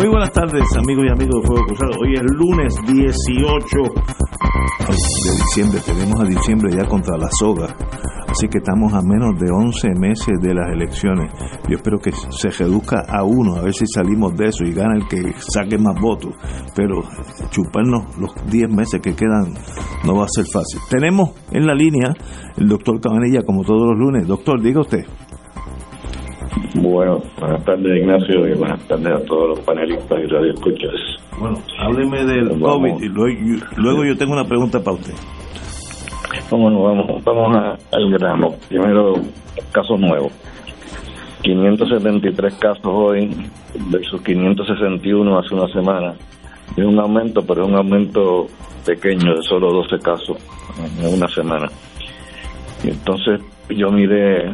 Muy 0.00 0.08
buenas 0.08 0.32
tardes, 0.32 0.64
amigos 0.78 1.04
y 1.06 1.10
amigos 1.10 1.42
de 1.42 1.46
Fuego 1.46 1.66
Cruzado. 1.66 1.92
Hoy 2.00 2.14
es 2.14 2.22
lunes 2.22 2.74
18 2.86 3.68
de 4.88 5.30
diciembre. 5.36 5.80
Tenemos 5.84 6.20
a 6.20 6.24
diciembre 6.24 6.74
ya 6.74 6.88
contra 6.88 7.18
la 7.18 7.28
soga. 7.38 7.66
Así 8.26 8.48
que 8.48 8.58
estamos 8.58 8.94
a 8.94 9.02
menos 9.02 9.38
de 9.38 9.52
11 9.52 9.88
meses 10.00 10.40
de 10.40 10.54
las 10.54 10.72
elecciones. 10.72 11.30
Yo 11.68 11.76
espero 11.76 11.98
que 11.98 12.12
se 12.12 12.48
reduzca 12.48 13.04
a 13.10 13.24
uno, 13.24 13.56
a 13.56 13.62
ver 13.62 13.74
si 13.74 13.84
salimos 13.86 14.34
de 14.38 14.46
eso 14.46 14.64
y 14.64 14.72
gana 14.72 14.94
el 14.96 15.06
que 15.06 15.34
saque 15.36 15.76
más 15.76 16.00
votos. 16.00 16.34
Pero 16.74 17.02
chuparnos 17.50 18.16
los 18.16 18.30
10 18.50 18.70
meses 18.70 19.02
que 19.02 19.14
quedan 19.14 19.52
no 20.06 20.14
va 20.14 20.24
a 20.24 20.28
ser 20.28 20.46
fácil. 20.50 20.80
Tenemos 20.88 21.32
en 21.52 21.66
la 21.66 21.74
línea 21.74 22.14
el 22.56 22.68
doctor 22.68 22.98
Cabanilla, 23.02 23.42
como 23.42 23.64
todos 23.64 23.90
los 23.90 23.98
lunes. 23.98 24.26
Doctor, 24.26 24.62
diga 24.62 24.80
usted. 24.80 25.04
Bueno, 26.74 27.22
buenas 27.38 27.64
tardes 27.64 27.96
Ignacio 27.96 28.48
y 28.48 28.54
buenas 28.54 28.80
tardes 28.86 29.12
a 29.12 29.24
todos 29.24 29.48
los 29.50 29.60
panelistas 29.60 30.18
y 30.22 30.26
radioescuchas. 30.26 30.90
Bueno, 31.38 31.58
hábleme 31.80 32.24
del 32.24 32.48
Vamos. 32.50 32.76
COVID 32.92 33.02
y 33.02 33.08
luego, 33.08 33.40
luego 33.76 34.04
yo 34.04 34.16
tengo 34.16 34.32
una 34.34 34.44
pregunta 34.44 34.82
para 34.82 34.96
usted. 34.96 35.14
Bueno, 36.50 36.82
vamos, 36.82 37.24
vamos 37.24 37.56
a- 37.56 37.78
al 37.96 38.10
grano. 38.10 38.54
Primero, 38.68 39.14
casos 39.72 39.98
nuevos. 39.98 40.32
573 41.42 42.54
casos 42.56 42.84
hoy 42.84 43.30
versus 43.90 44.20
561 44.22 45.38
hace 45.38 45.54
una 45.54 45.68
semana. 45.68 46.14
Es 46.76 46.84
un 46.84 46.98
aumento, 47.00 47.42
pero 47.46 47.62
es 47.62 47.68
un 47.68 47.76
aumento 47.76 48.46
pequeño 48.84 49.34
de 49.34 49.42
solo 49.42 49.72
12 49.72 49.98
casos 50.00 50.36
en 51.02 51.14
una 51.14 51.28
semana. 51.28 51.68
Y 52.84 52.88
entonces 52.90 53.40
yo 53.70 53.90
miré 53.90 54.52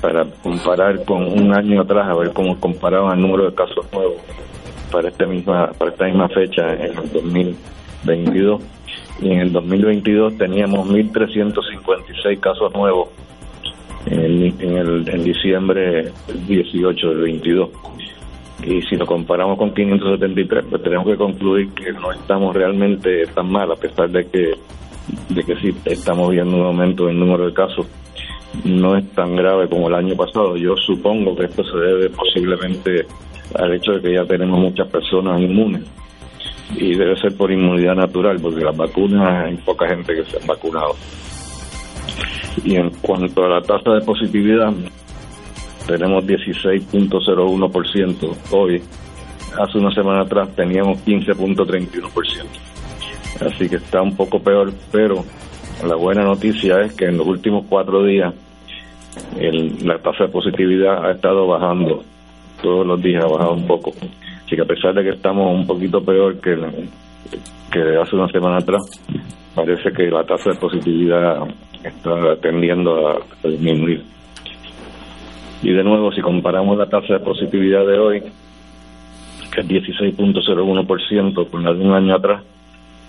para 0.00 0.24
comparar 0.42 1.04
con 1.04 1.22
un 1.24 1.54
año 1.54 1.80
atrás, 1.82 2.08
a 2.08 2.14
ver 2.14 2.30
cómo 2.32 2.58
comparaban 2.60 3.18
el 3.18 3.22
número 3.26 3.50
de 3.50 3.54
casos 3.54 3.86
nuevos 3.92 4.16
para 4.90 5.08
esta 5.08 5.26
misma 5.26 5.70
para 5.76 5.90
esta 5.90 6.04
misma 6.06 6.28
fecha 6.28 6.72
en 6.74 6.96
el 6.98 7.12
2022 7.12 8.62
y 9.20 9.30
en 9.32 9.40
el 9.40 9.52
2022 9.52 10.38
teníamos 10.38 10.88
1.356 10.88 12.40
casos 12.40 12.72
nuevos 12.74 13.08
en, 14.06 14.44
en, 14.60 14.76
el- 14.76 15.08
en 15.08 15.24
diciembre 15.24 16.10
18 16.46 17.08
del 17.10 17.18
22 17.18 17.68
y 18.64 18.82
si 18.82 18.96
lo 18.96 19.06
comparamos 19.06 19.58
con 19.58 19.72
573 19.74 20.64
pues 20.70 20.82
tenemos 20.82 21.06
que 21.06 21.16
concluir 21.16 21.68
que 21.74 21.92
no 21.92 22.10
estamos 22.12 22.54
realmente 22.54 23.26
tan 23.34 23.50
mal 23.50 23.70
a 23.70 23.76
pesar 23.76 24.08
de 24.10 24.24
que 24.26 24.52
de 25.28 25.42
que 25.42 25.56
sí 25.56 25.74
estamos 25.84 26.30
viendo 26.30 26.56
un 26.56 26.66
aumento 26.66 27.04
en 27.04 27.10
el 27.16 27.20
número 27.20 27.46
de 27.46 27.52
casos 27.54 27.86
no 28.64 28.96
es 28.96 29.08
tan 29.12 29.36
grave 29.36 29.68
como 29.68 29.88
el 29.88 29.94
año 29.94 30.16
pasado. 30.16 30.56
Yo 30.56 30.74
supongo 30.76 31.36
que 31.36 31.44
esto 31.46 31.62
se 31.64 31.76
debe 31.76 32.10
posiblemente 32.10 33.06
al 33.54 33.74
hecho 33.74 33.92
de 33.92 34.02
que 34.02 34.14
ya 34.14 34.24
tenemos 34.24 34.58
muchas 34.58 34.88
personas 34.88 35.40
inmunes 35.40 35.84
y 36.76 36.94
debe 36.94 37.18
ser 37.18 37.34
por 37.36 37.50
inmunidad 37.50 37.94
natural, 37.94 38.38
porque 38.40 38.64
las 38.64 38.76
vacunas 38.76 39.46
hay 39.46 39.56
poca 39.56 39.88
gente 39.88 40.14
que 40.14 40.24
se 40.24 40.36
ha 40.36 40.46
vacunado. 40.46 40.94
Y 42.64 42.76
en 42.76 42.90
cuanto 43.00 43.44
a 43.44 43.48
la 43.48 43.62
tasa 43.62 43.92
de 43.92 44.02
positividad, 44.02 44.72
tenemos 45.86 46.26
16.01% 46.26 48.36
hoy. 48.50 48.82
Hace 49.58 49.78
una 49.78 49.90
semana 49.94 50.20
atrás 50.22 50.54
teníamos 50.54 50.98
15.31%. 51.06 52.44
Así 53.40 53.68
que 53.68 53.76
está 53.76 54.02
un 54.02 54.16
poco 54.16 54.40
peor, 54.40 54.72
pero 54.92 55.24
la 55.86 55.94
buena 55.94 56.24
noticia 56.24 56.80
es 56.80 56.94
que 56.94 57.06
en 57.06 57.18
los 57.18 57.26
últimos 57.26 57.64
cuatro 57.68 58.04
días 58.04 58.34
la 59.84 59.98
tasa 59.98 60.24
de 60.24 60.30
positividad 60.30 61.06
ha 61.06 61.12
estado 61.12 61.46
bajando. 61.46 62.02
Todos 62.62 62.86
los 62.86 63.00
días 63.00 63.24
ha 63.24 63.28
bajado 63.28 63.54
un 63.54 63.66
poco. 63.66 63.92
Así 64.44 64.56
que 64.56 64.62
a 64.62 64.64
pesar 64.64 64.94
de 64.94 65.04
que 65.04 65.10
estamos 65.10 65.54
un 65.54 65.66
poquito 65.66 66.02
peor 66.04 66.40
que, 66.40 66.56
que 67.70 67.96
hace 67.96 68.16
una 68.16 68.28
semana 68.28 68.56
atrás, 68.58 68.82
parece 69.54 69.92
que 69.92 70.10
la 70.10 70.24
tasa 70.24 70.50
de 70.50 70.56
positividad 70.56 71.46
está 71.84 72.36
tendiendo 72.40 73.08
a, 73.08 73.12
a 73.14 73.48
disminuir. 73.48 74.02
Y 75.62 75.72
de 75.72 75.84
nuevo, 75.84 76.12
si 76.12 76.20
comparamos 76.20 76.78
la 76.78 76.86
tasa 76.86 77.14
de 77.14 77.20
positividad 77.20 77.86
de 77.86 77.98
hoy, 77.98 78.22
que 79.52 79.60
es 79.60 79.68
16.01% 79.68 81.50
con 81.50 81.64
la 81.64 81.72
de 81.72 81.84
un 81.84 81.92
año 81.92 82.14
atrás, 82.14 82.42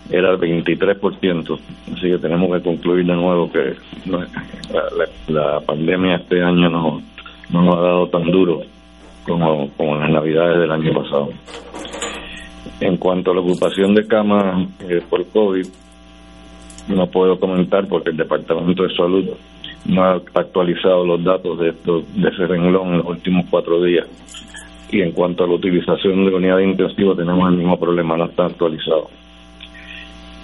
era 0.09 0.31
el 0.31 0.39
23%. 0.39 1.59
Así 1.93 2.01
que 2.01 2.17
tenemos 2.17 2.55
que 2.55 2.63
concluir 2.63 3.05
de 3.05 3.15
nuevo 3.15 3.51
que 3.51 3.75
la, 5.27 5.59
pandemia 5.61 6.15
este 6.15 6.41
año 6.41 6.69
no, 6.69 7.01
no 7.51 7.61
nos 7.61 7.75
ha 7.75 7.81
dado 7.81 8.07
tan 8.07 8.23
duro 8.31 8.61
como, 9.25 9.69
como 9.77 9.95
las 9.95 10.09
navidades 10.09 10.59
del 10.59 10.71
año 10.71 10.93
pasado. 10.93 11.29
En 12.79 12.97
cuanto 12.97 13.31
a 13.31 13.35
la 13.35 13.41
ocupación 13.41 13.93
de 13.93 14.07
camas 14.07 14.67
eh, 14.87 15.01
por 15.09 15.25
COVID, 15.27 15.65
no 16.89 17.07
puedo 17.07 17.39
comentar 17.39 17.87
porque 17.87 18.09
el 18.09 18.17
Departamento 18.17 18.83
de 18.83 18.95
Salud 18.95 19.29
no 19.85 20.03
ha 20.03 20.13
actualizado 20.33 21.05
los 21.05 21.23
datos 21.23 21.59
de, 21.59 21.69
esto, 21.69 22.03
de 22.15 22.29
ese 22.29 22.47
renglón 22.47 22.89
en 22.89 22.97
los 22.99 23.07
últimos 23.07 23.45
cuatro 23.49 23.81
días. 23.83 24.07
Y 24.91 25.01
en 25.01 25.11
cuanto 25.11 25.43
a 25.43 25.47
la 25.47 25.53
utilización 25.53 26.25
de 26.25 26.35
unidades 26.35 26.67
intensivas, 26.67 27.17
tenemos 27.17 27.47
el 27.49 27.57
mismo 27.57 27.79
problema, 27.79 28.17
no 28.17 28.25
está 28.25 28.45
actualizado. 28.45 29.09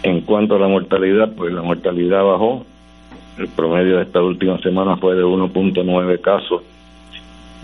En 0.06 0.22
cuanto 0.22 0.56
a 0.56 0.60
la 0.60 0.68
mortalidad, 0.68 1.32
pues 1.36 1.52
la 1.54 1.62
mortalidad 1.64 2.24
bajó. 2.24 2.66
El 3.38 3.48
promedio 3.50 3.98
de 3.98 4.04
esta 4.04 4.22
última 4.22 4.58
semana 4.60 4.96
fue 4.98 5.16
de 5.16 5.24
1.9 5.24 6.22
casos 6.22 6.62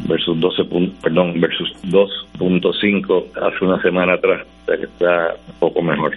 versus 0.07 0.40
12 0.40 0.63
pun- 0.63 0.91
perdón, 1.01 1.40
versus 1.40 1.72
2.5 1.84 3.25
hace 3.41 3.63
una 3.66 3.81
semana 3.81 4.13
atrás, 4.13 4.41
o 4.63 4.66
sea 4.66 4.78
que 4.78 4.85
está 4.85 5.35
un 5.47 5.53
poco 5.59 5.81
mejor. 5.81 6.13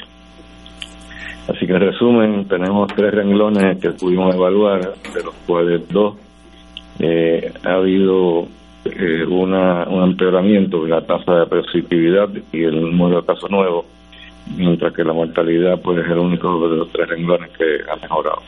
Así 1.47 1.67
que 1.67 1.73
en 1.75 1.81
resumen, 1.81 2.49
tenemos 2.49 2.89
tres 2.97 3.13
renglones 3.13 3.79
que 3.79 3.91
pudimos 3.91 4.34
evaluar, 4.34 4.81
de 5.13 5.22
los 5.22 5.34
cuales 5.47 5.87
dos 5.91 6.15
eh, 7.01 7.53
ha 7.65 7.75
habido 7.75 8.48
eh, 8.87 9.25
una, 9.28 9.84
un 9.89 10.03
empeoramiento 10.04 10.84
de 10.84 10.91
la 10.91 11.03
tasa 11.03 11.41
de 11.41 11.47
positividad 11.47 12.31
y 12.51 12.63
el 12.65 12.81
número 12.97 13.21
de 13.21 13.27
casos 13.27 13.51
nuevos, 13.51 13.84
mientras 14.57 14.93
que 14.93 15.05
la 15.05 15.13
mortalidad 15.13 15.81
pues 15.81 16.05
es 16.05 16.11
el 16.11 16.19
único 16.19 16.69
de 16.69 16.77
los 16.77 16.91
tres 16.91 17.09
renglones 17.09 17.51
que 17.57 17.81
ha 17.91 17.97
mejorado. 17.97 18.43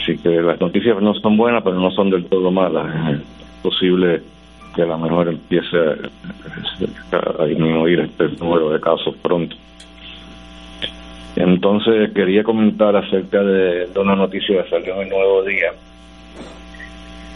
Así 0.00 0.18
que 0.18 0.28
las 0.28 0.60
noticias 0.60 1.00
no 1.00 1.14
son 1.14 1.36
buenas, 1.36 1.62
pero 1.62 1.76
no 1.78 1.90
son 1.90 2.10
del 2.10 2.24
todo 2.26 2.50
malas. 2.50 3.14
Es 3.14 3.22
posible 3.62 4.22
que 4.74 4.82
a 4.82 4.86
lo 4.86 4.98
mejor 4.98 5.28
empiece 5.28 5.76
a, 5.76 7.44
disminuir 7.44 8.00
este 8.00 8.28
número 8.38 8.70
de 8.70 8.80
casos 8.80 9.14
pronto. 9.22 9.54
Entonces 11.36 12.10
quería 12.12 12.42
comentar 12.42 12.94
acerca 12.96 13.42
de, 13.42 13.86
de 13.86 14.00
una 14.00 14.16
noticia 14.16 14.62
que 14.62 14.70
salió 14.70 14.94
en 14.96 15.02
el 15.02 15.08
Nuevo 15.08 15.42
Día, 15.44 15.72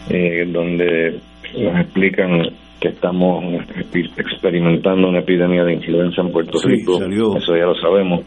eh, 0.09 0.47
donde 0.51 1.19
nos 1.57 1.79
explican 1.79 2.49
que 2.79 2.89
estamos 2.89 3.43
experimentando 4.17 5.07
una 5.09 5.19
epidemia 5.19 5.63
de 5.63 5.73
influenza 5.73 6.21
en 6.21 6.31
Puerto 6.31 6.57
Sí, 6.59 6.67
Rico. 6.67 6.99
salió. 6.99 7.35
Eso 7.35 7.55
ya 7.55 7.65
lo 7.65 7.75
sabemos, 7.75 8.21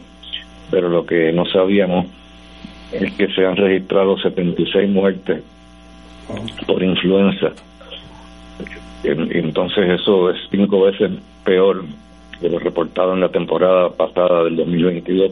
pero 0.69 0.89
lo 0.89 1.05
que 1.05 1.31
no 1.31 1.45
sabíamos 1.45 2.05
es 2.91 3.13
que 3.13 3.27
se 3.27 3.45
han 3.45 3.55
registrado 3.55 4.17
76 4.17 4.89
muertes 4.89 5.43
por 6.67 6.83
influenza. 6.83 7.47
Entonces 9.03 9.99
eso 10.01 10.29
es 10.29 10.37
cinco 10.51 10.83
veces 10.83 11.11
peor 11.43 11.83
que 12.39 12.49
lo 12.49 12.59
reportado 12.59 13.13
en 13.13 13.21
la 13.21 13.29
temporada 13.29 13.89
pasada 13.89 14.43
del 14.43 14.55
2022, 14.57 15.31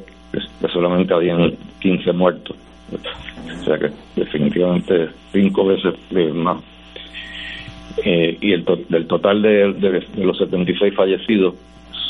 que 0.61 0.67
solamente 0.69 1.13
habían 1.13 1.51
15 1.81 2.11
muertos. 2.13 2.55
O 2.91 3.63
sea 3.63 3.77
que 3.77 3.89
definitivamente 4.15 5.09
cinco 5.31 5.65
veces 5.65 5.93
más. 6.33 6.57
Eh, 8.03 8.37
y 8.39 8.53
el 8.53 8.63
del 8.87 9.07
total 9.07 9.41
de, 9.41 9.73
de, 9.73 10.05
los 10.23 10.37
76 10.37 10.93
fallecidos, 10.95 11.55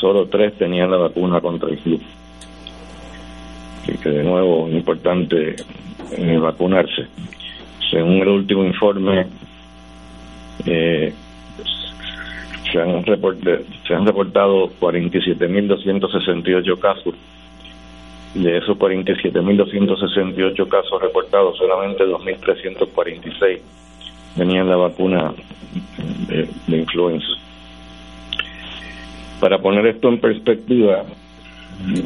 solo 0.00 0.26
tres 0.26 0.54
tenían 0.54 0.90
la 0.90 0.98
vacuna 0.98 1.40
contra 1.40 1.68
el 1.68 1.78
flu. 1.78 1.98
Así 3.82 3.98
que 3.98 4.10
de 4.10 4.22
nuevo 4.22 4.68
es 4.68 4.74
importante 4.74 5.56
eh, 6.16 6.38
vacunarse. 6.38 7.06
Según 7.90 8.18
el 8.18 8.28
último 8.28 8.64
informe, 8.64 9.26
eh, 10.66 11.12
se, 12.70 12.80
han 12.80 13.04
se 13.04 13.94
han 13.94 14.06
reportado 14.06 14.70
47.268 14.80 16.78
casos. 16.78 17.14
De 18.34 18.58
esos 18.58 18.78
47.268 18.78 20.68
casos 20.68 21.02
reportados, 21.02 21.58
solamente 21.58 22.04
2.346 22.04 23.58
tenían 24.36 24.68
la 24.68 24.76
vacuna 24.76 25.32
de, 26.28 26.76
influenza. 26.76 27.26
Para 29.40 29.58
poner 29.58 29.86
esto 29.86 30.08
en 30.08 30.20
perspectiva, 30.20 31.04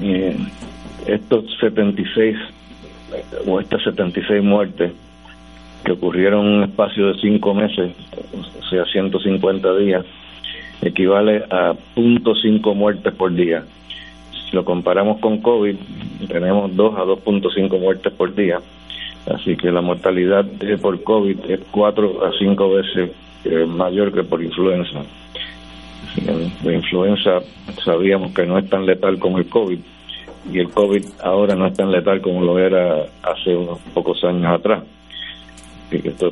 eh, 0.02 0.36
estos 1.06 1.44
76 1.60 2.36
o 3.46 3.60
estas 3.60 3.82
76 3.82 4.42
muertes 4.42 4.92
que 5.84 5.92
ocurrieron 5.92 6.46
en 6.46 6.52
un 6.52 6.62
espacio 6.64 7.08
de 7.08 7.20
5 7.20 7.54
meses, 7.54 7.92
o 8.32 8.68
sea, 8.68 8.84
150 8.86 9.76
días, 9.76 10.04
equivale 10.80 11.44
a 11.50 11.74
0.5 11.94 12.74
muertes 12.74 13.12
por 13.14 13.34
día. 13.34 13.64
Si 14.30 14.56
lo 14.56 14.64
comparamos 14.64 15.18
con 15.18 15.38
COVID, 15.38 15.76
tenemos 16.28 16.74
2 16.74 16.94
a 16.96 17.04
2.5 17.04 17.80
muertes 17.80 18.12
por 18.12 18.34
día. 18.34 18.60
Así 19.26 19.56
que 19.56 19.70
la 19.70 19.80
mortalidad 19.80 20.44
por 20.82 21.02
COVID 21.02 21.50
es 21.50 21.60
4 21.70 22.26
a 22.26 22.32
5 22.38 22.70
veces 22.70 23.10
eh, 23.44 23.64
mayor 23.66 24.12
que 24.12 24.22
por 24.22 24.42
influenza. 24.42 25.02
La 26.62 26.72
influenza 26.72 27.40
sabíamos 27.84 28.32
que 28.32 28.46
no 28.46 28.58
es 28.58 28.68
tan 28.68 28.86
letal 28.86 29.18
como 29.18 29.38
el 29.38 29.48
COVID 29.48 29.78
y 30.52 30.58
el 30.58 30.70
COVID 30.70 31.04
ahora 31.22 31.54
no 31.54 31.66
es 31.66 31.74
tan 31.74 31.90
letal 31.90 32.20
como 32.20 32.42
lo 32.42 32.58
era 32.58 33.06
hace 33.22 33.56
unos 33.56 33.78
pocos 33.94 34.22
años 34.24 34.46
atrás. 34.46 34.82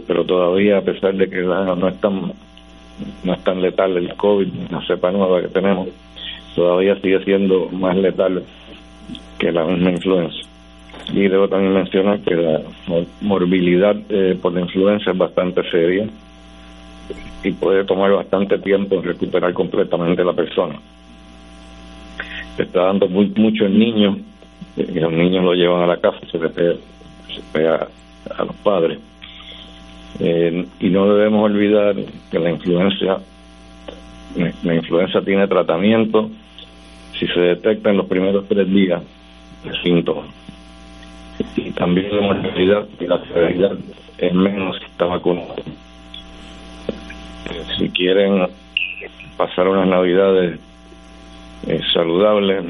Pero 0.06 0.25
todavía, 0.25 0.79
a 0.79 0.83
pesar 0.83 1.15
de 1.15 1.31
que 1.31 1.41
no 1.43 1.89
es 1.89 2.00
tan, 2.00 2.33
no 3.25 3.33
es 3.33 3.44
tan 3.44 3.62
letal 3.62 3.97
el 3.97 4.15
COVID, 4.15 4.49
la 4.71 4.85
cepa 4.87 5.11
nueva 5.12 5.41
que 5.41 5.49
tenemos, 5.49 5.89
todavía 6.55 6.97
sigue 7.00 7.23
siendo 7.25 7.69
más 7.71 7.97
letal 7.97 8.43
que 9.39 9.53
la 9.53 9.65
misma 9.65 9.91
influenza. 9.93 10.52
Y 11.11 11.29
debo 11.29 11.49
también 11.49 11.75
mencionar 11.75 12.21
que 12.21 12.35
la 12.35 12.61
morbilidad 13.21 13.97
eh, 14.09 14.39
por 14.41 14.53
la 14.53 14.61
influenza 14.61 15.11
es 15.11 15.19
bastante 15.19 15.63
seria 15.71 16.07
y 17.43 17.51
puede 17.53 17.85
tomar 17.85 18.13
bastante 18.13 18.59
tiempo 18.59 18.97
en 18.97 19.03
recuperar 19.03 19.53
completamente 19.53 20.25
la 20.25 20.33
persona. 20.33 20.79
Se 22.57 22.63
está 22.65 22.85
dando 22.85 23.09
muy, 23.09 23.33
mucho 23.37 23.67
en 23.67 23.79
niños, 23.79 24.19
y 24.77 25.01
los 25.01 25.13
niños 25.13 25.45
lo 25.45 25.55
llevan 25.55 25.83
a 25.83 25.87
la 25.87 25.97
casa, 25.97 26.19
se 26.31 26.39
le 26.39 26.49
pega, 27.53 27.89
a 28.37 28.45
los 28.45 28.55
padres. 28.57 28.99
Eh, 30.21 30.67
y 30.79 30.89
no 30.91 31.13
debemos 31.15 31.45
olvidar 31.45 31.97
que 32.31 32.39
la 32.39 32.51
influencia, 32.51 33.19
la 34.63 34.75
influenza 34.75 35.21
tiene 35.23 35.49
tratamiento 35.49 36.31
si 37.19 37.27
se 37.27 37.41
detecta 37.41 37.91
en 37.91 37.97
los 37.97 38.07
primeros 38.07 38.47
tres 38.47 38.69
días 38.69 39.03
de 39.65 39.83
síntomas. 39.83 40.42
Y 41.56 41.71
también 41.73 42.15
la 42.15 42.23
mortalidad 42.23 42.87
y 43.00 43.06
la 43.06 43.25
severidad 43.27 43.73
es 44.19 44.35
menos 44.35 44.77
si 44.79 44.85
está 44.85 45.06
vacunado 45.06 45.56
si 47.79 47.89
quieren 47.91 48.47
pasar 49.37 49.69
unas 49.69 49.89
navidades 49.89 50.59
eh, 51.67 51.81
saludables, 51.93 52.65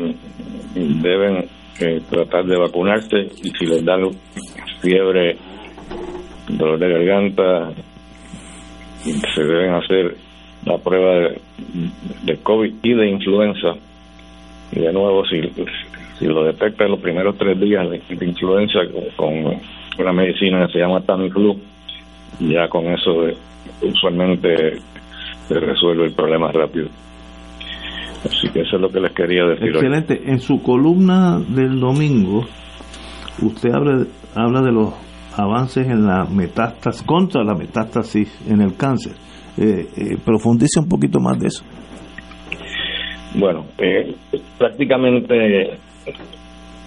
deben 0.74 1.48
eh, 1.80 2.00
tratar 2.10 2.44
de 2.44 2.56
vacunarse 2.56 3.28
y 3.42 3.50
si 3.50 3.66
les 3.66 3.84
dan 3.84 4.10
fiebre, 4.80 5.36
dolor 6.48 6.78
de 6.78 6.88
garganta, 6.88 7.72
se 9.02 9.44
deben 9.44 9.74
hacer 9.74 10.16
la 10.64 10.78
prueba 10.78 11.14
de, 11.14 11.40
de 12.22 12.36
COVID 12.42 12.74
y 12.82 12.94
de 12.94 13.08
influenza. 13.08 13.74
Y 14.72 14.80
de 14.80 14.92
nuevo, 14.92 15.24
si, 15.26 15.40
si 16.22 16.28
lo 16.28 16.44
detectan 16.44 16.92
los 16.92 17.00
primeros 17.00 17.36
tres 17.36 17.58
días 17.58 17.90
de, 17.90 18.00
influenza 18.24 18.78
con, 19.16 19.60
una 19.98 20.12
medicina 20.12 20.66
que 20.66 20.74
se 20.74 20.78
llama 20.78 21.00
Tamiflu, 21.00 21.56
ya 22.38 22.68
con 22.68 22.86
eso 22.86 23.26
usualmente 23.82 24.78
se 25.48 25.54
resuelve 25.58 26.06
el 26.06 26.14
problema 26.14 26.52
rápido. 26.52 26.86
Así 28.24 28.48
que 28.52 28.60
eso 28.60 28.76
es 28.76 28.82
lo 28.82 28.88
que 28.88 29.00
les 29.00 29.12
quería 29.12 29.44
decir. 29.46 29.70
Excelente. 29.70 30.22
En 30.24 30.38
su 30.38 30.62
columna 30.62 31.40
del 31.40 31.80
domingo, 31.80 32.44
usted 33.42 33.70
habla, 33.72 34.04
habla 34.36 34.62
de 34.62 34.70
los 34.70 34.94
avances 35.36 35.88
en 35.88 36.06
la 36.06 36.24
metástasis, 36.24 37.02
contra 37.02 37.42
la 37.42 37.54
metástasis 37.54 38.48
en 38.48 38.60
el 38.60 38.76
cáncer. 38.76 39.14
Eh, 39.58 39.86
eh, 39.96 40.16
profundice 40.24 40.78
un 40.78 40.88
poquito 40.88 41.18
más 41.18 41.36
de 41.40 41.48
eso. 41.48 41.64
Bueno, 43.34 43.66
eh, 43.78 44.14
prácticamente 44.56 45.78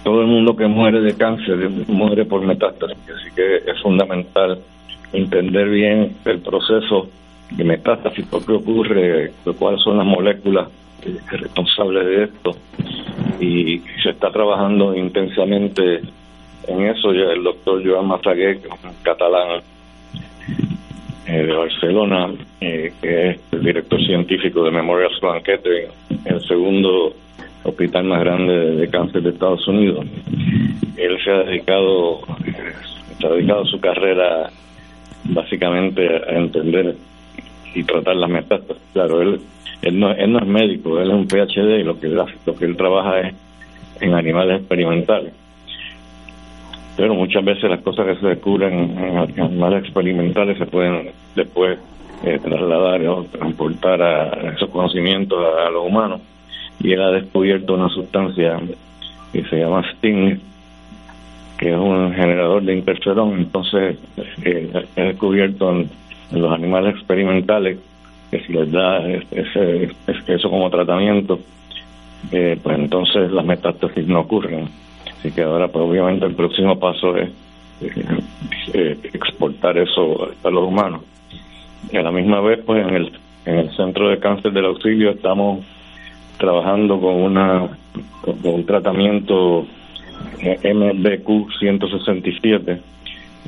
todo 0.04 0.20
el 0.20 0.28
mundo 0.28 0.54
que 0.54 0.66
muere 0.66 1.00
de 1.00 1.16
cáncer 1.16 1.68
muere 1.88 2.24
por 2.24 2.40
metástasis, 2.42 2.96
así 2.96 3.34
que 3.34 3.56
es 3.56 3.80
fundamental 3.82 4.60
entender 5.12 5.68
bien 5.68 6.16
el 6.24 6.40
proceso 6.40 7.08
de 7.50 7.64
metástasis, 7.64 8.26
por 8.26 8.44
qué 8.44 8.52
ocurre, 8.52 9.32
cuáles 9.58 9.80
son 9.82 9.98
las 9.98 10.06
moléculas 10.06 10.68
responsables 11.30 12.06
de 12.06 12.24
esto. 12.24 12.56
Y 13.40 13.78
se 14.02 14.10
está 14.10 14.30
trabajando 14.30 14.94
intensamente 14.96 16.00
en 16.66 16.86
eso. 16.86 17.10
El 17.10 17.42
doctor 17.42 17.82
Joan 17.86 18.06
Mazagué, 18.06 18.60
catalán 19.02 19.60
eh, 21.26 21.42
de 21.42 21.52
Barcelona, 21.52 22.32
eh, 22.60 22.92
que 23.00 23.30
es 23.30 23.40
el 23.52 23.62
director 23.62 24.00
científico 24.04 24.64
de 24.64 24.70
Memorial 24.70 25.10
Sloan 25.18 25.42
el 26.24 26.40
segundo 26.46 27.14
hospital 27.68 28.04
más 28.04 28.20
grande 28.20 28.76
de 28.76 28.88
cáncer 28.88 29.22
de 29.22 29.30
Estados 29.30 29.66
Unidos. 29.68 30.06
Él 30.96 31.18
se 31.22 31.30
ha 31.30 31.38
dedicado, 31.44 32.20
se 33.18 33.26
ha 33.26 33.30
dedicado 33.30 33.64
su 33.66 33.80
carrera 33.80 34.50
básicamente 35.24 36.06
a 36.06 36.38
entender 36.38 36.94
y 37.74 37.84
tratar 37.84 38.16
las 38.16 38.30
metástasis. 38.30 38.82
Claro, 38.92 39.20
él, 39.20 39.40
él, 39.82 40.00
no, 40.00 40.12
él 40.12 40.32
no 40.32 40.38
es 40.38 40.46
médico, 40.46 41.00
él 41.00 41.10
es 41.10 41.14
un 41.14 41.28
PhD 41.28 41.80
y 41.80 41.84
lo 41.84 41.98
que, 41.98 42.08
lo 42.08 42.54
que 42.56 42.64
él 42.64 42.76
trabaja 42.76 43.20
es 43.20 43.34
en 44.00 44.14
animales 44.14 44.60
experimentales. 44.60 45.32
Pero 46.96 47.14
muchas 47.14 47.44
veces 47.44 47.70
las 47.70 47.80
cosas 47.80 48.06
que 48.06 48.20
se 48.20 48.26
descubren 48.26 48.98
en, 48.98 49.40
animales 49.40 49.84
experimentales 49.84 50.56
se 50.56 50.66
pueden 50.66 51.10
después 51.34 51.78
eh, 52.24 52.38
trasladar 52.42 53.06
o 53.06 53.24
transportar 53.24 54.00
a 54.00 54.52
esos 54.54 54.70
conocimientos 54.70 55.38
a, 55.38 55.70
los 55.70 55.86
humanos. 55.86 56.20
Y 56.80 56.92
él 56.92 57.02
ha 57.02 57.10
descubierto 57.10 57.74
una 57.74 57.88
sustancia 57.88 58.60
que 59.32 59.44
se 59.44 59.56
llama 59.58 59.82
Sting, 59.92 60.38
que 61.58 61.70
es 61.70 61.76
un 61.76 62.12
generador 62.14 62.62
de 62.62 62.74
interferón. 62.74 63.38
Entonces, 63.38 63.98
eh, 64.42 64.84
he 64.96 65.02
descubierto 65.02 65.70
en, 65.70 65.90
los 66.32 66.52
animales 66.52 66.96
experimentales 66.96 67.78
que 68.32 68.40
si 68.40 68.52
les 68.52 68.72
da 68.72 68.98
ese, 69.08 69.90
eso 70.26 70.50
como 70.50 70.68
tratamiento, 70.70 71.38
eh, 72.32 72.58
pues 72.60 72.76
entonces 72.76 73.30
las 73.30 73.44
metástasis 73.44 74.06
no 74.08 74.20
ocurren. 74.20 74.68
Así 75.18 75.30
que 75.30 75.42
ahora, 75.42 75.68
pues 75.68 75.84
obviamente 75.84 76.26
el 76.26 76.34
próximo 76.34 76.78
paso 76.78 77.16
es 77.16 77.30
eh, 78.72 78.98
exportar 79.12 79.78
eso 79.78 80.30
a 80.42 80.50
los 80.50 80.64
humanos. 80.64 81.02
Y 81.92 81.96
a 81.96 82.02
la 82.02 82.10
misma 82.10 82.40
vez, 82.40 82.60
pues 82.64 82.86
en 82.86 82.94
el, 82.94 83.12
en 83.44 83.58
el 83.58 83.76
Centro 83.76 84.08
de 84.08 84.18
Cáncer 84.18 84.52
del 84.52 84.66
Auxilio 84.66 85.10
estamos 85.10 85.64
trabajando 86.38 87.00
con 87.00 87.14
una 87.14 87.68
con 88.22 88.38
un 88.42 88.66
tratamiento 88.66 89.66
MBQ 90.42 91.50
167 91.58 92.80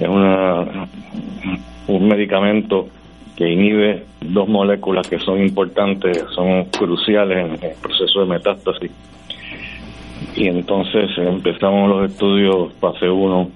es 0.00 0.08
una, 0.08 0.88
un 1.88 2.08
medicamento 2.08 2.88
que 3.36 3.50
inhibe 3.50 4.04
dos 4.20 4.48
moléculas 4.48 5.08
que 5.08 5.18
son 5.18 5.40
importantes, 5.40 6.24
son 6.34 6.64
cruciales 6.66 7.38
en 7.38 7.70
el 7.70 7.76
proceso 7.80 8.20
de 8.20 8.26
metástasis. 8.26 8.90
Y 10.36 10.48
entonces 10.48 11.10
empezamos 11.18 11.88
los 11.88 12.10
estudios 12.10 12.72
fase 12.74 13.08
1 13.08 13.50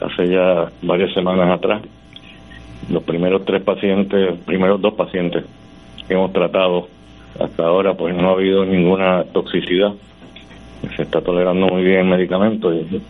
hace 0.00 0.28
ya 0.28 0.70
varias 0.82 1.12
semanas 1.14 1.50
atrás. 1.50 1.82
Los 2.90 3.02
primeros 3.02 3.44
tres 3.44 3.62
pacientes, 3.62 4.38
primeros 4.46 4.80
dos 4.80 4.94
pacientes 4.94 5.44
que 6.06 6.14
hemos 6.14 6.32
tratado 6.32 6.88
hasta 7.38 7.64
ahora, 7.64 7.94
pues 7.94 8.14
no 8.14 8.30
ha 8.30 8.32
habido 8.32 8.64
ninguna 8.64 9.24
toxicidad. 9.24 9.92
Se 10.96 11.02
está 11.02 11.20
tolerando 11.20 11.66
muy 11.66 11.82
bien 11.82 12.00
el 12.00 12.06
medicamento 12.06 12.72
y 12.72 13.00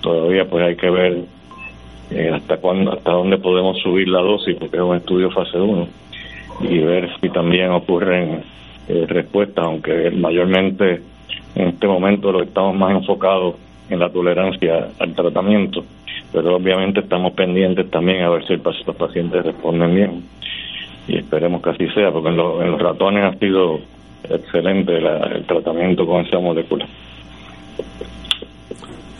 todavía 0.00 0.48
pues 0.48 0.64
hay 0.64 0.76
que 0.76 0.90
ver 0.90 1.24
eh, 2.10 2.30
hasta 2.32 2.58
cuándo, 2.58 2.92
hasta 2.92 3.12
dónde 3.12 3.38
podemos 3.38 3.78
subir 3.78 4.08
la 4.08 4.20
dosis, 4.20 4.56
porque 4.56 4.76
es 4.76 4.82
un 4.82 4.96
estudio 4.96 5.30
fase 5.30 5.58
1, 5.58 5.88
y 6.60 6.78
ver 6.78 7.10
si 7.20 7.28
también 7.30 7.70
ocurren 7.72 8.42
eh, 8.88 9.06
respuestas, 9.08 9.64
aunque 9.64 10.10
mayormente 10.12 11.02
en 11.54 11.68
este 11.68 11.86
momento 11.86 12.30
lo 12.30 12.42
estamos 12.42 12.76
más 12.76 12.92
enfocados 12.92 13.56
en 13.90 13.98
la 13.98 14.10
tolerancia 14.10 14.88
al 14.98 15.14
tratamiento, 15.14 15.84
pero 16.32 16.56
obviamente 16.56 17.00
estamos 17.00 17.32
pendientes 17.32 17.90
también 17.90 18.22
a 18.22 18.30
ver 18.30 18.46
si 18.46 18.56
los 18.56 18.96
pacientes 18.96 19.44
responden 19.44 19.94
bien 19.94 20.22
y 21.08 21.18
esperemos 21.18 21.62
que 21.62 21.70
así 21.70 21.86
sea, 21.94 22.10
porque 22.10 22.30
en, 22.30 22.36
los 22.36 22.80
ratones 22.80 23.24
ha 23.24 23.38
sido 23.38 23.78
excelente 24.24 24.92
el 24.96 25.46
tratamiento 25.46 26.04
con 26.04 26.24
esa 26.24 26.38
molécula. 26.38 26.86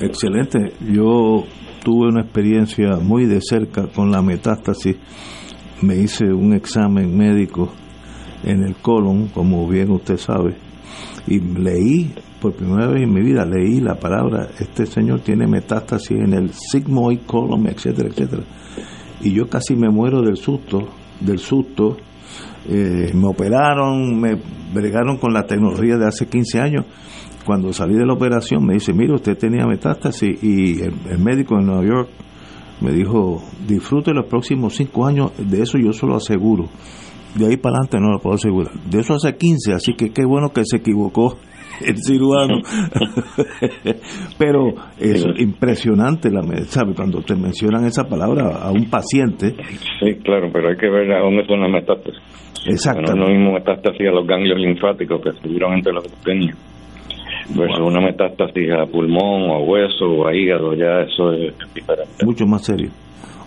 Excelente. 0.01 0.73
Yo 0.93 1.45
tuve 1.85 2.09
una 2.09 2.23
experiencia 2.23 2.97
muy 3.01 3.27
de 3.27 3.41
cerca 3.41 3.87
con 3.87 4.11
la 4.11 4.21
metástasis. 4.21 4.97
Me 5.83 5.95
hice 5.95 6.27
un 6.33 6.55
examen 6.55 7.17
médico 7.17 7.73
en 8.45 8.63
el 8.63 8.77
colon, 8.77 9.29
como 9.29 9.69
bien 9.69 9.91
usted 9.91 10.17
sabe, 10.17 10.55
y 11.27 11.41
leí, 11.41 12.13
por 12.41 12.55
primera 12.55 12.87
vez 12.89 13.03
en 13.03 13.13
mi 13.13 13.21
vida, 13.21 13.45
leí 13.45 13.81
la 13.81 13.95
palabra, 13.95 14.49
este 14.59 14.87
señor 14.87 15.21
tiene 15.21 15.47
metástasis 15.47 16.17
en 16.19 16.33
el 16.33 16.51
sigmoid 16.51 17.21
colon, 17.27 17.67
etcétera, 17.67 18.09
etcétera. 18.09 18.43
Y 19.23 19.33
yo 19.33 19.49
casi 19.49 19.75
me 19.75 19.89
muero 19.89 20.23
del 20.23 20.37
susto, 20.37 20.89
del 21.21 21.39
susto. 21.39 21.97
Eh, 22.69 23.13
me 23.15 23.29
operaron, 23.29 24.21
me 24.21 24.35
bregaron 24.75 25.19
con 25.19 25.33
la 25.33 25.47
tecnología 25.47 25.97
de 25.97 26.07
hace 26.07 26.27
15 26.27 26.61
años. 26.61 26.85
Cuando 27.45 27.73
salí 27.73 27.95
de 27.95 28.05
la 28.05 28.15
operación 28.15 28.65
me 28.67 28.75
dice, 28.75 28.93
mire, 28.93 29.15
usted 29.15 29.39
tenía 29.39 29.67
metástasis 29.67 30.43
y 30.43 30.81
el, 30.81 30.95
el 31.09 31.19
médico 31.19 31.57
en 31.59 31.67
Nueva 31.67 31.85
York 31.85 32.09
me 32.81 32.93
dijo, 32.93 33.43
disfrute 33.67 34.13
los 34.13 34.27
próximos 34.27 34.75
5 34.75 35.07
años, 35.07 35.33
de 35.39 35.63
eso 35.63 35.79
yo 35.79 35.93
se 35.93 36.07
lo 36.07 36.17
aseguro 36.17 36.69
de 37.37 37.47
ahí 37.47 37.57
para 37.57 37.77
adelante 37.77 37.99
no 38.01 38.13
lo 38.13 38.19
puedo 38.19 38.37
asegurar. 38.37 38.73
De 38.89 39.01
eso 39.01 39.15
hace 39.15 39.37
15, 39.37 39.75
así 39.75 39.95
que 39.95 40.11
qué 40.11 40.25
bueno 40.25 40.51
que 40.53 40.63
se 40.65 40.79
equivocó 40.79 41.37
el 41.87 41.97
cirujano. 41.99 42.61
Pero 44.39 44.75
es 44.99 45.27
impresionante, 45.39 46.31
la 46.31 46.43
¿sabe? 46.65 46.95
Cuando 46.95 47.21
te 47.23 47.35
mencionan 47.35 47.85
esa 47.85 48.05
palabra 48.05 48.59
a 48.63 48.71
un 48.71 48.89
paciente. 48.89 49.55
Sí, 50.01 50.17
claro, 50.23 50.51
pero 50.53 50.69
hay 50.69 50.77
que 50.77 50.89
ver 50.89 51.11
a 51.13 51.21
dónde 51.21 51.47
son 51.47 51.61
las 51.61 51.71
metástasis. 51.71 52.21
Exacto. 52.67 53.13
No 53.13 53.25
es 53.25 53.29
lo 53.29 53.35
mismo 53.35 53.53
metástasis 53.53 54.09
a 54.09 54.13
los 54.13 54.27
ganglios 54.27 54.59
linfáticos 54.59 55.21
que 55.23 55.33
seguramente 55.43 55.93
los 55.93 56.05
tenía. 56.23 56.53
Versus 57.55 57.81
una 57.81 58.01
metástasis 58.01 58.71
a 58.73 58.87
pulmón 58.87 59.51
o 59.51 59.55
a 59.55 59.59
hueso 59.61 60.05
o 60.07 60.27
a 60.27 60.35
hígado, 60.35 60.75
ya 60.75 61.03
eso 61.03 61.33
es 61.33 61.55
diferente. 61.75 62.25
Mucho 62.25 62.45
más 62.47 62.65
serio. 62.65 62.91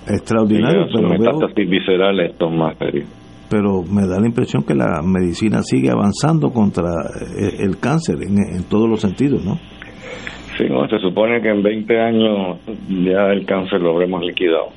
Extraordinario, 0.08 0.88
pero 0.94 1.10
metástasis 1.10 1.70
visceral 1.70 2.20
esto 2.20 2.48
es 2.48 2.54
más 2.54 2.78
serio 2.78 3.19
pero 3.50 3.84
me 3.84 4.08
da 4.08 4.20
la 4.20 4.28
impresión 4.28 4.64
que 4.64 4.76
la 4.76 5.02
medicina 5.02 5.62
sigue 5.64 5.90
avanzando 5.90 6.52
contra 6.52 6.90
eh, 7.38 7.58
el 7.60 7.80
cáncer 7.80 8.18
en, 8.22 8.64
todos 8.70 8.88
los 8.90 9.02
sentidos, 9.02 9.44
¿no? 9.44 9.56
Sí, 10.58 10.66
no, 10.70 10.88
se 10.88 11.00
supone 11.00 11.42
que 11.42 11.50
en 11.50 11.64
20 11.64 12.00
años 12.00 12.60
ya 12.90 13.32
el 13.32 13.46
cáncer 13.46 13.82
lo 13.82 13.94
habremos 13.94 14.22
liquidado. 14.22 14.70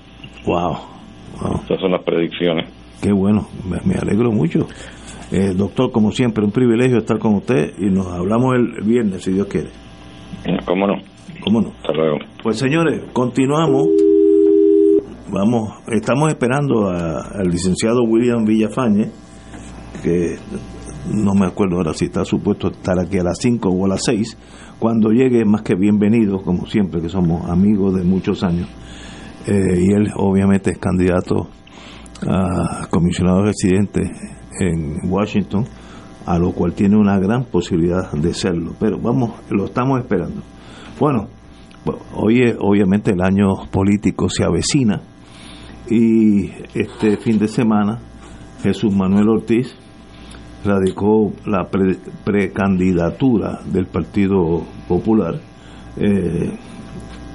Wow. 0.47 0.77
Esas 1.65 1.81
son 1.81 1.91
las 1.91 2.03
predicciones. 2.03 2.69
Qué 3.03 3.13
bueno, 3.13 3.49
me, 3.69 3.95
alegro 3.95 4.31
mucho. 4.31 4.69
Eh, 5.33 5.55
doctor, 5.57 5.91
como 5.91 6.13
siempre, 6.13 6.45
un 6.45 6.53
privilegio 6.53 6.99
estar 6.99 7.19
con 7.19 7.35
usted 7.35 7.73
y 7.79 7.87
nos 7.87 8.07
hablamos 8.07 8.55
el 8.55 8.85
viernes, 8.85 9.25
si 9.25 9.33
Dios 9.33 9.49
quiere. 9.49 9.71
¿Cómo 10.65 10.87
no? 10.87 10.95
¿Cómo 11.43 11.61
no? 11.61 11.71
Hasta 11.71 11.93
luego. 11.95 12.19
Pues 12.43 12.59
señores, 12.59 13.03
continuamos 13.13 13.89
vamos, 15.33 15.79
estamos 15.91 16.29
esperando 16.29 16.89
al 16.91 17.49
licenciado 17.49 18.03
William 18.03 18.45
Villafañe, 18.45 19.11
que 20.03 20.37
no 21.11 21.35
me 21.35 21.47
acuerdo 21.47 21.77
ahora 21.77 21.95
si 21.95 22.05
está 22.05 22.25
supuesto 22.25 22.69
estar 22.69 22.99
aquí 23.01 23.19
a 23.19 23.25
las 23.25 23.39
5 23.41 23.69
o 23.69 23.87
a 23.87 23.89
las 23.89 24.03
6. 24.05 24.37
Cuando 24.79 25.11
llegue, 25.11 25.45
más 25.45 25.63
que 25.63 25.75
bienvenido, 25.75 26.43
como 26.43 26.67
siempre, 26.67 27.01
que 27.01 27.09
somos 27.09 27.49
amigos 27.49 27.95
de 27.95 28.05
muchos 28.05 28.43
años. 28.45 28.69
Eh, 29.47 29.81
y 29.81 29.93
él, 29.93 30.09
obviamente, 30.17 30.71
es 30.71 30.79
candidato 30.79 31.49
a 32.29 32.87
comisionado 32.91 33.43
residente 33.43 34.03
en 34.61 35.11
Washington, 35.11 35.65
a 36.27 36.39
lo 36.39 36.53
cual 36.53 36.75
tiene 36.75 36.97
una 36.97 37.19
gran 37.19 37.45
posibilidad 37.45 38.13
de 38.13 38.35
serlo. 38.35 38.75
Pero 38.79 38.99
vamos, 39.01 39.31
lo 39.51 39.65
estamos 39.65 39.99
esperando. 40.01 40.43
Bueno, 41.01 41.29
hoy, 42.15 42.55
obviamente, 42.61 43.13
el 43.13 43.23
año 43.23 43.67
político 43.71 44.29
se 44.29 44.45
avecina 44.45 45.01
y 45.93 46.51
este 46.73 47.19
fin 47.19 47.39
de 47.39 47.49
semana 47.49 47.99
Jesús 48.63 48.95
Manuel 48.95 49.29
Ortiz 49.29 49.75
radicó 50.65 51.33
la 51.45 51.69
precandidatura 52.25 53.61
del 53.67 53.87
Partido 53.87 54.63
Popular. 54.89 55.39
Eh, 55.99 56.51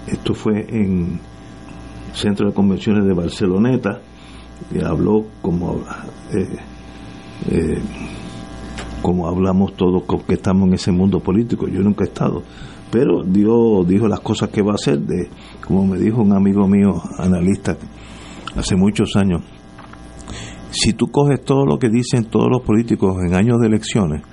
esto 0.07 0.33
fue 0.33 0.65
en 0.69 1.19
Centro 2.13 2.47
de 2.47 2.53
Convenciones 2.55 3.05
de 3.05 3.13
Barceloneta, 3.13 3.99
y 4.73 4.83
habló 4.83 5.25
como, 5.43 5.81
eh, 6.33 6.57
eh, 7.51 7.79
como 9.03 9.27
hablamos 9.27 9.75
todos 9.75 10.01
que 10.25 10.33
estamos 10.33 10.67
en 10.67 10.73
ese 10.73 10.91
mundo 10.91 11.19
político. 11.19 11.67
Yo 11.67 11.81
nunca 11.81 12.05
he 12.05 12.07
estado, 12.07 12.41
pero 12.89 13.23
dio, 13.23 13.83
dijo 13.83 14.07
las 14.07 14.21
cosas 14.21 14.49
que 14.49 14.63
va 14.63 14.71
a 14.71 14.75
hacer, 14.75 14.97
de, 14.99 15.29
como 15.67 15.85
me 15.85 15.99
dijo 15.99 16.23
un 16.23 16.33
amigo 16.33 16.67
mío, 16.67 16.99
analista, 17.19 17.77
hace 18.57 18.75
muchos 18.75 19.15
años, 19.15 19.41
si 20.71 20.93
tú 20.93 21.07
coges 21.07 21.43
todo 21.43 21.65
lo 21.65 21.77
que 21.77 21.89
dicen 21.89 22.25
todos 22.25 22.49
los 22.51 22.61
políticos 22.61 23.15
en 23.25 23.35
años 23.35 23.59
de 23.59 23.67
elecciones 23.67 24.23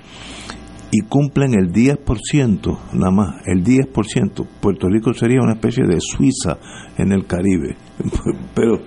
y 0.91 1.01
cumplen 1.01 1.53
el 1.53 1.71
10%, 1.71 2.77
nada 2.93 3.11
más, 3.11 3.47
el 3.47 3.63
10%, 3.63 4.45
Puerto 4.61 4.87
Rico 4.87 5.13
sería 5.13 5.41
una 5.41 5.53
especie 5.53 5.85
de 5.85 5.99
Suiza 5.99 6.57
en 6.97 7.11
el 7.11 7.25
Caribe. 7.25 7.75
Pero 8.55 8.79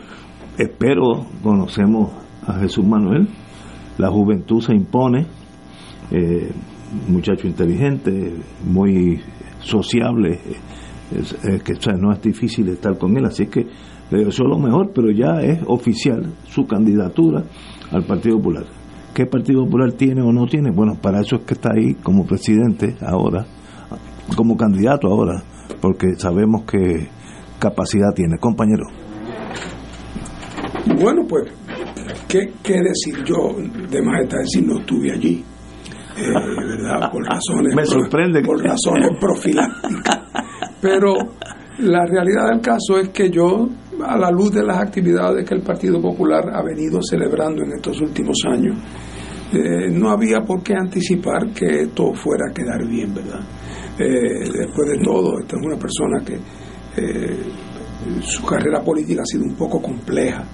espero, 0.57 1.27
conocemos 1.43 2.13
a 2.47 2.59
Jesús 2.61 2.85
Manuel, 2.85 3.29
la 3.99 4.11
juventud 4.11 4.63
se 4.63 4.75
impone, 4.75 5.27
eh, 6.11 6.51
muchacho 7.09 7.47
inteligente, 7.47 8.35
muy 8.65 9.21
sociable, 9.61 10.39
que 11.65 11.75
no 11.99 12.13
es 12.13 12.23
difícil 12.23 12.69
estar 12.69 12.97
con 12.99 13.17
él, 13.17 13.25
así 13.25 13.47
que 13.47 13.67
le 14.11 14.25
deseo 14.25 14.47
lo 14.47 14.59
mejor, 14.59 14.91
pero 14.95 15.11
ya 15.11 15.41
es 15.43 15.61
oficial 15.67 16.33
su 16.49 16.67
candidatura 16.67 17.45
al 17.91 18.05
Partido 18.05 18.37
Popular. 18.37 18.65
¿Qué 19.15 19.27
Partido 19.27 19.65
Popular 19.65 19.93
tiene 19.93 20.23
o 20.23 20.33
no 20.33 20.47
tiene? 20.47 20.71
Bueno, 20.71 20.95
para 21.01 21.21
eso 21.21 21.37
es 21.37 21.43
que 21.43 21.55
está 21.55 21.71
ahí 21.75 21.95
como 21.95 22.25
presidente 22.25 22.97
ahora, 23.05 23.47
como 24.37 24.57
candidato 24.57 25.09
ahora, 25.09 25.43
porque 25.81 26.15
sabemos 26.17 26.63
que 26.63 27.09
capacidad 27.59 28.15
tiene. 28.15 28.39
Compañero. 28.39 28.85
Bueno, 31.01 31.23
pues, 31.29 31.53
¿qué, 32.29 32.53
decir 32.65 33.25
yo 33.25 33.57
de 33.91 34.03
majestad 34.03 34.39
si 34.47 34.63
no 34.63 34.79
estuve 34.79 35.13
allí? 35.13 35.45
Eh, 36.17 36.33
¿verdad? 36.33 37.11
Por 37.11 37.25
razones, 37.29 37.75
Me 37.75 37.85
sorprende. 37.85 38.43
Por, 38.43 38.57
por 38.57 38.65
razones 38.67 39.11
profilácticas. 39.21 40.21
Pero 40.81 41.13
la 41.79 42.05
realidad 42.05 42.49
del 42.51 42.61
caso 42.61 42.99
es 43.01 43.11
que 43.11 43.31
yo 43.31 43.69
a 44.05 44.17
la 44.19 44.31
luz 44.31 44.53
de 44.53 44.65
las 44.65 44.79
actividades 44.79 45.49
que 45.49 45.55
el 45.55 45.63
Partido 45.63 46.01
Popular 46.01 46.51
ha 46.53 46.63
venido 46.63 47.01
celebrando 47.03 47.63
en 47.63 47.73
estos 47.73 48.01
últimos 48.01 48.37
años, 48.47 48.77
eh, 49.53 49.89
no 49.93 50.11
había 50.11 50.41
por 50.41 50.63
qué 50.63 50.75
anticipar 50.75 51.53
que 51.53 51.89
todo 51.95 52.15
fuera 52.15 52.47
a 52.51 52.55
quedar 52.55 52.87
bien, 52.87 53.15
¿verdad? 53.15 53.41
Eh, 53.99 54.51
después 54.53 54.89
de 54.89 54.99
todo, 55.05 55.39
esta 55.41 55.57
es 55.57 55.67
una 55.67 55.77
persona 55.77 56.21
que 56.25 56.35
eh, 57.01 57.43
su 58.23 58.45
carrera 58.45 58.83
política 58.83 59.23
ha 59.23 59.27
sido 59.27 59.45
un 59.45 59.55
poco 59.55 59.81
compleja. 59.81 60.45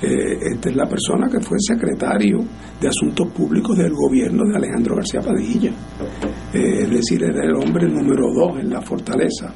esta 0.00 0.70
es 0.70 0.76
la 0.76 0.86
persona 0.86 1.28
que 1.28 1.40
fue 1.40 1.56
secretario 1.58 2.38
de 2.80 2.88
Asuntos 2.88 3.32
Públicos 3.32 3.76
del 3.76 3.92
gobierno 3.92 4.44
de 4.44 4.56
Alejandro 4.56 4.94
García 4.94 5.20
Padilla. 5.20 5.72
es 6.52 6.90
decir, 6.90 7.24
era 7.24 7.44
el 7.44 7.56
hombre 7.56 7.88
número 7.88 8.32
dos 8.32 8.60
en 8.60 8.70
la 8.70 8.80
fortaleza 8.80 9.52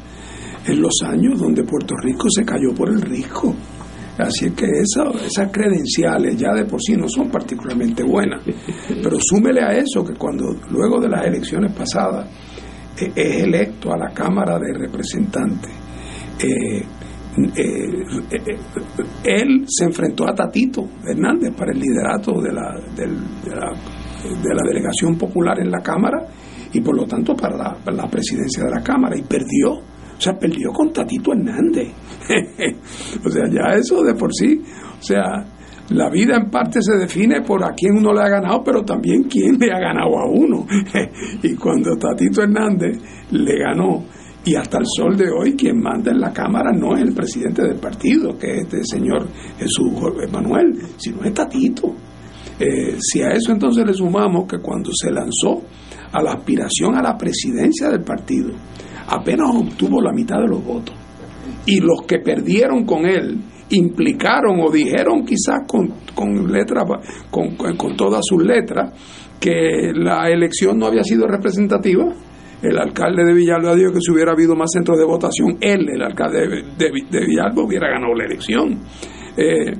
en 0.66 0.80
los 0.80 0.94
años 1.04 1.38
donde 1.38 1.64
Puerto 1.64 1.94
Rico 2.02 2.28
se 2.30 2.44
cayó 2.44 2.74
por 2.74 2.88
el 2.88 3.00
risco. 3.00 3.54
Así 4.18 4.50
que 4.50 4.66
esas 4.66 5.50
credenciales 5.50 6.36
ya 6.36 6.52
de 6.52 6.64
por 6.64 6.80
sí 6.82 6.94
no 6.96 7.08
son 7.08 7.30
particularmente 7.30 8.02
buenas. 8.02 8.42
Pero 8.88 9.16
súmele 9.20 9.62
a 9.62 9.72
eso 9.72 10.04
que 10.04 10.14
cuando 10.14 10.54
luego 10.70 11.00
de 11.00 11.08
las 11.08 11.26
elecciones 11.26 11.72
pasadas 11.72 12.28
eh, 13.00 13.12
es 13.14 13.42
electo 13.44 13.92
a 13.92 13.96
la 13.96 14.10
Cámara 14.12 14.58
de 14.58 14.78
Representantes, 14.78 15.72
eh, 16.38 16.82
eh, 17.34 17.64
eh, 18.30 18.58
él 19.24 19.64
se 19.66 19.86
enfrentó 19.86 20.28
a 20.28 20.34
Tatito 20.34 20.86
Hernández 21.02 21.54
para 21.56 21.72
el 21.72 21.80
liderato 21.80 22.32
de 22.42 22.52
la, 22.52 22.78
de 22.94 23.06
la, 23.06 23.72
de 24.22 24.54
la 24.54 24.62
delegación 24.66 25.16
popular 25.16 25.58
en 25.60 25.70
la 25.70 25.80
Cámara 25.80 26.26
y 26.74 26.80
por 26.82 26.94
lo 26.94 27.06
tanto 27.06 27.34
para 27.34 27.56
la, 27.56 27.74
para 27.82 27.96
la 27.96 28.08
presidencia 28.08 28.64
de 28.64 28.70
la 28.70 28.82
Cámara 28.82 29.16
y 29.16 29.22
perdió. 29.22 29.91
O 30.22 30.24
sea, 30.24 30.38
perdió 30.38 30.70
con 30.70 30.92
Tatito 30.92 31.32
Hernández. 31.32 31.88
o 33.26 33.28
sea, 33.28 33.42
ya 33.50 33.76
eso 33.76 34.04
de 34.04 34.14
por 34.14 34.32
sí. 34.32 34.62
O 35.00 35.02
sea, 35.02 35.44
la 35.88 36.08
vida 36.10 36.36
en 36.36 36.48
parte 36.48 36.80
se 36.80 36.96
define 36.96 37.42
por 37.42 37.64
a 37.64 37.72
quién 37.74 37.96
uno 37.96 38.12
le 38.12 38.20
ha 38.20 38.28
ganado, 38.28 38.62
pero 38.64 38.84
también 38.84 39.24
quién 39.24 39.58
le 39.58 39.72
ha 39.72 39.80
ganado 39.80 40.16
a 40.16 40.30
uno. 40.30 40.64
y 41.42 41.56
cuando 41.56 41.96
Tatito 41.96 42.40
Hernández 42.40 43.00
le 43.32 43.58
ganó, 43.58 44.04
y 44.44 44.54
hasta 44.54 44.78
el 44.78 44.84
sol 44.86 45.16
de 45.16 45.28
hoy 45.28 45.56
quien 45.56 45.82
manda 45.82 46.12
en 46.12 46.20
la 46.20 46.32
Cámara 46.32 46.70
no 46.72 46.94
es 46.94 47.02
el 47.02 47.14
presidente 47.14 47.62
del 47.62 47.80
partido, 47.80 48.38
que 48.38 48.58
es 48.58 48.62
este 48.62 48.84
señor 48.84 49.26
Jesús 49.58 49.92
Manuel, 50.30 50.78
sino 50.98 51.24
es 51.24 51.34
Tatito. 51.34 51.92
Eh, 52.60 52.96
si 53.00 53.22
a 53.22 53.30
eso 53.30 53.50
entonces 53.50 53.84
le 53.84 53.92
sumamos 53.92 54.46
que 54.46 54.60
cuando 54.60 54.92
se 54.94 55.10
lanzó 55.10 55.64
a 56.12 56.22
la 56.22 56.34
aspiración 56.34 56.94
a 56.96 57.02
la 57.02 57.18
presidencia 57.18 57.88
del 57.88 58.04
partido, 58.04 58.52
apenas 59.12 59.54
obtuvo 59.54 60.00
la 60.00 60.12
mitad 60.12 60.38
de 60.40 60.48
los 60.48 60.64
votos. 60.64 60.94
Y 61.66 61.80
los 61.80 62.02
que 62.06 62.18
perdieron 62.18 62.84
con 62.84 63.04
él 63.04 63.38
implicaron 63.70 64.60
o 64.60 64.70
dijeron 64.70 65.24
quizás 65.24 65.60
con, 65.66 65.92
con 66.14 66.50
letras, 66.50 66.84
con, 67.30 67.56
con 67.56 67.96
todas 67.96 68.20
sus 68.24 68.42
letras, 68.42 68.92
que 69.38 69.92
la 69.94 70.28
elección 70.28 70.78
no 70.78 70.86
había 70.86 71.04
sido 71.04 71.26
representativa. 71.26 72.04
El 72.62 72.78
alcalde 72.78 73.24
de 73.24 73.34
Villalba 73.34 73.74
dijo 73.74 73.92
que 73.92 74.00
si 74.00 74.12
hubiera 74.12 74.32
habido 74.32 74.54
más 74.54 74.70
centros 74.72 74.98
de 74.98 75.04
votación, 75.04 75.58
él, 75.60 75.86
el 75.92 76.02
alcalde 76.02 76.48
de, 76.48 76.62
de, 76.78 77.26
Villalba, 77.26 77.62
hubiera 77.62 77.88
ganado 77.88 78.14
la 78.14 78.24
elección. 78.24 78.78
Eh, 79.36 79.72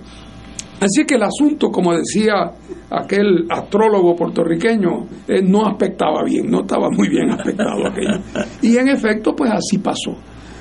así 0.82 1.04
que 1.06 1.14
el 1.14 1.22
asunto, 1.22 1.70
como 1.70 1.94
decía 1.94 2.52
aquel 2.90 3.46
astrólogo 3.48 4.14
puertorriqueño, 4.16 5.06
eh, 5.28 5.42
no 5.42 5.66
aspectaba 5.66 6.22
bien, 6.24 6.50
no 6.50 6.60
estaba 6.60 6.88
muy 6.90 7.08
bien 7.08 7.30
aspectado 7.30 7.86
aquello. 7.86 8.20
Y 8.60 8.76
en 8.76 8.88
efecto, 8.88 9.34
pues 9.34 9.50
así 9.50 9.78
pasó. 9.78 10.16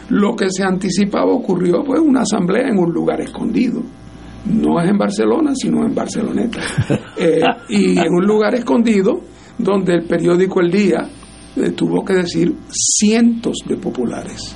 Lo 0.09 0.35
que 0.35 0.49
se 0.49 0.63
anticipaba 0.63 1.31
ocurrió, 1.31 1.83
pues 1.83 1.99
una 1.99 2.21
asamblea 2.21 2.67
en 2.67 2.77
un 2.77 2.91
lugar 2.91 3.21
escondido. 3.21 3.81
No 4.45 4.81
es 4.81 4.89
en 4.89 4.97
Barcelona, 4.97 5.51
sino 5.55 5.85
en 5.85 5.93
Barceloneta. 5.93 6.59
Eh, 7.17 7.41
y 7.69 7.99
en 7.99 8.11
un 8.11 8.25
lugar 8.25 8.55
escondido 8.55 9.21
donde 9.55 9.93
el 9.93 10.05
periódico 10.05 10.59
El 10.59 10.71
Día 10.71 11.07
eh, 11.55 11.71
tuvo 11.71 12.03
que 12.03 12.13
decir 12.13 12.55
cientos 12.71 13.57
de 13.67 13.75
populares. 13.75 14.55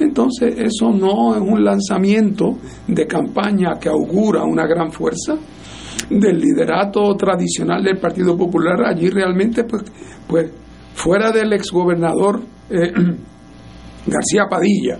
Entonces, 0.00 0.54
eso 0.58 0.90
no 0.90 1.34
es 1.34 1.40
un 1.40 1.64
lanzamiento 1.64 2.58
de 2.86 3.06
campaña 3.06 3.78
que 3.80 3.88
augura 3.88 4.44
una 4.44 4.66
gran 4.66 4.92
fuerza 4.92 5.36
del 6.10 6.38
liderato 6.38 7.14
tradicional 7.16 7.82
del 7.82 7.98
Partido 7.98 8.36
Popular. 8.36 8.84
Allí 8.86 9.08
realmente, 9.08 9.64
pues, 9.64 9.84
pues 10.26 10.50
fuera 10.94 11.30
del 11.30 11.52
exgobernador 11.52 12.42
eh, 12.70 12.92
García 14.06 14.44
Padilla, 14.48 14.98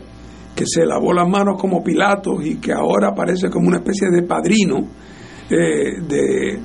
que 0.54 0.64
se 0.66 0.84
lavó 0.86 1.12
las 1.12 1.28
manos 1.28 1.60
como 1.60 1.82
Pilatos 1.82 2.44
y 2.44 2.56
que 2.56 2.72
ahora 2.72 3.08
aparece 3.08 3.50
como 3.50 3.68
una 3.68 3.78
especie 3.78 4.08
de 4.10 4.22
padrino 4.22 4.88
eh, 5.50 6.00
de, 6.08 6.60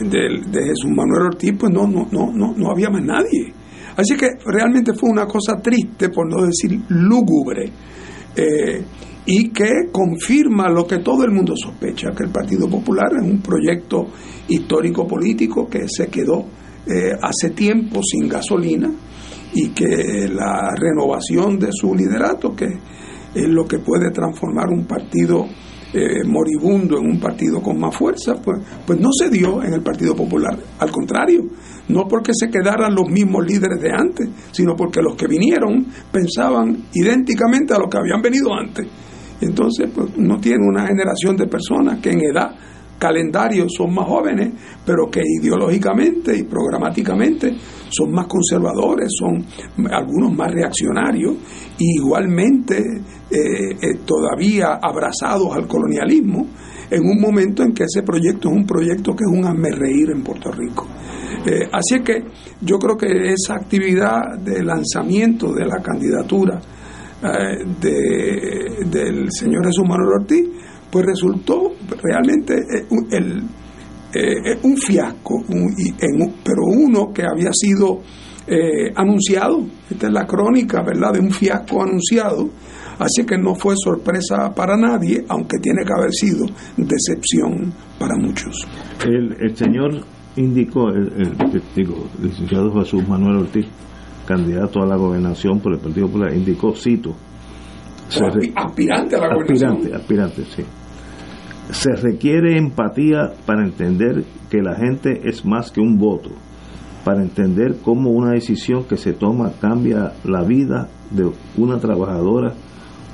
de, 0.00 0.60
Jesús 0.64 0.90
Manuel 0.90 1.26
Ortiz, 1.26 1.52
pues 1.58 1.72
no, 1.72 1.86
no, 1.86 2.08
no, 2.10 2.32
no, 2.32 2.54
no 2.56 2.70
había 2.70 2.90
más 2.90 3.04
nadie. 3.04 3.52
Así 3.96 4.16
que 4.16 4.28
realmente 4.44 4.92
fue 4.94 5.10
una 5.10 5.26
cosa 5.26 5.60
triste, 5.62 6.08
por 6.08 6.28
no 6.28 6.44
decir 6.44 6.80
lúgubre, 6.88 7.70
eh, 8.36 8.84
y 9.26 9.48
que 9.50 9.88
confirma 9.90 10.68
lo 10.68 10.86
que 10.86 10.98
todo 10.98 11.24
el 11.24 11.30
mundo 11.30 11.54
sospecha, 11.56 12.10
que 12.10 12.24
el 12.24 12.30
Partido 12.30 12.68
Popular 12.68 13.12
es 13.16 13.22
un 13.22 13.40
proyecto 13.40 14.06
histórico 14.48 15.06
político 15.06 15.66
que 15.66 15.88
se 15.88 16.08
quedó 16.08 16.44
eh, 16.86 17.12
hace 17.22 17.50
tiempo 17.54 18.00
sin 18.02 18.28
gasolina 18.28 18.90
y 19.54 19.68
que 19.68 20.28
la 20.28 20.74
renovación 20.76 21.58
de 21.58 21.68
su 21.72 21.94
liderato, 21.94 22.54
que 22.54 22.66
es 23.34 23.48
lo 23.48 23.64
que 23.66 23.78
puede 23.78 24.10
transformar 24.10 24.68
un 24.68 24.84
partido 24.84 25.46
eh, 25.94 26.24
moribundo 26.24 26.98
en 26.98 27.06
un 27.06 27.20
partido 27.20 27.62
con 27.62 27.78
más 27.78 27.96
fuerza, 27.96 28.34
pues, 28.42 28.60
pues 28.86 29.00
no 29.00 29.10
se 29.12 29.30
dio 29.30 29.62
en 29.62 29.74
el 29.74 29.82
Partido 29.82 30.14
Popular. 30.14 30.58
Al 30.78 30.90
contrario, 30.90 31.44
no 31.88 32.08
porque 32.08 32.32
se 32.34 32.48
quedaran 32.48 32.94
los 32.94 33.08
mismos 33.08 33.46
líderes 33.46 33.80
de 33.80 33.92
antes, 33.92 34.28
sino 34.50 34.74
porque 34.74 35.00
los 35.00 35.14
que 35.16 35.26
vinieron 35.26 35.86
pensaban 36.10 36.86
idénticamente 36.92 37.74
a 37.74 37.78
los 37.78 37.88
que 37.88 37.98
habían 37.98 38.22
venido 38.22 38.52
antes. 38.52 38.86
Entonces, 39.40 39.90
pues 39.94 40.16
no 40.16 40.38
tiene 40.40 40.66
una 40.66 40.86
generación 40.86 41.36
de 41.36 41.46
personas 41.46 42.00
que 42.00 42.10
en 42.10 42.20
edad 42.20 42.56
calendario 42.98 43.66
son 43.68 43.94
más 43.94 44.06
jóvenes, 44.06 44.52
pero 44.84 45.10
que 45.10 45.20
ideológicamente 45.40 46.36
y 46.36 46.42
programáticamente 46.44 47.54
son 47.88 48.12
más 48.12 48.26
conservadores, 48.26 49.08
son 49.18 49.44
algunos 49.90 50.32
más 50.32 50.52
reaccionarios, 50.52 51.36
igualmente 51.78 52.78
eh, 53.30 53.70
eh, 53.80 53.98
todavía 54.04 54.78
abrazados 54.80 55.54
al 55.54 55.66
colonialismo, 55.66 56.46
en 56.90 57.02
un 57.02 57.20
momento 57.20 57.62
en 57.62 57.72
que 57.72 57.84
ese 57.84 58.02
proyecto 58.02 58.48
es 58.48 58.56
un 58.56 58.66
proyecto 58.66 59.14
que 59.14 59.24
es 59.24 59.32
un 59.32 59.44
reír 59.62 60.10
en 60.10 60.22
Puerto 60.22 60.50
Rico. 60.52 60.86
Eh, 61.46 61.68
así 61.72 62.00
que 62.02 62.24
yo 62.60 62.78
creo 62.78 62.96
que 62.96 63.32
esa 63.32 63.54
actividad 63.54 64.38
de 64.38 64.62
lanzamiento 64.62 65.52
de 65.52 65.66
la 65.66 65.82
candidatura 65.82 66.60
de, 67.80 68.84
del 68.90 69.32
señor 69.32 69.64
Jesús 69.64 69.84
Manuel 69.88 70.20
Ortiz 70.20 70.44
pues 70.94 71.06
resultó 71.06 71.72
realmente 72.00 72.54
eh, 72.54 72.86
el, 73.10 73.42
eh, 74.14 74.58
un 74.62 74.76
fiasco, 74.76 75.42
pero 75.48 76.62
uno 76.68 77.12
que 77.12 77.22
había 77.22 77.50
sido 77.52 78.00
eh, 78.46 78.92
anunciado. 78.94 79.66
Esta 79.90 80.06
es 80.06 80.12
la 80.12 80.24
crónica, 80.24 80.84
¿verdad?, 80.84 81.14
de 81.14 81.18
un 81.18 81.32
fiasco 81.32 81.82
anunciado. 81.82 82.48
Así 82.96 83.26
que 83.26 83.36
no 83.36 83.56
fue 83.56 83.74
sorpresa 83.76 84.54
para 84.54 84.76
nadie, 84.76 85.24
aunque 85.28 85.58
tiene 85.58 85.82
que 85.84 85.92
haber 85.98 86.12
sido 86.12 86.46
decepción 86.76 87.72
para 87.98 88.14
muchos. 88.14 88.54
El, 89.04 89.56
señor 89.56 90.00
indicó, 90.36 90.90
el, 90.90 91.10
digo, 91.74 92.06
licenciado 92.22 92.72
Jesús 92.72 93.08
Manuel 93.08 93.38
Ortiz, 93.38 93.66
candidato 94.28 94.80
a 94.80 94.86
la 94.86 94.94
gobernación 94.94 95.58
por 95.58 95.72
el 95.72 95.80
Partido 95.80 96.06
Popular, 96.06 96.32
indicó, 96.32 96.72
cito, 96.72 97.16
aspirante 98.54 99.16
a 99.16 99.18
la 99.18 99.34
gobernación. 99.34 99.72
Aspirante, 99.72 99.96
aspirante, 99.96 100.44
sí 100.44 100.62
se 101.70 101.94
requiere 101.96 102.58
empatía 102.58 103.32
para 103.46 103.64
entender 103.64 104.24
que 104.50 104.62
la 104.62 104.76
gente 104.76 105.28
es 105.28 105.44
más 105.44 105.70
que 105.70 105.80
un 105.80 105.98
voto, 105.98 106.30
para 107.04 107.22
entender 107.22 107.76
cómo 107.82 108.10
una 108.10 108.32
decisión 108.32 108.84
que 108.84 108.96
se 108.96 109.12
toma 109.12 109.52
cambia 109.60 110.12
la 110.24 110.42
vida 110.42 110.88
de 111.10 111.30
una 111.56 111.78
trabajadora 111.78 112.54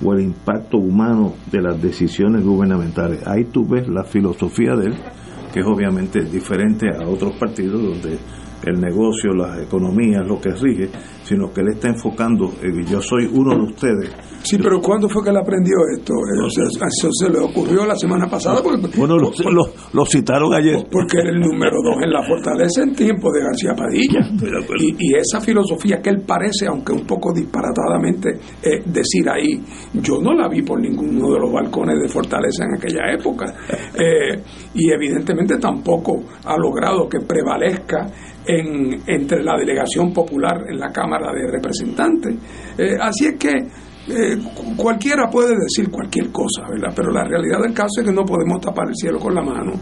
o 0.02 0.12
el 0.14 0.22
impacto 0.22 0.78
humano 0.78 1.34
de 1.50 1.60
las 1.60 1.80
decisiones 1.80 2.44
gubernamentales. 2.44 3.26
Ahí 3.26 3.44
tú 3.44 3.66
ves 3.66 3.86
la 3.88 4.04
filosofía 4.04 4.74
de 4.74 4.86
él, 4.86 4.94
que 5.52 5.60
es 5.60 5.66
obviamente 5.66 6.20
diferente 6.24 6.86
a 6.88 7.06
otros 7.06 7.32
partidos 7.34 7.82
donde 7.82 8.18
el 8.64 8.80
negocio, 8.80 9.32
las 9.32 9.60
economías, 9.60 10.26
lo 10.26 10.40
que 10.40 10.50
rige, 10.50 10.90
sino 11.22 11.52
que 11.52 11.60
él 11.60 11.68
está 11.74 11.88
enfocando, 11.88 12.52
yo 12.88 13.00
soy 13.00 13.28
uno 13.32 13.54
de 13.54 13.62
ustedes, 13.62 14.14
Sí, 14.42 14.56
pero 14.56 14.80
¿cuándo 14.80 15.08
fue 15.08 15.22
que 15.22 15.30
él 15.30 15.36
aprendió 15.36 15.76
esto? 15.96 16.14
eso 16.46 17.08
se 17.12 17.30
le 17.30 17.38
ocurrió 17.38 17.84
la 17.86 17.94
semana 17.94 18.26
pasada. 18.26 18.62
bueno, 18.96 19.16
lo, 19.92 20.06
citaron 20.06 20.54
ayer. 20.54 20.86
Porque 20.90 21.18
era 21.18 21.30
el 21.30 21.40
número 21.40 21.76
dos 21.84 22.02
en 22.02 22.10
la 22.10 22.22
fortaleza 22.22 22.82
en 22.82 22.94
tiempo 22.94 23.30
de 23.32 23.42
García 23.42 23.74
Padilla. 23.76 24.20
Y, 24.78 25.14
esa 25.14 25.40
filosofía 25.40 26.00
que 26.00 26.10
él 26.10 26.22
parece, 26.26 26.66
aunque 26.66 26.92
un 26.92 27.06
poco 27.06 27.32
disparatadamente, 27.32 28.30
eh, 28.62 28.82
decir 28.86 29.28
ahí, 29.28 29.62
yo 29.94 30.20
no 30.22 30.32
la 30.32 30.48
vi 30.48 30.62
por 30.62 30.80
ninguno 30.80 31.32
de 31.32 31.40
los 31.40 31.52
balcones 31.52 31.96
de 32.00 32.08
fortaleza 32.08 32.64
en 32.64 32.76
aquella 32.76 33.12
época. 33.12 33.54
Eh, 34.00 34.42
y 34.74 34.90
evidentemente 34.90 35.58
tampoco 35.58 36.22
ha 36.44 36.56
logrado 36.56 37.08
que 37.08 37.18
prevalezca 37.20 38.06
en, 38.46 39.02
entre 39.06 39.42
la 39.42 39.56
delegación 39.56 40.12
popular 40.12 40.64
en 40.68 40.78
la 40.78 40.90
Cámara 40.90 41.32
de 41.32 41.50
Representantes. 41.50 42.34
Eh, 42.78 42.96
así 43.00 43.26
es 43.26 43.34
que 43.36 43.50
eh, 44.08 44.38
cualquiera 44.76 45.28
puede 45.30 45.54
decir 45.56 45.90
cualquier 45.90 46.30
cosa, 46.30 46.62
¿verdad? 46.68 46.92
Pero 46.94 47.12
la 47.12 47.24
realidad 47.24 47.60
del 47.62 47.74
caso 47.74 48.00
es 48.00 48.06
que 48.06 48.12
no 48.12 48.24
podemos 48.24 48.60
tapar 48.60 48.88
el 48.88 48.94
cielo 48.94 49.18
con 49.18 49.34
la 49.34 49.42
mano. 49.42 49.72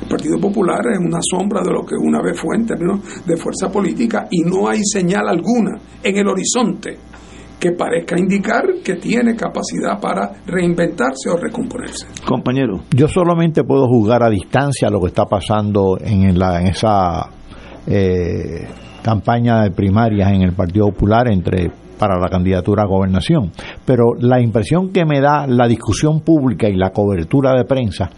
El 0.00 0.08
Partido 0.08 0.38
Popular 0.38 0.80
es 0.92 0.98
una 0.98 1.20
sombra 1.20 1.62
de 1.62 1.72
lo 1.72 1.84
que 1.84 1.94
una 1.94 2.20
vez 2.20 2.38
fue 2.38 2.56
en 2.56 2.66
términos 2.66 3.24
de 3.24 3.36
fuerza 3.36 3.70
política 3.70 4.26
y 4.30 4.42
no 4.42 4.68
hay 4.68 4.80
señal 4.82 5.28
alguna 5.28 5.78
en 6.02 6.16
el 6.16 6.26
horizonte 6.26 6.98
que 7.58 7.72
parezca 7.72 8.18
indicar 8.18 8.64
que 8.84 8.96
tiene 8.96 9.34
capacidad 9.34 9.98
para 10.00 10.30
reinventarse 10.46 11.30
o 11.30 11.36
recomponerse. 11.36 12.06
Compañero, 12.26 12.82
yo 12.94 13.08
solamente 13.08 13.64
puedo 13.64 13.86
juzgar 13.86 14.22
a 14.22 14.28
distancia 14.28 14.90
lo 14.90 15.00
que 15.00 15.08
está 15.08 15.24
pasando 15.24 15.96
en, 16.00 16.38
la, 16.38 16.60
en 16.60 16.66
esa 16.68 17.30
eh, 17.86 18.66
campaña 19.02 19.62
de 19.62 19.70
primarias 19.70 20.32
en 20.32 20.42
el 20.42 20.52
Partido 20.52 20.86
Popular 20.86 21.30
entre 21.30 21.70
para 21.98 22.18
la 22.18 22.28
candidatura 22.28 22.82
a 22.82 22.86
gobernación. 22.86 23.52
Pero 23.84 24.14
la 24.18 24.40
impresión 24.40 24.92
que 24.92 25.04
me 25.04 25.20
da 25.20 25.46
la 25.46 25.66
discusión 25.66 26.20
pública 26.20 26.68
y 26.68 26.76
la 26.76 26.90
cobertura 26.90 27.54
de 27.56 27.64
prensa 27.64 28.10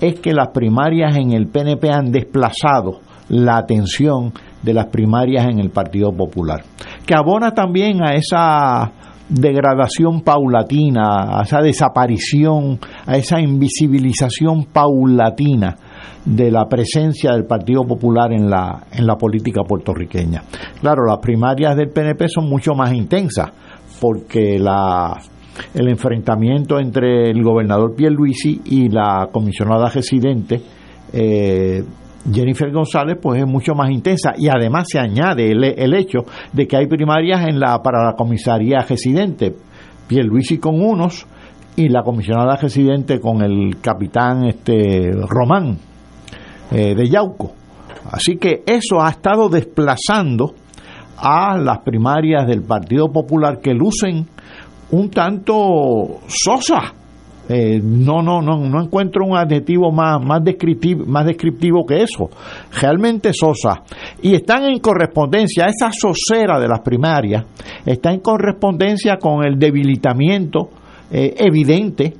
es 0.00 0.20
que 0.20 0.32
las 0.32 0.48
primarias 0.48 1.16
en 1.16 1.32
el 1.32 1.46
PNP 1.46 1.90
han 1.90 2.12
desplazado 2.12 3.00
la 3.28 3.56
atención 3.56 4.32
de 4.62 4.74
las 4.74 4.86
primarias 4.86 5.46
en 5.46 5.58
el 5.58 5.70
Partido 5.70 6.12
Popular, 6.12 6.62
que 7.06 7.14
abona 7.14 7.52
también 7.52 8.02
a 8.02 8.14
esa 8.14 8.92
degradación 9.28 10.20
paulatina, 10.20 11.38
a 11.38 11.42
esa 11.42 11.60
desaparición, 11.60 12.78
a 13.06 13.16
esa 13.16 13.40
invisibilización 13.40 14.66
paulatina 14.66 15.76
de 16.24 16.50
la 16.50 16.66
presencia 16.68 17.32
del 17.32 17.44
Partido 17.44 17.84
Popular 17.84 18.32
en 18.32 18.48
la, 18.48 18.84
en 18.92 19.06
la 19.06 19.16
política 19.16 19.62
puertorriqueña. 19.62 20.42
Claro, 20.80 21.04
las 21.06 21.18
primarias 21.18 21.76
del 21.76 21.90
PNP 21.90 22.28
son 22.28 22.48
mucho 22.48 22.74
más 22.74 22.92
intensas 22.92 23.50
porque 24.00 24.58
la, 24.58 25.16
el 25.74 25.88
enfrentamiento 25.88 26.78
entre 26.78 27.30
el 27.30 27.42
gobernador 27.42 27.94
Pierluisi 27.94 28.60
y 28.64 28.88
la 28.88 29.28
comisionada 29.32 29.88
residente 29.88 30.60
eh, 31.12 31.82
Jennifer 32.32 32.70
González 32.70 33.18
pues 33.20 33.40
es 33.40 33.46
mucho 33.46 33.74
más 33.74 33.90
intensa 33.90 34.32
y 34.36 34.48
además 34.48 34.88
se 34.90 34.98
añade 34.98 35.50
el, 35.50 35.64
el, 35.64 35.94
hecho 35.94 36.20
de 36.52 36.66
que 36.66 36.76
hay 36.76 36.86
primarias 36.86 37.46
en 37.48 37.58
la 37.58 37.82
para 37.82 38.04
la 38.04 38.14
comisaría 38.14 38.80
residente 38.80 39.54
Pierluisi 40.06 40.58
con 40.58 40.80
unos 40.80 41.26
y 41.76 41.88
la 41.88 42.02
comisionada 42.02 42.56
residente 42.56 43.18
con 43.20 43.42
el 43.42 43.80
capitán 43.80 44.44
este 44.44 45.10
Román 45.28 45.78
eh, 46.72 46.94
de 46.94 47.08
Yauco. 47.08 47.52
Así 48.10 48.36
que 48.36 48.62
eso 48.66 49.00
ha 49.00 49.10
estado 49.10 49.48
desplazando 49.48 50.54
a 51.16 51.56
las 51.56 51.78
primarias 51.80 52.46
del 52.46 52.62
Partido 52.62 53.10
Popular 53.12 53.60
que 53.60 53.72
lucen 53.72 54.26
un 54.90 55.10
tanto 55.10 56.20
sosa. 56.26 56.94
Eh, 57.48 57.80
no, 57.82 58.22
no, 58.22 58.40
no, 58.40 58.56
no 58.56 58.82
encuentro 58.82 59.26
un 59.26 59.36
adjetivo 59.36 59.90
más, 59.90 60.24
más, 60.24 60.42
descriptivo, 60.42 61.04
más 61.06 61.26
descriptivo 61.26 61.84
que 61.86 62.02
eso. 62.02 62.30
Realmente 62.80 63.32
sosa. 63.32 63.82
Y 64.22 64.34
están 64.34 64.64
en 64.64 64.78
correspondencia, 64.78 65.66
esa 65.66 65.90
sosera 65.92 66.58
de 66.58 66.68
las 66.68 66.80
primarias 66.80 67.44
está 67.84 68.12
en 68.12 68.20
correspondencia 68.20 69.16
con 69.16 69.44
el 69.44 69.58
debilitamiento 69.58 70.70
eh, 71.10 71.34
evidente 71.36 72.14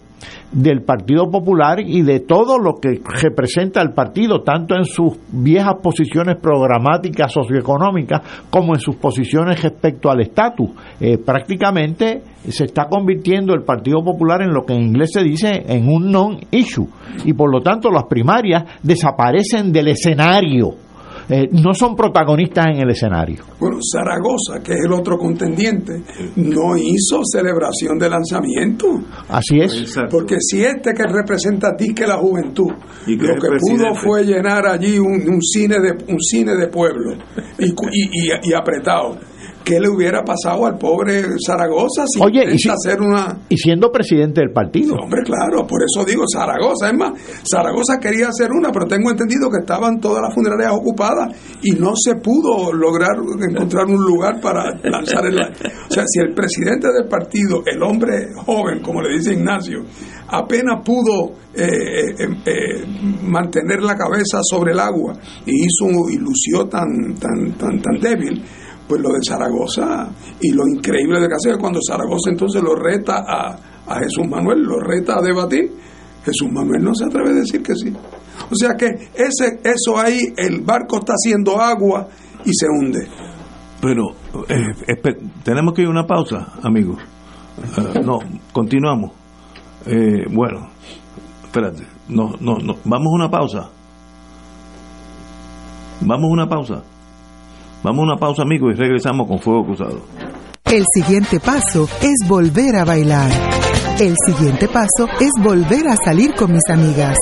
del 0.50 0.82
Partido 0.82 1.30
Popular 1.30 1.80
y 1.80 2.02
de 2.02 2.20
todo 2.20 2.58
lo 2.58 2.74
que 2.74 3.00
representa 3.20 3.80
el 3.80 3.92
partido, 3.92 4.42
tanto 4.42 4.74
en 4.74 4.84
sus 4.84 5.14
viejas 5.30 5.74
posiciones 5.82 6.36
programáticas 6.40 7.32
socioeconómicas 7.32 8.20
como 8.50 8.74
en 8.74 8.80
sus 8.80 8.96
posiciones 8.96 9.62
respecto 9.62 10.10
al 10.10 10.20
estatus. 10.20 10.70
Eh, 11.00 11.18
prácticamente 11.18 12.22
se 12.48 12.64
está 12.64 12.86
convirtiendo 12.88 13.54
el 13.54 13.62
Partido 13.62 14.02
Popular 14.04 14.42
en 14.42 14.52
lo 14.52 14.64
que 14.64 14.74
en 14.74 14.82
inglés 14.82 15.10
se 15.12 15.22
dice 15.22 15.64
en 15.66 15.88
un 15.88 16.10
non-issue 16.10 16.88
y 17.24 17.32
por 17.32 17.50
lo 17.50 17.60
tanto 17.60 17.90
las 17.90 18.04
primarias 18.04 18.64
desaparecen 18.82 19.72
del 19.72 19.88
escenario 19.88 20.74
eh, 21.28 21.48
no 21.52 21.74
son 21.74 21.94
protagonistas 21.94 22.66
en 22.66 22.82
el 22.82 22.90
escenario. 22.90 23.44
Bueno, 23.58 23.78
Zaragoza, 23.80 24.62
que 24.62 24.72
es 24.72 24.84
el 24.84 24.92
otro 24.92 25.16
contendiente, 25.16 26.02
no 26.36 26.76
hizo 26.76 27.22
celebración 27.24 27.98
de 27.98 28.08
lanzamiento. 28.08 28.86
Así 29.28 29.60
es. 29.60 29.94
Porque 30.10 30.36
si 30.40 30.62
este 30.64 30.92
que 30.94 31.04
representa 31.04 31.68
a 31.68 31.76
ti 31.76 31.94
que 31.94 32.06
la 32.06 32.16
juventud, 32.16 32.72
¿Y 33.06 33.16
lo 33.16 33.34
que 33.34 33.48
pudo 33.58 33.94
fue 33.94 34.24
llenar 34.24 34.66
allí 34.66 34.98
un, 34.98 35.28
un, 35.28 35.42
cine 35.42 35.76
de 35.80 36.12
un 36.12 36.20
cine 36.20 36.54
de 36.54 36.68
pueblo 36.68 37.14
y, 37.58 37.66
y, 37.66 37.72
y, 37.72 38.50
y 38.50 38.54
apretado 38.54 39.16
¿qué 39.64 39.80
le 39.80 39.88
hubiera 39.88 40.22
pasado 40.22 40.66
al 40.66 40.78
pobre 40.78 41.22
Zaragoza 41.44 42.04
si 42.06 42.20
Oye, 42.20 42.44
y, 42.52 42.68
hacer 42.68 43.00
una... 43.00 43.38
y 43.48 43.56
siendo 43.56 43.90
presidente 43.90 44.40
del 44.40 44.52
partido? 44.52 44.94
Hombre, 44.94 45.22
claro, 45.24 45.66
por 45.66 45.80
eso 45.82 46.04
digo 46.04 46.24
Zaragoza. 46.32 46.90
Es 46.90 46.96
más, 46.96 47.12
Zaragoza 47.48 47.98
quería 48.00 48.28
hacer 48.28 48.50
una, 48.52 48.70
pero 48.70 48.86
tengo 48.86 49.10
entendido 49.10 49.50
que 49.50 49.58
estaban 49.60 50.00
todas 50.00 50.22
las 50.22 50.34
funerarias 50.34 50.72
ocupadas 50.72 51.34
y 51.62 51.72
no 51.72 51.92
se 51.94 52.16
pudo 52.16 52.72
lograr 52.72 53.16
encontrar 53.48 53.86
un 53.86 54.02
lugar 54.02 54.40
para 54.40 54.64
lanzar 54.82 55.26
el... 55.26 55.36
O 55.36 55.92
sea, 55.92 56.04
si 56.06 56.20
el 56.20 56.34
presidente 56.34 56.88
del 56.92 57.08
partido, 57.08 57.62
el 57.66 57.82
hombre 57.82 58.28
joven, 58.34 58.80
como 58.80 59.02
le 59.02 59.16
dice 59.16 59.32
Ignacio, 59.32 59.82
apenas 60.28 60.84
pudo 60.84 61.32
eh, 61.54 61.66
eh, 62.18 62.28
eh, 62.46 62.86
mantener 63.22 63.82
la 63.82 63.94
cabeza 63.94 64.38
sobre 64.42 64.72
el 64.72 64.80
agua 64.80 65.14
y 65.44 65.66
hizo 65.66 66.08
y 66.10 66.16
lució 66.16 66.66
tan, 66.68 67.14
tan, 67.20 67.52
tan, 67.58 67.80
tan 67.80 68.00
débil, 68.00 68.42
pues 68.88 69.00
lo 69.00 69.10
de 69.10 69.20
Zaragoza 69.26 70.08
y 70.40 70.52
lo 70.52 70.62
increíble 70.68 71.20
de 71.20 71.26
hace 71.26 71.56
cuando 71.58 71.80
Zaragoza 71.86 72.30
entonces 72.30 72.62
lo 72.62 72.74
reta 72.74 73.24
a, 73.26 73.56
a 73.86 73.98
Jesús 73.98 74.26
Manuel, 74.28 74.62
lo 74.62 74.78
reta 74.80 75.18
a 75.18 75.22
debatir, 75.22 75.70
Jesús 76.24 76.48
Manuel 76.50 76.82
no 76.82 76.94
se 76.94 77.04
atreve 77.04 77.30
a 77.30 77.34
decir 77.34 77.62
que 77.62 77.74
sí. 77.74 77.92
O 78.50 78.54
sea 78.54 78.70
que 78.78 78.86
ese, 78.86 79.60
eso 79.64 79.98
ahí, 79.98 80.20
el 80.36 80.60
barco 80.60 80.98
está 80.98 81.14
haciendo 81.14 81.60
agua 81.60 82.08
y 82.44 82.50
se 82.52 82.66
hunde. 82.68 83.08
Pero 83.80 84.10
eh, 84.48 84.94
tenemos 85.42 85.74
que 85.74 85.82
ir 85.82 85.88
a 85.88 85.90
una 85.90 86.06
pausa, 86.06 86.52
amigos. 86.62 86.98
Uh, 87.76 88.00
no, 88.04 88.18
continuamos. 88.52 89.12
Eh, 89.86 90.26
bueno, 90.30 90.68
espérate, 91.44 91.84
no, 92.08 92.32
no, 92.40 92.56
no, 92.58 92.74
vamos 92.84 93.08
a 93.08 93.14
una 93.14 93.30
pausa. 93.30 93.70
Vamos 96.00 96.24
a 96.30 96.32
una 96.32 96.48
pausa. 96.48 96.82
Vamos 97.82 98.00
a 98.00 98.12
una 98.12 98.16
pausa, 98.16 98.42
amigos, 98.42 98.74
y 98.74 98.76
regresamos 98.76 99.26
con 99.26 99.38
Fuego 99.38 99.64
Cruzado. 99.64 100.00
El 100.64 100.84
siguiente 100.94 101.40
paso 101.40 101.88
es 102.00 102.28
volver 102.28 102.76
a 102.76 102.84
bailar. 102.84 103.30
El 104.02 104.16
siguiente 104.26 104.66
paso 104.66 105.06
es 105.20 105.30
volver 105.44 105.86
a 105.86 105.94
salir 105.94 106.34
con 106.34 106.50
mis 106.50 106.68
amigas. 106.68 107.16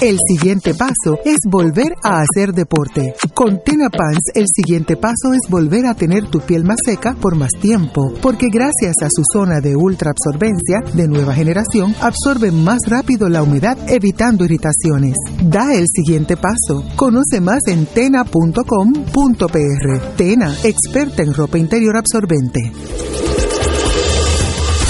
El 0.00 0.16
siguiente 0.26 0.72
paso 0.72 1.18
es 1.22 1.36
volver 1.46 1.92
a 2.02 2.22
hacer 2.22 2.54
deporte. 2.54 3.14
Con 3.34 3.62
Tena 3.62 3.90
Pants, 3.90 4.30
el 4.34 4.46
siguiente 4.48 4.96
paso 4.96 5.34
es 5.34 5.50
volver 5.50 5.84
a 5.84 5.92
tener 5.92 6.26
tu 6.30 6.40
piel 6.40 6.64
más 6.64 6.78
seca 6.82 7.14
por 7.14 7.36
más 7.36 7.50
tiempo, 7.60 8.14
porque 8.22 8.48
gracias 8.50 8.94
a 9.02 9.08
su 9.14 9.22
zona 9.30 9.60
de 9.60 9.76
ultra 9.76 10.12
absorbencia 10.12 10.80
de 10.94 11.08
nueva 11.08 11.34
generación, 11.34 11.94
absorbe 12.00 12.50
más 12.50 12.78
rápido 12.86 13.28
la 13.28 13.42
humedad, 13.42 13.76
evitando 13.86 14.46
irritaciones. 14.46 15.16
Da 15.42 15.74
el 15.74 15.84
siguiente 15.94 16.38
paso. 16.38 16.86
Conoce 16.96 17.42
más 17.42 17.60
en 17.66 17.84
tena.com.pr. 17.84 18.64
Tena, 20.16 20.56
experta 20.64 21.22
en 21.22 21.34
ropa 21.34 21.58
interior 21.58 21.98
absorbente. 21.98 22.72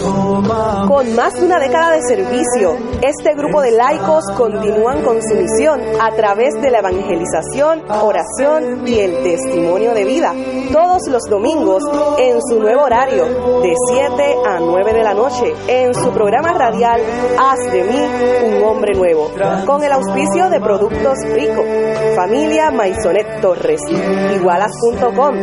Con 0.00 1.14
más 1.14 1.34
de 1.34 1.44
una 1.44 1.58
década 1.58 1.92
de 1.92 2.00
servicio, 2.02 2.74
este 3.02 3.34
grupo 3.34 3.60
de 3.60 3.72
laicos 3.72 4.24
continúan 4.34 5.02
con 5.02 5.20
su 5.22 5.34
misión 5.34 5.78
a 6.00 6.10
través 6.12 6.54
de 6.54 6.70
la 6.70 6.78
evangelización, 6.78 7.82
oración 8.00 8.88
y 8.88 8.98
el 8.98 9.22
testimonio 9.22 9.92
de 9.92 10.04
vida, 10.04 10.32
todos 10.72 11.02
los 11.08 11.22
domingos 11.28 11.82
en 12.18 12.40
su 12.40 12.60
nuevo 12.60 12.84
horario, 12.84 13.24
de 13.60 13.74
7 13.90 14.36
a 14.46 14.60
9 14.60 14.92
de 14.94 15.02
la 15.02 15.12
noche, 15.12 15.52
en 15.68 15.92
su 15.94 16.10
programa 16.12 16.52
radial 16.54 17.02
Haz 17.38 17.58
de 17.70 17.84
mí 17.84 18.56
un 18.56 18.64
hombre 18.64 18.94
nuevo, 18.94 19.30
con 19.66 19.82
el 19.84 19.92
auspicio 19.92 20.48
de 20.48 20.60
Productos 20.60 21.18
Rico, 21.34 21.62
Familia 22.16 22.70
Maisonet 22.70 23.40
Torres, 23.42 23.82
Igualas.com, 24.34 25.34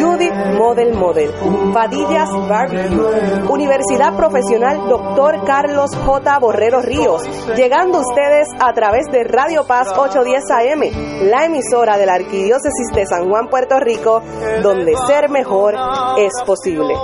Judith 0.00 0.34
Model 0.56 0.94
Model, 0.94 1.30
Padillas 1.74 2.30
Barbecue, 2.48 3.48
Universidad 3.48 3.89
Profesional 3.90 4.88
Dr. 4.88 5.44
Carlos 5.44 5.90
J. 6.06 6.38
Borrero 6.38 6.80
Ríos, 6.80 7.22
llegando 7.56 7.98
ustedes 7.98 8.46
a 8.60 8.72
través 8.72 9.06
de 9.10 9.24
Radio 9.24 9.66
Paz 9.66 9.88
810 9.88 10.44
AM, 10.48 11.28
la 11.28 11.46
emisora 11.46 11.98
de 11.98 12.06
la 12.06 12.14
Arquidiócesis 12.14 12.86
de 12.94 13.04
San 13.04 13.28
Juan, 13.28 13.48
Puerto 13.48 13.80
Rico, 13.80 14.22
donde 14.62 14.94
ser 15.08 15.28
mejor 15.28 15.74
es 16.18 16.32
posible. 16.46 16.94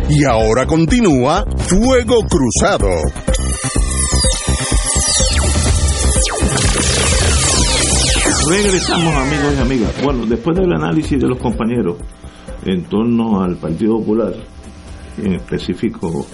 Y 0.10 0.24
ahora 0.24 0.65
continúa 0.65 1.44
Fuego 1.58 2.22
Cruzado. 2.28 2.89
Regresamos 8.50 9.15
amigos 9.15 9.54
y 9.58 9.62
amigas. 9.62 9.94
Bueno, 10.02 10.26
después 10.26 10.56
del 10.56 10.72
análisis 10.72 11.20
de 11.20 11.28
los 11.28 11.38
compañeros 11.39 11.98
en 12.65 12.84
torno 12.86 13.41
al 13.41 13.56
Partido 13.58 14.00
Popular, 14.00 14.34
en 15.17 15.34
específico 15.34 16.26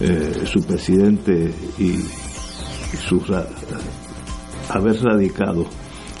eh, 0.00 0.42
su 0.44 0.60
presidente 0.62 1.52
y, 1.78 1.96
su 2.96 3.20
haber 4.70 5.02
radicado 5.02 5.66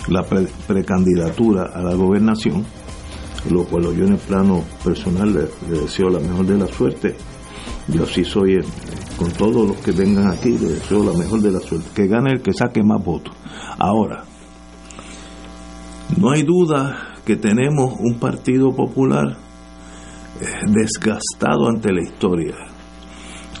la 0.08 0.22
precandidatura 0.66 1.70
a 1.74 1.82
la 1.82 1.94
gobernación, 1.94 2.64
lo 3.50 3.64
cual 3.64 3.84
yo 3.96 4.04
en 4.04 4.12
el 4.14 4.18
plano 4.18 4.62
personal 4.84 5.32
le, 5.32 5.78
deseo 5.78 6.10
la 6.10 6.20
mejor 6.20 6.46
de 6.46 6.58
la 6.58 6.66
suerte. 6.66 7.16
Yo 7.88 8.04
sí 8.04 8.24
soy, 8.24 8.58
con 9.16 9.30
todos 9.32 9.68
los 9.68 9.76
que 9.78 9.92
vengan 9.92 10.28
aquí, 10.28 10.50
le 10.58 10.74
deseo 10.74 11.04
la 11.04 11.16
mejor 11.16 11.40
de 11.40 11.52
la 11.52 11.60
suerte. 11.60 11.88
Que 11.94 12.08
gane 12.08 12.32
el 12.32 12.42
que 12.42 12.52
saque 12.52 12.82
más 12.82 13.02
votos. 13.02 13.34
Ahora, 13.78 14.24
no 16.18 16.30
hay 16.30 16.42
duda 16.42 17.14
que 17.24 17.36
tenemos 17.36 17.94
un 17.98 18.18
partido 18.18 18.74
popular 18.74 19.36
eh, 19.36 19.45
desgastado 20.66 21.68
ante 21.68 21.92
la 21.92 22.02
historia. 22.02 22.54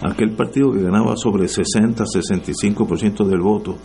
Aquel 0.02 0.34
partido 0.34 0.72
que 0.72 0.82
ganaba 0.82 1.16
sobre 1.16 1.46
60-65% 1.46 3.24
del 3.24 3.40
voto, 3.40 3.76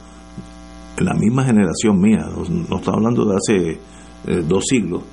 en 0.97 1.05
la 1.05 1.13
misma 1.13 1.45
generación 1.45 1.99
mía, 1.99 2.25
no 2.35 2.77
estamos 2.77 2.87
hablando 2.87 3.25
de 3.25 3.35
hace 3.35 3.79
eh, 4.27 4.43
dos 4.47 4.65
siglos, 4.67 5.03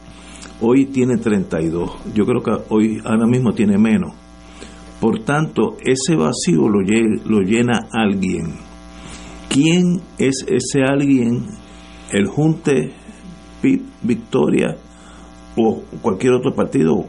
hoy 0.60 0.86
tiene 0.86 1.16
32. 1.18 1.90
Yo 2.14 2.24
creo 2.26 2.42
que 2.42 2.50
hoy 2.70 3.00
ahora 3.04 3.26
mismo 3.26 3.52
tiene 3.52 3.78
menos. 3.78 4.12
Por 5.00 5.20
tanto, 5.20 5.76
ese 5.80 6.16
vacío 6.16 6.68
lo, 6.68 6.80
lo 6.80 7.40
llena 7.42 7.86
alguien. 7.92 8.54
¿Quién 9.48 10.00
es 10.18 10.44
ese 10.48 10.82
alguien? 10.82 11.46
El 12.10 12.26
Junte 12.26 12.92
Victoria 14.02 14.76
o 15.58 15.82
cualquier 16.00 16.34
otro 16.34 16.54
partido 16.54 17.04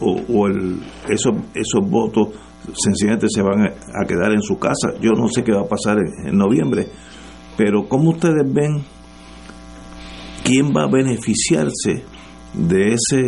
o, 0.00 0.46
el, 0.46 0.80
esos, 1.08 1.34
esos 1.54 1.88
votos 1.88 2.28
sencillamente 2.74 3.26
se 3.28 3.42
van 3.42 3.66
a, 3.66 4.06
quedar 4.06 4.32
en 4.32 4.42
su 4.42 4.58
casa. 4.58 4.94
Yo 5.00 5.12
no 5.12 5.28
sé 5.28 5.42
qué 5.42 5.52
va 5.52 5.62
a 5.62 5.68
pasar 5.68 5.98
en, 5.98 6.36
noviembre, 6.36 6.88
pero 7.56 7.88
¿cómo 7.88 8.10
ustedes 8.10 8.44
ven 8.52 8.82
quién 10.44 10.68
va 10.68 10.84
a 10.84 10.90
beneficiarse 10.90 12.04
de 12.54 12.94
ese 12.94 13.20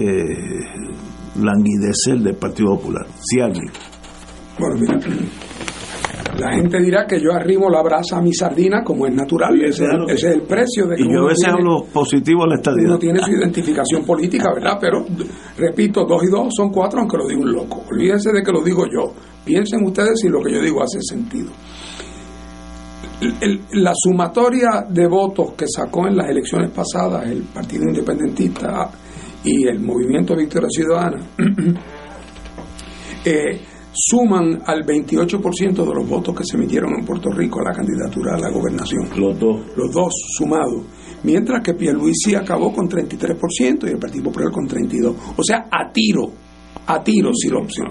languidecer 1.40 2.18
del 2.20 2.36
Partido 2.36 2.76
Popular? 2.76 3.06
Si 3.20 3.40
alguien. 3.40 3.70
La 6.38 6.52
gente 6.52 6.80
dirá 6.80 7.06
que 7.06 7.20
yo 7.20 7.32
arrimo 7.32 7.70
la 7.70 7.82
brasa 7.82 8.18
a 8.18 8.22
mi 8.22 8.32
sardina 8.32 8.82
como 8.82 9.06
es 9.06 9.14
natural, 9.14 9.60
ese, 9.62 9.84
es 10.08 10.24
el 10.24 10.42
precio 10.42 10.86
de 10.86 10.96
que 10.96 11.02
Y 11.02 11.12
yo 11.12 11.22
a 11.22 11.28
veces 11.28 11.48
hablo 11.48 11.84
positivo 11.92 12.44
a 12.44 12.48
la 12.48 12.56
estadía. 12.56 12.88
Uno 12.88 12.98
tiene 12.98 13.20
su 13.20 13.30
identificación 13.30 14.04
política, 14.04 14.52
¿verdad? 14.54 14.78
Pero, 14.80 15.04
repito, 15.56 16.04
dos 16.04 16.22
y 16.24 16.30
dos 16.30 16.48
son 16.56 16.70
cuatro, 16.70 17.00
aunque 17.00 17.16
lo 17.16 17.28
diga 17.28 17.40
un 17.40 17.52
loco. 17.52 17.84
Olvídense 17.90 18.32
de 18.32 18.42
que 18.42 18.50
lo 18.50 18.62
digo 18.62 18.84
yo. 18.86 19.12
Piensen 19.44 19.84
ustedes 19.84 20.20
si 20.20 20.28
lo 20.28 20.40
que 20.40 20.52
yo 20.52 20.60
digo 20.60 20.82
hace 20.82 20.98
sentido. 21.02 21.50
la 23.72 23.92
sumatoria 23.94 24.84
de 24.88 25.06
votos 25.06 25.52
que 25.52 25.66
sacó 25.68 26.08
en 26.08 26.16
las 26.16 26.28
elecciones 26.28 26.70
pasadas 26.70 27.26
el 27.26 27.42
Partido 27.42 27.84
Independentista 27.84 28.90
y 29.44 29.68
el 29.68 29.78
Movimiento 29.80 30.34
Victoria 30.34 30.68
Ciudadana 30.70 31.20
eh, 33.24 33.60
suman 33.94 34.62
al 34.66 34.84
28% 34.84 35.86
de 35.86 35.94
los 35.94 36.08
votos 36.08 36.34
que 36.34 36.44
se 36.44 36.56
emitieron 36.56 36.92
en 36.98 37.04
Puerto 37.04 37.30
Rico 37.30 37.60
a 37.60 37.70
la 37.70 37.72
candidatura 37.72 38.34
a 38.34 38.38
la 38.38 38.50
gobernación. 38.50 39.08
Los 39.16 39.38
dos. 39.38 39.60
Los 39.76 39.92
dos 39.92 40.12
sumados. 40.36 40.84
Mientras 41.22 41.62
que 41.62 41.74
Pierluisi 41.74 42.34
acabó 42.34 42.72
con 42.72 42.88
33% 42.88 43.86
y 43.86 43.90
el 43.90 43.98
Partido 43.98 44.24
Popular 44.24 44.50
con 44.50 44.66
32%. 44.66 45.14
O 45.36 45.42
sea, 45.42 45.66
a 45.70 45.90
tiro, 45.92 46.30
a 46.86 47.02
tiro 47.02 47.30
si 47.32 47.48
lo 47.48 47.60
opción. 47.60 47.88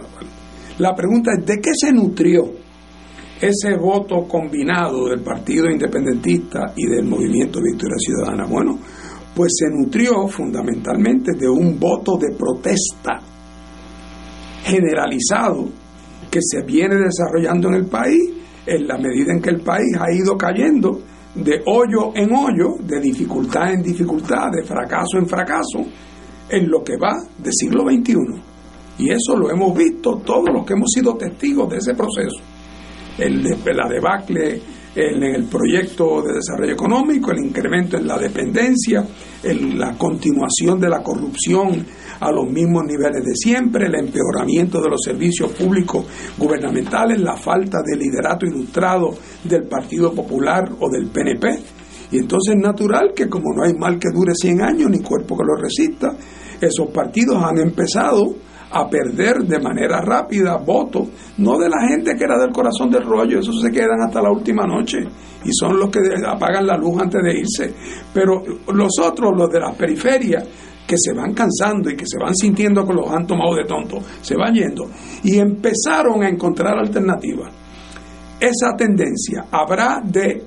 La 0.79 0.93
pregunta 0.93 1.31
es, 1.37 1.45
¿de 1.45 1.59
qué 1.61 1.71
se 1.73 1.91
nutrió 1.93 2.43
ese 3.39 3.77
voto 3.77 4.27
combinado 4.27 5.07
del 5.07 5.21
Partido 5.21 5.69
Independentista 5.69 6.73
y 6.75 6.85
del 6.85 7.05
Movimiento 7.05 7.59
Victoria 7.61 7.97
Ciudadana? 7.97 8.45
Bueno, 8.45 8.77
pues 9.35 9.51
se 9.57 9.65
nutrió 9.69 10.27
fundamentalmente 10.27 11.31
de 11.37 11.49
un 11.49 11.79
voto 11.79 12.17
de 12.17 12.35
protesta 12.35 13.19
generalizado 14.63 15.82
que 16.33 16.39
se 16.41 16.63
viene 16.63 16.95
desarrollando 16.95 17.67
en 17.67 17.75
el 17.75 17.85
país 17.85 18.19
en 18.65 18.87
la 18.87 18.97
medida 18.97 19.33
en 19.33 19.39
que 19.39 19.51
el 19.51 19.61
país 19.61 19.95
ha 19.99 20.11
ido 20.11 20.35
cayendo 20.35 20.99
de 21.35 21.61
hoyo 21.67 22.11
en 22.15 22.33
hoyo, 22.33 22.75
de 22.81 22.99
dificultad 22.99 23.71
en 23.71 23.83
dificultad, 23.83 24.49
de 24.51 24.63
fracaso 24.63 25.19
en 25.19 25.27
fracaso, 25.27 25.85
en 26.49 26.71
lo 26.71 26.83
que 26.83 26.97
va 26.97 27.13
del 27.37 27.53
siglo 27.53 27.83
XXI. 27.83 28.15
Y 28.97 29.11
eso 29.11 29.37
lo 29.37 29.51
hemos 29.51 29.77
visto 29.77 30.17
todos 30.25 30.49
los 30.51 30.65
que 30.65 30.73
hemos 30.73 30.89
sido 30.91 31.15
testigos 31.15 31.69
de 31.69 31.77
ese 31.77 31.93
proceso. 31.93 32.41
El 33.19 33.43
de, 33.43 33.73
la 33.75 33.87
debacle 33.87 34.59
en 34.95 35.23
el 35.23 35.45
proyecto 35.45 36.21
de 36.21 36.35
desarrollo 36.35 36.73
económico, 36.73 37.31
el 37.31 37.45
incremento 37.45 37.97
en 37.97 38.07
la 38.07 38.17
dependencia, 38.17 39.05
la 39.43 39.97
continuación 39.97 40.79
de 40.79 40.89
la 40.89 41.01
corrupción 41.01 41.85
a 42.19 42.31
los 42.31 42.49
mismos 42.49 42.83
niveles 42.85 43.25
de 43.25 43.35
siempre, 43.35 43.87
el 43.87 43.95
empeoramiento 43.95 44.81
de 44.81 44.89
los 44.89 45.01
servicios 45.03 45.51
públicos 45.51 46.05
gubernamentales, 46.37 47.19
la 47.19 47.35
falta 47.35 47.79
de 47.83 47.97
liderato 47.97 48.45
ilustrado 48.45 49.09
del 49.43 49.63
Partido 49.67 50.13
Popular 50.13 50.63
o 50.79 50.89
del 50.89 51.07
PNP. 51.07 51.47
Y 52.11 52.19
entonces 52.19 52.55
es 52.55 52.61
natural 52.61 53.13
que 53.15 53.27
como 53.27 53.53
no 53.55 53.63
hay 53.63 53.73
mal 53.73 53.97
que 53.97 54.09
dure 54.13 54.33
100 54.35 54.61
años 54.61 54.89
ni 54.91 54.99
cuerpo 54.99 55.35
que 55.35 55.43
lo 55.43 55.55
resista, 55.55 56.15
esos 56.61 56.89
partidos 56.91 57.43
han 57.43 57.57
empezado 57.57 58.35
a 58.73 58.89
perder 58.89 59.43
de 59.43 59.59
manera 59.59 60.01
rápida 60.01 60.57
votos, 60.57 61.07
no 61.37 61.59
de 61.59 61.69
la 61.69 61.87
gente 61.87 62.15
que 62.17 62.23
era 62.23 62.39
del 62.39 62.51
corazón 62.51 62.89
del 62.89 63.03
rollo, 63.03 63.39
esos 63.39 63.61
se 63.61 63.71
quedan 63.71 64.01
hasta 64.05 64.21
la 64.21 64.31
última 64.31 64.65
noche 64.65 64.99
y 65.45 65.49
son 65.53 65.77
los 65.77 65.91
que 65.91 65.99
apagan 66.25 66.65
la 66.65 66.75
luz 66.75 66.99
antes 66.99 67.21
de 67.21 67.39
irse, 67.39 67.73
pero 68.13 68.41
los 68.73 68.91
otros, 68.99 69.31
los 69.37 69.49
de 69.49 69.59
las 69.59 69.75
periferias, 69.75 70.43
que 70.87 70.95
se 70.97 71.13
van 71.13 71.33
cansando 71.33 71.89
y 71.89 71.95
que 71.95 72.05
se 72.05 72.17
van 72.17 72.35
sintiendo 72.35 72.85
que 72.85 72.93
los 72.93 73.09
han 73.09 73.25
tomado 73.25 73.55
de 73.55 73.65
tonto, 73.65 73.99
se 74.21 74.35
van 74.35 74.53
yendo 74.53 74.89
y 75.23 75.39
empezaron 75.39 76.23
a 76.23 76.29
encontrar 76.29 76.77
alternativas. 76.77 77.53
Esa 78.39 78.75
tendencia 78.75 79.45
habrá 79.49 80.01
de, 80.03 80.43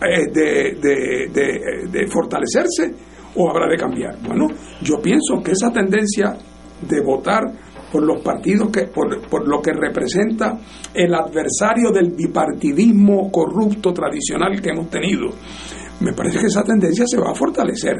eh, 0.00 0.30
de, 0.32 1.88
de, 1.90 2.06
fortalecerse 2.06 2.94
o 3.34 3.50
habrá 3.50 3.68
de 3.68 3.76
cambiar. 3.76 4.16
Bueno, 4.22 4.46
yo 4.82 5.00
pienso 5.02 5.42
que 5.42 5.52
esa 5.52 5.72
tendencia 5.72 6.36
de 6.82 7.00
votar 7.02 7.44
por 7.90 8.02
los 8.04 8.22
partidos 8.22 8.70
que 8.70 8.82
por, 8.86 9.20
por, 9.28 9.48
lo 9.48 9.60
que 9.60 9.72
representa 9.72 10.58
el 10.94 11.14
adversario 11.14 11.90
del 11.92 12.10
bipartidismo 12.10 13.30
corrupto 13.30 13.92
tradicional 13.92 14.60
que 14.60 14.70
hemos 14.70 14.88
tenido. 14.88 15.28
Me 16.00 16.12
parece 16.12 16.38
que 16.38 16.46
esa 16.46 16.62
tendencia 16.62 17.04
se 17.06 17.18
va 17.18 17.32
a 17.32 17.34
fortalecer. 17.34 17.96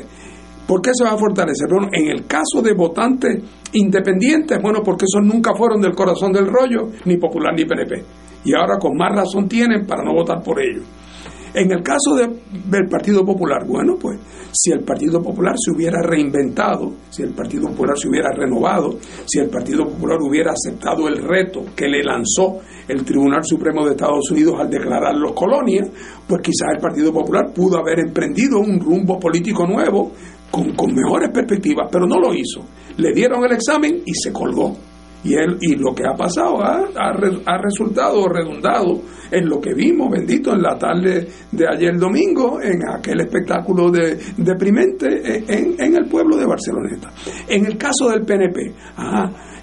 ¿Por 0.66 0.80
qué 0.80 0.90
se 0.94 1.04
va 1.04 1.10
a 1.10 1.18
fortalecer? 1.18 1.68
Bueno, 1.68 1.88
en 1.92 2.08
el 2.10 2.26
caso 2.26 2.62
de 2.62 2.74
votantes 2.74 3.42
independientes, 3.72 4.58
bueno, 4.62 4.82
porque 4.84 5.04
esos 5.04 5.26
nunca 5.26 5.52
fueron 5.54 5.80
del 5.80 5.94
corazón 5.94 6.32
del 6.32 6.46
rollo, 6.46 6.92
ni 7.04 7.16
popular 7.16 7.52
ni 7.56 7.64
PNP. 7.64 8.04
Y 8.44 8.54
ahora 8.54 8.78
con 8.78 8.96
más 8.96 9.14
razón 9.14 9.48
tienen 9.48 9.84
para 9.84 10.04
no 10.04 10.14
votar 10.14 10.42
por 10.42 10.60
ellos. 10.62 10.84
En 11.52 11.70
el 11.72 11.82
caso 11.82 12.14
del 12.14 12.88
Partido 12.88 13.24
Popular, 13.24 13.66
bueno, 13.66 13.96
pues 14.00 14.18
si 14.52 14.70
el 14.72 14.80
Partido 14.80 15.20
Popular 15.20 15.54
se 15.56 15.72
hubiera 15.72 16.00
reinventado, 16.02 16.92
si 17.10 17.22
el 17.22 17.34
Partido 17.34 17.68
Popular 17.68 17.96
se 17.96 18.08
hubiera 18.08 18.30
renovado, 18.32 18.98
si 19.26 19.38
el 19.38 19.48
Partido 19.48 19.84
Popular 19.84 20.18
hubiera 20.20 20.52
aceptado 20.52 21.08
el 21.08 21.22
reto 21.22 21.64
que 21.74 21.88
le 21.88 22.02
lanzó 22.02 22.60
el 22.86 23.04
Tribunal 23.04 23.44
Supremo 23.44 23.84
de 23.84 23.92
Estados 23.92 24.30
Unidos 24.30 24.54
al 24.58 24.70
declarar 24.70 25.14
los 25.14 25.32
colonias, 25.32 25.88
pues 26.26 26.40
quizás 26.42 26.68
el 26.74 26.80
Partido 26.80 27.12
Popular 27.12 27.52
pudo 27.52 27.78
haber 27.78 28.00
emprendido 28.00 28.58
un 28.60 28.80
rumbo 28.80 29.18
político 29.18 29.66
nuevo 29.66 30.12
con, 30.50 30.94
mejores 30.94 31.30
perspectivas, 31.30 31.88
pero 31.90 32.06
no 32.06 32.18
lo 32.18 32.34
hizo. 32.34 32.64
Le 32.96 33.12
dieron 33.12 33.44
el 33.44 33.52
examen 33.52 34.02
y 34.04 34.12
se 34.14 34.32
colgó. 34.32 34.76
Y, 35.22 35.34
él, 35.34 35.58
y 35.60 35.76
lo 35.76 35.94
que 35.94 36.04
ha 36.06 36.16
pasado 36.16 36.62
ha, 36.62 36.88
ha, 36.96 37.58
resultado 37.58 38.26
redundado 38.26 39.02
en 39.30 39.48
lo 39.48 39.60
que 39.60 39.74
vimos, 39.74 40.10
bendito, 40.10 40.52
en 40.52 40.62
la 40.62 40.78
tarde 40.78 41.28
de 41.52 41.66
ayer 41.68 41.98
domingo, 41.98 42.60
en 42.60 42.80
aquel 42.88 43.20
espectáculo 43.20 43.90
de, 43.90 44.18
deprimente 44.38 45.44
en, 45.46 45.94
el 45.94 46.06
pueblo 46.06 46.36
de 46.36 46.46
Barceloneta. 46.46 47.12
En 47.48 47.66
el 47.66 47.76
caso 47.76 48.08
del 48.08 48.22
PNP, 48.22 48.60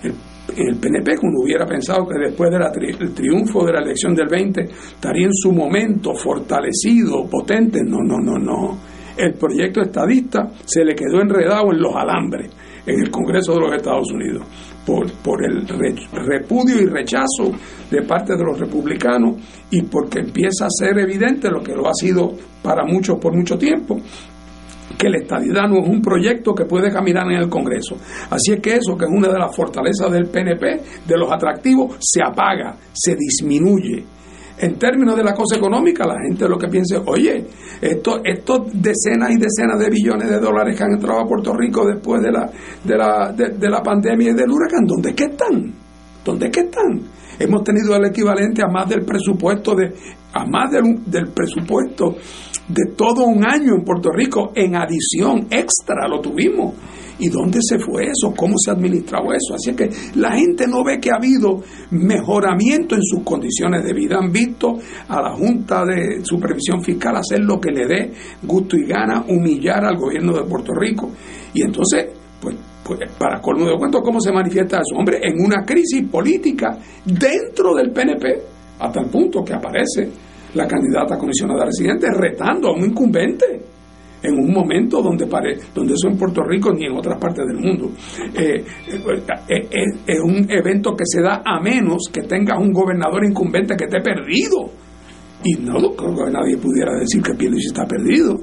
el, 0.04 0.14
el 0.56 0.76
PNP, 0.78 1.12
uno 1.24 1.40
hubiera 1.44 1.66
pensado 1.66 2.08
que 2.08 2.20
después 2.20 2.52
del 2.52 3.14
triunfo 3.14 3.66
de 3.66 3.74
la 3.74 3.80
elección 3.80 4.14
del 4.14 4.28
20 4.28 4.62
estaría 4.62 5.26
en 5.26 5.34
su 5.34 5.52
momento 5.52 6.14
fortalecido, 6.14 7.28
potente, 7.30 7.82
no, 7.84 7.98
no, 8.04 8.18
no, 8.20 8.38
no. 8.38 8.78
El 9.18 9.34
proyecto 9.34 9.82
estadista 9.82 10.48
se 10.64 10.86
le 10.86 10.94
quedó 10.94 11.20
enredado 11.22 11.72
en 11.72 11.82
los 11.82 11.96
alambres 11.96 12.52
en 12.86 13.00
el 13.00 13.10
Congreso 13.10 13.54
de 13.54 13.62
los 13.62 13.74
Estados 13.74 14.12
Unidos 14.12 14.46
por, 14.88 15.44
el 15.44 15.68
repudio 15.68 16.82
y 16.82 16.86
rechazo 16.86 17.52
de 17.92 18.04
parte 18.04 18.38
de 18.38 18.44
los 18.44 18.58
republicanos 18.58 19.36
y 19.70 19.82
porque 19.82 20.20
empieza 20.20 20.66
a 20.66 20.70
ser 20.70 20.98
evidente 20.98 21.50
lo 21.50 21.62
que 21.62 21.74
lo 21.74 21.90
ha 21.90 21.94
sido 21.94 22.32
para 22.64 22.86
muchos 22.86 23.18
por 23.20 23.36
mucho 23.36 23.58
tiempo, 23.58 23.98
que 24.98 25.10
la 25.10 25.18
estadidad 25.18 25.68
no 25.68 25.84
es 25.84 25.90
un 25.90 26.02
proyecto 26.02 26.56
que 26.56 26.64
puede 26.64 26.90
caminar 26.90 27.26
en 27.30 27.38
el 27.38 27.50
Congreso. 27.50 27.98
Así 28.30 28.54
es 28.54 28.62
que 28.62 28.76
eso, 28.76 28.98
que 28.98 29.06
es 29.06 29.12
una 29.12 29.28
de 29.28 29.38
las 29.38 29.54
fortalezas 29.54 30.10
del 30.10 30.28
PNP, 30.28 30.82
de 31.06 31.18
los 31.18 31.30
atractivos, 31.30 31.98
se 32.00 32.22
apaga, 32.24 32.78
se 32.94 33.16
disminuye 33.16 34.06
en 34.60 34.80
términos 34.80 35.16
de 35.16 35.24
la 35.24 35.34
cosa 35.34 35.58
económica, 35.58 36.06
la 36.06 36.20
gente 36.20 36.48
lo 36.48 36.58
que 36.58 36.68
piensa, 36.68 37.02
oye, 37.06 37.46
estos 37.82 38.22
esto 38.24 38.66
decenas 38.74 39.32
y 39.32 39.38
decenas 39.38 39.80
de 39.80 39.90
billones 39.90 40.30
de 40.30 40.40
dólares 40.40 40.76
que 40.76 40.84
han 40.84 40.94
entrado 40.94 41.20
a 41.20 41.28
Puerto 41.28 41.54
Rico 41.54 41.86
después 41.86 42.22
de 42.22 42.32
la, 42.32 42.50
de 42.84 42.98
la, 42.98 43.34
de, 43.34 43.70
la 43.70 43.82
pandemia 43.82 44.32
y 44.32 44.34
del 44.34 44.50
huracán, 44.50 44.86
¿dónde 44.86 45.10
es 45.10 45.22
están? 45.22 45.74
¿Dónde 46.26 46.46
es 46.48 46.52
que 46.52 46.62
están? 46.62 47.02
Hemos 47.40 47.64
tenido 47.64 47.96
el 47.96 48.06
equivalente 48.06 48.64
a 48.64 48.68
más 48.68 48.90
del 48.90 49.06
presupuesto 49.06 49.76
de, 49.76 49.94
a 50.34 50.46
más 50.46 50.72
del 50.72 51.28
presupuesto 51.28 52.16
de 52.68 52.94
todo 52.96 53.26
un 53.26 53.46
año 53.46 53.76
en 53.76 53.84
Puerto 53.84 54.10
Rico, 54.12 54.52
en 54.56 54.76
adición, 54.76 55.48
extra, 55.52 56.08
lo 56.08 56.20
tuvimos. 56.20 56.74
¿Y 57.20 57.30
dónde 57.30 57.60
se 57.62 57.80
fue 57.80 58.06
eso? 58.06 58.34
¿Cómo 58.36 58.56
se 58.58 58.72
ha 58.72 58.74
administrado 58.74 59.34
eso? 59.34 59.56
Así 59.56 59.76
que 59.76 59.90
la 60.16 60.32
gente 60.32 60.68
no 60.68 60.84
ve 60.84 61.00
que 61.00 61.10
ha 61.12 61.18
habido 61.18 61.62
mejoramiento 61.92 62.96
en 62.96 63.02
sus 63.04 63.24
condiciones 63.24 63.84
de 63.84 63.94
vida. 63.94 64.18
Han 64.20 64.32
visto 64.32 64.78
a 65.08 65.22
la 65.22 65.32
Junta 65.36 65.84
de 65.86 66.24
Supervisión 66.24 66.84
Fiscal 66.84 67.16
hacer 67.16 67.40
lo 67.40 67.60
que 67.60 67.72
le 67.72 67.88
dé 67.88 68.12
gusto 68.44 68.78
y 68.78 68.86
gana, 68.86 69.26
humillar 69.28 69.86
al 69.86 69.98
gobierno 69.98 70.34
de 70.34 70.44
Puerto 70.44 70.74
Rico. 70.74 71.10
Y 71.54 71.64
entonces, 71.64 72.06
pues, 72.42 72.56
pues 72.84 73.00
para 73.18 73.42
colmo 73.42 73.66
de 73.66 73.78
cuento, 73.78 74.02
¿cómo 74.02 74.20
se 74.20 74.32
manifiesta 74.32 74.78
eso? 74.78 74.96
Hombre, 74.96 75.20
en 75.24 75.44
una 75.44 75.64
crisis 75.66 76.08
política 76.08 76.78
dentro 77.04 77.74
del 77.74 77.92
PNP, 77.92 78.42
hasta 78.80 79.00
el 79.02 79.08
punto 79.08 79.44
que 79.44 79.54
aparece 79.54 80.10
la 80.54 80.68
candidata 80.68 81.18
comisionada 81.18 81.66
residente 81.66 82.08
retando 82.12 82.70
a 82.70 82.74
un 82.74 82.86
incumbente 82.86 83.46
en 84.28 84.40
un 84.40 84.54
momento 84.54 85.02
donde 85.02 85.26
pare, 85.26 85.58
donde 85.74 85.94
eso 85.94 86.08
en 86.10 86.18
Puerto 86.18 86.44
Rico 86.44 86.72
ni 86.74 86.86
en 86.86 86.98
otras 86.98 87.20
partes 87.20 87.46
del 87.48 87.58
mundo. 87.58 87.90
Eh, 88.36 88.64
eh, 88.90 89.70
eh, 89.72 89.86
es 90.06 90.20
un 90.20 90.46
evento 90.50 90.96
que 90.96 91.06
se 91.06 91.22
da 91.22 91.42
a 91.46 91.60
menos 91.62 92.10
que 92.12 92.24
tengas 92.24 92.60
un 92.60 92.72
gobernador 92.72 93.26
incumbente 93.26 93.76
que 93.76 93.86
esté 93.86 94.02
perdido. 94.02 94.70
Y 95.44 95.54
no 95.62 95.78
creo 95.96 96.16
que 96.16 96.32
nadie 96.32 96.58
pudiera 96.58 96.94
decir 97.00 97.22
que 97.22 97.34
Pierluisi 97.36 97.68
está 97.68 97.86
perdido. 97.86 98.36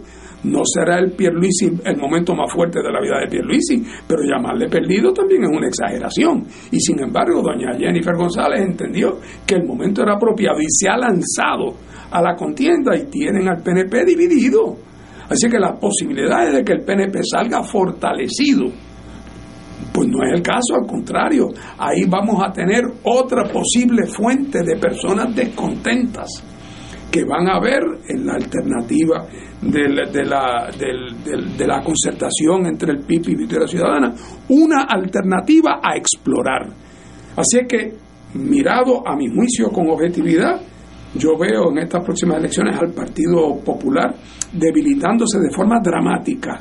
No 0.45 0.63
será 0.65 0.99
el 0.99 1.13
Pierluisi 1.13 1.73
el 1.85 1.97
momento 1.97 2.35
más 2.35 2.53
fuerte 2.53 2.81
de 2.81 2.93
la 2.93 3.01
vida 3.01 3.19
de 3.21 3.29
Pierluisi, 3.29 3.83
pero 4.07 4.23
llamarle 4.23 4.69
perdido 4.69 5.13
también 5.13 5.45
es 5.45 5.51
una 5.51 5.67
exageración. 5.67 6.47
Y 6.71 6.79
sin 6.81 7.03
embargo, 7.03 7.43
doña 7.43 7.77
Jennifer 7.79 8.15
González 8.15 8.61
entendió 8.61 9.19
que 9.47 9.57
el 9.57 9.67
momento 9.67 10.03
era 10.03 10.15
apropiado 10.15 10.61
y 10.61 10.67
se 10.69 10.89
ha 10.89 10.97
lanzado 10.97 11.75
a 12.11 12.23
la 12.23 12.37
contienda 12.37 12.97
y 12.97 13.07
tienen 13.07 13.49
al 13.49 13.63
PNP 13.63 14.05
dividido 14.05 14.77
Así 15.29 15.49
que 15.49 15.59
las 15.59 15.79
posibilidades 15.79 16.55
de 16.55 16.65
que 16.65 16.73
el 16.73 16.83
PNP 16.83 17.21
salga 17.25 17.63
fortalecido, 17.63 18.67
pues 19.93 20.09
no 20.09 20.25
es 20.25 20.35
el 20.35 20.43
caso, 20.43 20.75
al 20.75 20.87
contrario, 20.87 21.49
ahí 21.79 22.05
vamos 22.09 22.43
a 22.43 22.53
tener 22.53 22.83
otra 23.05 23.45
posible 23.45 24.07
fuente 24.07 24.63
de 24.63 24.77
personas 24.77 25.35
descontentas 25.35 26.43
que 27.11 27.25
van 27.25 27.49
a 27.49 27.61
ver 27.61 27.83
en 28.09 28.27
la 28.27 28.35
alternativa 28.35 29.25
de 29.63 29.89
la, 31.67 31.83
concertación 31.85 32.67
entre 32.67 32.93
el 32.93 33.05
PIB 33.05 33.29
y 33.29 33.37
Victoria 33.37 33.69
Ciudadana 33.69 34.13
una 34.49 34.83
alternativa 34.83 35.81
a 35.83 35.97
explorar. 35.97 36.69
Así 37.37 37.61
que, 37.69 37.93
mirado 38.35 39.07
a 39.07 39.15
mi 39.17 39.29
juicio 39.29 39.71
con 39.71 39.89
objetividad, 39.91 40.61
yo 41.15 41.37
veo 41.39 41.71
en 41.71 41.79
estas 41.79 42.05
próximas 42.05 42.39
elecciones 42.39 42.79
al 42.81 42.93
Partido 42.93 43.57
Popular 43.65 44.15
debilitándose 44.53 45.39
de 45.39 45.51
forma 45.51 45.81
dramática, 45.83 46.61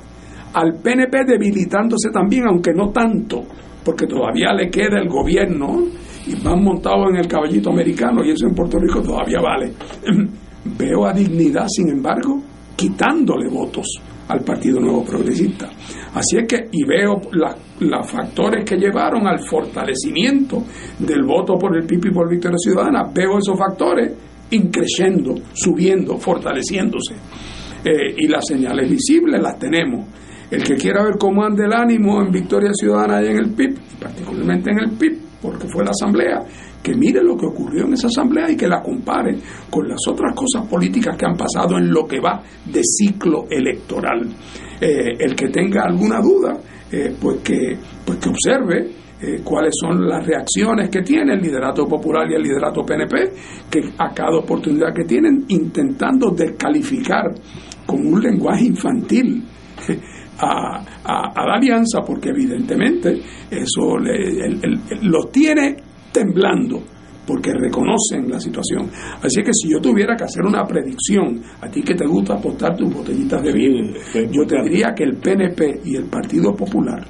al 0.54 0.74
PNP 0.74 1.26
debilitándose 1.26 2.10
también, 2.12 2.46
aunque 2.48 2.72
no 2.74 2.90
tanto, 2.92 3.42
porque 3.84 4.06
todavía 4.06 4.54
le 4.54 4.70
queda 4.70 5.00
el 5.00 5.10
gobierno 5.10 5.80
y 6.28 6.36
van 6.44 6.64
montados 6.64 7.10
en 7.10 7.18
el 7.18 7.28
caballito 7.28 7.72
americano 7.72 8.24
y 8.24 8.32
eso 8.32 8.48
en 8.48 8.56
Puerto 8.56 8.78
Rico 8.80 9.02
todavía 9.02 9.42
vale. 9.42 9.74
Veo 10.78 11.06
a 11.06 11.14
dignidad, 11.14 11.66
sin 11.68 11.90
embargo, 11.90 12.42
quitándole 12.76 13.50
votos 13.50 13.86
al 14.30 14.40
Partido 14.42 14.80
Nuevo 14.80 15.04
Progresista. 15.04 15.70
Así 16.14 16.38
es 16.38 16.48
que, 16.48 16.70
y 16.72 16.86
veo 16.86 17.20
los 17.34 18.10
factores 18.12 18.64
que 18.64 18.78
llevaron 18.78 19.28
al 19.28 19.40
fortalecimiento 19.40 20.64
del 21.00 21.24
voto 21.24 21.56
por 21.56 21.76
el 21.76 21.86
PIB 21.86 22.06
y 22.06 22.14
por 22.14 22.30
Victoria 22.30 22.58
Ciudadana, 22.58 23.04
veo 23.14 23.40
esos 23.40 23.58
factores 23.60 24.14
increciendo, 24.56 25.36
subiendo, 25.54 26.18
fortaleciéndose. 26.18 27.16
Eh, 27.84 28.16
y 28.18 28.28
las 28.28 28.46
señales 28.48 28.90
visibles 28.90 29.42
las 29.42 29.58
tenemos. 29.60 30.06
El 30.50 30.64
que 30.64 30.76
quiera 30.76 31.04
ver 31.04 31.18
cómo 31.18 31.44
anda 31.44 31.66
el 31.66 31.74
ánimo 31.74 32.22
en 32.22 32.32
Victoria 32.32 32.72
Ciudadana 32.74 33.22
y 33.24 33.28
en 33.28 33.38
el 33.38 33.50
PIB, 33.52 33.76
particularmente 34.00 34.72
en 34.72 34.80
el 34.80 34.92
PIB, 34.92 35.20
porque 35.42 35.68
fue 35.68 35.84
la 35.84 35.92
asamblea, 35.92 36.40
que 36.82 36.94
mire 36.96 37.24
lo 37.24 37.36
que 37.36 37.48
ocurrió 37.48 37.86
en 37.86 37.94
esa 37.94 38.08
asamblea 38.08 38.52
y 38.52 38.56
que 38.56 38.68
la 38.68 38.82
compare 38.82 39.38
con 39.70 39.88
las 39.88 40.00
otras 40.08 40.36
cosas 40.36 40.68
políticas 40.68 41.18
que 41.18 41.26
han 41.26 41.36
pasado 41.36 41.78
en 41.78 41.90
lo 41.90 42.06
que 42.06 42.20
va 42.20 42.44
de 42.66 42.82
ciclo 42.84 43.46
electoral. 43.50 44.28
Eh, 44.80 45.14
el 45.20 45.36
que 45.36 45.48
tenga 45.48 45.84
alguna 45.86 46.20
duda, 46.20 46.58
eh, 46.92 47.16
pues, 47.20 47.40
que, 47.40 47.78
pues 48.06 48.20
que 48.20 48.30
observe 48.30 49.03
eh, 49.26 49.42
cuáles 49.42 49.74
son 49.80 50.06
las 50.06 50.26
reacciones 50.26 50.90
que 50.90 51.02
tiene 51.02 51.34
el 51.34 51.42
liderato 51.42 51.88
popular 51.88 52.30
y 52.30 52.36
el 52.36 52.42
liderato 52.42 52.84
PNP, 52.84 53.32
que 53.72 53.80
a 53.98 54.14
cada 54.14 54.38
oportunidad 54.38 54.94
que 54.94 55.06
tienen, 55.06 55.46
intentando 55.48 56.32
descalificar 56.32 57.34
con 57.86 58.06
un 58.06 58.22
lenguaje 58.22 58.66
infantil 58.66 59.42
a, 60.40 60.84
la 61.06 61.54
alianza, 61.54 62.02
porque 62.06 62.30
evidentemente 62.32 63.18
eso 63.50 63.98
los 65.04 65.32
tiene 65.32 65.78
temblando 66.12 66.84
porque 67.26 67.54
reconocen 67.54 68.30
la 68.30 68.42
situación. 68.42 68.90
Así 69.22 69.42
que 69.42 69.52
si 69.54 69.72
yo 69.72 69.80
tuviera 69.80 70.18
que 70.18 70.26
hacer 70.26 70.44
una 70.44 70.66
predicción, 70.66 71.42
a 71.62 71.70
ti 71.70 71.82
que 71.82 71.96
te 71.96 72.06
gusta 72.06 72.34
apostar 72.34 72.76
tus 72.76 72.94
botellitas 72.94 73.42
de 73.42 73.54
vino, 73.54 73.94
yo 74.30 74.46
te 74.46 74.62
diría 74.64 74.94
que 74.94 75.06
el 75.06 75.16
PNP 75.16 75.80
y 75.86 75.96
el 75.96 76.10
Partido 76.10 76.54
Popular 76.54 77.08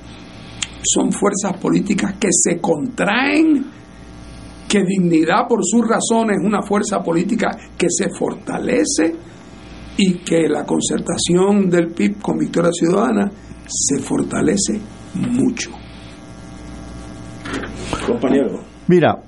son 0.84 1.12
fuerzas 1.12 1.58
políticas 1.60 2.16
que 2.20 2.30
se 2.32 2.60
contraen, 2.60 3.66
que 4.68 4.84
dignidad 4.84 5.48
por 5.48 5.60
sus 5.64 5.88
razones 5.88 6.38
es 6.40 6.46
una 6.46 6.62
fuerza 6.62 7.02
política 7.02 7.52
que 7.78 7.88
se 7.90 8.10
fortalece 8.10 9.16
y 9.98 10.16
que 10.20 10.48
la 10.48 10.66
concertación 10.66 11.70
del 11.70 11.88
PIB 11.94 12.22
con 12.22 12.38
Victoria 12.38 12.72
Ciudadana 12.72 13.32
se 13.68 14.00
fortalece 14.00 14.80
mucho. 15.16 15.72
Compañero. 18.08 18.60
Mira, 18.88 19.24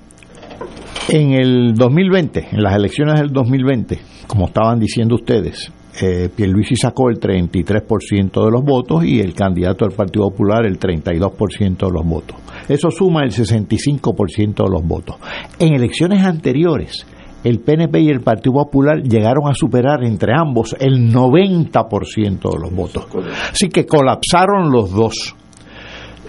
en 1.08 1.34
el 1.34 1.74
2020, 1.76 2.48
en 2.52 2.64
las 2.64 2.76
elecciones 2.76 3.20
del 3.20 3.32
2020, 3.32 4.00
como 4.28 4.48
estaban 4.48 4.80
diciendo 4.80 5.16
ustedes, 5.16 5.72
eh, 6.02 6.30
Pierluisi 6.36 6.76
sacó 6.76 7.10
el 7.10 7.20
33% 7.20 8.46
de 8.46 8.52
los 8.52 8.64
votos 8.64 9.06
y 9.06 9.20
el 9.20 9.34
candidato 9.34 9.86
del 9.86 9.96
Partido 9.96 10.30
Popular 10.30 10.66
el 10.66 10.80
32% 10.80 11.78
de 11.78 11.92
los 11.92 12.06
votos. 12.06 12.38
Eso 12.68 12.92
suma 12.92 13.24
el 13.24 13.32
65% 13.32 14.64
de 14.64 14.70
los 14.70 14.86
votos. 14.86 15.16
En 15.60 15.74
elecciones 15.74 16.26
anteriores, 16.26 17.06
el 17.44 17.60
PNP 17.60 18.02
y 18.02 18.10
el 18.10 18.22
Partido 18.22 18.54
Popular 18.54 19.04
llegaron 19.04 19.48
a 19.48 19.54
superar 19.54 20.04
entre 20.04 20.34
ambos 20.36 20.76
el 20.80 21.14
90% 21.14 22.52
de 22.52 22.60
los 22.60 22.76
votos. 22.76 23.06
Así 23.52 23.70
que 23.70 23.86
colapsaron 23.86 24.72
los 24.72 24.92
dos. 24.92 25.36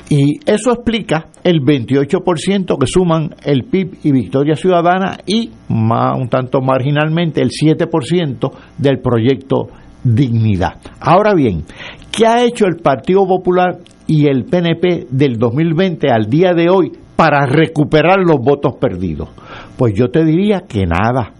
Y 0.08 0.38
eso 0.46 0.72
explica 0.72 1.26
el 1.42 1.60
28% 1.62 2.78
que 2.78 2.86
suman 2.86 3.34
el 3.44 3.64
PIB 3.64 3.98
y 4.04 4.12
Victoria 4.12 4.54
Ciudadana 4.54 5.18
y 5.26 5.50
más, 5.68 6.16
un 6.16 6.28
tanto 6.28 6.60
marginalmente 6.60 7.42
el 7.42 7.50
7% 7.50 8.50
del 8.78 9.00
proyecto 9.00 9.66
Dignidad. 10.04 10.76
Ahora 11.00 11.34
bien, 11.34 11.64
¿qué 12.12 12.26
ha 12.26 12.44
hecho 12.44 12.66
el 12.66 12.76
Partido 12.76 13.26
Popular 13.26 13.78
y 14.06 14.28
el 14.28 14.44
PNP 14.44 15.08
del 15.10 15.36
2020 15.36 16.08
al 16.12 16.26
día 16.26 16.52
de 16.54 16.70
hoy 16.70 16.92
para 17.16 17.44
recuperar 17.44 18.18
los 18.20 18.38
votos 18.38 18.74
perdidos? 18.80 19.30
Pues 19.76 19.94
yo 19.94 20.08
te 20.08 20.24
diría 20.24 20.62
que 20.68 20.84
nada, 20.86 21.32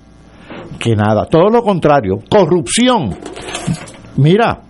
que 0.81 0.97
nada, 0.97 1.27
todo 1.27 1.49
lo 1.49 1.63
contrario, 1.63 2.17
corrupción. 2.29 3.15
Mira, 4.17 4.66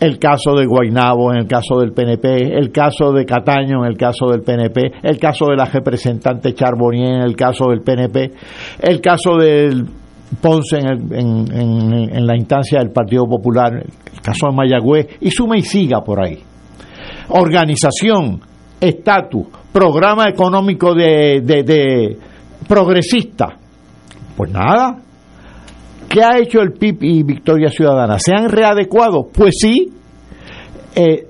el 0.00 0.18
caso 0.18 0.54
de 0.56 0.66
Guainabo 0.66 1.32
en 1.32 1.40
el 1.40 1.46
caso 1.46 1.78
del 1.78 1.92
PNP, 1.92 2.56
el 2.56 2.72
caso 2.72 3.12
de 3.12 3.26
Cataño 3.26 3.84
en 3.84 3.90
el 3.90 3.98
caso 3.98 4.26
del 4.30 4.40
PNP, 4.40 4.92
el 5.02 5.18
caso 5.18 5.46
de 5.46 5.56
la 5.56 5.66
representante 5.66 6.54
Charbonnier 6.54 7.16
en 7.16 7.22
el 7.22 7.36
caso 7.36 7.66
del 7.68 7.82
PNP, 7.82 8.32
el 8.80 9.00
caso 9.00 9.36
del 9.36 9.86
Ponce 10.40 10.78
en, 10.78 11.12
en, 11.12 12.26
la 12.26 12.36
instancia 12.36 12.78
del 12.78 12.90
Partido 12.92 13.26
Popular, 13.26 13.74
el 13.74 14.20
caso 14.22 14.46
de 14.48 14.56
Mayagüez, 14.56 15.06
y 15.20 15.30
suma 15.30 15.58
y 15.58 15.62
siga 15.62 16.02
por 16.02 16.24
ahí. 16.24 16.38
Organización, 17.30 18.40
estatus, 18.80 19.48
programa 19.72 20.28
económico 20.28 20.94
de, 20.94 21.40
de, 21.42 21.62
de 21.64 22.18
progresista. 22.68 23.58
Pues 24.36 24.52
nada, 24.52 24.98
¿Qué 26.10 26.24
ha 26.24 26.38
hecho 26.38 26.60
el 26.60 26.72
PIB 26.72 27.04
y 27.04 27.22
Victoria 27.22 27.68
Ciudadana? 27.68 28.18
¿Se 28.18 28.32
han 28.34 28.48
readecuado? 28.48 29.28
Pues 29.32 29.54
sí. 29.60 29.92
Eh, 30.96 31.28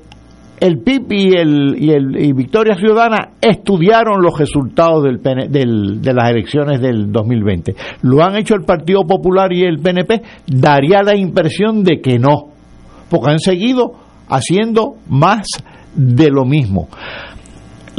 el 0.58 0.78
PIB 0.78 1.12
y, 1.12 1.36
el, 1.36 2.16
y, 2.18 2.32
Victoria 2.32 2.74
Ciudadana 2.76 3.32
estudiaron 3.42 4.22
los 4.22 4.38
resultados 4.38 5.04
de 5.04 6.12
las 6.14 6.30
elecciones 6.30 6.80
del 6.80 7.12
2020. 7.12 7.74
¿Lo 8.02 8.24
han 8.24 8.36
hecho 8.36 8.54
el 8.54 8.62
Partido 8.62 9.02
Popular 9.02 9.52
y 9.52 9.64
el 9.64 9.80
PNP? 9.80 10.22
Daría 10.46 11.02
la 11.02 11.14
impresión 11.14 11.84
de 11.84 12.00
que 12.00 12.18
no, 12.18 12.48
porque 13.10 13.32
han 13.32 13.38
seguido 13.38 13.92
haciendo 14.28 14.94
más 15.10 15.46
de 15.94 16.30
lo 16.30 16.46
mismo 16.46 16.88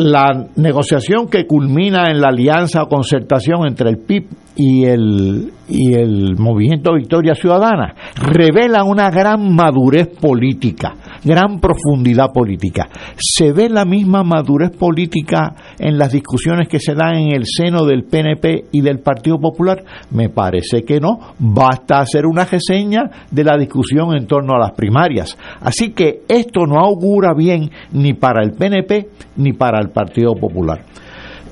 la 0.04 0.48
negociación 0.56 1.28
que 1.28 1.46
culmina 1.46 2.10
en 2.10 2.22
la 2.22 2.30
alianza 2.30 2.84
o 2.84 2.88
concertación 2.88 3.68
entre 3.68 3.90
el 3.90 3.98
PIB 3.98 4.28
y 4.56 4.86
el, 4.86 5.52
y 5.70 5.94
el 5.94 6.36
movimiento 6.38 6.94
Victoria 6.94 7.36
Ciudadana 7.36 7.96
revela 8.16 8.84
una 8.84 9.10
gran 9.10 9.54
madurez 9.54 10.08
política, 10.08 10.94
gran 11.24 11.60
profundidad 11.60 12.32
política. 12.34 12.90
¿Se 13.18 13.52
ve 13.52 13.70
la 13.70 13.86
misma 13.86 14.24
madurez 14.24 14.72
política 14.72 15.56
en 15.80 15.98
las 15.98 16.12
discusiones 16.12 16.68
que 16.68 16.80
se 16.80 16.94
dan 16.94 17.16
en 17.16 17.36
el 17.36 17.46
seno 17.46 17.86
del 17.86 18.04
PNP 18.04 18.66
y 18.72 18.82
del 18.82 19.00
Partido 19.00 19.40
Popular? 19.40 19.84
Me 20.12 20.30
parece 20.30 20.84
que 20.84 21.00
no. 21.00 21.20
Basta 21.40 22.00
hacer 22.00 22.26
una 22.26 22.46
reseña 22.46 23.04
de 23.30 23.44
la 23.44 23.58
discusión 23.58 24.16
en 24.16 24.28
torno 24.28 24.54
a 24.54 24.60
las 24.60 24.72
primarias. 24.72 25.38
Así 25.60 25.92
que 25.92 26.22
esto 26.28 26.66
no 26.66 26.80
augura 26.80 27.34
bien 27.34 27.70
ni 27.92 28.14
para 28.14 28.44
el 28.44 28.52
PNP 28.52 29.10
ni 29.38 29.54
para 29.54 29.80
el 29.80 29.90
Partido 29.90 30.34
Popular 30.36 30.84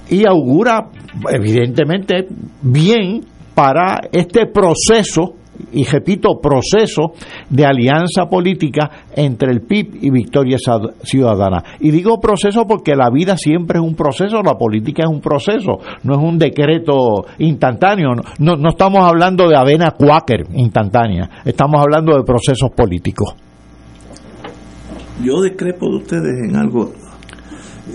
y 0.10 0.28
augura 0.28 0.90
evidentemente 1.32 2.28
bien 2.62 3.22
para 3.54 4.00
este 4.12 4.48
proceso 4.48 5.36
y 5.72 5.84
repito, 5.84 6.40
proceso 6.42 7.14
de 7.50 7.66
alianza 7.66 8.26
política 8.30 8.90
entre 9.16 9.52
el 9.52 9.62
PIB 9.62 10.00
y 10.02 10.10
Victoria 10.10 10.58
Ciudadana. 11.04 11.64
Y 11.80 11.92
digo 11.92 12.20
proceso 12.20 12.66
porque 12.68 12.96
la 12.96 13.10
vida 13.10 13.38
siempre 13.38 13.80
es 13.80 13.86
un 13.86 13.96
proceso, 13.96 14.42
la 14.42 14.56
política 14.56 15.04
es 15.04 15.10
un 15.10 15.22
proceso, 15.22 15.80
no 16.04 16.14
es 16.14 16.20
un 16.20 16.38
decreto 16.38 17.26
instantáneo, 17.38 18.10
no, 18.40 18.56
no 18.56 18.70
estamos 18.70 19.04
hablando 19.04 19.48
de 19.48 19.58
avena 19.58 19.92
cuáquer 19.92 20.46
instantánea, 20.54 21.30
estamos 21.46 21.82
hablando 21.82 22.16
de 22.16 22.24
procesos 22.24 22.72
políticos. 22.76 23.36
Yo 25.24 25.42
discrepo 25.42 25.90
de 25.90 25.98
ustedes 25.98 26.50
en 26.50 26.56
algo 26.56 26.94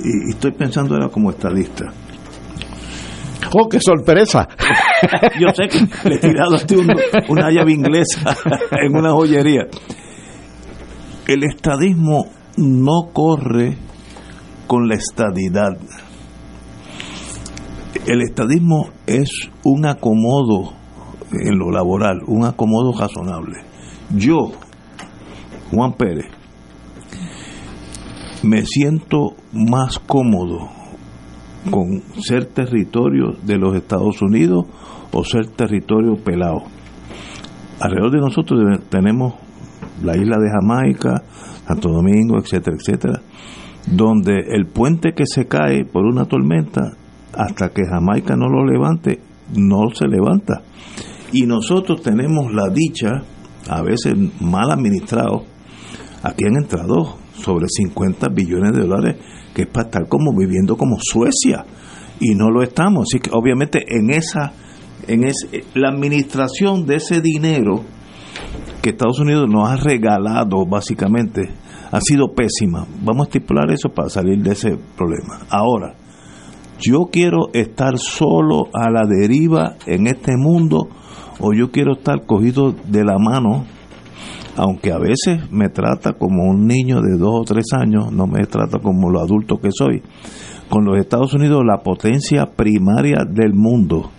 y 0.05 0.31
estoy 0.31 0.53
pensando 0.53 0.95
ahora 0.95 1.09
como 1.09 1.31
estadista 1.31 1.93
¡Oh, 3.53 3.69
qué 3.69 3.79
sorpresa! 3.81 4.49
Yo 5.41 5.49
sé 5.55 5.69
que 5.69 6.09
le 6.09 6.19
tirado 6.19 6.57
a 6.57 6.61
una 7.29 7.51
llave 7.51 7.73
inglesa 7.73 8.37
en 8.71 8.97
una 8.97 9.11
joyería. 9.11 9.67
El 11.27 11.45
estadismo 11.45 12.27
no 12.57 13.11
corre 13.13 13.77
con 14.67 14.89
la 14.89 14.95
estadidad. 14.95 15.79
El 18.07 18.23
estadismo 18.23 18.91
es 19.07 19.51
un 19.63 19.87
acomodo 19.87 20.75
en 21.33 21.59
lo 21.59 21.71
laboral, 21.71 22.21
un 22.27 22.45
acomodo 22.45 22.93
razonable. 22.93 23.61
Yo, 24.15 24.53
Juan 25.71 25.95
Pérez, 25.95 26.27
me 28.43 28.65
siento 28.67 29.35
más 29.53 29.99
cómodo 29.99 30.69
con 31.71 32.03
ser 32.23 32.47
territorio 32.47 33.33
de 33.43 33.57
los 33.57 33.75
Estados 33.75 34.21
Unidos 34.21 34.67
o 35.15 35.25
ser 35.25 35.47
territorio 35.49 36.17
pelado. 36.17 36.63
Alrededor 37.81 38.13
de 38.13 38.21
nosotros 38.21 38.81
tenemos 38.89 39.35
la 40.03 40.17
isla 40.17 40.39
de 40.39 40.51
Jamaica, 40.51 41.23
Santo 41.67 41.89
Domingo, 41.89 42.39
etcétera, 42.39 42.77
etcétera, 42.79 43.21
donde 43.87 44.39
el 44.51 44.67
puente 44.67 45.13
que 45.13 45.25
se 45.27 45.47
cae 45.47 45.85
por 45.85 46.05
una 46.05 46.25
tormenta, 46.25 46.93
hasta 47.33 47.71
que 47.71 47.83
Jamaica 47.89 48.37
no 48.37 48.49
lo 48.49 48.65
levante, 48.65 49.21
no 49.57 49.95
se 49.95 50.07
levanta. 50.07 50.63
Y 51.33 51.47
nosotros 51.47 52.03
tenemos 52.03 52.53
la 52.53 52.69
dicha, 52.69 53.23
a 53.69 53.83
veces 53.83 54.15
mal 54.41 54.71
administrado, 54.71 55.45
aquí 56.23 56.45
han 56.45 56.63
entrado 56.63 57.17
sobre 57.35 57.67
50 57.69 58.29
billones 58.29 58.73
de 58.73 58.87
dólares 58.87 59.17
que 59.55 59.63
es 59.63 59.69
para 59.69 59.87
estar 59.87 60.09
como 60.09 60.37
viviendo 60.37 60.77
como 60.77 60.97
Suecia 61.01 61.65
y 62.21 62.35
no 62.35 62.51
lo 62.51 62.63
estamos. 62.63 63.07
Así 63.09 63.21
que 63.21 63.31
obviamente 63.33 63.85
en 63.89 64.11
esa, 64.11 64.53
en 65.09 65.23
la 65.75 65.89
administración 65.89 66.87
de 66.87 66.97
ese 66.97 67.21
dinero 67.21 67.83
que 68.83 68.91
Estados 68.91 69.21
Unidos 69.21 69.49
nos 69.49 69.69
ha 69.69 69.77
regalado 69.77 70.67
básicamente 70.67 71.51
ha 71.91 72.01
sido 72.01 72.35
pésima. 72.35 72.87
Vamos 73.03 73.27
a 73.27 73.29
estipular 73.29 73.71
eso 73.71 73.89
para 73.89 74.09
salir 74.09 74.43
de 74.43 74.53
ese 74.53 74.77
problema. 74.97 75.41
Ahora, 75.49 75.95
yo 76.81 77.09
quiero 77.11 77.49
estar 77.53 77.99
solo 77.99 78.69
a 78.75 78.91
la 78.91 79.07
deriva 79.07 79.77
en 79.87 80.07
este 80.07 80.37
mundo 80.37 80.89
o 81.41 81.53
yo 81.53 81.71
quiero 81.71 81.95
estar 81.95 82.27
cogido 82.27 82.73
de 82.73 83.05
la 83.05 83.17
mano 83.19 83.65
aunque 84.57 84.93
a 84.93 84.99
veces 84.99 85.51
me 85.51 85.69
trata 85.69 86.13
como 86.13 86.45
un 86.45 86.67
niño 86.67 87.01
de 87.01 87.17
dos 87.19 87.41
o 87.41 87.45
tres 87.45 87.67
años, 87.73 88.13
no 88.13 88.27
me 88.27 88.47
trata 88.47 88.79
como 88.79 89.11
lo 89.11 89.21
adulto 89.21 89.57
que 89.59 89.71
soy. 89.73 90.03
Con 90.69 90.85
los 90.85 90.99
Estados 90.99 91.35
Unidos, 91.35 91.63
la 91.65 91.83
potencia 91.83 92.47
primaria 92.47 93.25
del 93.29 93.53
mundo. 93.55 94.11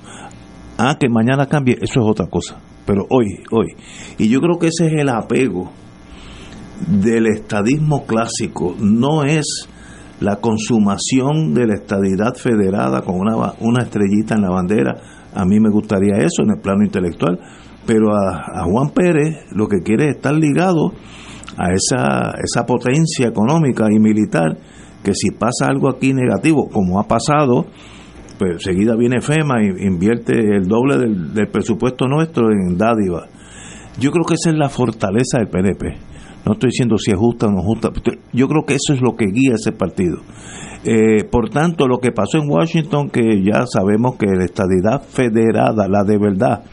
Ah, 0.77 0.97
que 0.99 1.07
mañana 1.09 1.47
cambie, 1.47 1.75
eso 1.75 2.01
es 2.01 2.05
otra 2.05 2.27
cosa. 2.27 2.57
Pero 2.85 3.05
hoy, 3.09 3.39
hoy. 3.51 3.67
Y 4.17 4.29
yo 4.29 4.41
creo 4.41 4.59
que 4.59 4.67
ese 4.67 4.87
es 4.87 4.93
el 4.93 5.09
apego 5.09 5.71
del 6.87 7.27
estadismo 7.27 8.05
clásico. 8.05 8.75
No 8.79 9.23
es 9.23 9.69
la 10.19 10.37
consumación 10.37 11.53
de 11.53 11.67
la 11.67 11.75
estadidad 11.75 12.35
federada 12.35 13.01
con 13.01 13.15
una, 13.15 13.53
una 13.59 13.83
estrellita 13.83 14.35
en 14.35 14.41
la 14.41 14.49
bandera. 14.49 14.97
A 15.33 15.45
mí 15.45 15.59
me 15.59 15.69
gustaría 15.69 16.17
eso 16.17 16.43
en 16.43 16.51
el 16.51 16.61
plano 16.61 16.83
intelectual, 16.83 17.39
pero 17.85 18.15
a, 18.15 18.63
Juan 18.63 18.89
Pérez 18.89 19.45
lo 19.51 19.67
que 19.67 19.81
quiere 19.83 20.09
es 20.09 20.15
estar 20.15 20.33
ligado 20.33 20.93
a 21.57 21.71
esa, 21.71 22.33
esa 22.43 22.65
potencia 22.65 23.27
económica 23.27 23.87
y 23.91 23.99
militar 23.99 24.57
que 25.03 25.13
si 25.13 25.31
pasa 25.31 25.67
algo 25.67 25.89
aquí 25.89 26.13
negativo, 26.13 26.67
como 26.69 26.99
ha 26.99 27.07
pasado, 27.07 27.67
pues 28.37 28.63
seguida 28.63 28.95
viene 28.95 29.21
FEMA 29.21 29.63
y 29.63 29.85
invierte 29.85 30.33
el 30.33 30.67
doble 30.67 30.97
del, 30.97 31.47
presupuesto 31.47 32.07
nuestro 32.07 32.51
en 32.51 32.77
dádiva. 32.77 33.27
Yo 33.99 34.11
creo 34.11 34.25
que 34.25 34.35
esa 34.35 34.49
es 34.49 34.57
la 34.57 34.69
fortaleza 34.69 35.37
del 35.39 35.47
PNP. 35.47 35.95
No 36.45 36.53
estoy 36.53 36.69
diciendo 36.69 36.97
si 36.97 37.11
es 37.11 37.17
justa 37.17 37.47
o 37.47 37.51
no 37.51 37.61
justa. 37.61 37.89
Yo 38.33 38.47
creo 38.47 38.65
que 38.65 38.75
eso 38.75 38.93
es 38.93 39.01
lo 39.01 39.15
que 39.15 39.25
guía 39.25 39.55
ese 39.55 39.71
partido. 39.71 40.17
Eh, 40.83 41.23
por 41.23 41.49
tanto, 41.49 41.87
lo 41.87 41.97
que 41.97 42.11
pasó 42.11 42.37
en 42.37 42.49
Washington, 42.49 43.09
que 43.09 43.41
ya 43.43 43.65
sabemos 43.65 44.17
que 44.17 44.27
la 44.27 44.45
estadidad 44.45 45.01
federada, 45.01 45.87
la 45.87 46.03
de 46.03 46.19
verdad, 46.19 46.63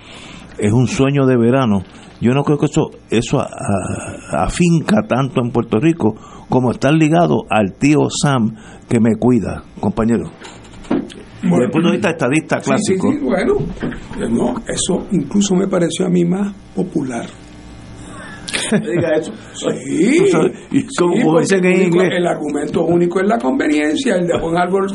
es 0.58 0.72
un 0.72 0.86
sueño 0.86 1.24
de 1.26 1.38
verano. 1.38 1.82
Yo 2.20 2.32
no 2.32 2.44
creo 2.44 2.58
que 2.58 2.66
eso, 2.66 2.90
eso 3.10 3.44
afinca 4.32 5.02
tanto 5.08 5.40
en 5.42 5.50
Puerto 5.50 5.80
Rico 5.80 6.14
como 6.48 6.70
estar 6.70 6.92
ligado 6.92 7.44
al 7.48 7.72
tío 7.72 7.98
Sam 8.10 8.54
que 8.88 9.00
me 9.00 9.16
cuida, 9.18 9.64
compañero. 9.80 10.30
Desde 11.42 11.64
el 11.64 11.70
punto 11.70 11.88
de 11.88 11.92
vista 11.92 12.10
estadista 12.10 12.58
clásico. 12.58 13.12
bueno, 13.22 13.54
no, 14.30 14.54
eso 14.66 15.06
incluso 15.10 15.54
me 15.54 15.66
pareció 15.66 16.06
a 16.06 16.08
mí 16.08 16.24
más 16.24 16.54
popular 16.74 17.26
diga 18.72 19.16
eso. 19.16 19.32
Sí, 19.54 20.24
como 20.98 21.40
dicen 21.40 21.64
en 21.64 21.82
inglés. 21.82 22.10
El 22.16 22.26
argumento 22.26 22.84
único 22.84 23.20
es 23.20 23.28
la 23.28 23.38
conveniencia, 23.38 24.16
el 24.16 24.26
de 24.26 24.38
buen 24.40 24.56
árbol 24.56 24.86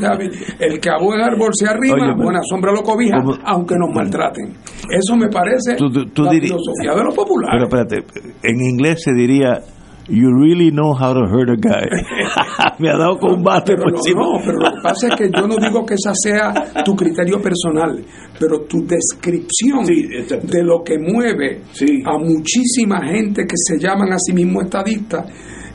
el 0.59 0.79
que 0.79 0.89
a 0.89 0.97
buen 0.99 1.21
árbol 1.21 1.49
se 1.53 1.67
arrima, 1.67 2.15
buena 2.15 2.39
sombra 2.49 2.71
lo 2.71 2.81
cobija, 2.81 3.17
aunque 3.45 3.75
nos 3.77 3.93
maltraten. 3.93 4.53
Eso 4.89 5.15
me 5.15 5.27
parece 5.29 5.71
la 5.73 6.31
filosofía 6.31 6.95
de 6.95 7.03
lo 7.03 7.13
popular. 7.13 7.51
Pero 7.51 7.63
espérate, 7.63 7.97
en 8.43 8.61
inglés 8.61 9.01
se 9.03 9.13
diría 9.13 9.61
You 10.09 10.31
really 10.31 10.71
know 10.71 10.93
how 10.93 11.13
to 11.13 11.27
hurt 11.27 11.49
a 11.49 11.55
guy. 11.55 11.83
Me 12.79 12.89
ha 12.89 12.97
dado 12.97 13.17
combate 13.17 13.75
pero 13.75 13.89
No, 13.89 14.39
pero 14.45 14.59
lo 14.59 14.71
que 14.71 14.81
pasa 14.83 15.07
es 15.07 15.15
que 15.15 15.29
yo 15.35 15.47
no 15.47 15.55
digo 15.57 15.85
que 15.85 15.95
esa 15.95 16.13
sea 16.13 16.83
tu 16.83 16.95
criterio 16.95 17.41
personal, 17.41 18.03
pero 18.39 18.61
tu 18.61 18.85
descripción 18.85 19.85
de 19.85 20.63
lo 20.63 20.83
que 20.83 20.97
mueve 20.99 21.61
a 22.05 22.17
muchísima 22.17 22.99
gente 23.07 23.43
que 23.43 23.55
se 23.55 23.79
llaman 23.79 24.13
a 24.13 24.19
sí 24.19 24.33
mismo 24.33 24.61
estadistas 24.61 25.25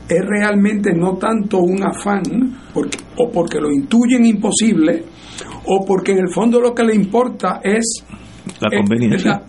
es 0.07 0.21
realmente 0.25 0.93
no 0.93 1.17
tanto 1.17 1.59
un 1.59 1.83
afán, 1.83 2.21
porque, 2.73 2.97
o 3.17 3.31
porque 3.31 3.59
lo 3.59 3.71
intuyen 3.71 4.25
imposible, 4.25 5.03
o 5.65 5.85
porque 5.85 6.11
en 6.11 6.19
el 6.19 6.29
fondo 6.29 6.59
lo 6.59 6.73
que 6.73 6.83
le 6.83 6.95
importa 6.95 7.61
es 7.63 8.03
la 8.59 8.67
eh, 8.71 8.77
conveniencia. 8.77 9.43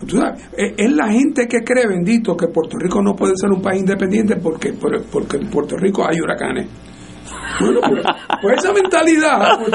Eh, 0.57 0.73
es, 0.77 0.91
la, 0.93 1.11
gente 1.11 1.47
que 1.47 1.59
cree, 1.59 1.87
bendito, 1.87 2.35
que 2.35 2.47
Puerto 2.47 2.77
Rico 2.77 3.01
no 3.01 3.13
puede 3.13 3.33
ser 3.35 3.51
un 3.51 3.61
país 3.61 3.81
independiente 3.81 4.37
porque, 4.37 4.73
porque 4.73 5.37
en 5.37 5.49
Puerto 5.49 5.75
Rico 5.77 6.05
hay 6.07 6.19
huracanes. 6.19 6.67
Bueno, 7.59 7.79
pues, 7.81 8.03
pues 8.41 8.57
esa 8.57 8.73
mentalidad, 8.73 9.59
pues 9.59 9.71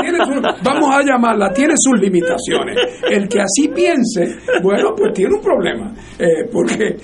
vamos 0.62 0.95
a 0.95 1.03
llamarla, 1.03 1.53
tiene 1.53 1.74
sus 1.76 2.01
limitaciones. 2.01 2.76
El 3.11 3.28
que 3.28 3.41
así 3.41 3.68
piense, 3.68 4.39
bueno, 4.62 4.91
pues 4.97 5.12
tiene 5.14 5.35
un 5.35 5.43
problema, 5.43 5.93
eh, 6.18 6.49
porque 6.53 6.97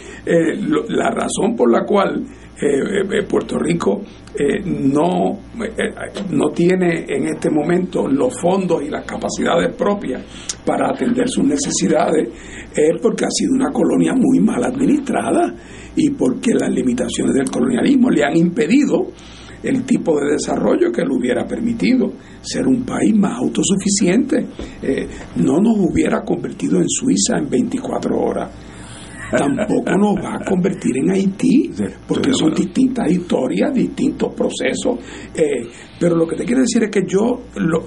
la 0.88 1.10
razón 1.10 1.54
por 1.56 1.70
la 1.70 1.84
cual 1.84 2.24
Puerto 3.28 3.58
Rico 3.58 4.00
no, 4.64 5.38
no 6.30 6.48
tiene 6.54 7.04
en 7.08 7.26
este 7.28 7.50
momento 7.50 8.06
los 8.08 8.38
fondos 8.40 8.82
y 8.82 8.88
las 8.88 9.04
capacidades 9.04 9.74
propias 9.74 10.22
para 10.64 10.90
atender 10.90 11.28
sus 11.28 11.44
necesidades 11.44 12.28
es 12.74 13.00
porque 13.00 13.24
ha 13.24 13.30
sido 13.30 13.52
una 13.54 13.70
colonia 13.70 14.12
muy 14.14 14.40
mal 14.40 14.64
administrada 14.64 15.54
y 15.96 16.10
porque 16.10 16.52
las 16.54 16.70
limitaciones 16.70 17.34
del 17.34 17.50
colonialismo 17.50 18.10
le 18.10 18.24
han 18.24 18.36
impedido 18.36 19.06
el 19.62 19.84
tipo 19.84 20.18
de 20.20 20.32
desarrollo 20.32 20.92
que 20.92 21.02
le 21.02 21.14
hubiera 21.14 21.46
permitido 21.46 22.12
ser 22.40 22.66
un 22.66 22.84
país 22.84 23.14
más 23.14 23.38
autosuficiente. 23.38 24.46
Eh, 24.82 25.06
no 25.36 25.60
nos 25.60 25.76
hubiera 25.78 26.22
convertido 26.22 26.78
en 26.78 26.88
Suiza 26.88 27.38
en 27.38 27.48
24 27.48 28.18
horas. 28.18 28.50
Tampoco 29.30 29.90
nos 29.98 30.24
va 30.24 30.36
a 30.36 30.44
convertir 30.44 30.98
en 30.98 31.10
Haití, 31.10 31.70
porque 32.06 32.32
son 32.32 32.54
distintas 32.54 33.10
historias, 33.10 33.74
distintos 33.74 34.32
procesos. 34.34 35.00
Eh, 35.34 35.66
pero 35.98 36.14
lo 36.14 36.28
que 36.28 36.36
te 36.36 36.44
quiero 36.44 36.60
decir 36.60 36.84
es 36.84 36.90
que 36.90 37.02
yo, 37.06 37.42
lo, 37.56 37.86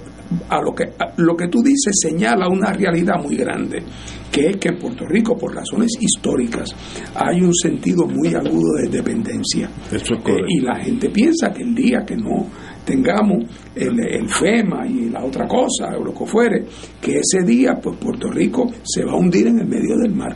a 0.50 0.62
lo 0.62 0.74
que 0.74 0.94
lo 1.18 1.36
que 1.36 1.48
tú 1.48 1.62
dices 1.64 1.96
señala 2.02 2.48
una 2.48 2.72
realidad 2.72 3.16
muy 3.22 3.36
grande, 3.36 3.84
que 4.32 4.48
es 4.48 4.58
que 4.58 4.70
en 4.70 4.78
Puerto 4.78 5.06
Rico, 5.08 5.38
por 5.38 5.56
razones 5.56 5.92
históricas, 6.00 6.76
hay 7.16 7.42
un 7.42 7.54
sentido 7.54 8.06
muy 8.06 8.34
agudo 8.34 8.76
de 8.84 8.90
dependencia. 8.90 9.70
Eh, 9.92 10.34
y 10.48 10.62
la 10.62 10.76
gente 10.76 11.10
piensa 11.10 11.52
que 11.52 11.64
el 11.64 11.74
día 11.74 12.04
que 12.06 12.16
no 12.16 12.46
tengamos 12.86 13.44
el, 13.76 14.30
FEMA 14.30 14.88
y 14.88 15.10
la 15.10 15.24
otra 15.24 15.48
cosa, 15.48 15.98
o 15.98 16.04
lo 16.04 16.14
que 16.14 16.26
fuere, 16.26 16.66
que 17.02 17.20
ese 17.20 17.46
día, 17.46 17.80
pues 17.82 17.98
Puerto 17.98 18.30
Rico 18.30 18.72
se 18.84 19.04
va 19.04 19.14
a 19.14 19.16
hundir 19.16 19.48
en 19.48 19.60
el 19.60 19.68
medio 19.68 19.98
del 19.98 20.14
mar. 20.14 20.36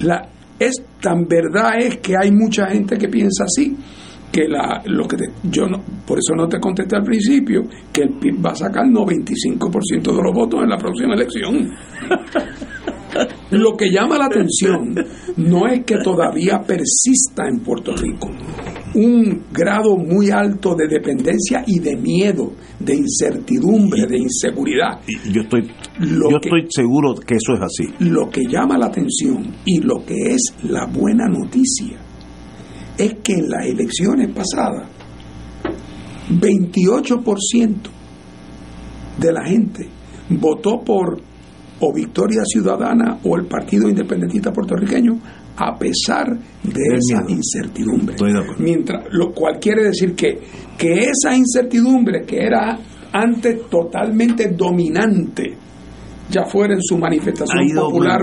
La, 0.00 0.28
es 0.58 0.74
tan 1.00 1.26
verdad 1.26 1.78
es 1.78 1.98
que 1.98 2.14
hay 2.16 2.30
mucha 2.30 2.66
gente 2.66 2.96
que 2.96 3.08
piensa 3.08 3.44
así 3.44 3.76
que 4.32 4.48
la, 4.48 4.82
lo 4.86 5.06
que 5.06 5.16
yo 5.44 5.66
no, 5.66 5.82
por 6.06 6.18
eso 6.18 6.34
no 6.34 6.48
te 6.48 6.58
contesté 6.58 6.96
al 6.96 7.04
principio, 7.04 7.62
que 7.92 8.02
el 8.02 8.14
PIB 8.18 8.44
va 8.44 8.50
a 8.52 8.56
sacar 8.56 8.86
95% 8.86 10.02
de 10.02 10.22
los 10.22 10.32
votos 10.34 10.62
en 10.62 10.70
la 10.70 10.78
próxima 10.78 11.14
elección. 11.14 11.70
lo 13.50 13.76
que 13.76 13.90
llama 13.90 14.16
la 14.16 14.26
atención 14.26 14.94
no 15.36 15.68
es 15.68 15.84
que 15.84 15.98
todavía 15.98 16.62
persista 16.62 17.46
en 17.46 17.60
Puerto 17.60 17.94
Rico 17.94 18.30
un 18.94 19.44
grado 19.50 19.96
muy 19.96 20.30
alto 20.30 20.74
de 20.74 20.86
dependencia 20.86 21.64
y 21.66 21.78
de 21.80 21.96
miedo, 21.96 22.52
de 22.78 22.94
incertidumbre, 22.94 24.06
de 24.06 24.18
inseguridad. 24.18 25.00
Y 25.06 25.32
yo 25.32 25.42
estoy, 25.42 25.62
yo 25.98 26.36
estoy 26.36 26.66
seguro 26.68 27.14
que 27.14 27.36
eso 27.36 27.54
es 27.54 27.60
así. 27.62 27.84
Lo 28.00 28.28
que 28.28 28.42
llama 28.46 28.76
la 28.76 28.86
atención 28.86 29.54
y 29.64 29.80
lo 29.80 30.04
que 30.04 30.34
es 30.34 30.54
la 30.64 30.86
buena 30.86 31.26
noticia 31.26 31.98
es 33.02 33.14
que 33.22 33.34
en 33.34 33.48
las 33.48 33.66
elecciones 33.66 34.28
pasadas, 34.28 34.88
28% 36.30 37.74
de 39.18 39.32
la 39.32 39.44
gente 39.44 39.88
votó 40.30 40.80
por 40.80 41.20
o 41.80 41.92
Victoria 41.92 42.42
Ciudadana 42.44 43.18
o 43.24 43.36
el 43.36 43.46
Partido 43.46 43.88
Independentista 43.88 44.52
Puertorriqueño 44.52 45.18
a 45.56 45.76
pesar 45.76 46.28
de 46.62 46.96
esa 46.96 47.24
incertidumbre. 47.28 48.14
Mientras, 48.58 49.06
lo 49.10 49.32
cual 49.32 49.58
quiere 49.60 49.84
decir 49.84 50.14
que, 50.14 50.38
que 50.78 51.10
esa 51.10 51.36
incertidumbre 51.36 52.22
que 52.24 52.36
era 52.36 52.78
antes 53.12 53.68
totalmente 53.68 54.48
dominante, 54.56 55.54
ya 56.30 56.44
fuera 56.44 56.74
en 56.74 56.82
su 56.82 56.96
manifestación 56.96 57.68
popular, 57.74 58.20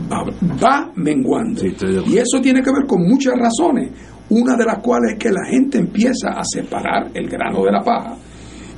va, 0.00 0.92
menguando. 0.94 1.62
y 1.64 2.18
eso 2.18 2.40
tiene 2.40 2.62
que 2.62 2.70
ver 2.70 2.86
con 2.86 3.02
muchas 3.02 3.34
razones, 3.34 3.90
una 4.30 4.56
de 4.56 4.64
las 4.64 4.78
cuales 4.82 5.12
es 5.12 5.18
que 5.18 5.30
la 5.30 5.44
gente 5.50 5.78
empieza 5.78 6.30
a 6.30 6.42
separar 6.44 7.10
el 7.14 7.28
grano 7.28 7.64
de 7.64 7.72
la 7.72 7.82
paja 7.82 8.16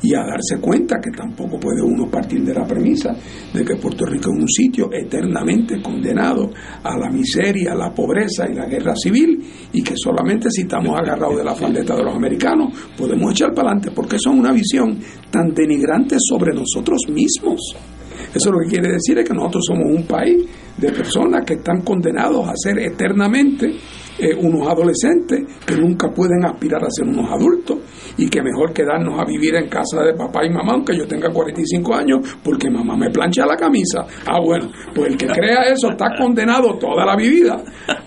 y 0.02 0.14
a 0.14 0.20
darse 0.20 0.58
cuenta 0.60 0.96
que 0.98 1.10
tampoco 1.10 1.58
puede 1.58 1.82
uno 1.82 2.06
partir 2.06 2.42
de 2.42 2.54
la 2.54 2.66
premisa 2.66 3.14
de 3.52 3.64
que 3.64 3.76
Puerto 3.76 4.06
Rico 4.06 4.30
es 4.32 4.42
un 4.42 4.48
sitio 4.48 4.88
eternamente 4.92 5.82
condenado 5.82 6.50
a 6.82 6.96
la 6.96 7.10
miseria, 7.10 7.72
a 7.72 7.74
la 7.74 7.92
pobreza 7.92 8.48
y 8.50 8.54
la 8.54 8.66
guerra 8.66 8.94
civil 8.96 9.42
y 9.72 9.82
que 9.82 9.94
solamente 9.96 10.50
si 10.50 10.62
estamos 10.62 10.98
agarrados 10.98 11.36
de 11.36 11.44
la 11.44 11.54
faldeta 11.54 11.94
de 11.96 12.04
los 12.04 12.14
americanos 12.14 12.72
podemos 12.96 13.32
echar 13.32 13.52
para 13.52 13.68
adelante 13.68 13.90
porque 13.94 14.16
eso 14.16 14.30
es 14.30 14.38
una 14.38 14.52
visión 14.52 14.98
tan 15.30 15.52
denigrante 15.52 16.16
sobre 16.18 16.54
nosotros 16.54 17.02
mismos. 17.12 17.60
Eso 18.34 18.50
lo 18.50 18.60
que 18.60 18.68
quiere 18.68 18.92
decir 18.92 19.18
es 19.18 19.28
que 19.28 19.34
nosotros 19.34 19.64
somos 19.66 19.86
un 19.86 20.04
país 20.06 20.44
de 20.76 20.92
personas 20.92 21.44
que 21.44 21.54
están 21.54 21.82
condenados 21.82 22.48
a 22.48 22.52
ser 22.54 22.78
eternamente 22.78 23.74
eh, 24.20 24.34
unos 24.38 24.68
adolescentes 24.68 25.40
que 25.66 25.76
nunca 25.76 26.08
pueden 26.10 26.44
aspirar 26.44 26.84
a 26.84 26.90
ser 26.90 27.06
unos 27.06 27.30
adultos 27.30 27.78
y 28.16 28.28
que 28.28 28.42
mejor 28.42 28.72
quedarnos 28.72 29.18
a 29.18 29.24
vivir 29.24 29.54
en 29.54 29.68
casa 29.68 30.02
de 30.02 30.14
papá 30.14 30.44
y 30.44 30.50
mamá 30.50 30.72
aunque 30.74 30.96
yo 30.96 31.06
tenga 31.06 31.30
45 31.30 31.94
años 31.94 32.38
porque 32.42 32.70
mamá 32.70 32.96
me 32.96 33.10
plancha 33.10 33.46
la 33.46 33.56
camisa. 33.56 34.04
Ah, 34.26 34.40
bueno, 34.44 34.70
pues 34.94 35.12
el 35.12 35.16
que 35.16 35.26
crea 35.26 35.62
eso 35.72 35.90
está 35.90 36.06
condenado 36.18 36.76
toda 36.78 37.04
la 37.04 37.16
vida 37.16 37.56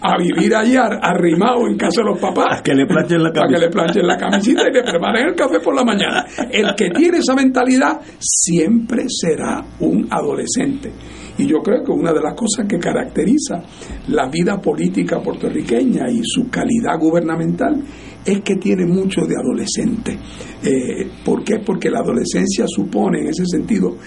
a 0.02 0.18
vivir 0.18 0.56
allá 0.56 1.00
arrimado 1.02 1.68
en 1.68 1.78
casa 1.78 2.02
de 2.02 2.10
los 2.10 2.20
papás. 2.20 2.62
que 2.62 2.74
le 2.74 2.86
planchen 2.86 3.24
la 3.24 3.32
Para 3.32 3.48
que 3.48 3.60
le 3.60 3.70
planchen 3.70 4.06
la 4.06 4.18
camisita 4.18 4.62
y 4.70 4.74
le 4.74 4.84
preparen 4.84 5.28
el 5.28 5.36
café 5.36 5.60
por 5.60 5.76
la 5.76 5.84
mañana. 5.84 6.26
El 6.52 6.76
que 6.76 6.90
tiene 6.92 7.18
esa 7.18 7.36
mentalidad 7.36 8.00
siempre 8.20 9.06
será 9.08 9.64
un 9.80 10.08
adolescente. 10.10 10.92
Y 11.38 11.48
yo 11.48 11.60
creo 11.64 11.84
que 11.84 11.92
una 11.92 12.14
de 12.14 12.22
las 12.22 12.36
cosas 12.36 12.68
que 12.68 12.78
caracteriza 12.78 13.64
la 14.10 14.30
vida 14.30 14.60
política 14.62 15.20
puertorriqueña 15.22 16.10
y 16.10 16.22
su 16.24 16.50
calidad 16.50 17.00
gubernamental 17.00 17.84
es 18.24 18.42
que 18.42 18.56
tiene 18.56 18.86
mucho 18.86 19.22
de 19.22 19.36
adolescente. 19.36 20.18
Eh, 20.64 21.10
¿Por 21.26 21.44
qué? 21.44 21.60
Porque 21.60 21.90
la 21.90 22.00
adolescencia 22.00 22.66
supone, 22.68 23.22
en 23.22 23.28
ese 23.30 23.46
sentido, 23.46 23.98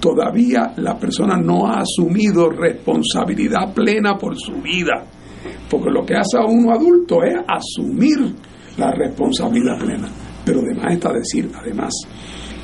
todavía 0.00 0.72
la 0.76 0.98
persona 0.98 1.36
no 1.36 1.66
ha 1.66 1.80
asumido 1.80 2.48
responsabilidad 2.48 3.74
plena 3.74 4.16
por 4.16 4.36
su 4.36 4.54
vida. 4.62 5.04
Porque 5.68 5.90
lo 5.90 6.04
que 6.04 6.14
hace 6.14 6.38
a 6.38 6.44
uno 6.44 6.72
adulto 6.72 7.22
es 7.22 7.34
asumir 7.46 8.18
la 8.78 8.92
responsabilidad 8.92 9.78
plena. 9.78 10.08
Pero 10.44 10.60
además 10.60 10.92
está 10.92 11.12
decir, 11.12 11.50
además, 11.54 11.92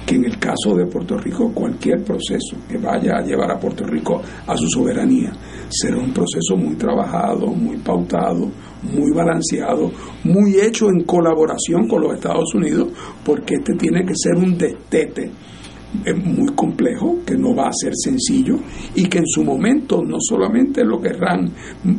que 0.09 0.15
en 0.15 0.25
el 0.25 0.39
caso 0.39 0.75
de 0.75 0.87
Puerto 0.87 1.19
Rico 1.19 1.53
cualquier 1.53 2.03
proceso 2.03 2.57
que 2.67 2.79
vaya 2.79 3.19
a 3.19 3.23
llevar 3.23 3.51
a 3.51 3.61
Puerto 3.61 3.85
Rico 3.85 4.23
a 4.47 4.57
su 4.57 4.67
soberanía 4.67 5.31
será 5.69 5.99
un 5.99 6.15
proceso 6.15 6.57
muy 6.57 6.77
trabajado, 6.77 7.49
muy 7.49 7.77
pautado, 7.77 8.51
muy 8.85 9.13
balanceado, 9.15 9.93
muy 10.25 10.59
hecho 10.61 10.87
en 10.89 11.05
colaboración 11.05 11.87
con 11.87 12.01
los 12.01 12.15
Estados 12.15 12.55
Unidos, 12.55 12.89
porque 13.23 13.57
este 13.57 13.75
tiene 13.75 14.03
que 14.07 14.15
ser 14.17 14.35
un 14.37 14.57
destete 14.57 15.31
es 16.05 16.17
muy 16.17 16.55
complejo, 16.55 17.19
que 17.25 17.37
no 17.37 17.55
va 17.55 17.69
a 17.69 17.73
ser 17.73 17.93
sencillo 17.95 18.57
y 18.95 19.09
que 19.09 19.19
en 19.19 19.27
su 19.27 19.43
momento 19.43 20.03
no 20.03 20.19
solamente 20.21 20.85
lo 20.85 21.01
querrán 21.01 21.51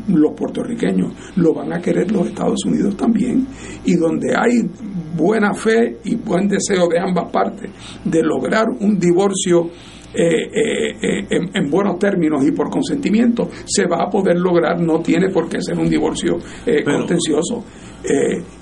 los 0.08 0.34
puertorriqueños, 0.36 1.14
lo 1.36 1.54
van 1.54 1.74
a 1.74 1.82
querer 1.82 2.12
los 2.12 2.28
Estados 2.28 2.64
Unidos 2.66 2.96
también 2.96 3.48
y 3.86 3.96
donde 3.96 4.36
hay 4.36 4.62
buena 5.20 5.54
fe 5.54 5.98
y 6.06 6.16
buen 6.16 6.48
deseo 6.48 6.88
de 6.88 6.98
ambas 6.98 7.30
partes 7.30 7.70
de 8.06 8.24
lograr 8.24 8.66
un 8.80 8.98
divorcio 8.98 9.70
eh, 10.12 10.50
eh, 10.52 10.96
eh, 11.02 11.50
en, 11.54 11.70
buenos 11.70 12.00
términos 12.00 12.44
y 12.44 12.52
por 12.52 12.68
consentimiento 12.70 13.48
se 13.66 13.86
va 13.86 14.06
a 14.06 14.10
poder 14.10 14.38
lograr, 14.40 14.82
no 14.82 15.00
tiene 15.02 15.30
por 15.30 15.48
qué 15.48 15.62
ser 15.62 15.78
un 15.78 15.88
divorcio 15.88 16.38
contencioso. 16.84 17.64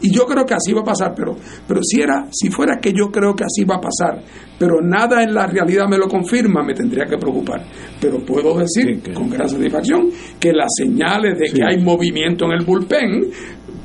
y 0.01 0.13
yo 0.13 0.25
creo 0.25 0.45
que 0.45 0.55
así 0.55 0.73
va 0.73 0.81
a 0.81 0.83
pasar, 0.83 1.13
pero, 1.15 1.37
pero 1.65 1.79
si, 1.83 2.01
era, 2.01 2.27
si 2.31 2.49
fuera 2.49 2.79
que 2.81 2.91
yo 2.91 3.09
creo 3.09 3.33
que 3.33 3.45
así 3.45 3.63
va 3.63 3.75
a 3.75 3.79
pasar, 3.79 4.21
pero 4.59 4.81
nada 4.81 5.23
en 5.23 5.33
la 5.33 5.47
realidad 5.47 5.87
me 5.87 5.97
lo 5.97 6.07
confirma, 6.07 6.63
me 6.63 6.73
tendría 6.73 7.05
que 7.05 7.17
preocupar. 7.17 7.63
Pero 8.01 8.19
puedo 8.25 8.57
decir 8.57 9.01
con 9.13 9.29
gran 9.29 9.47
satisfacción 9.47 10.09
que 10.39 10.51
las 10.51 10.69
señales 10.75 11.39
de 11.39 11.45
que 11.45 11.63
hay 11.63 11.81
movimiento 11.81 12.45
en 12.45 12.51
el 12.59 12.65
bullpen 12.65 13.31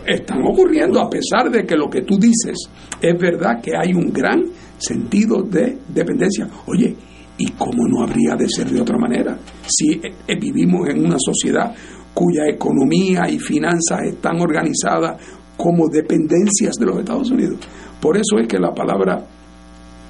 están 0.04 0.42
ocurriendo 0.44 1.00
a 1.00 1.08
pesar 1.08 1.48
de 1.48 1.64
que 1.64 1.76
lo 1.76 1.88
que 1.88 2.02
tú 2.02 2.18
dices 2.18 2.58
es 3.00 3.18
verdad 3.18 3.60
que 3.62 3.72
hay 3.76 3.94
un 3.94 4.12
gran 4.12 4.42
sentido 4.78 5.42
de 5.42 5.78
dependencia. 5.88 6.48
Oye, 6.66 6.96
¿Y 7.38 7.50
cómo 7.52 7.88
no 7.88 8.02
habría 8.02 8.36
de 8.36 8.48
ser 8.48 8.70
de 8.70 8.80
otra 8.80 8.98
manera? 8.98 9.38
Si 9.66 9.92
eh, 9.92 10.14
eh, 10.26 10.38
vivimos 10.38 10.88
en 10.88 11.04
una 11.04 11.16
sociedad 11.18 11.74
cuya 12.14 12.42
economía 12.48 13.28
y 13.28 13.38
finanzas 13.38 14.02
están 14.04 14.40
organizadas 14.40 15.20
como 15.56 15.88
dependencias 15.88 16.74
de 16.76 16.86
los 16.86 16.98
Estados 16.98 17.30
Unidos. 17.30 17.58
Por 18.00 18.16
eso 18.16 18.38
es 18.38 18.48
que 18.48 18.58
la 18.58 18.72
palabra 18.72 19.24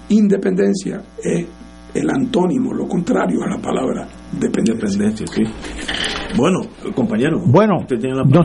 independencia 0.09 1.03
es 1.23 1.47
el 1.95 2.11
antónimo, 2.11 2.73
lo 2.73 2.89
contrario 2.89 3.43
a 3.45 3.51
la 3.51 3.63
palabra 3.63 4.09
dependencia. 4.33 5.27
sí. 5.27 5.43
Bueno, 6.37 6.61
compañero. 6.95 7.41
Bueno, 7.45 7.85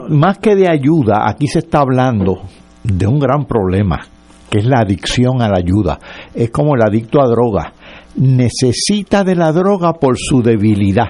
más 0.10 0.40
que 0.40 0.56
de 0.56 0.68
ayuda, 0.68 1.28
aquí 1.28 1.48
se 1.48 1.60
está 1.60 1.80
hablando 1.80 2.42
de 2.84 3.08
un 3.08 3.18
gran 3.18 3.46
problema, 3.46 4.06
que 4.50 4.60
es 4.60 4.66
la 4.66 4.80
adicción 4.80 5.42
a 5.42 5.48
la 5.48 5.58
ayuda. 5.58 5.98
Es 6.34 6.52
como 6.52 6.76
el 6.76 6.82
adicto 6.82 7.22
a 7.22 7.28
droga 7.28 7.74
necesita 8.18 9.24
de 9.24 9.36
la 9.36 9.52
droga 9.52 9.94
por 9.94 10.18
su 10.18 10.42
debilidad 10.42 11.10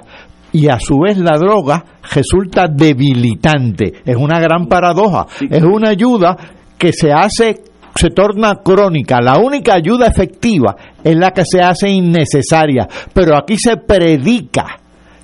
y 0.52 0.70
a 0.70 0.80
su 0.80 1.00
vez 1.00 1.18
la 1.18 1.38
droga 1.38 1.84
resulta 2.14 2.68
debilitante. 2.68 3.94
Es 4.06 4.16
una 4.16 4.40
gran 4.40 4.68
paradoja. 4.68 5.28
Es 5.50 5.64
una 5.64 5.90
ayuda 5.90 6.36
que 6.78 6.94
se 6.94 7.12
hace 7.12 7.62
se 7.96 8.10
torna 8.12 8.60
crónica. 8.64 9.20
La 9.22 9.40
única 9.40 9.74
ayuda 9.74 10.08
efectiva 10.08 10.76
es 11.04 11.16
la 11.16 11.32
que 11.32 11.44
se 11.46 11.62
hace 11.62 11.90
innecesaria. 11.90 12.88
Pero 13.14 13.36
aquí 13.36 13.58
se 13.58 13.78
predica 13.78 14.66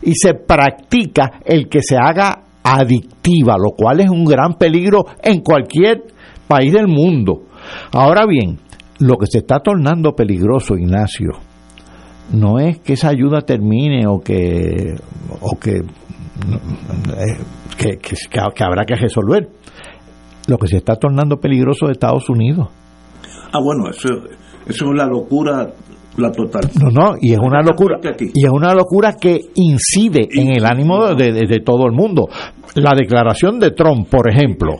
y 0.01 0.13
se 0.15 0.33
practica 0.33 1.39
el 1.45 1.69
que 1.69 1.81
se 1.81 1.95
haga 1.95 2.43
adictiva, 2.63 3.55
lo 3.57 3.71
cual 3.71 3.99
es 3.99 4.09
un 4.09 4.25
gran 4.25 4.53
peligro 4.53 5.05
en 5.21 5.41
cualquier 5.41 6.03
país 6.47 6.73
del 6.73 6.87
mundo. 6.87 7.43
Ahora 7.91 8.25
bien, 8.25 8.57
lo 8.99 9.17
que 9.17 9.27
se 9.27 9.39
está 9.39 9.59
tornando 9.59 10.13
peligroso, 10.13 10.75
Ignacio, 10.75 11.31
no 12.31 12.59
es 12.59 12.79
que 12.79 12.93
esa 12.93 13.09
ayuda 13.09 13.41
termine 13.41 14.07
o 14.07 14.19
que 14.19 14.95
o 15.41 15.57
que, 15.59 15.77
eh, 15.77 15.83
que, 17.77 17.97
que, 17.97 18.63
habrá 18.63 18.85
que 18.85 18.95
resolver. 18.95 19.49
Lo 20.47 20.57
que 20.57 20.67
se 20.67 20.77
está 20.77 20.95
tornando 20.95 21.37
peligroso 21.37 21.85
de 21.85 21.93
Estados 21.93 22.29
Unidos. 22.29 22.67
Ah, 23.53 23.59
bueno, 23.63 23.89
eso, 23.89 24.09
eso 24.67 24.85
es 24.85 24.95
la 24.95 25.05
locura 25.05 25.71
la 26.17 26.31
total. 26.31 26.69
No, 26.79 26.89
no, 26.89 27.15
y 27.19 27.33
es 27.33 27.39
una 27.39 27.61
locura 27.61 27.99
y 28.19 28.45
es 28.45 28.51
una 28.51 28.73
locura 28.73 29.13
que 29.13 29.39
incide 29.55 30.27
en 30.31 30.55
el 30.55 30.65
ánimo 30.65 31.15
de, 31.15 31.31
de, 31.31 31.59
todo 31.59 31.85
el 31.87 31.91
mundo. 31.93 32.27
La 32.75 32.91
declaración 32.95 33.59
de 33.59 33.71
Trump, 33.71 34.07
por 34.09 34.29
ejemplo, 34.29 34.73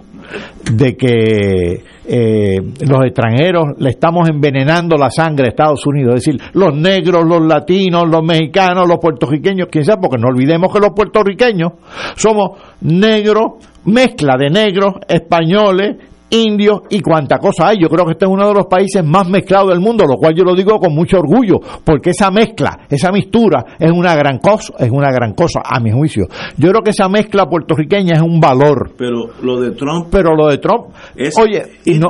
de 0.71 0.95
que 0.95 1.84
eh, 2.05 2.57
los 2.82 3.05
extranjeros 3.05 3.76
le 3.78 3.89
estamos 3.89 4.30
envenenando 4.30 4.97
la 4.97 5.09
sangre 5.09 5.47
a 5.47 5.49
Estados 5.49 5.86
Unidos, 5.86 6.15
es 6.15 6.26
decir, 6.26 6.41
los 6.53 6.76
negros, 6.76 7.24
los 7.26 7.41
latinos, 7.41 8.03
los 8.09 8.24
mexicanos, 8.24 8.88
los 8.88 8.99
puertorriqueños, 8.99 9.67
quién 9.71 9.86
sabe, 9.86 10.01
porque 10.01 10.17
no 10.17 10.28
olvidemos 10.28 10.71
que 10.74 10.80
los 10.80 10.91
puertorriqueños 10.95 11.74
somos 12.15 12.59
negros, 12.82 13.53
mezcla 13.86 14.36
de 14.38 14.49
negros, 14.49 14.95
españoles, 15.07 15.97
indios 16.34 16.81
y 16.89 16.99
cuánta 16.99 17.38
cosa 17.38 17.69
hay. 17.69 17.77
Yo 17.79 17.89
creo 17.89 18.05
que 18.05 18.13
este 18.13 18.25
es 18.25 18.31
uno 18.31 18.47
de 18.47 18.53
los 18.53 18.65
países 18.67 19.03
más 19.03 19.29
mezclados 19.29 19.69
del 19.69 19.79
mundo, 19.79 20.05
lo 20.05 20.17
cual 20.17 20.34
yo 20.36 20.43
lo 20.43 20.55
digo 20.55 20.79
con 20.79 20.93
mucho 20.93 21.17
orgullo, 21.19 21.59
porque 21.84 22.09
esa 22.11 22.31
mezcla, 22.31 22.79
esa 22.89 23.11
mistura 23.11 23.63
es 23.79 23.91
una 23.91 24.15
gran 24.15 24.39
cosa, 24.39 24.73
es 24.79 24.89
una 24.89 25.11
gran 25.11 25.34
cosa 25.34 25.61
a 25.63 25.79
mi 25.79 25.91
juicio. 25.91 26.25
Yo 26.57 26.69
creo 26.69 26.81
que 26.81 26.91
esa 26.91 27.07
mezcla 27.07 27.45
puertorriqueña 27.45 28.13
es 28.15 28.21
un 28.21 28.39
valor. 28.39 28.91
Pero 28.97 29.29
lo 29.41 29.61
de 29.61 29.71
Trump, 29.71 30.07
pero 30.11 30.36
lo 30.36 30.47
de 30.47 30.57
Trump, 30.57 30.88
es 31.15 31.38
oye, 31.38 31.63
no 31.99 32.09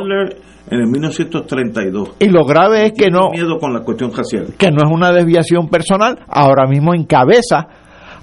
en 0.69 0.79
el 0.79 0.87
1932. 0.87 2.13
Y 2.19 2.29
lo 2.29 2.45
grave 2.45 2.87
es 2.87 2.93
que 2.93 3.09
no 3.09 3.29
miedo 3.31 3.59
con 3.59 3.73
la 3.73 3.81
cuestión 3.81 4.11
racial. 4.15 4.47
Que 4.57 4.71
no 4.71 4.77
es 4.77 4.91
una 4.91 5.11
desviación 5.11 5.67
personal, 5.67 6.19
ahora 6.27 6.67
mismo 6.67 6.93
encabeza 6.93 7.67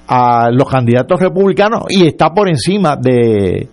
a 0.08 0.50
los 0.50 0.68
candidatos 0.68 1.20
republicanos 1.20 1.84
y 1.88 2.06
está 2.06 2.30
por 2.30 2.48
encima 2.48 2.96
de 2.96 3.68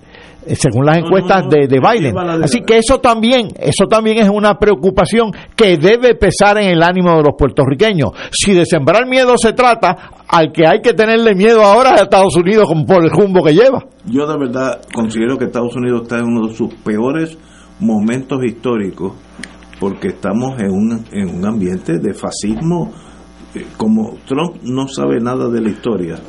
según 0.56 0.86
las 0.86 0.98
encuestas 0.98 1.50
de, 1.50 1.68
de, 1.68 1.80
Biden. 1.80 2.18
Así 2.44 2.62
que 2.62 2.78
eso 2.78 3.00
también, 3.00 3.50
eso 3.60 3.86
también 3.90 4.18
es 4.20 4.30
una 4.30 4.58
preocupación 4.58 5.32
que 5.56 5.78
debe 5.78 6.16
pesar 6.16 6.58
en 6.58 6.70
el 6.70 6.84
ánimo 6.84 7.16
de 7.18 7.24
los 7.24 7.36
puertorriqueños. 7.38 8.12
Si 8.32 8.54
de 8.54 8.66
sembrar 8.66 9.08
miedo 9.08 9.36
se 9.38 9.54
trata, 9.54 10.12
al 10.28 10.52
que 10.52 10.68
hay 10.68 10.82
que 10.82 10.94
tenerle 10.94 11.36
miedo 11.36 11.64
ahora 11.64 11.96
es 11.96 12.02
a 12.02 12.04
Estados 12.04 12.36
Unidos 12.36 12.68
por 12.88 13.04
el 13.04 13.10
rumbo 13.10 13.44
que 13.44 13.54
lleva. 13.54 13.86
Yo 14.06 14.26
de 14.26 14.38
verdad 14.38 14.82
considero 14.94 15.38
que 15.38 15.46
Estados 15.46 15.76
Unidos 15.76 16.04
está 16.04 16.20
en 16.20 16.26
uno 16.26 16.48
de 16.48 16.56
sus 16.56 16.74
peores 16.76 17.38
momentos 17.80 18.44
históricos 18.44 19.14
porque 19.80 20.10
estamos 20.10 20.60
en 20.60 20.72
un, 20.72 21.06
en 21.12 21.36
un 21.38 21.46
ambiente 21.46 22.00
de 22.00 22.14
fascismo 22.14 22.92
como 23.78 24.18
Trump 24.28 24.62
no 24.64 24.88
sabe 24.88 25.20
nada 25.20 25.50
de 25.50 25.62
la 25.62 25.70
historia, 25.70 26.20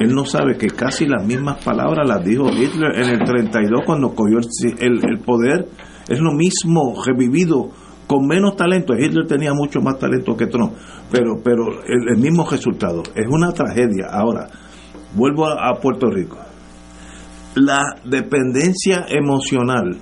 él 0.00 0.14
no 0.14 0.24
sabe 0.24 0.56
que 0.56 0.68
casi 0.68 1.06
las 1.06 1.24
mismas 1.24 1.62
palabras 1.62 2.08
las 2.08 2.24
dijo 2.24 2.48
Hitler 2.48 2.96
en 2.96 3.08
el 3.10 3.24
32 3.24 3.82
cuando 3.84 4.14
cogió 4.14 4.38
el, 4.78 5.18
poder. 5.20 5.68
Es 6.08 6.18
lo 6.18 6.32
mismo 6.32 6.94
revivido 7.04 7.68
con 8.06 8.26
menos 8.26 8.56
talento. 8.56 8.94
Hitler 8.94 9.26
tenía 9.26 9.52
mucho 9.52 9.80
más 9.80 9.98
talento 9.98 10.36
que 10.36 10.46
Trump, 10.46 10.72
pero, 11.10 11.36
pero 11.44 11.64
el, 11.86 12.18
mismo 12.18 12.48
resultado. 12.48 13.02
Es 13.14 13.26
una 13.28 13.52
tragedia. 13.52 14.06
Ahora, 14.10 14.48
vuelvo 15.14 15.46
a 15.46 15.74
Puerto 15.80 16.10
Rico. 16.10 16.38
La 17.54 17.96
dependencia 18.04 19.04
emocional 19.08 19.98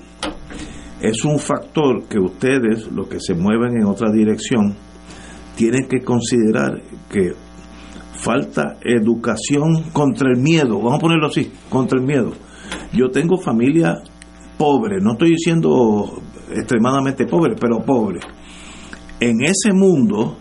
es 1.00 1.24
un 1.24 1.38
factor 1.38 2.04
que 2.08 2.18
ustedes, 2.18 2.90
los 2.92 3.08
que 3.08 3.18
se 3.18 3.34
mueven 3.34 3.76
en 3.76 3.86
otra 3.86 4.12
dirección, 4.12 4.76
tienen 5.60 5.86
que 5.86 6.00
considerar 6.00 6.80
que 7.10 7.34
falta 8.14 8.78
educación 8.82 9.90
contra 9.92 10.30
el 10.30 10.40
miedo, 10.40 10.78
vamos 10.78 10.94
a 10.94 10.98
ponerlo 10.98 11.26
así, 11.26 11.52
contra 11.68 11.98
el 11.98 12.06
miedo. 12.06 12.32
Yo 12.94 13.10
tengo 13.10 13.36
familia 13.36 13.94
pobre, 14.56 15.02
no 15.02 15.12
estoy 15.12 15.32
diciendo 15.32 16.22
extremadamente 16.50 17.26
pobre, 17.26 17.56
pero 17.60 17.84
pobre. 17.84 18.20
En 19.20 19.42
ese 19.42 19.74
mundo, 19.74 20.38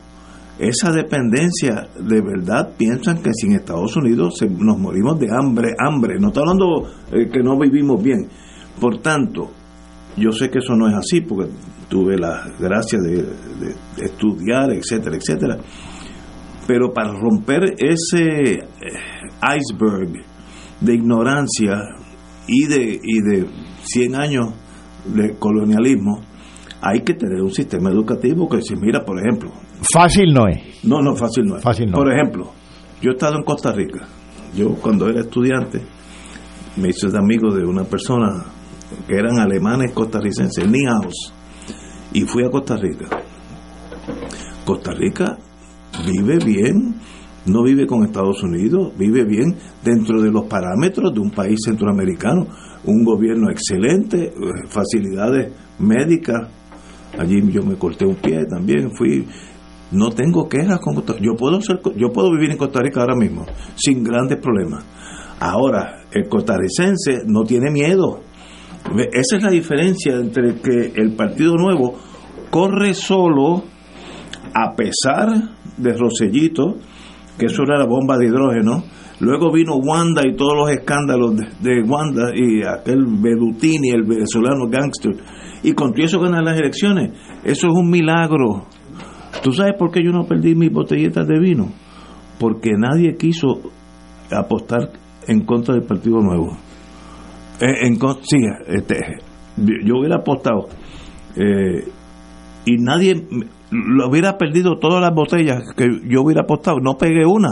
esa 0.57 0.89
dependencia, 0.89 1.89
de 1.99 2.22
verdad 2.22 2.70
piensan 2.78 3.22
que 3.22 3.34
sin 3.34 3.55
Estados 3.55 3.97
Unidos 3.97 4.36
nos 4.57 4.80
morimos 4.80 5.20
de 5.20 5.28
hambre, 5.38 5.76
hambre. 5.86 6.17
No 6.17 6.30
está 6.30 6.39
hablando 6.39 6.88
eh, 7.11 7.30
que 7.30 7.43
no 7.43 7.59
vivimos 7.59 8.01
bien. 8.01 8.30
Por 8.80 9.01
tanto, 9.01 9.51
yo 10.15 10.32
sé 10.32 10.49
que 10.49 10.59
eso 10.59 10.78
no 10.78 10.88
es 10.88 10.95
así, 10.95 11.20
porque 11.20 11.49
tuve 11.90 12.18
la 12.18 12.46
gracia 12.58 13.00
de, 13.00 13.26
estudiar, 14.02 14.72
etcétera, 14.72 15.18
etcétera. 15.18 15.58
Pero 16.68 16.94
para 16.94 17.12
romper 17.12 17.74
ese 17.78 18.54
eh, 18.54 18.64
iceberg 19.42 20.24
de 20.80 20.94
ignorancia 20.94 21.80
y 22.48 22.68
de, 22.68 23.00
y 23.04 23.22
de 23.22 23.48
100 23.84 24.16
años 24.16 24.54
de 25.06 25.36
colonialismo, 25.38 26.22
hay 26.82 27.02
que 27.02 27.16
tener 27.16 27.42
un 27.42 27.52
sistema 27.52 27.90
educativo 27.90 28.48
que 28.48 28.62
se 28.62 28.76
mira, 28.76 29.04
por 29.04 29.20
ejemplo. 29.20 29.52
Fácil 29.92 30.32
no 30.34 30.48
es. 30.48 30.84
No, 30.84 31.02
no, 31.02 31.16
fácil 31.16 31.46
no 31.46 31.58
es. 31.58 31.64
Fácil 31.64 31.90
no. 31.90 31.98
Por 31.98 32.14
ejemplo, 32.14 32.52
yo 33.02 33.10
he 33.10 33.14
estado 33.14 33.36
en 33.36 33.44
Costa 33.44 33.72
Rica. 33.72 34.08
Yo 34.56 34.76
cuando 34.76 35.10
era 35.10 35.22
estudiante 35.22 35.82
me 36.78 36.90
hice 36.90 37.08
amigo 37.18 37.54
de 37.54 37.66
una 37.66 37.84
persona 37.84 38.46
que 39.08 39.16
eran 39.16 39.40
alemanes 39.40 39.92
costarricenses, 39.92 40.68
Nihaus 40.68 41.34
y 42.14 42.22
fui 42.22 42.43
a 42.43 42.49
Costa 42.49 42.76
Rica. 42.78 43.07
Costa 44.66 44.91
Rica 44.93 45.38
vive 46.05 46.38
bien, 46.43 46.95
no 47.45 47.64
vive 47.64 47.88
con 47.88 48.03
Estados 48.03 48.43
Unidos, 48.43 48.93
vive 48.97 49.26
bien 49.26 49.55
dentro 49.84 50.22
de 50.22 50.32
los 50.32 50.45
parámetros 50.45 51.14
de 51.14 51.20
un 51.20 51.32
país 51.32 51.60
centroamericano, 51.64 52.47
un 52.86 53.03
gobierno 53.03 53.49
excelente, 53.49 54.34
facilidades 54.68 55.53
médicas. 55.80 56.49
Allí 57.18 57.41
yo 57.51 57.64
me 57.64 57.76
corté 57.76 58.05
un 58.05 58.16
pie 58.16 58.45
también, 58.45 58.91
fui 58.95 59.28
no 59.91 60.12
tengo 60.12 60.47
quejas 60.47 60.80
con 60.80 60.93
Costa 60.93 61.16
Yo 61.20 61.36
puedo 61.36 61.60
ser, 61.62 61.80
yo 61.97 62.12
puedo 62.12 62.32
vivir 62.32 62.51
en 62.51 62.57
Costa 62.57 62.80
Rica 62.80 63.01
ahora 63.01 63.16
mismo 63.16 63.45
sin 63.76 64.03
grandes 64.03 64.38
problemas. 64.39 64.86
Ahora, 65.39 66.03
el 66.12 66.28
costarricense 66.28 67.24
no 67.26 67.43
tiene 67.43 67.72
miedo. 67.72 68.22
Esa 69.11 69.38
es 69.38 69.43
la 69.43 69.51
diferencia 69.51 70.15
entre 70.15 70.55
que 70.55 70.93
el 70.95 71.15
Partido 71.15 71.55
Nuevo 71.55 71.95
corre 72.49 72.93
solo 72.93 73.63
a 74.53 74.75
pesar 74.75 75.30
de 75.77 75.93
Rosellito, 75.93 76.75
que 77.38 77.45
eso 77.45 77.63
era 77.63 77.77
la 77.77 77.86
bomba 77.86 78.17
de 78.17 78.27
hidrógeno. 78.27 78.84
Luego 79.19 79.51
vino 79.51 79.75
Wanda 79.75 80.21
y 80.25 80.36
todos 80.36 80.55
los 80.55 80.69
escándalos 80.71 81.36
de, 81.36 81.84
Wanda 81.84 82.32
y 82.34 82.63
aquel 82.63 83.05
Bedutini, 83.05 83.89
el 83.89 84.03
venezolano 84.03 84.67
gangster. 84.69 85.11
Y 85.61 85.73
con 85.73 85.93
eso 85.99 86.19
ganan 86.19 86.45
las 86.45 86.57
elecciones. 86.57 87.11
Eso 87.43 87.67
es 87.67 87.73
un 87.73 87.89
milagro. 87.89 88.65
¿Tú 89.43 89.51
sabes 89.51 89.73
por 89.77 89.91
qué 89.91 90.01
yo 90.03 90.11
no 90.11 90.25
perdí 90.25 90.55
mis 90.55 90.71
botelletas 90.71 91.27
de 91.27 91.38
vino? 91.38 91.69
Porque 92.39 92.71
nadie 92.77 93.15
quiso 93.17 93.59
apostar 94.32 94.91
en 95.27 95.45
contra 95.45 95.75
del 95.75 95.84
Partido 95.84 96.19
Nuevo. 96.21 96.57
Eh, 97.62 97.88
en, 97.88 97.99
sí, 98.22 98.38
este, 98.68 99.20
yo 99.57 99.97
hubiera 99.99 100.18
apostado 100.18 100.70
eh, 101.36 101.84
y 102.66 102.78
nadie 102.78 103.28
lo 103.72 104.10
hubiera 104.10 104.38
perdido 104.38 104.78
todas 104.80 105.01
las 105.01 105.14
botellas 105.14 105.64
que 105.76 105.86
yo 106.07 106.22
hubiera 106.22 106.41
apostado. 106.41 106.80
No 106.80 106.97
pegué 106.97 107.26
una 107.26 107.49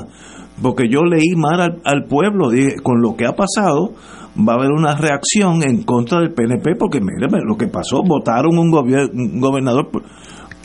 porque 0.62 0.90
yo 0.90 1.04
leí 1.04 1.36
mal 1.36 1.80
al, 1.84 2.06
pueblo. 2.06 2.50
Dije, 2.50 2.78
con 2.82 3.02
lo 3.02 3.16
que 3.16 3.26
ha 3.26 3.34
pasado, 3.34 3.94
va 4.38 4.54
a 4.54 4.56
haber 4.56 4.72
una 4.72 4.96
reacción 4.96 5.62
en 5.64 5.84
contra 5.84 6.20
del 6.20 6.34
PNP, 6.34 6.76
porque 6.78 7.00
mire 7.00 7.28
lo 7.46 7.58
que 7.58 7.68
pasó, 7.68 8.04
votaron 8.04 8.58
un, 8.58 8.74
un 8.74 9.40
gobernador 9.40 9.90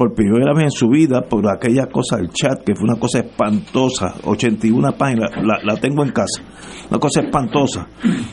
por 0.02 0.14
primera 0.14 0.52
vez 0.52 0.64
en 0.64 0.70
su 0.72 0.88
vida 0.88 1.22
por 1.22 1.48
aquella 1.48 1.86
cosa 1.86 2.16
del 2.16 2.30
chat, 2.30 2.64
que 2.64 2.74
fue 2.74 2.88
una 2.88 2.98
cosa 2.98 3.20
espantosa, 3.20 4.16
81 4.24 4.96
páginas, 4.98 5.30
la, 5.36 5.58
la 5.62 5.76
tengo 5.76 6.02
en 6.02 6.10
casa, 6.10 6.42
una 6.90 6.98
cosa 6.98 7.20
espantosa. 7.20 7.86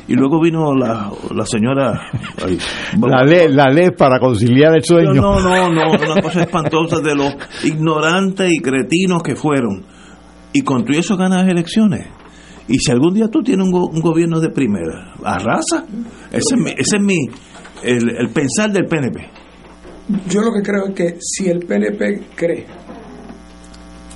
Y 0.07 0.15
luego 0.15 0.41
vino 0.41 0.73
la, 0.73 1.11
la 1.29 1.45
señora... 1.45 2.09
la, 2.99 3.23
ley, 3.23 3.49
la 3.49 3.69
ley 3.69 3.91
para 3.95 4.19
conciliar 4.19 4.75
el 4.77 4.83
sueño. 4.83 5.13
No, 5.13 5.39
no, 5.39 5.69
no, 5.69 5.91
una 5.91 6.19
cosa 6.23 6.41
espantosa 6.41 7.01
de 7.01 7.13
los 7.13 7.35
ignorantes 7.63 8.51
y 8.51 8.59
cretinos 8.61 9.21
que 9.21 9.35
fueron. 9.35 9.85
Y 10.51 10.61
con 10.61 10.83
todo 10.83 10.97
eso 10.97 11.17
ganas 11.17 11.47
elecciones. 11.47 12.07
Y 12.67 12.79
si 12.79 12.91
algún 12.91 13.13
día 13.13 13.27
tú 13.27 13.43
tienes 13.43 13.67
un, 13.67 14.01
gobierno 14.01 14.39
de 14.39 14.49
primera, 14.49 15.13
arrasa. 15.23 15.85
Ese 16.31 16.55
es 16.55 16.59
mi, 16.59 16.71
ese 16.71 16.97
es 16.97 17.03
mi 17.03 17.17
el, 17.83 18.09
el 18.09 18.29
pensar 18.29 18.71
del 18.71 18.85
PNP. 18.85 19.48
Yo 20.27 20.41
lo 20.41 20.51
que 20.51 20.63
creo 20.63 20.87
es 20.87 20.95
que 20.95 21.17
si 21.19 21.49
el 21.49 21.59
PNP 21.59 22.21
cree 22.35 22.65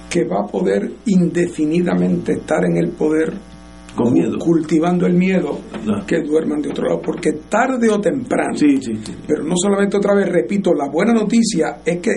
que 0.09 0.25
va 0.25 0.41
a 0.41 0.47
poder 0.47 0.91
indefinidamente 1.05 2.33
estar 2.33 2.65
en 2.65 2.77
el 2.77 2.91
poder 2.91 3.33
cultivando 4.39 5.05
el 5.05 5.13
miedo, 5.13 5.59
que 6.07 6.21
duerman 6.21 6.61
de 6.61 6.69
otro 6.69 6.87
lado, 6.87 7.01
porque 7.01 7.33
tarde 7.47 7.89
o 7.89 8.01
temprano, 8.01 8.53
pero 9.27 9.43
no 9.43 9.53
solamente 9.55 9.97
otra 9.97 10.15
vez, 10.15 10.29
repito, 10.29 10.73
la 10.73 10.89
buena 10.89 11.13
noticia 11.13 11.79
es 11.85 11.99
que 11.99 12.11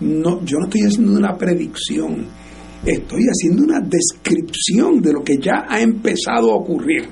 no, 0.00 0.42
yo 0.44 0.58
no 0.58 0.64
estoy 0.64 0.82
haciendo 0.82 1.12
una 1.12 1.36
predicción, 1.36 2.26
estoy 2.84 3.24
haciendo 3.24 3.62
una 3.64 3.80
descripción 3.80 5.02
de 5.02 5.12
lo 5.12 5.22
que 5.22 5.36
ya 5.36 5.66
ha 5.68 5.80
empezado 5.80 6.52
a 6.52 6.56
ocurrir. 6.56 7.08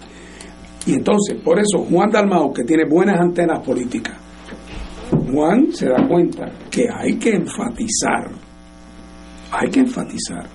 Y 0.87 0.95
entonces, 0.95 1.37
por 1.43 1.59
eso, 1.59 1.85
Juan 1.91 2.11
Dalmao, 2.11 2.53
que 2.55 2.65
tiene 2.65 2.85
buenas 2.89 3.21
antenas 3.21 3.65
políticas, 3.67 4.17
Juan 5.31 5.73
se 5.73 5.87
da 5.87 6.07
cuenta 6.07 6.51
que 6.71 6.87
hay 6.89 7.17
que 7.17 7.31
enfatizar, 7.31 8.31
hay 9.51 9.71
que 9.71 9.81
enfatizar 9.81 10.49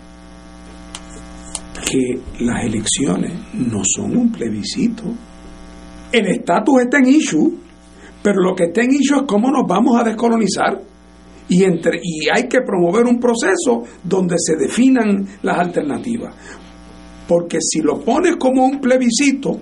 que 1.91 2.19
las 2.43 2.65
elecciones 2.65 3.33
no 3.53 3.81
son 3.83 4.15
un 4.15 4.31
plebiscito. 4.31 5.03
El 6.11 6.27
estatus 6.27 6.81
está 6.83 6.99
en 6.99 7.07
issue, 7.07 7.59
pero 8.23 8.41
lo 8.41 8.55
que 8.55 8.65
está 8.65 8.81
en 8.81 8.91
issue 8.91 9.17
es 9.17 9.23
cómo 9.27 9.51
nos 9.51 9.67
vamos 9.67 9.99
a 9.99 10.03
descolonizar 10.03 10.81
y, 11.49 11.63
entre, 11.63 11.99
y 12.01 12.29
hay 12.33 12.47
que 12.47 12.61
promover 12.61 13.05
un 13.05 13.19
proceso 13.19 13.83
donde 14.03 14.35
se 14.37 14.55
definan 14.55 15.27
las 15.41 15.57
alternativas. 15.57 16.33
Porque 17.27 17.59
si 17.61 17.81
lo 17.81 17.99
pones 17.99 18.37
como 18.37 18.65
un 18.65 18.79
plebiscito, 18.79 19.59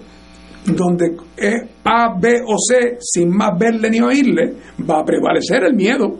donde 0.65 1.15
es 1.37 1.69
A, 1.83 2.13
B 2.19 2.41
o 2.45 2.57
C, 2.57 2.97
sin 2.99 3.29
más 3.29 3.57
verle 3.57 3.89
ni 3.89 4.01
oírle, 4.01 4.53
va 4.89 4.99
a 4.99 5.05
prevalecer 5.05 5.63
el 5.63 5.75
miedo. 5.75 6.17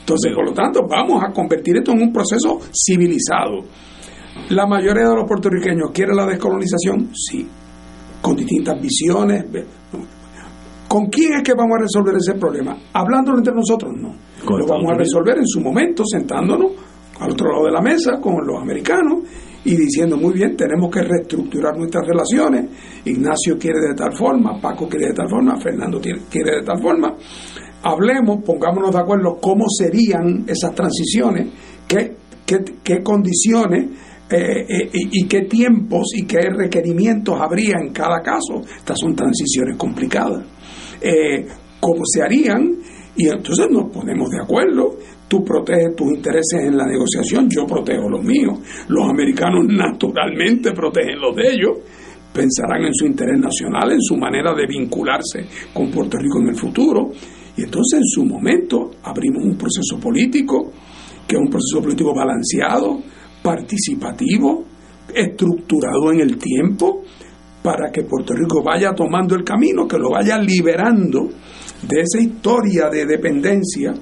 Entonces, 0.00 0.32
por 0.34 0.46
lo 0.46 0.52
tanto, 0.52 0.80
vamos 0.88 1.22
a 1.22 1.32
convertir 1.32 1.76
esto 1.76 1.92
en 1.92 2.02
un 2.02 2.12
proceso 2.12 2.60
civilizado. 2.72 3.64
La 4.50 4.66
mayoría 4.66 5.08
de 5.08 5.16
los 5.16 5.26
puertorriqueños 5.26 5.90
quiere 5.92 6.14
la 6.14 6.26
descolonización, 6.26 7.10
sí, 7.12 7.46
con 8.22 8.36
distintas 8.36 8.80
visiones. 8.80 9.44
¿Con 10.86 11.06
quién 11.06 11.34
es 11.34 11.42
que 11.42 11.52
vamos 11.52 11.76
a 11.78 11.82
resolver 11.82 12.14
ese 12.16 12.38
problema? 12.38 12.74
Hablándolo 12.94 13.38
entre 13.38 13.52
nosotros, 13.52 13.92
no. 13.94 14.14
Lo 14.56 14.66
vamos 14.66 14.92
a 14.92 14.94
resolver 14.94 15.36
en 15.36 15.46
su 15.46 15.60
momento, 15.60 16.02
sentándonos 16.06 16.72
al 17.20 17.32
otro 17.32 17.50
lado 17.50 17.64
de 17.66 17.72
la 17.72 17.82
mesa 17.82 18.18
con 18.20 18.46
los 18.46 18.62
americanos 18.62 19.24
y 19.68 19.76
diciendo, 19.76 20.16
muy 20.16 20.32
bien, 20.32 20.56
tenemos 20.56 20.90
que 20.90 21.02
reestructurar 21.02 21.76
nuestras 21.76 22.06
relaciones, 22.06 22.70
Ignacio 23.04 23.58
quiere 23.58 23.80
de 23.80 23.94
tal 23.94 24.16
forma, 24.16 24.58
Paco 24.58 24.88
quiere 24.88 25.08
de 25.08 25.12
tal 25.12 25.28
forma, 25.28 25.60
Fernando 25.60 26.00
quiere 26.00 26.60
de 26.60 26.62
tal 26.64 26.80
forma, 26.80 27.14
hablemos, 27.82 28.42
pongámonos 28.42 28.94
de 28.94 28.98
acuerdo 28.98 29.36
cómo 29.38 29.66
serían 29.68 30.46
esas 30.48 30.74
transiciones, 30.74 31.52
qué, 31.86 32.16
qué, 32.46 33.02
condiciones 33.02 33.90
eh, 34.30 34.64
eh, 34.66 34.90
y, 34.90 35.28
qué 35.28 35.42
tiempos 35.42 36.12
y 36.16 36.24
qué 36.24 36.48
requerimientos 36.48 37.38
habría 37.38 37.74
en 37.78 37.92
cada 37.92 38.22
caso. 38.22 38.62
Estas 38.74 38.96
son 38.98 39.14
transiciones 39.14 39.76
complicadas. 39.76 40.46
Eh, 41.02 41.46
¿Cómo 41.78 42.00
se 42.06 42.22
harían? 42.22 42.74
Y 43.16 43.28
entonces 43.28 43.66
nos 43.70 43.92
ponemos 43.92 44.30
de 44.30 44.40
acuerdo 44.40 44.96
Tú 45.28 45.44
proteges 45.44 45.94
tus 45.94 46.08
intereses 46.08 46.60
en 46.64 46.76
la 46.76 46.86
negociación, 46.86 47.48
yo 47.50 47.66
protejo 47.66 48.08
los 48.08 48.24
míos. 48.24 48.58
Los 48.88 49.08
americanos 49.10 49.66
naturalmente 49.68 50.72
protegen 50.72 51.20
los 51.20 51.36
de 51.36 51.52
ellos. 51.52 51.78
Pensarán 52.32 52.84
en 52.84 52.94
su 52.94 53.04
interés 53.04 53.38
nacional, 53.38 53.92
en 53.92 54.00
su 54.00 54.16
manera 54.16 54.54
de 54.54 54.66
vincularse 54.66 55.44
con 55.74 55.90
Puerto 55.90 56.16
Rico 56.16 56.40
en 56.40 56.48
el 56.48 56.56
futuro. 56.56 57.10
Y 57.56 57.62
entonces 57.62 58.00
en 58.00 58.06
su 58.06 58.24
momento 58.24 58.90
abrimos 59.02 59.44
un 59.44 59.58
proceso 59.58 60.00
político, 60.00 60.72
que 61.26 61.36
es 61.36 61.42
un 61.42 61.50
proceso 61.50 61.82
político 61.82 62.14
balanceado, 62.14 62.98
participativo, 63.42 64.64
estructurado 65.14 66.12
en 66.12 66.20
el 66.20 66.38
tiempo, 66.38 67.02
para 67.62 67.90
que 67.92 68.04
Puerto 68.04 68.32
Rico 68.32 68.62
vaya 68.62 68.92
tomando 68.94 69.34
el 69.34 69.44
camino, 69.44 69.86
que 69.86 69.98
lo 69.98 70.10
vaya 70.10 70.38
liberando 70.38 71.28
de 71.82 72.00
esa 72.00 72.20
historia 72.20 72.88
de 72.88 73.04
dependencia 73.04 73.92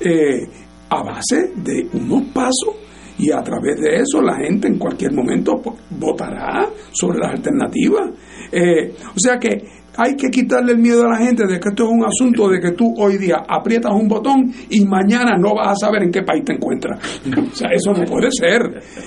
eh, 0.00 0.48
a 0.90 1.02
base 1.02 1.52
de 1.56 1.88
unos 1.94 2.24
pasos 2.32 2.76
y 3.18 3.30
a 3.30 3.42
través 3.42 3.80
de 3.80 3.96
eso 3.96 4.20
la 4.22 4.36
gente 4.36 4.68
en 4.68 4.78
cualquier 4.78 5.12
momento 5.12 5.60
votará 5.90 6.68
sobre 6.92 7.18
las 7.18 7.32
alternativas. 7.32 8.10
Eh, 8.50 8.94
o 9.14 9.18
sea 9.18 9.38
que 9.38 9.62
hay 9.96 10.16
que 10.16 10.28
quitarle 10.28 10.72
el 10.72 10.78
miedo 10.78 11.04
a 11.04 11.08
la 11.08 11.18
gente 11.18 11.46
de 11.46 11.58
que 11.58 11.68
esto 11.68 11.84
es 11.84 11.90
un 11.90 12.04
asunto 12.04 12.48
de 12.48 12.60
que 12.60 12.72
tú 12.72 12.94
hoy 12.96 13.18
día 13.18 13.44
aprietas 13.46 13.92
un 13.92 14.08
botón 14.08 14.50
y 14.70 14.84
mañana 14.86 15.36
no 15.36 15.54
vas 15.54 15.72
a 15.72 15.86
saber 15.86 16.04
en 16.04 16.10
qué 16.10 16.22
país 16.22 16.44
te 16.44 16.54
encuentras. 16.54 16.98
O 17.50 17.54
sea, 17.54 17.70
eso 17.72 17.92
no 17.92 18.04
puede 18.04 18.30
ser. 18.30 18.62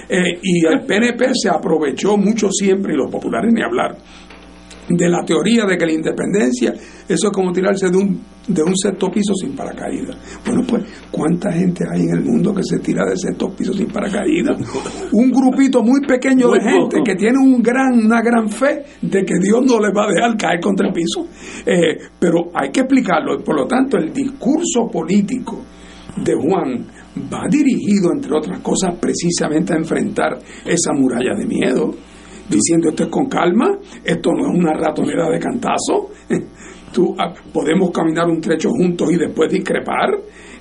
Eh, 0.09 0.39
y 0.41 0.65
el 0.65 0.85
PNP 0.85 1.31
se 1.33 1.49
aprovechó 1.49 2.17
mucho 2.17 2.49
siempre, 2.51 2.93
y 2.93 2.97
los 2.97 3.09
populares 3.09 3.51
ni 3.53 3.63
hablar, 3.63 3.95
de 4.89 5.09
la 5.09 5.23
teoría 5.25 5.65
de 5.65 5.77
que 5.77 5.85
la 5.85 5.93
independencia, 5.93 6.73
eso 7.07 7.27
es 7.27 7.33
como 7.33 7.51
tirarse 7.51 7.89
de 7.89 7.97
un, 7.97 8.21
de 8.47 8.63
un 8.63 8.75
sexto 8.75 9.09
piso 9.11 9.33
sin 9.35 9.55
paracaídas. 9.55 10.17
Bueno, 10.45 10.61
pues, 10.67 10.83
¿cuánta 11.11 11.51
gente 11.51 11.83
hay 11.91 12.01
en 12.01 12.17
el 12.17 12.23
mundo 12.23 12.53
que 12.53 12.63
se 12.63 12.79
tira 12.79 13.05
de 13.05 13.17
sexto 13.17 13.49
piso 13.55 13.73
sin 13.73 13.87
paracaídas? 13.87 14.57
Un 15.11 15.31
grupito 15.31 15.83
muy 15.83 16.01
pequeño 16.01 16.49
de 16.51 16.61
gente 16.61 16.97
que 17.03 17.15
tiene 17.15 17.37
un 17.37 17.61
gran, 17.61 18.05
una 18.05 18.21
gran 18.21 18.49
fe 18.49 18.83
de 19.01 19.23
que 19.23 19.35
Dios 19.41 19.63
no 19.65 19.79
les 19.79 19.91
va 19.95 20.05
a 20.05 20.11
dejar 20.11 20.37
caer 20.37 20.59
contra 20.59 20.87
el 20.87 20.93
piso. 20.93 21.27
Eh, 21.65 21.97
pero 22.19 22.51
hay 22.53 22.71
que 22.71 22.81
explicarlo. 22.81 23.37
Por 23.43 23.55
lo 23.55 23.67
tanto, 23.67 23.97
el 23.97 24.11
discurso 24.11 24.87
político 24.91 25.63
de 26.17 26.33
Juan 26.33 26.85
va 27.31 27.45
dirigido, 27.49 28.11
entre 28.13 28.35
otras 28.35 28.59
cosas, 28.59 28.95
precisamente 28.99 29.73
a 29.73 29.77
enfrentar 29.77 30.39
esa 30.65 30.93
muralla 30.93 31.35
de 31.35 31.45
miedo 31.45 31.93
diciendo 32.49 32.89
esto 32.89 33.03
es 33.03 33.09
con 33.09 33.27
calma, 33.27 33.77
esto 34.03 34.31
no 34.31 34.51
es 34.51 34.59
una 34.59 34.73
ratonera 34.73 35.29
de 35.29 35.39
cantazo, 35.39 36.09
Tú, 36.93 37.15
ah, 37.17 37.33
podemos 37.51 37.91
caminar 37.91 38.27
un 38.27 38.39
trecho 38.39 38.69
juntos 38.69 39.11
y 39.11 39.17
después 39.17 39.51
discrepar. 39.51 40.11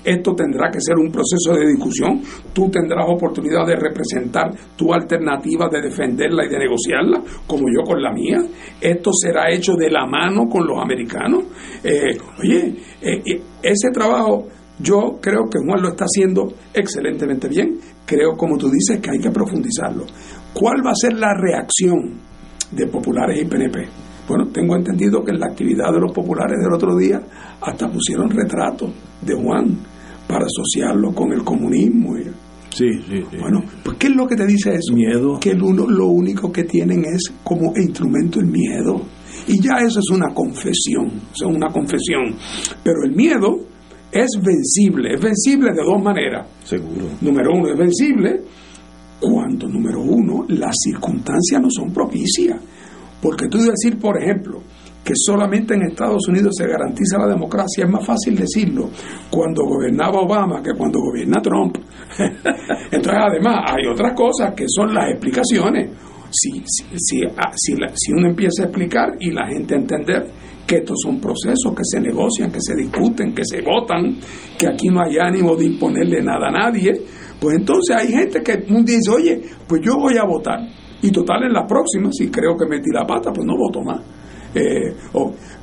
Esto 0.04 0.34
tendrá 0.34 0.68
que 0.70 0.80
ser 0.80 0.96
un 0.96 1.12
proceso 1.12 1.54
de 1.54 1.66
discusión. 1.68 2.20
Tú 2.52 2.68
tendrás 2.68 3.06
oportunidad 3.08 3.64
de 3.66 3.76
representar 3.76 4.50
tu 4.74 4.92
alternativa, 4.92 5.68
de 5.70 5.82
defenderla 5.82 6.44
y 6.44 6.48
de 6.48 6.58
negociarla, 6.58 7.22
como 7.46 7.64
yo 7.68 7.84
con 7.84 8.02
la 8.02 8.12
mía. 8.12 8.38
Esto 8.80 9.10
será 9.12 9.52
hecho 9.52 9.74
de 9.74 9.90
la 9.90 10.04
mano 10.06 10.48
con 10.48 10.66
los 10.66 10.82
americanos. 10.82 11.44
Eh, 11.84 12.18
oye, 12.40 12.74
eh, 13.00 13.42
ese 13.62 13.90
trabajo 13.92 14.48
yo 14.80 15.18
creo 15.20 15.48
que 15.48 15.58
Juan 15.64 15.80
lo 15.80 15.90
está 15.90 16.04
haciendo 16.04 16.52
excelentemente 16.74 17.48
bien. 17.48 17.78
Creo, 18.04 18.32
como 18.36 18.58
tú 18.58 18.68
dices, 18.68 19.00
que 19.00 19.10
hay 19.10 19.18
que 19.20 19.30
profundizarlo. 19.30 20.04
¿Cuál 20.52 20.84
va 20.84 20.90
a 20.90 20.94
ser 20.96 21.12
la 21.14 21.32
reacción 21.34 22.18
de 22.72 22.86
populares 22.88 23.40
y 23.40 23.44
PNP? 23.44 24.11
Bueno, 24.28 24.48
tengo 24.52 24.76
entendido 24.76 25.22
que 25.24 25.32
en 25.32 25.40
la 25.40 25.46
actividad 25.46 25.92
de 25.92 26.00
los 26.00 26.12
populares 26.12 26.58
del 26.62 26.72
otro 26.72 26.96
día 26.96 27.20
hasta 27.60 27.90
pusieron 27.90 28.30
retratos 28.30 28.90
de 29.20 29.34
Juan 29.34 29.78
para 30.26 30.46
asociarlo 30.46 31.12
con 31.12 31.32
el 31.32 31.42
comunismo. 31.42 32.16
Sí, 32.70 32.88
sí, 33.06 33.20
Bueno, 33.38 33.60
pues 33.84 33.98
¿qué 33.98 34.06
es 34.06 34.16
lo 34.16 34.26
que 34.26 34.34
te 34.34 34.46
dice 34.46 34.74
eso? 34.74 34.94
Miedo. 34.94 35.38
Que 35.38 35.50
el 35.50 35.62
uno, 35.62 35.86
lo 35.86 36.06
único 36.06 36.50
que 36.50 36.64
tienen 36.64 37.04
es 37.04 37.32
como 37.44 37.72
instrumento 37.76 38.40
el 38.40 38.46
miedo. 38.46 39.02
Y 39.46 39.60
ya 39.60 39.78
eso 39.78 39.98
es 39.98 40.10
una 40.10 40.32
confesión, 40.32 41.06
es 41.34 41.42
una 41.42 41.68
confesión. 41.68 42.34
Pero 42.82 43.04
el 43.04 43.12
miedo 43.14 43.58
es 44.10 44.28
vencible, 44.42 45.14
es 45.14 45.20
vencible 45.20 45.72
de 45.72 45.82
dos 45.82 46.02
maneras. 46.02 46.46
Seguro. 46.64 47.08
Número 47.20 47.50
uno, 47.52 47.68
es 47.70 47.78
vencible 47.78 48.42
cuando, 49.20 49.68
número 49.68 50.00
uno, 50.00 50.44
las 50.48 50.74
circunstancias 50.82 51.60
no 51.60 51.68
son 51.70 51.92
propicias. 51.92 52.60
Porque 53.22 53.46
tú 53.46 53.58
decir, 53.58 54.00
por 54.00 54.20
ejemplo, 54.20 54.60
que 55.04 55.12
solamente 55.14 55.74
en 55.74 55.82
Estados 55.82 56.26
Unidos 56.28 56.54
se 56.56 56.66
garantiza 56.66 57.18
la 57.18 57.28
democracia, 57.28 57.84
es 57.84 57.90
más 57.90 58.04
fácil 58.04 58.36
decirlo 58.36 58.90
cuando 59.30 59.64
gobernaba 59.64 60.20
Obama 60.20 60.60
que 60.60 60.72
cuando 60.76 60.98
gobierna 60.98 61.40
Trump. 61.40 61.76
Entonces, 62.90 63.22
además, 63.30 63.64
hay 63.72 63.86
otras 63.86 64.12
cosas 64.14 64.52
que 64.54 64.64
son 64.68 64.92
las 64.92 65.10
explicaciones. 65.10 65.90
Si, 66.30 66.62
si, 66.66 66.84
si, 66.96 67.20
ah, 67.36 67.52
si, 67.54 67.74
si 67.94 68.12
uno 68.12 68.28
empieza 68.28 68.62
a 68.62 68.66
explicar 68.66 69.10
y 69.20 69.30
la 69.30 69.46
gente 69.46 69.74
a 69.74 69.78
entender 69.78 70.26
que 70.66 70.76
estos 70.76 70.96
son 71.02 71.20
procesos 71.20 71.74
que 71.76 71.84
se 71.84 72.00
negocian, 72.00 72.50
que 72.50 72.60
se 72.60 72.74
discuten, 72.74 73.34
que 73.34 73.44
se 73.44 73.60
votan, 73.60 74.18
que 74.58 74.66
aquí 74.66 74.88
no 74.88 75.02
hay 75.02 75.18
ánimo 75.18 75.54
de 75.54 75.66
imponerle 75.66 76.22
nada 76.22 76.48
a 76.48 76.52
nadie, 76.52 76.92
pues 77.38 77.58
entonces 77.58 77.96
hay 77.96 78.08
gente 78.08 78.40
que 78.42 78.56
dice, 78.56 79.10
oye, 79.10 79.42
pues 79.68 79.82
yo 79.84 79.98
voy 79.98 80.16
a 80.16 80.24
votar 80.24 80.60
y 81.02 81.10
total, 81.10 81.44
en 81.44 81.52
la 81.52 81.66
próxima, 81.66 82.10
si 82.12 82.30
creo 82.30 82.56
que 82.56 82.66
metí 82.66 82.90
la 82.92 83.04
pata, 83.04 83.32
pues 83.32 83.44
no 83.44 83.56
voto 83.56 83.82
más. 83.82 84.00
Eh, 84.54 84.94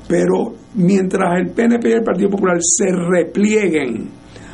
pero 0.07 0.53
mientras 0.75 1.39
el 1.39 1.51
PNP 1.51 1.89
y 1.89 1.93
el 1.93 2.03
Partido 2.03 2.29
Popular 2.29 2.57
se 2.59 2.91
replieguen 2.91 4.09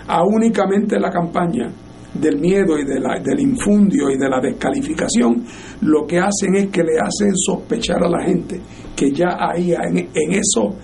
a 0.07 0.23
únicamente 0.23 0.99
la 0.99 1.09
campaña 1.09 1.71
del 2.13 2.39
miedo 2.39 2.77
y 2.77 2.85
del 2.85 3.39
infundio 3.39 4.09
y 4.09 4.17
de 4.17 4.29
la 4.29 4.39
descalificación, 4.39 5.43
lo 5.81 6.05
que 6.05 6.19
hacen 6.19 6.55
es 6.55 6.67
que 6.67 6.83
le 6.83 6.99
hacen 6.99 7.35
sospechar 7.35 8.03
a 8.03 8.09
la 8.09 8.23
gente 8.23 8.61
que 8.95 9.11
ya 9.11 9.37
ahí, 9.39 9.73
en, 9.73 9.97
en 9.97 10.31
eso, 10.33 10.75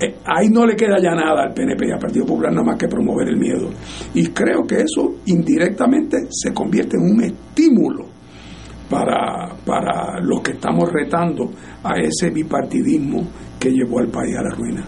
eh, 0.00 0.16
ahí 0.24 0.48
no 0.48 0.64
le 0.64 0.74
queda 0.74 0.96
ya 0.98 1.14
nada 1.14 1.42
al 1.42 1.52
PNP 1.52 1.86
y 1.86 1.92
al 1.92 1.98
Partido 1.98 2.24
Popular 2.24 2.50
nada 2.50 2.64
más 2.64 2.78
que 2.78 2.88
promover 2.88 3.28
el 3.28 3.36
miedo. 3.36 3.68
Y 4.14 4.28
creo 4.28 4.62
que 4.66 4.76
eso 4.76 5.16
indirectamente 5.26 6.16
se 6.30 6.54
convierte 6.54 6.96
en 6.96 7.02
un 7.02 7.22
estímulo 7.22 8.09
para, 8.90 9.54
para 9.64 10.20
los 10.20 10.42
que 10.42 10.52
estamos 10.52 10.90
retando 10.92 11.50
a 11.82 11.92
ese 12.00 12.30
bipartidismo 12.30 13.22
que 13.58 13.70
llevó 13.70 14.00
al 14.00 14.08
país 14.08 14.36
a 14.36 14.42
la 14.42 14.50
ruina. 14.50 14.84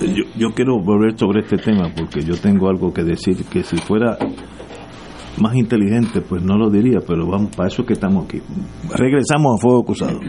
Yo, 0.00 0.24
yo 0.36 0.54
quiero 0.54 0.80
volver 0.80 1.18
sobre 1.18 1.40
este 1.40 1.56
tema 1.56 1.90
porque 1.96 2.20
yo 2.20 2.36
tengo 2.36 2.68
algo 2.68 2.92
que 2.92 3.02
decir 3.02 3.44
que 3.46 3.64
si 3.64 3.78
fuera 3.78 4.16
más 5.40 5.56
inteligente 5.56 6.20
pues 6.20 6.42
no 6.42 6.56
lo 6.56 6.70
diría, 6.70 6.98
pero 7.06 7.26
vamos, 7.26 7.54
para 7.56 7.68
eso 7.68 7.84
que 7.84 7.94
estamos 7.94 8.26
aquí. 8.26 8.40
Regresamos 8.94 9.56
a 9.56 9.62
Fuego 9.62 9.84
Cruzado. 9.84 10.20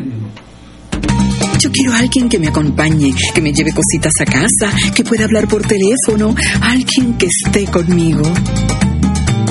Yo 1.60 1.70
quiero 1.72 1.92
a 1.92 2.00
alguien 2.00 2.30
que 2.30 2.40
me 2.40 2.48
acompañe, 2.48 3.14
que 3.36 3.42
me 3.42 3.52
lleve 3.52 3.72
cositas 3.74 4.14
a 4.22 4.26
casa, 4.26 4.76
que 4.96 5.04
pueda 5.04 5.26
hablar 5.26 5.46
por 5.48 5.62
teléfono, 5.62 6.34
alguien 6.62 7.18
que 7.18 7.28
esté 7.28 7.66
conmigo. 7.66 8.22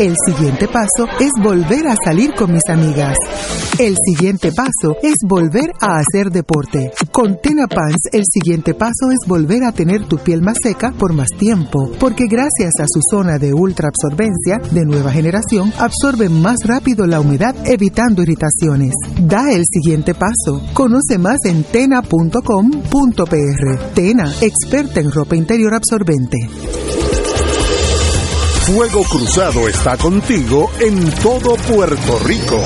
El 0.00 0.14
siguiente 0.26 0.66
paso 0.66 1.06
es 1.20 1.28
volver 1.42 1.86
a 1.86 1.94
salir 2.02 2.32
con 2.32 2.50
mis 2.50 2.66
amigas. 2.70 3.18
El 3.78 3.96
siguiente 4.02 4.50
paso 4.50 4.96
es 5.02 5.16
volver 5.28 5.72
a 5.78 5.98
hacer 5.98 6.30
deporte. 6.30 6.90
Con 7.12 7.36
Tena 7.42 7.66
Pants, 7.66 8.08
el 8.12 8.24
siguiente 8.24 8.72
paso 8.72 9.10
es 9.10 9.28
volver 9.28 9.62
a 9.62 9.72
tener 9.72 10.06
tu 10.06 10.16
piel 10.16 10.40
más 10.40 10.56
seca 10.62 10.92
por 10.92 11.12
más 11.12 11.28
tiempo, 11.38 11.92
porque 12.00 12.28
gracias 12.28 12.72
a 12.80 12.86
su 12.86 13.00
zona 13.10 13.36
de 13.38 13.52
ultra 13.52 13.88
absorbencia 13.88 14.58
de 14.70 14.86
nueva 14.86 15.12
generación, 15.12 15.70
absorbe 15.78 16.30
más 16.30 16.56
rápido 16.64 17.06
la 17.06 17.20
humedad, 17.20 17.54
evitando 17.66 18.22
irritaciones. 18.22 18.94
Da 19.20 19.52
el 19.52 19.64
siguiente 19.70 20.14
paso. 20.14 20.62
Conoce 20.72 21.18
más 21.18 21.40
en 21.44 21.62
tena.com.pr. 21.62 22.40
Tena, 23.94 24.32
experta 24.40 25.00
en 25.00 25.12
ropa 25.12 25.36
interior 25.36 25.74
absorbente. 25.74 26.38
Fuego 28.72 29.02
Cruzado 29.02 29.68
está 29.68 29.96
contigo 29.96 30.70
en 30.78 31.10
todo 31.16 31.56
Puerto 31.56 32.20
Rico. 32.20 32.62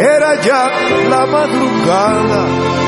Era 0.00 0.40
ya 0.40 0.70
la 1.06 1.26
madrugada 1.26 2.87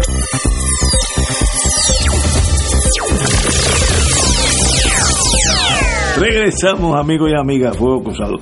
Regresamos, 6.21 6.99
amigos 6.99 7.31
y 7.31 7.35
amigas, 7.35 7.75
Fuego 7.75 8.03
Cruzado. 8.03 8.37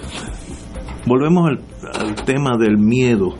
Volvemos 1.05 1.47
al, 1.47 1.61
al, 1.93 2.13
tema 2.25 2.57
del 2.57 2.77
miedo. 2.77 3.35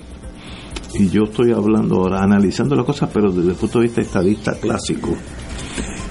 Y 0.94 1.10
yo 1.10 1.24
estoy 1.24 1.52
hablando 1.52 1.98
ahora, 1.98 2.24
analizando 2.24 2.74
las 2.74 2.86
cosas, 2.86 3.10
pero 3.14 3.34
desde 3.34 3.50
el 3.50 3.58
punto 3.58 3.80
de 3.80 3.88
vista 3.88 4.00
estadista 4.00 4.58
clásico. 4.58 5.10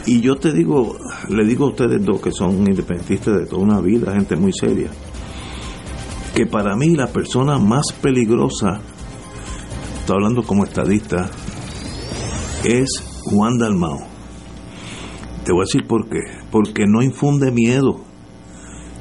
Y 0.05 0.21
yo 0.21 0.37
te 0.37 0.53
digo, 0.53 0.95
le 1.31 1.43
digo 1.47 1.65
a 1.65 1.69
ustedes 1.69 2.05
dos 2.05 2.21
que 2.21 2.31
son 2.31 2.59
independentistas 2.69 3.35
de 3.35 3.47
toda 3.47 3.63
una 3.63 3.81
vida, 3.81 4.13
gente 4.13 4.37
muy 4.37 4.53
seria, 4.53 4.91
que 6.35 6.45
para 6.45 6.77
mí 6.77 6.95
la 6.95 7.07
persona 7.07 7.59
más 7.59 7.95
peligrosa, 8.03 8.79
estoy 10.01 10.17
hablando 10.17 10.43
como 10.43 10.65
estadista, 10.65 11.31
es 12.63 13.23
Juan 13.25 13.57
Dalmao. 13.57 14.01
Te 15.47 15.53
voy 15.53 15.63
a 15.63 15.65
decir 15.65 15.87
por 15.89 16.11
qué. 16.11 16.21
Porque 16.51 16.85
no 16.87 17.03
infunde 17.03 17.51
miedo 17.51 18.08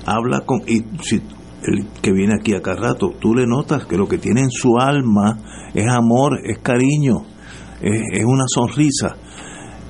habla 0.07 0.41
con 0.45 0.61
y 0.65 0.83
si 1.03 1.21
el 1.63 1.85
que 2.01 2.13
viene 2.13 2.35
aquí 2.39 2.53
a 2.55 2.61
cada 2.61 2.93
rato, 2.93 3.13
tú 3.19 3.35
le 3.35 3.45
notas 3.45 3.85
que 3.85 3.97
lo 3.97 4.07
que 4.07 4.17
tiene 4.17 4.41
en 4.41 4.49
su 4.49 4.77
alma 4.79 5.37
es 5.73 5.85
amor, 5.91 6.39
es 6.45 6.59
cariño, 6.59 7.25
es, 7.81 8.23
una 8.25 8.45
sonrisa. 8.47 9.17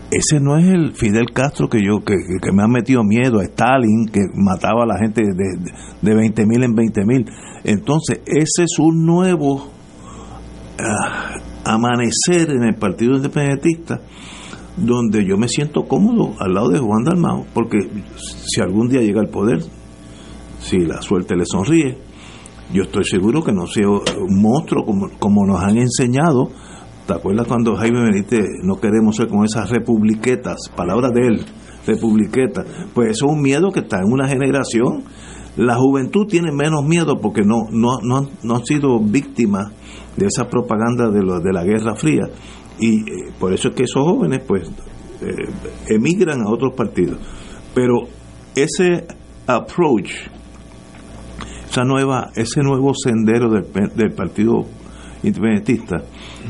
Ese 0.09 0.39
no 0.39 0.57
es 0.57 0.65
el 0.65 0.95
Fidel 0.95 1.31
Castro 1.33 1.69
que 1.69 1.79
yo 1.85 1.99
que, 1.99 2.15
que, 2.41 2.51
me 2.51 2.63
ha 2.63 2.67
metido 2.67 3.03
miedo, 3.03 3.39
a 3.39 3.43
Stalin 3.43 4.07
que 4.07 4.21
mataba 4.33 4.83
a 4.83 4.87
la 4.87 4.97
gente 4.97 5.21
de, 5.21 5.71
de 6.01 6.15
20 6.15 6.45
mil 6.45 6.63
en 6.63 6.73
20 6.73 7.05
mil. 7.05 7.25
Entonces, 7.63 8.21
ese 8.25 8.63
es 8.63 8.79
un 8.79 9.05
nuevo 9.05 9.55
uh, 9.55 9.69
amanecer 11.65 12.49
en 12.49 12.63
el 12.63 12.75
Partido 12.75 13.17
Independentista 13.17 14.01
donde 14.77 15.25
yo 15.25 15.37
me 15.37 15.47
siento 15.47 15.85
cómodo 15.87 16.35
al 16.39 16.53
lado 16.53 16.69
de 16.69 16.79
Juan 16.79 17.03
Dalmao, 17.03 17.45
porque 17.53 17.79
si 18.15 18.61
algún 18.61 18.89
día 18.89 19.01
llega 19.01 19.21
al 19.21 19.29
poder, 19.29 19.59
si 20.67 20.79
la 20.79 21.01
suerte 21.01 21.35
le 21.35 21.45
sonríe. 21.45 21.97
Yo 22.73 22.83
estoy 22.83 23.05
seguro 23.05 23.41
que 23.43 23.53
no 23.53 23.65
sea 23.65 23.87
un 23.87 24.41
monstruo 24.41 24.83
como, 24.85 25.09
como 25.17 25.45
nos 25.45 25.61
han 25.61 25.77
enseñado. 25.77 26.49
¿Te 27.05 27.13
acuerdas 27.13 27.47
cuando 27.47 27.75
Jaime 27.75 28.01
Benítez 28.01 28.45
no 28.63 28.75
queremos 28.75 29.15
ser 29.15 29.29
como 29.29 29.45
esas 29.45 29.69
republiquetas? 29.69 30.69
Palabras 30.75 31.13
de 31.13 31.27
él, 31.27 31.45
republiquetas. 31.85 32.65
Pues 32.93 33.11
eso 33.11 33.27
es 33.27 33.31
un 33.31 33.41
miedo 33.41 33.71
que 33.71 33.79
está 33.79 33.99
en 33.99 34.11
una 34.11 34.27
generación. 34.27 35.05
La 35.55 35.75
juventud 35.75 36.27
tiene 36.27 36.51
menos 36.51 36.83
miedo 36.83 37.15
porque 37.21 37.43
no, 37.43 37.69
no, 37.71 37.99
no, 38.03 38.29
no 38.43 38.55
han 38.55 38.65
sido 38.65 38.99
víctimas 38.99 39.71
de 40.17 40.25
esa 40.25 40.49
propaganda 40.49 41.09
de, 41.09 41.23
lo, 41.23 41.39
de 41.39 41.53
la 41.53 41.63
Guerra 41.63 41.95
Fría. 41.95 42.23
Y 42.77 42.99
eh, 42.99 43.31
por 43.39 43.53
eso 43.53 43.69
es 43.69 43.75
que 43.75 43.83
esos 43.83 44.03
jóvenes 44.03 44.41
pues 44.45 44.69
eh, 45.21 45.49
emigran 45.87 46.41
a 46.41 46.49
otros 46.49 46.73
partidos. 46.75 47.19
Pero 47.73 48.01
ese 48.53 49.07
approach 49.47 50.11
esa 51.77 51.85
nueva, 51.85 52.31
ese 52.35 52.61
nuevo 52.61 52.93
sendero 52.95 53.51
del, 53.51 53.65
del 53.95 54.11
Partido 54.11 54.65
Independentista 55.21 55.97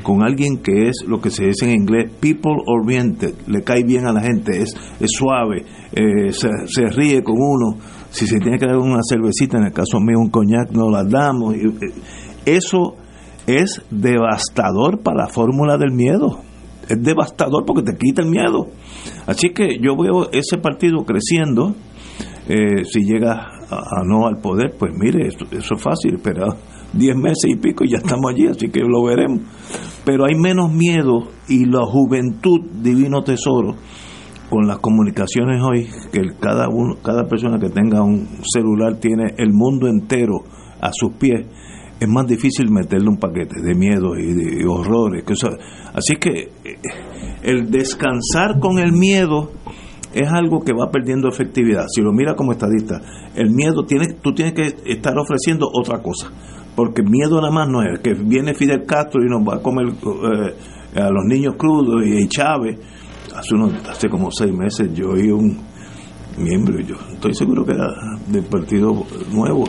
con 0.03 0.23
alguien 0.23 0.57
que 0.57 0.88
es 0.88 1.03
lo 1.05 1.19
que 1.19 1.32
se 1.32 1.47
dice 1.47 1.65
en 1.65 1.82
inglés 1.82 2.11
people 2.19 2.55
oriented, 2.65 3.34
le 3.47 3.61
cae 3.61 3.84
bien 3.84 4.05
a 4.05 4.13
la 4.13 4.21
gente, 4.21 4.61
es, 4.61 4.73
es 4.99 5.09
suave, 5.11 5.65
eh, 5.91 6.32
se, 6.32 6.49
se, 6.67 6.86
ríe 6.86 7.23
con 7.23 7.36
uno, 7.38 7.78
si 8.09 8.25
se 8.25 8.39
tiene 8.39 8.57
que 8.57 8.67
dar 8.67 8.78
una 8.78 9.01
cervecita, 9.07 9.57
en 9.57 9.65
el 9.65 9.73
caso 9.73 9.99
mío 9.99 10.17
un 10.17 10.30
coñac, 10.30 10.71
no 10.71 10.89
la 10.89 11.03
damos. 11.03 11.55
Eso 12.45 12.95
es 13.47 13.82
devastador 13.89 15.01
para 15.01 15.23
la 15.23 15.28
fórmula 15.28 15.78
del 15.78 15.91
miedo, 15.91 16.39
es 16.88 17.01
devastador 17.01 17.65
porque 17.65 17.84
te 17.84 17.97
quita 17.97 18.21
el 18.21 18.30
miedo. 18.30 18.67
Así 19.25 19.49
que 19.49 19.78
yo 19.82 19.97
veo 19.97 20.30
ese 20.32 20.57
partido 20.57 21.03
creciendo, 21.03 21.73
eh, 22.47 22.86
si 22.86 23.01
llega 23.01 23.57
a, 23.70 24.03
no 24.05 24.28
al 24.28 24.38
poder, 24.38 24.76
pues 24.78 24.93
mire, 24.97 25.28
eso, 25.28 25.45
eso 25.51 25.76
es 25.76 25.82
fácil, 25.82 26.15
esperar 26.15 26.49
10 26.93 27.15
meses 27.18 27.45
y 27.49 27.55
pico 27.55 27.84
y 27.84 27.91
ya 27.91 27.97
estamos 27.97 28.32
allí, 28.32 28.47
así 28.47 28.70
que 28.70 28.82
lo 28.82 29.03
veremos. 29.03 29.41
Pero 30.05 30.26
hay 30.26 30.36
menos 30.36 30.72
miedo 30.72 31.28
y 31.47 31.65
la 31.65 31.86
juventud, 31.86 32.61
divino 32.82 33.24
tesoro, 33.24 33.76
con 34.49 34.68
las 34.68 34.80
comunicaciones 34.80 35.61
hoy, 35.61 35.88
que 36.11 36.22
cada, 36.39 36.70
uno, 36.70 36.95
cada 37.03 37.26
persona 37.28 37.59
que 37.59 37.70
tenga 37.70 38.01
un 38.01 38.28
celular 38.43 38.95
tiene 38.99 39.34
el 39.38 39.51
mundo 39.51 39.88
entero 39.88 40.43
a 40.80 40.91
sus 40.93 41.13
pies, 41.13 41.45
es 41.99 42.07
más 42.07 42.28
difícil 42.28 42.70
meterle 42.70 43.09
un 43.09 43.18
paquete 43.18 43.61
de 43.61 43.76
miedo 43.76 44.15
y 44.18 44.34
de 44.34 44.65
horrores. 44.68 45.24
Que 45.26 45.34
así 45.93 46.15
que 46.15 46.51
el 47.41 47.72
descansar 47.72 48.59
con 48.59 48.78
el 48.78 48.93
miedo 48.93 49.51
es 50.18 50.28
algo 50.32 50.61
que 50.61 50.74
va 50.74 50.89
perdiendo 50.89 51.30
efectividad. 51.30 51.86
Si 51.93 52.01
lo 52.01 52.11
mira 52.11 52.36
como 52.36 52.51
estadista, 52.51 52.99
el 53.36 53.51
miedo 53.51 53.86
tiene, 53.86 54.13
tú 54.13 54.34
tienes 54.34 54.53
que 54.53 54.91
estar 54.91 55.15
ofreciendo 55.18 55.68
otra 55.72 56.01
cosa, 56.01 56.32
porque 56.76 57.03
miedo 57.03 57.39
nada 57.39 57.53
más 57.53 57.70
no 57.70 57.84
es 57.84 57.99
que 57.99 58.13
viene 58.13 58.55
Fidel 58.55 58.84
Castro 58.86 59.22
y 59.24 59.30
nos 59.30 59.47
va 59.47 59.57
a 59.57 59.61
comer 59.61 59.88
eh, 59.88 60.99
a 60.99 61.09
los 61.11 61.24
niños 61.26 61.55
crudos 61.55 62.03
y, 62.03 62.28
Chávez. 62.28 62.80
Hace, 63.36 63.53
unos, 63.53 63.74
hace 63.88 64.09
como 64.09 64.32
seis 64.32 64.51
meses 64.51 64.91
yo 64.95 65.09
oí 65.11 65.30
un 65.30 65.59
miembro, 66.39 66.80
yo 66.80 66.95
estoy 67.13 67.36
seguro 67.36 67.63
que 67.63 67.74
era 67.74 67.88
del 68.28 68.45
Partido 68.45 69.05
Nuevo, 69.32 69.65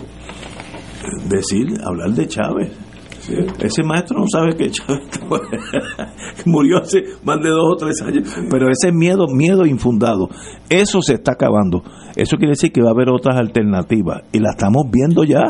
decir, 1.28 1.66
hablar 1.84 2.12
de 2.12 2.26
Chávez. 2.26 2.87
Sí. 3.28 3.34
Ese 3.60 3.82
maestro 3.82 4.18
no 4.18 4.24
sabe 4.26 4.56
que 4.56 4.70
murió 6.46 6.78
hace 6.78 7.02
más 7.24 7.38
de 7.42 7.50
dos 7.50 7.74
o 7.74 7.76
tres 7.76 8.00
años, 8.00 8.34
pero 8.50 8.68
ese 8.70 8.90
miedo, 8.90 9.26
miedo 9.28 9.66
infundado, 9.66 10.28
eso 10.70 11.02
se 11.02 11.14
está 11.14 11.32
acabando. 11.32 11.82
Eso 12.16 12.38
quiere 12.38 12.52
decir 12.52 12.72
que 12.72 12.80
va 12.80 12.88
a 12.88 12.92
haber 12.92 13.10
otras 13.10 13.38
alternativas 13.38 14.22
y 14.32 14.38
la 14.38 14.50
estamos 14.50 14.84
viendo 14.90 15.24
ya. 15.24 15.42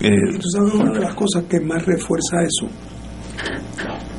Eh, 0.00 0.38
¿Tú 0.40 0.48
sabes 0.50 0.74
una 0.74 0.90
de 0.90 1.00
las 1.00 1.14
cosas 1.14 1.44
que 1.44 1.60
más 1.60 1.86
refuerza 1.86 2.42
eso? 2.42 2.66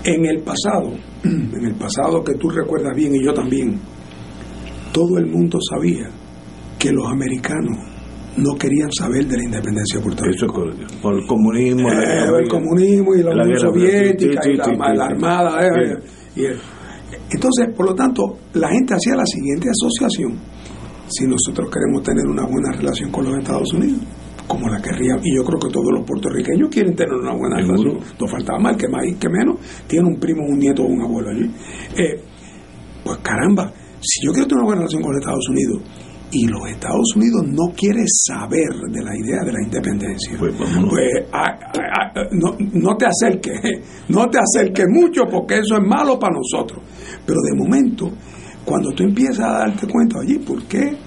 En 0.06 0.26
el 0.26 0.42
pasado, 0.42 0.94
en 1.24 1.66
el 1.66 1.76
pasado 1.76 2.24
que 2.24 2.36
tú 2.36 2.50
recuerdas 2.50 2.96
bien 2.96 3.14
y 3.14 3.26
yo 3.26 3.34
también, 3.34 3.78
todo 4.94 5.18
el 5.18 5.26
mundo 5.26 5.60
sabía 5.70 6.10
que 6.78 6.94
los 6.94 7.06
americanos 7.12 7.99
no 8.42 8.56
querían 8.58 8.92
saber 8.92 9.26
de 9.28 9.38
la 9.38 9.44
independencia 9.44 10.00
de 10.00 10.04
Puerto 10.04 10.24
Rico. 10.24 10.46
Eso 10.46 11.02
por 11.02 11.14
el 11.14 11.28
comunismo, 11.28 11.90
eh, 11.92 12.40
el 12.40 12.48
comunismo 12.48 13.16
y 13.16 13.24
la, 13.24 13.32
Unión 13.32 13.60
Soviética 13.60 14.42
y 14.50 14.56
la, 14.56 15.06
Armada. 15.06 15.66
Eh, 15.66 15.98
y 16.36 16.46
entonces, 17.32 17.68
por 17.76 17.86
lo 17.88 17.96
tanto, 17.96 18.38
la 18.54 18.70
gente 18.70 18.94
hacía 18.94 19.16
la 19.16 19.26
siguiente 19.26 19.70
asociación. 19.70 20.40
Si 21.08 21.26
nosotros 21.26 21.70
queremos 21.72 22.04
tener 22.04 22.26
una 22.28 22.44
buena 22.46 22.72
relación 22.78 23.12
con 23.12 23.26
los 23.26 23.38
Estados 23.38 23.74
Unidos, 23.74 24.02
como 24.48 24.68
la 24.68 24.82
querría, 24.82 25.16
y 25.24 25.36
yo 25.36 25.44
creo 25.44 25.60
que 25.60 25.70
todos 25.70 25.92
los 25.92 26.06
puertorriqueños 26.06 26.70
quieren 26.70 26.96
tener 26.96 27.14
una 27.14 27.34
buena 27.34 27.58
relación, 27.58 28.00
no 28.20 28.28
faltaba 28.28 28.60
más, 28.60 28.78
que 28.78 28.88
más 28.88 29.06
y 29.06 29.16
que 29.16 29.30
menos, 29.30 29.58
tiene 29.88 30.08
un 30.08 30.20
primo, 30.20 30.44
un 30.44 30.58
nieto 30.58 30.84
o 30.84 30.88
un 30.88 31.02
abuelo 31.02 31.30
allí. 31.30 31.52
Eh, 31.98 32.22
pues 33.04 33.18
caramba, 33.20 33.72
si 34.02 34.26
yo 34.26 34.32
quiero 34.32 34.48
tener 34.48 34.64
una 34.64 34.66
buena 34.66 34.82
relación 34.82 35.02
con 35.02 35.12
los 35.14 35.22
Estados 35.22 35.50
Unidos 35.50 35.82
y 36.32 36.48
los 36.48 36.62
Estados 36.70 37.16
Unidos 37.16 37.46
no 37.48 37.74
quiere 37.76 38.04
saber 38.08 38.70
de 38.92 39.04
la 39.04 39.16
idea 39.16 39.44
de 39.44 39.52
la 39.52 39.64
independencia, 39.64 40.36
pues, 40.38 40.54
pues 40.56 40.70
no, 42.32 42.56
no, 42.74 42.98
te 42.98 43.06
acerques, 43.06 43.60
no 44.10 44.28
te 44.28 44.38
acerques 44.40 44.86
mucho 44.90 45.24
porque 45.30 45.60
eso 45.60 45.76
es 45.76 45.84
malo 45.88 46.20
para 46.20 46.36
nosotros. 46.36 46.84
Pero 47.26 47.40
de 47.42 47.58
momento, 47.58 48.12
cuando 48.64 48.92
tú 48.92 49.04
empiezas 49.04 49.40
a 49.40 49.60
darte 49.60 49.88
cuenta, 49.88 50.20
oye, 50.20 50.40
¿por 50.40 50.64
qué 50.64 50.98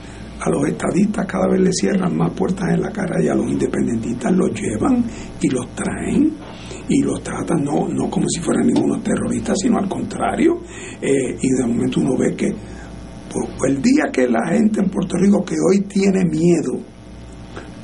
a 0.41 0.51
los 0.51 0.66
estadistas 0.66 1.27
cada 1.27 1.47
vez 1.49 1.61
le 1.61 1.73
cierran 1.73 2.16
más 2.16 2.33
puertas 2.33 2.70
en 2.70 2.83
la 2.83 2.91
cara 2.91 3.23
y 3.23 3.29
a 3.29 3.35
los 3.35 3.49
independentistas 3.49 4.33
los 4.33 4.51
llevan 4.61 5.05
y 5.41 5.49
los 5.49 5.68
traen? 5.75 6.33
y 6.89 7.03
los 7.03 7.23
tratan 7.23 7.64
no, 7.64 7.89
no 7.89 8.11
como 8.11 8.27
si 8.29 8.41
fueran 8.41 8.66
ningunos 8.66 9.03
terroristas, 9.03 9.57
sino 9.62 9.79
al 9.79 9.89
contrario. 9.89 10.59
Eh, 11.01 11.39
y 11.41 11.49
de 11.49 11.66
momento 11.66 12.01
uno 12.01 12.16
ve 12.18 12.35
que 12.37 12.53
el 13.66 13.83
día 13.83 14.11
que 14.12 14.28
la 14.28 14.47
gente 14.49 14.80
en 14.80 14.91
Puerto 14.91 15.16
Rico 15.16 15.45
que 15.45 15.55
hoy 15.55 15.80
tiene 15.83 16.24
miedo 16.24 16.78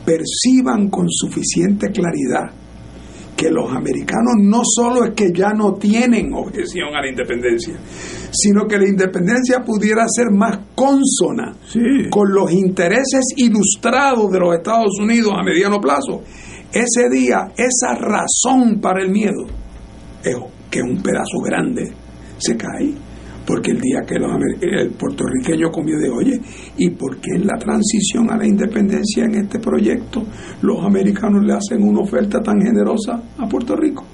perciban 0.05 0.89
con 0.89 1.07
suficiente 1.09 1.91
claridad 1.91 2.53
que 3.39 3.51
los 3.51 3.71
americanos 3.71 4.35
no 4.41 4.63
solo 4.65 5.05
es 5.05 5.11
que 5.15 5.31
ya 5.33 5.53
no 5.53 5.75
tienen 5.75 6.35
objeción 6.35 6.89
a 6.97 7.01
la 7.01 7.09
independencia, 7.09 7.75
sino 8.33 8.67
que 8.67 8.77
la 8.77 8.89
independencia 8.89 9.61
pudiera 9.65 10.05
ser 10.09 10.33
más 10.33 10.59
consona 10.75 11.55
con 12.11 12.35
los 12.35 12.51
intereses 12.51 13.27
ilustrados 13.37 14.33
de 14.33 14.41
los 14.41 14.57
Estados 14.57 14.99
Unidos 15.01 15.33
a 15.39 15.45
mediano 15.45 15.79
plazo. 15.81 16.23
Ese 16.73 17.09
día, 17.09 17.53
esa 17.57 17.95
razón 17.95 18.81
para 18.81 19.03
el 19.03 19.11
miedo, 19.11 19.47
que 20.23 20.79
es 20.81 20.85
un 20.85 21.01
pedazo 21.01 21.39
grande, 21.41 21.93
se 22.39 22.57
cae 22.57 22.93
porque 23.49 23.71
el 23.71 23.81
día 23.81 24.03
que 24.07 24.19
los, 24.19 24.31
el 24.61 24.91
puertorriqueño 24.91 25.71
comió 25.71 25.99
de, 25.99 26.11
oye, 26.11 26.39
¿y 26.77 26.91
por 26.91 27.17
qué 27.17 27.31
en 27.35 27.47
la 27.47 27.57
transición 27.57 28.31
a 28.31 28.37
la 28.37 28.47
independencia 28.47 29.25
en 29.25 29.37
este 29.37 29.59
proyecto 29.59 30.23
los 30.61 30.85
americanos 30.85 31.43
le 31.43 31.55
hacen 31.55 31.83
una 31.83 32.01
oferta 32.01 32.41
tan 32.41 32.61
generosa 32.61 33.23
a 33.39 33.49
Puerto 33.49 33.75
Rico? 33.75 34.05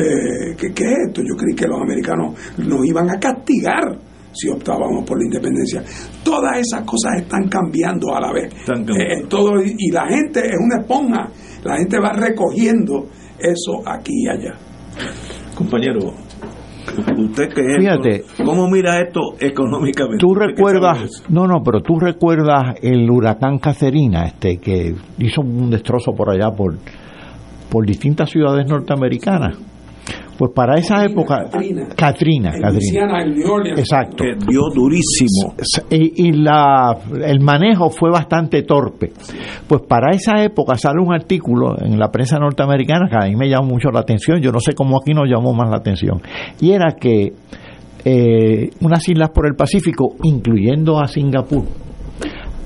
Eh, 0.00 0.56
¿qué, 0.56 0.68
es 0.68 0.98
esto? 1.08 1.20
Yo 1.20 1.36
creí 1.36 1.54
que 1.54 1.66
los 1.66 1.78
americanos 1.82 2.34
nos 2.56 2.86
iban 2.86 3.10
a 3.10 3.20
castigar 3.20 3.98
si 4.32 4.48
optábamos 4.48 5.04
por 5.06 5.18
la 5.18 5.26
independencia. 5.26 5.84
Todas 6.24 6.58
esas 6.58 6.82
cosas 6.84 7.20
están 7.20 7.46
cambiando 7.50 8.16
a 8.16 8.22
la 8.22 8.32
vez. 8.32 8.50
Eh, 8.54 9.26
todo, 9.28 9.62
y 9.62 9.90
la 9.90 10.08
gente 10.08 10.40
es 10.40 10.56
una 10.58 10.80
esponja. 10.80 11.28
La 11.62 11.76
gente 11.76 11.98
va 12.00 12.12
recogiendo 12.14 13.06
eso 13.38 13.86
aquí 13.86 14.14
y 14.14 14.28
allá. 14.28 14.56
Compañero, 15.54 16.23
Usted 16.98 17.48
que 17.48 17.62
Fíjate, 17.78 18.24
¿cómo 18.44 18.68
mira 18.68 19.00
esto 19.00 19.20
económicamente? 19.40 20.18
Tú 20.18 20.34
recuerdas, 20.34 21.22
no, 21.28 21.46
no, 21.46 21.62
pero 21.64 21.80
tú 21.80 21.98
recuerdas 21.98 22.76
el 22.82 23.10
huracán 23.10 23.58
Cacerina, 23.58 24.24
este 24.24 24.58
que 24.58 24.94
hizo 25.18 25.40
un 25.40 25.70
destrozo 25.70 26.12
por 26.12 26.30
allá 26.30 26.50
por 26.50 26.74
por 27.70 27.86
distintas 27.86 28.30
ciudades 28.30 28.68
norteamericanas. 28.68 29.58
Pues 30.36 30.50
para 30.52 30.76
esa 30.76 31.04
época, 31.04 31.44
Katrina, 31.44 31.88
Katrina, 31.94 32.50
exacto, 33.76 34.16
que 34.16 34.34
dio 34.48 34.62
durísimo. 34.74 35.54
Y, 35.90 36.32
la, 36.32 36.96
el 37.24 37.40
manejo 37.40 37.90
fue 37.90 38.10
bastante 38.10 38.62
torpe. 38.62 39.12
Pues 39.68 39.82
para 39.82 40.10
esa 40.10 40.42
época 40.42 40.76
sale 40.76 41.00
un 41.00 41.14
artículo 41.14 41.76
en 41.80 41.98
la 41.98 42.10
prensa 42.10 42.38
norteamericana 42.38 43.08
que 43.08 43.16
a 43.16 43.28
mí 43.28 43.36
me 43.36 43.48
llamó 43.48 43.68
mucho 43.68 43.90
la 43.90 44.00
atención. 44.00 44.40
Yo 44.40 44.50
no 44.50 44.58
sé 44.58 44.74
cómo 44.74 44.98
aquí 44.98 45.14
nos 45.14 45.28
llamó 45.28 45.52
más 45.54 45.70
la 45.70 45.76
atención. 45.76 46.20
Y 46.60 46.72
era 46.72 46.96
que 46.98 47.32
eh, 48.04 48.70
unas 48.80 49.08
islas 49.08 49.30
por 49.30 49.46
el 49.46 49.54
Pacífico, 49.54 50.16
incluyendo 50.24 50.98
a 51.00 51.06
Singapur, 51.06 51.64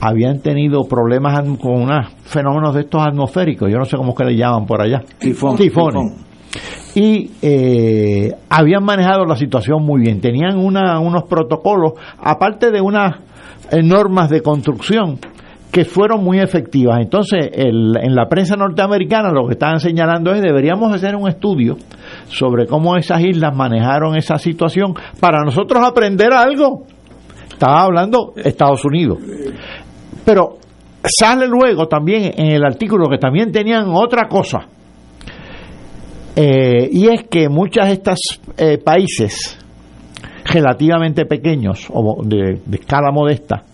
habían 0.00 0.40
tenido 0.40 0.84
problemas 0.88 1.42
con 1.60 1.82
unos 1.82 2.12
fenómenos 2.24 2.74
de 2.74 2.82
estos 2.82 3.02
atmosféricos, 3.02 3.70
yo 3.70 3.78
no 3.78 3.84
sé 3.84 3.96
cómo 3.96 4.10
es 4.10 4.16
que 4.16 4.24
le 4.24 4.36
llaman 4.36 4.64
por 4.64 4.80
allá, 4.80 5.02
tifones 5.18 6.27
y 6.94 7.30
eh, 7.42 8.32
habían 8.48 8.84
manejado 8.84 9.24
la 9.24 9.36
situación 9.36 9.84
muy 9.84 10.00
bien. 10.02 10.20
Tenían 10.20 10.58
unos 10.58 11.22
protocolos, 11.28 11.92
aparte 12.18 12.70
de 12.70 12.80
unas 12.80 13.16
eh, 13.70 13.82
normas 13.82 14.30
de 14.30 14.42
construcción 14.42 15.18
que 15.70 15.84
fueron 15.84 16.24
muy 16.24 16.40
efectivas. 16.40 16.98
Entonces, 17.00 17.50
en 17.52 18.14
la 18.14 18.26
prensa 18.26 18.56
norteamericana 18.56 19.30
lo 19.30 19.46
que 19.46 19.52
estaban 19.52 19.80
señalando 19.80 20.32
es 20.32 20.40
deberíamos 20.40 20.92
hacer 20.94 21.14
un 21.14 21.28
estudio 21.28 21.76
sobre 22.26 22.66
cómo 22.66 22.96
esas 22.96 23.22
islas 23.22 23.54
manejaron 23.54 24.16
esa 24.16 24.38
situación 24.38 24.94
para 25.20 25.44
nosotros 25.44 25.84
aprender 25.84 26.32
algo. 26.32 26.84
Estaba 27.50 27.82
hablando 27.82 28.32
Estados 28.36 28.82
Unidos. 28.86 29.18
Pero 30.24 30.56
sale 31.02 31.46
luego 31.46 31.86
también 31.86 32.32
en 32.34 32.52
el 32.52 32.64
artículo 32.64 33.08
que 33.10 33.18
también 33.18 33.52
tenían 33.52 33.88
otra 33.88 34.26
cosa 34.26 34.66
eh, 36.40 36.88
y 36.92 37.08
es 37.08 37.24
que 37.24 37.48
muchos 37.48 37.84
de 37.84 37.94
estos 37.94 38.20
eh, 38.56 38.78
países 38.78 39.58
relativamente 40.44 41.26
pequeños 41.26 41.88
o 41.92 42.22
de, 42.22 42.60
escala 42.74 43.10
modesta, 43.10 43.64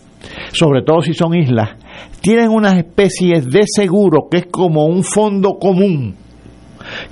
sobre 0.51 0.81
todo 0.81 1.03
si 1.03 1.13
son 1.13 1.35
islas, 1.35 1.77
tienen 2.23 2.49
unas 2.49 2.79
especies 2.79 3.51
de 3.51 3.65
seguro 3.67 4.29
que 4.31 4.39
es 4.39 4.47
como 4.47 4.87
un 4.87 5.05
fondo 5.05 5.59
común, 5.61 6.17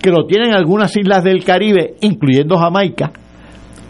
que 0.01 0.09
lo 0.09 0.25
tienen 0.25 0.55
algunas 0.55 0.97
islas 0.97 1.23
del 1.23 1.45
Caribe, 1.45 1.97
incluyendo 2.01 2.57
Jamaica, 2.57 3.13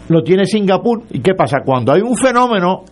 lo 0.09 0.21
tiene 0.21 0.45
Singapur. 0.45 1.03
¿Y 1.11 1.21
qué 1.21 1.33
pasa? 1.33 1.59
Cuando 1.63 1.93
hay 1.93 2.01
un 2.01 2.17
fenómeno 2.17 2.83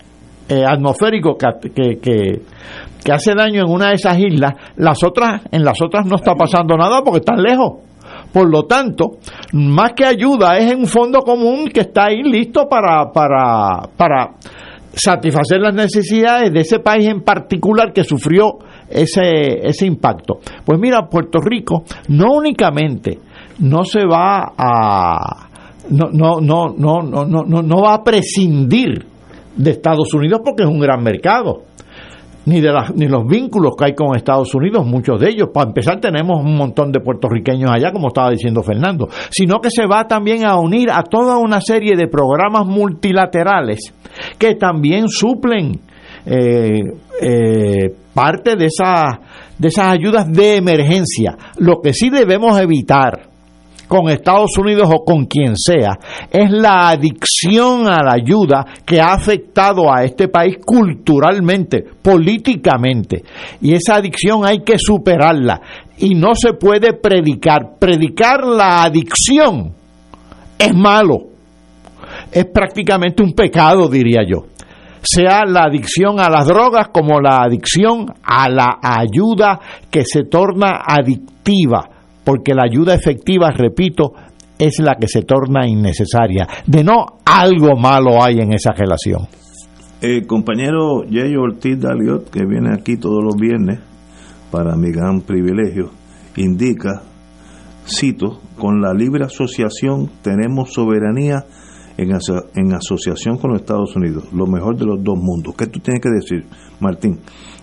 eh, 0.48 0.64
atmosférico 0.66 1.36
que, 1.38 1.72
que, 1.72 2.00
que, 2.00 3.12
hace 3.12 3.36
daño 3.36 3.64
en 3.66 3.70
una 3.70 3.90
de 3.90 3.96
esas 3.96 4.18
islas, 4.18 4.54
las 4.78 5.04
otras, 5.04 5.42
en 5.52 5.66
las 5.66 5.82
otras 5.82 6.06
no 6.06 6.16
está 6.16 6.36
pasando 6.36 6.78
nada 6.78 7.02
porque 7.04 7.20
están 7.20 7.44
lejos. 7.44 7.91
Por 8.32 8.50
lo 8.50 8.64
tanto, 8.64 9.18
más 9.54 9.92
que 9.94 10.06
ayuda, 10.06 10.58
es 10.58 10.74
un 10.74 10.88
fondo 10.88 11.20
común 11.20 11.68
que 11.68 11.82
está 11.82 12.06
ahí 12.06 12.24
listo 12.24 12.68
para, 12.70 13.12
para, 13.12 13.90
para 13.98 14.36
satisfacer 14.94 15.60
las 15.60 15.74
necesidades 15.74 16.52
de 16.52 16.62
ese 16.62 16.80
país 16.80 17.08
en 17.08 17.22
particular 17.22 17.92
que 17.94 18.04
sufrió 18.04 18.60
ese, 18.90 19.66
ese 19.68 19.86
impacto. 19.86 20.40
Pues 20.66 20.80
mira, 20.80 21.08
Puerto 21.10 21.40
Rico 21.40 21.84
no 22.10 22.34
únicamente 22.34 23.20
no 23.60 23.84
se 23.84 24.06
va 24.06 24.54
a 24.58 25.50
no, 25.90 26.10
no, 26.12 26.40
no, 26.40 26.74
no, 26.78 27.02
no, 27.02 27.26
no, 27.26 27.62
no 27.62 27.82
va 27.82 27.96
a 27.96 28.04
prescindir 28.04 29.06
de 29.56 29.72
Estados 29.72 30.14
Unidos 30.14 30.42
porque 30.44 30.64
es 30.64 30.70
un 30.70 30.80
gran 30.80 31.04
mercado 31.04 31.64
ni 32.46 32.60
de 32.60 32.72
ni 32.96 33.08
los 33.08 33.28
vínculos 33.28 33.76
que 33.78 33.86
hay 33.86 33.96
con 33.96 34.16
Estados 34.16 34.54
Unidos, 34.56 34.86
muchos 34.86 35.20
de 35.20 35.30
ellos. 35.30 35.50
Para 35.54 35.68
empezar, 35.68 36.00
tenemos 36.00 36.44
un 36.44 36.56
montón 36.56 36.92
de 36.92 37.00
puertorriqueños 37.00 37.70
allá, 37.72 37.92
como 37.92 38.08
estaba 38.08 38.32
diciendo 38.32 38.64
Fernando, 38.64 39.08
sino 39.30 39.60
que 39.60 39.70
se 39.70 39.86
va 39.86 40.08
también 40.08 40.46
a 40.46 40.58
unir 40.58 40.90
a 40.92 41.04
toda 41.04 41.38
una 41.38 41.62
serie 41.62 41.96
de 41.96 42.08
programas 42.08 42.66
multilaterales 42.66 43.94
que 44.38 44.56
también 44.56 45.08
suplen 45.08 45.80
eh, 46.26 46.82
eh, 47.22 47.96
parte 48.14 48.56
de, 48.56 48.66
esa, 48.66 49.20
de 49.58 49.68
esas 49.68 49.86
ayudas 49.88 50.32
de 50.32 50.58
emergencia. 50.58 51.38
Lo 51.58 51.82
que 51.82 51.94
sí 51.94 52.10
debemos 52.10 52.60
evitar 52.60 53.31
con 53.92 54.10
Estados 54.10 54.52
Unidos 54.58 54.90
o 54.90 55.04
con 55.04 55.26
quien 55.26 55.58
sea, 55.58 56.00
es 56.32 56.50
la 56.50 56.88
adicción 56.88 57.90
a 57.90 58.02
la 58.02 58.14
ayuda 58.14 58.66
que 58.86 59.02
ha 59.02 59.12
afectado 59.12 59.94
a 59.94 60.06
este 60.06 60.30
país 60.30 60.60
culturalmente, 60.66 61.84
políticamente. 62.02 63.22
Y 63.60 63.74
esa 63.74 63.96
adicción 63.96 64.46
hay 64.46 64.60
que 64.60 64.78
superarla. 64.78 65.60
Y 65.98 66.16
no 66.16 66.36
se 66.36 66.54
puede 66.54 66.94
predicar. 66.94 67.78
Predicar 67.78 68.46
la 68.46 68.84
adicción 68.84 69.74
es 70.58 70.74
malo. 70.74 71.26
Es 72.32 72.46
prácticamente 72.46 73.22
un 73.22 73.34
pecado, 73.34 73.90
diría 73.90 74.22
yo 74.26 74.46
sea 75.04 75.46
la 75.48 75.64
adicción 75.64 76.20
a 76.20 76.30
las 76.30 76.46
drogas 76.46 76.90
como 76.90 77.20
la 77.20 77.42
adicción 77.42 78.06
a 78.24 78.48
la 78.48 78.78
ayuda 78.84 79.60
que 79.90 80.06
se 80.06 80.26
torna 80.26 80.84
adictiva 80.86 81.90
porque 82.24 82.54
la 82.54 82.64
ayuda 82.64 82.94
efectiva, 82.94 83.52
repito, 83.52 84.14
es 84.60 84.80
la 84.80 84.96
que 84.96 85.08
se 85.08 85.24
torna 85.24 85.68
innecesaria. 85.68 86.48
De 86.68 86.84
no, 86.84 87.06
algo 87.26 87.76
malo 87.78 88.24
hay 88.24 88.40
en 88.40 88.54
esa 88.54 88.72
relación. 88.72 89.28
El 90.02 90.26
compañero 90.28 91.04
Jay 91.10 91.36
Ortiz 91.36 91.80
Daliot, 91.80 92.30
que 92.30 92.46
viene 92.46 92.74
aquí 92.74 92.98
todos 92.98 93.24
los 93.24 93.36
viernes, 93.36 93.80
para 94.52 94.76
mi 94.76 94.92
gran 94.92 95.22
privilegio, 95.22 95.92
indica, 96.36 97.02
cito, 97.88 98.40
con 98.58 98.82
la 98.82 98.94
libre 98.94 99.26
asociación 99.26 100.10
tenemos 100.22 100.74
soberanía 100.74 101.46
en, 101.98 102.10
en 102.56 102.74
asociación 102.74 103.38
con 103.38 103.52
los 103.52 103.62
Estados 103.62 103.96
Unidos, 103.96 104.32
lo 104.34 104.48
mejor 104.48 104.78
de 104.78 104.86
los 104.86 105.04
dos 105.04 105.18
mundos. 105.18 105.56
¿Qué 105.56 105.68
tú 105.68 105.80
tienes 105.80 106.02
que 106.02 106.10
decir, 106.10 106.46
Martín? 106.80 107.20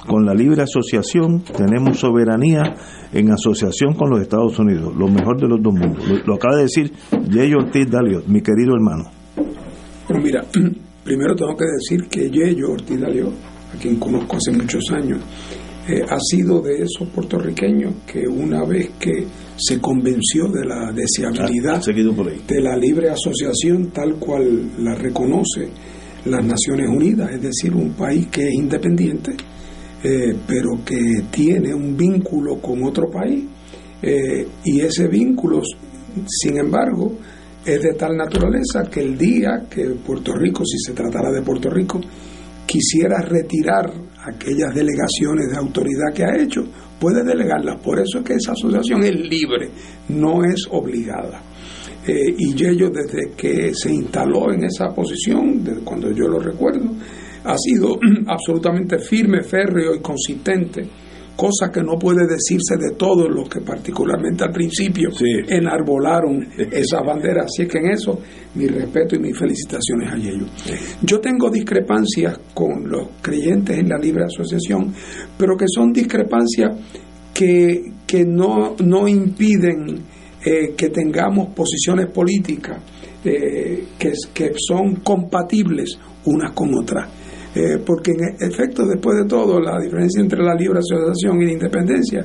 Con 0.06 0.24
la 0.24 0.32
libre 0.32 0.62
asociación 0.62 1.42
tenemos 1.42 1.98
soberanía 1.98 2.62
en 3.12 3.30
asociación 3.30 3.94
con 3.94 4.10
los 4.10 4.20
Estados 4.20 4.58
Unidos, 4.58 4.94
lo 4.96 5.08
mejor 5.08 5.38
de 5.40 5.48
los 5.48 5.62
dos 5.62 5.74
mundos. 5.74 6.02
Lo, 6.26 6.34
acaba 6.34 6.56
de 6.56 6.62
decir 6.62 6.92
Jay 7.30 7.52
Ortiz 7.52 7.90
Daliot, 7.90 8.26
mi 8.26 8.40
querido 8.40 8.74
hermano. 8.74 9.10
Pero 10.06 10.20
mira, 10.20 10.44
primero 11.04 11.34
tengo 11.36 11.54
que 11.56 11.66
decir 11.66 12.08
que 12.08 12.30
Yeyo 12.30 12.72
Ortiz 12.72 12.98
Daliot, 12.98 13.32
a 13.74 13.78
quien 13.78 13.96
conozco 13.96 14.36
hace 14.36 14.56
muchos 14.56 14.82
años, 14.92 15.20
eh, 15.88 16.02
ha 16.06 16.18
sido 16.20 16.60
de 16.60 16.82
esos 16.82 17.08
puertorriqueños 17.14 17.94
que 18.06 18.28
una 18.28 18.62
vez 18.64 18.90
que 19.00 19.26
se 19.56 19.80
convenció 19.80 20.44
de 20.48 20.66
la 20.66 20.92
deseabilidad 20.92 21.82
de 21.82 22.60
la 22.60 22.76
libre 22.76 23.08
asociación 23.08 23.90
tal 23.90 24.16
cual 24.16 24.70
la 24.78 24.94
reconoce 24.94 25.68
las 26.26 26.44
Naciones 26.44 26.88
Unidas, 26.90 27.30
es 27.32 27.40
decir, 27.40 27.74
un 27.74 27.92
país 27.92 28.26
que 28.26 28.48
es 28.48 28.54
independiente, 28.54 29.32
eh, 30.04 30.36
pero 30.46 30.84
que 30.84 31.24
tiene 31.30 31.74
un 31.74 31.96
vínculo 31.96 32.60
con 32.60 32.84
otro 32.84 33.10
país, 33.10 33.44
eh, 34.02 34.46
y 34.64 34.80
ese 34.80 35.08
vínculo, 35.08 35.62
sin 36.26 36.58
embargo, 36.58 37.12
es 37.64 37.80
de 37.80 37.94
tal 37.94 38.14
naturaleza 38.14 38.82
que 38.90 39.00
el 39.00 39.16
día 39.16 39.64
que 39.70 39.84
Puerto 40.04 40.34
Rico, 40.34 40.64
si 40.66 40.76
se 40.78 40.92
tratara 40.92 41.30
de 41.32 41.40
Puerto 41.40 41.70
Rico, 41.70 41.98
quisiera 42.66 43.22
retirar 43.22 43.90
aquellas 44.34 44.74
delegaciones 44.74 45.50
de 45.50 45.58
autoridad 45.58 46.12
que 46.14 46.24
ha 46.24 46.36
hecho, 46.36 46.62
puede 46.98 47.22
delegarlas. 47.24 47.80
Por 47.82 47.98
eso 47.98 48.18
es 48.18 48.24
que 48.24 48.34
esa 48.34 48.52
asociación 48.52 49.04
es 49.04 49.14
libre, 49.14 49.70
no 50.08 50.44
es 50.44 50.66
obligada. 50.70 51.42
Eh, 52.06 52.34
y 52.36 52.54
Yello, 52.54 52.90
desde 52.90 53.34
que 53.36 53.72
se 53.74 53.92
instaló 53.92 54.52
en 54.52 54.64
esa 54.64 54.88
posición, 54.94 55.62
desde 55.62 55.80
cuando 55.82 56.10
yo 56.10 56.26
lo 56.26 56.38
recuerdo, 56.38 56.90
ha 57.44 57.56
sido 57.56 57.98
absolutamente 58.26 58.98
firme, 58.98 59.42
férreo 59.42 59.94
y 59.94 60.00
consistente 60.00 60.88
cosa 61.38 61.70
que 61.72 61.84
no 61.84 61.96
puede 61.96 62.26
decirse 62.26 62.76
de 62.76 62.96
todos 62.96 63.30
los 63.30 63.48
que 63.48 63.60
particularmente 63.60 64.42
al 64.42 64.50
principio 64.50 65.10
enarbolaron 65.48 66.48
esa 66.58 67.00
bandera. 67.00 67.44
Así 67.44 67.64
que 67.68 67.78
en 67.78 67.92
eso 67.92 68.18
mi 68.56 68.66
respeto 68.66 69.14
y 69.14 69.20
mis 69.20 69.38
felicitaciones 69.38 70.12
a 70.12 70.16
ellos. 70.16 70.50
Yo 71.00 71.20
tengo 71.20 71.48
discrepancias 71.48 72.40
con 72.52 72.88
los 72.88 73.10
creyentes 73.22 73.78
en 73.78 73.88
la 73.88 73.98
libre 73.98 74.24
asociación, 74.24 74.92
pero 75.38 75.56
que 75.56 75.66
son 75.72 75.92
discrepancias 75.92 76.76
que, 77.32 77.84
que 78.04 78.24
no, 78.24 78.74
no 78.84 79.06
impiden 79.06 80.02
eh, 80.44 80.74
que 80.76 80.88
tengamos 80.88 81.54
posiciones 81.54 82.06
políticas 82.12 82.82
eh, 83.24 83.86
que, 83.96 84.10
que 84.34 84.54
son 84.56 84.96
compatibles 85.04 85.96
unas 86.24 86.50
con 86.50 86.74
otras. 86.74 87.08
Eh, 87.58 87.78
porque 87.84 88.12
en 88.12 88.36
efecto, 88.38 88.86
después 88.86 89.18
de 89.18 89.24
todo, 89.24 89.58
la 89.58 89.80
diferencia 89.80 90.22
entre 90.22 90.44
la 90.44 90.54
libre 90.54 90.78
asociación 90.78 91.42
y 91.42 91.46
la 91.46 91.52
independencia 91.54 92.24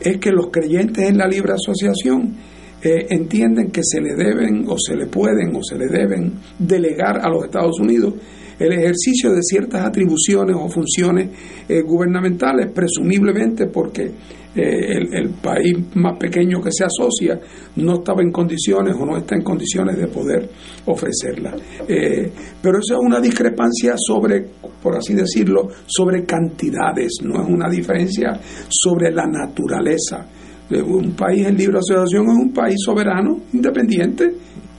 es 0.00 0.18
que 0.18 0.32
los 0.32 0.48
creyentes 0.50 1.08
en 1.08 1.18
la 1.18 1.28
libre 1.28 1.52
asociación 1.52 2.34
eh, 2.82 3.06
entienden 3.10 3.70
que 3.70 3.82
se 3.84 4.00
le 4.00 4.16
deben 4.16 4.64
o 4.66 4.74
se 4.76 4.96
le 4.96 5.06
pueden 5.06 5.54
o 5.54 5.62
se 5.62 5.78
le 5.78 5.86
deben 5.86 6.32
delegar 6.58 7.24
a 7.24 7.28
los 7.28 7.44
Estados 7.44 7.78
Unidos 7.78 8.14
el 8.62 8.72
ejercicio 8.72 9.32
de 9.32 9.42
ciertas 9.42 9.84
atribuciones 9.84 10.56
o 10.56 10.68
funciones 10.68 11.30
eh, 11.68 11.82
gubernamentales, 11.82 12.70
presumiblemente 12.72 13.66
porque 13.66 14.10
eh, 14.54 14.98
el, 15.12 15.30
país 15.30 15.74
más 15.94 16.18
pequeño 16.18 16.60
que 16.60 16.70
se 16.70 16.84
asocia 16.84 17.40
no 17.76 17.94
estaba 17.94 18.22
en 18.22 18.30
condiciones 18.30 18.94
o 18.94 19.06
no 19.06 19.16
está 19.16 19.34
en 19.34 19.42
condiciones 19.42 19.96
de 19.96 20.06
poder 20.06 20.48
ofrecerla. 20.86 21.56
Eh, 21.88 22.30
pero 22.60 22.78
eso 22.78 22.94
es 22.94 23.00
una 23.00 23.18
discrepancia 23.18 23.94
sobre, 23.96 24.44
por 24.82 24.96
así 24.96 25.14
decirlo, 25.14 25.68
sobre 25.86 26.24
cantidades, 26.24 27.20
no 27.22 27.42
es 27.42 27.48
una 27.48 27.68
diferencia 27.68 28.38
sobre 28.68 29.10
la 29.10 29.26
naturaleza. 29.26 30.26
Un 30.70 31.12
país 31.12 31.46
en 31.46 31.56
libre 31.56 31.78
asociación 31.78 32.24
es 32.30 32.36
un 32.46 32.52
país 32.52 32.76
soberano, 32.82 33.40
independiente, 33.52 34.32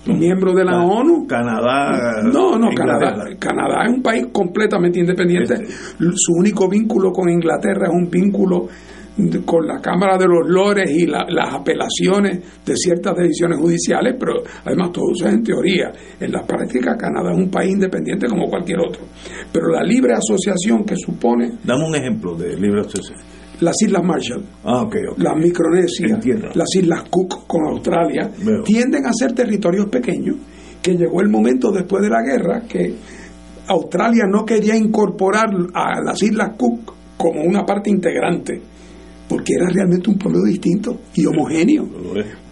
miembro 0.06 0.54
de 0.54 0.66
la 0.66 0.84
ONU. 0.84 1.26
Canadá. 1.28 2.22
No, 2.24 2.58
no, 2.58 2.70
Canadá. 2.76 3.26
Canadá 3.40 3.84
es 3.86 3.94
un 3.94 4.02
país 4.02 4.28
completamente 4.32 5.00
independiente. 5.00 5.56
Su 5.98 6.34
único 6.38 6.68
vínculo 6.68 7.12
con 7.12 7.30
Inglaterra 7.30 7.88
es 7.88 7.94
un 7.94 8.10
vínculo 8.10 8.68
con 9.46 9.68
la 9.68 9.80
Cámara 9.80 10.18
de 10.18 10.26
los 10.26 10.48
Lores 10.48 10.90
y 10.90 11.06
las 11.06 11.54
apelaciones 11.54 12.64
de 12.66 12.76
ciertas 12.76 13.16
decisiones 13.16 13.60
judiciales, 13.60 14.16
pero 14.20 14.42
además 14.66 14.92
todo 14.92 15.12
eso 15.14 15.28
es 15.28 15.34
en 15.36 15.44
teoría. 15.44 15.92
En 16.20 16.32
la 16.32 16.42
práctica, 16.42 16.98
Canadá 16.98 17.32
es 17.32 17.38
un 17.38 17.50
país 17.50 17.74
independiente 17.74 18.28
como 18.28 18.50
cualquier 18.50 18.80
otro. 18.80 19.04
Pero 19.52 19.68
la 19.68 19.84
libre 19.84 20.14
asociación 20.14 20.84
que 20.84 20.96
supone. 20.96 21.60
Dame 21.64 21.86
un 21.86 21.96
ejemplo 21.96 22.36
de 22.36 22.56
libre 22.58 22.82
asociación 22.82 23.43
las 23.60 23.76
Islas 23.82 24.04
Marshall, 24.04 24.44
ah, 24.66 24.88
las 25.18 25.36
Micronesia, 25.38 26.20
las 26.54 26.76
Islas 26.76 27.04
Cook 27.10 27.48
con 27.48 27.68
Australia, 27.68 28.32
tienden 28.66 29.06
a 29.06 29.14
ser 29.14 29.34
territorios 29.34 29.88
pequeños, 29.88 30.38
que 30.82 30.96
llegó 30.96 31.22
el 31.22 31.30
momento 31.30 31.72
después 31.72 32.04
de 32.04 32.10
la 32.10 32.22
guerra 32.22 32.62
que 32.68 32.94
Australia 33.68 34.24
no 34.30 34.46
quería 34.46 34.76
incorporar 34.76 35.50
a 35.74 36.02
las 36.04 36.22
Islas 36.22 36.52
Cook 36.58 36.94
como 37.18 37.42
una 37.42 37.64
parte 37.64 37.90
integrante, 37.90 38.62
porque 39.30 39.54
era 39.54 39.70
realmente 39.70 40.10
un 40.10 40.18
pueblo 40.18 40.44
distinto 40.44 41.00
y 41.16 41.26
homogéneo. 41.26 41.88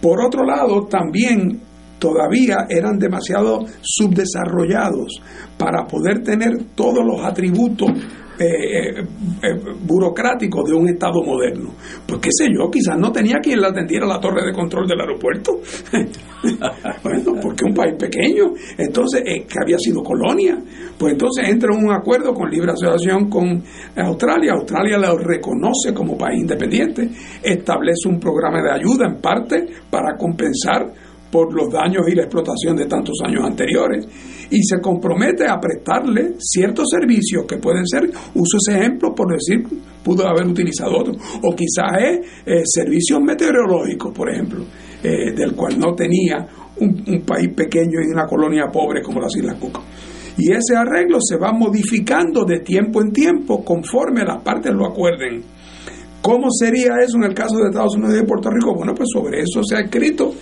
Por 0.00 0.24
otro 0.24 0.44
lado, 0.44 0.86
también 0.86 1.60
todavía 1.98 2.66
eran 2.68 2.98
demasiado 2.98 3.64
subdesarrollados 3.80 5.20
para 5.58 5.86
poder 5.86 6.22
tener 6.22 6.50
todos 6.74 7.04
los 7.04 7.24
atributos 7.24 7.90
eh, 8.38 8.44
eh, 8.44 9.04
eh, 9.42 9.58
burocrático 9.82 10.62
de 10.64 10.74
un 10.74 10.88
Estado 10.88 11.22
moderno. 11.22 11.74
Pues 12.06 12.20
qué 12.20 12.30
sé 12.32 12.46
yo, 12.46 12.70
quizás 12.70 12.98
no 12.98 13.12
tenía 13.12 13.38
quien 13.42 13.60
le 13.60 13.68
atendiera 13.68 14.06
la 14.06 14.18
torre 14.18 14.44
de 14.46 14.52
control 14.52 14.86
del 14.86 15.00
aeropuerto. 15.00 15.60
bueno, 17.02 17.40
porque 17.40 17.64
un 17.64 17.74
país 17.74 17.94
pequeño, 17.98 18.52
entonces, 18.78 19.22
que 19.22 19.58
había 19.62 19.76
sido 19.78 20.02
colonia. 20.02 20.58
Pues 20.98 21.12
entonces 21.12 21.48
entra 21.48 21.74
en 21.74 21.84
un 21.84 21.92
acuerdo 21.92 22.32
con 22.32 22.48
libre 22.50 22.72
asociación 22.72 23.28
con 23.28 23.62
Australia. 23.96 24.52
Australia 24.52 24.98
lo 24.98 25.18
reconoce 25.18 25.92
como 25.94 26.16
país 26.16 26.40
independiente, 26.40 27.10
establece 27.42 28.08
un 28.08 28.18
programa 28.18 28.62
de 28.62 28.72
ayuda 28.72 29.06
en 29.06 29.20
parte 29.20 29.66
para 29.90 30.16
compensar 30.16 30.92
por 31.32 31.52
los 31.54 31.72
daños 31.72 32.06
y 32.08 32.14
la 32.14 32.24
explotación 32.24 32.76
de 32.76 32.84
tantos 32.84 33.16
años 33.24 33.42
anteriores 33.42 34.06
y 34.50 34.62
se 34.62 34.78
compromete 34.82 35.48
a 35.48 35.58
prestarle 35.58 36.34
ciertos 36.38 36.88
servicios 36.90 37.46
que 37.48 37.56
pueden 37.56 37.86
ser, 37.86 38.02
uso 38.34 38.58
ese 38.58 38.78
ejemplo 38.78 39.14
por 39.14 39.32
decir, 39.32 39.66
pudo 40.04 40.28
haber 40.28 40.46
utilizado 40.46 40.98
otro, 40.98 41.14
o 41.42 41.56
quizás 41.56 41.90
es 41.98 42.18
eh, 42.44 42.62
servicios 42.66 43.18
meteorológicos, 43.22 44.12
por 44.12 44.30
ejemplo, 44.30 44.62
eh, 45.02 45.32
del 45.32 45.54
cual 45.54 45.78
no 45.78 45.94
tenía 45.94 46.46
un, 46.80 47.22
país 47.24 47.48
pequeño 47.54 48.00
y 48.02 48.12
una 48.12 48.26
colonia 48.26 48.66
pobre 48.70 49.00
como 49.00 49.20
las 49.20 49.34
Islas 49.34 49.56
Cook. 49.58 49.80
Y 50.36 50.52
ese 50.52 50.76
arreglo 50.76 51.18
se 51.20 51.36
va 51.36 51.52
modificando 51.52 52.44
de 52.44 52.60
tiempo 52.60 53.00
en 53.00 53.10
tiempo 53.10 53.64
conforme 53.64 54.22
las 54.24 54.42
partes 54.42 54.72
lo 54.72 54.86
acuerden. 54.86 55.42
¿Cómo 56.20 56.48
sería 56.50 56.96
eso 57.02 57.16
en 57.16 57.24
el 57.24 57.34
caso 57.34 57.56
de 57.56 57.68
Estados 57.68 57.96
Unidos 57.96 58.14
y 58.14 58.18
de 58.18 58.24
Puerto 58.24 58.50
Rico? 58.50 58.74
Bueno, 58.74 58.94
pues 58.94 59.08
sobre 59.12 59.40
eso 59.40 59.62
se 59.62 59.76
ha 59.76 59.80
escrito 59.80 60.32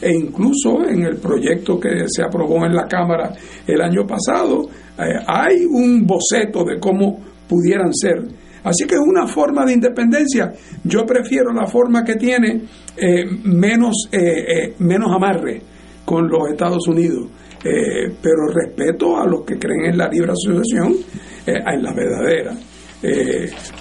e 0.00 0.12
incluso 0.12 0.84
en 0.88 1.02
el 1.02 1.16
proyecto 1.16 1.78
que 1.78 2.04
se 2.08 2.22
aprobó 2.22 2.64
en 2.64 2.74
la 2.74 2.86
Cámara 2.86 3.32
el 3.66 3.80
año 3.80 4.06
pasado 4.06 4.68
eh, 4.98 5.18
hay 5.26 5.64
un 5.64 6.06
boceto 6.06 6.64
de 6.64 6.78
cómo 6.78 7.20
pudieran 7.48 7.92
ser. 7.92 8.22
Así 8.62 8.86
que 8.86 8.94
es 8.94 9.00
una 9.00 9.26
forma 9.26 9.64
de 9.64 9.72
independencia. 9.72 10.52
Yo 10.84 11.06
prefiero 11.06 11.52
la 11.52 11.66
forma 11.66 12.04
que 12.04 12.16
tiene 12.16 12.62
eh, 12.96 13.24
menos, 13.44 14.08
eh, 14.12 14.74
menos 14.78 15.10
amarre 15.14 15.62
con 16.04 16.28
los 16.28 16.50
Estados 16.50 16.86
Unidos. 16.88 17.28
pero 17.62 18.48
respeto 18.48 19.18
a 19.18 19.26
los 19.26 19.44
que 19.44 19.58
creen 19.58 19.90
en 19.90 19.98
la 19.98 20.08
libre 20.08 20.32
asociación, 20.32 20.96
en 21.46 21.82
la 21.82 21.92
verdadera. 21.92 22.54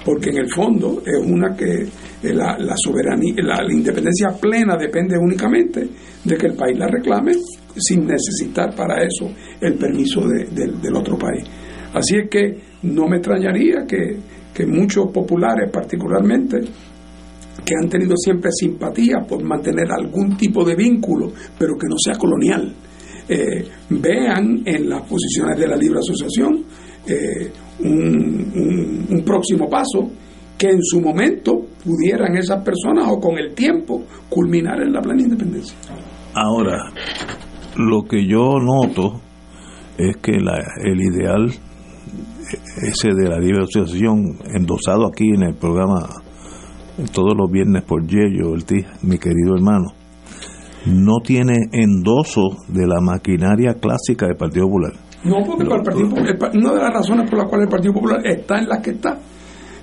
Porque 0.05 0.29
en 0.29 0.37
el 0.37 0.49
fondo 0.49 1.01
es 1.05 1.19
una 1.25 1.55
que 1.55 1.85
la, 2.23 2.57
la 2.57 2.75
soberanía, 2.77 3.35
la, 3.43 3.63
independencia 3.69 4.29
plena 4.39 4.77
depende 4.77 5.17
únicamente 5.17 5.87
de 6.23 6.37
que 6.37 6.47
el 6.47 6.53
país 6.53 6.77
la 6.77 6.87
reclame 6.87 7.33
sin 7.75 8.05
necesitar 8.05 8.73
para 8.75 9.03
eso 9.03 9.29
el 9.59 9.75
permiso 9.75 10.21
del 10.21 10.95
otro 10.95 11.17
país. 11.17 11.43
Así 11.93 12.17
es 12.17 12.29
que 12.29 12.57
no 12.83 13.07
me 13.07 13.17
extrañaría 13.17 13.85
que, 13.87 14.17
muchos 14.67 15.09
populares 15.13 15.71
particularmente, 15.71 16.59
que 16.59 17.73
han 17.81 17.89
tenido 17.89 18.13
siempre 18.17 18.51
simpatía 18.51 19.19
por 19.25 19.41
mantener 19.41 19.89
algún 19.89 20.35
tipo 20.35 20.65
de 20.65 20.75
vínculo, 20.75 21.31
pero 21.57 21.77
que 21.77 21.87
no 21.87 21.95
sea 21.97 22.15
colonial, 22.15 22.75
eh, 23.29 23.65
vean 23.89 24.61
en 24.65 24.89
las 24.89 25.03
posiciones 25.03 25.57
de 25.57 25.65
la 25.65 25.77
libre 25.77 25.99
asociación 25.99 26.65
eh, 27.07 27.49
un 27.81 29.23
próximo 29.25 29.69
paso 29.69 30.09
que 30.57 30.69
en 30.69 30.83
su 30.83 30.99
momento 30.99 31.61
pudieran 31.83 32.35
esas 32.35 32.63
personas 32.63 33.07
o 33.09 33.19
con 33.19 33.37
el 33.37 33.53
tiempo 33.55 34.03
culminar 34.29 34.81
en 34.81 34.91
la 34.91 35.01
plena 35.01 35.21
independencia. 35.21 35.77
Ahora, 36.33 36.91
lo 37.77 38.03
que 38.03 38.27
yo 38.27 38.59
noto 38.59 39.21
es 39.97 40.17
que 40.17 40.33
la, 40.33 40.59
el 40.83 41.01
ideal 41.01 41.49
ese 42.81 43.09
de 43.13 43.29
la 43.29 43.39
libre 43.39 43.63
asociación 43.63 44.37
endosado 44.53 45.07
aquí 45.07 45.29
en 45.33 45.43
el 45.43 45.55
programa 45.55 46.09
todos 47.13 47.33
los 47.37 47.49
viernes 47.49 47.83
por 47.83 48.05
Yello, 48.05 48.55
mi 49.03 49.17
querido 49.17 49.55
hermano, 49.55 49.93
no 50.85 51.19
tiene 51.23 51.69
endoso 51.71 52.41
de 52.67 52.85
la 52.85 52.99
maquinaria 52.99 53.75
clásica 53.75 54.27
del 54.27 54.35
Partido 54.35 54.65
Popular. 54.65 54.93
No, 55.23 55.43
porque 55.45 55.63
el 55.63 55.69
Partido 55.83 56.09
Popular, 56.09 56.51
una 56.53 56.73
de 56.73 56.81
las 56.81 56.93
razones 56.93 57.29
por 57.29 57.39
las 57.39 57.49
cuales 57.49 57.65
el 57.65 57.71
Partido 57.71 57.93
Popular 57.93 58.25
está 58.25 58.59
en 58.59 58.69
las 58.69 58.81
que 58.81 58.91
está 58.91 59.19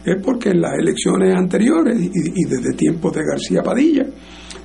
es 0.05 0.23
porque 0.23 0.51
en 0.51 0.61
las 0.61 0.73
elecciones 0.79 1.37
anteriores 1.37 2.01
y, 2.01 2.07
y 2.07 2.45
desde 2.49 2.77
tiempos 2.77 3.13
de 3.13 3.23
García 3.25 3.63
Padilla 3.63 4.07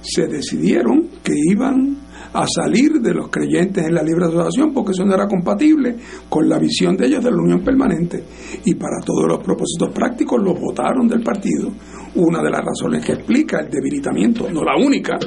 se 0.02 0.28
decidieron 0.28 1.10
que 1.24 1.34
iban 1.50 1.98
a 2.34 2.46
salir 2.48 3.02
de 3.02 3.14
los 3.14 3.30
creyentes 3.30 3.86
en 3.86 3.96
la 3.96 4.04
libre 4.04 4.26
asociación 4.26 4.74
porque 4.74 4.92
eso 4.92 5.06
no 5.06 5.14
era 5.14 5.28
compatible 5.28 5.96
con 6.30 6.48
la 6.48 6.58
visión 6.58 6.96
de 6.96 7.08
ellos 7.08 7.24
de 7.24 7.32
la 7.32 7.38
unión 7.38 7.62
permanente. 7.62 8.24
Y 8.66 8.76
para 8.76 9.00
todos 9.06 9.28
los 9.28 9.40
propósitos 9.44 9.90
prácticos 9.94 10.42
los 10.42 10.60
votaron 10.60 11.08
del 11.08 11.22
partido. 11.22 11.72
Una 12.16 12.42
de 12.42 12.50
las 12.50 12.62
razones 12.64 13.06
que 13.06 13.14
explica 13.14 13.62
el 13.62 13.70
debilitamiento, 13.70 14.50
no 14.52 14.64
la 14.64 14.76
única, 14.76 15.18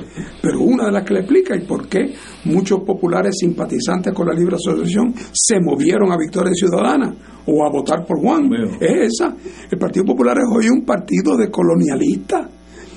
pero 0.42 0.60
una 0.60 0.86
de 0.86 0.92
las 0.92 1.02
que 1.02 1.14
le 1.14 1.20
explica 1.20 1.56
y 1.56 1.66
por 1.66 1.88
qué 1.88 2.12
muchos 2.44 2.80
populares 2.80 3.36
simpatizantes 3.38 4.12
con 4.12 4.28
la 4.28 4.34
libre 4.34 4.56
asociación 4.56 5.14
se 5.32 5.60
movieron 5.60 6.12
a 6.12 6.18
Victoria 6.18 6.52
Ciudadana 6.54 7.14
o 7.46 7.64
a 7.64 7.70
votar 7.70 8.04
por 8.06 8.20
Juan. 8.20 8.50
Es 8.80 9.14
esa. 9.14 9.34
El 9.70 9.78
Partido 9.78 10.04
Popular 10.04 10.36
es 10.38 10.44
hoy 10.54 10.68
un 10.68 10.84
partido 10.84 11.36
de 11.36 11.50
colonialistas 11.50 12.48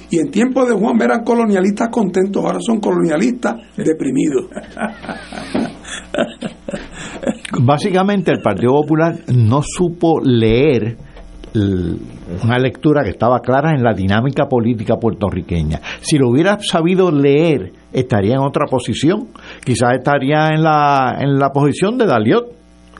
y 0.09 0.19
en 0.19 0.31
tiempos 0.31 0.67
de 0.67 0.75
Juan 0.75 1.01
eran 1.01 1.23
colonialistas 1.23 1.89
contentos, 1.89 2.43
ahora 2.43 2.59
son 2.61 2.79
colonialistas 2.79 3.55
deprimidos. 3.75 4.45
Básicamente 7.59 8.31
el 8.31 8.41
Partido 8.41 8.73
Popular 8.73 9.15
no 9.33 9.61
supo 9.61 10.19
leer 10.21 10.97
una 12.43 12.59
lectura 12.59 13.03
que 13.03 13.11
estaba 13.11 13.39
clara 13.39 13.71
en 13.73 13.83
la 13.83 13.93
dinámica 13.93 14.47
política 14.47 14.97
puertorriqueña. 14.97 15.81
Si 16.01 16.17
lo 16.17 16.29
hubiera 16.29 16.59
sabido 16.59 17.11
leer, 17.11 17.71
estaría 17.91 18.35
en 18.35 18.41
otra 18.41 18.65
posición. 18.69 19.29
Quizás 19.63 19.95
estaría 19.97 20.49
en 20.49 20.63
la, 20.63 21.17
en 21.19 21.39
la 21.39 21.49
posición 21.49 21.97
de 21.97 22.05
Daliot 22.05 22.53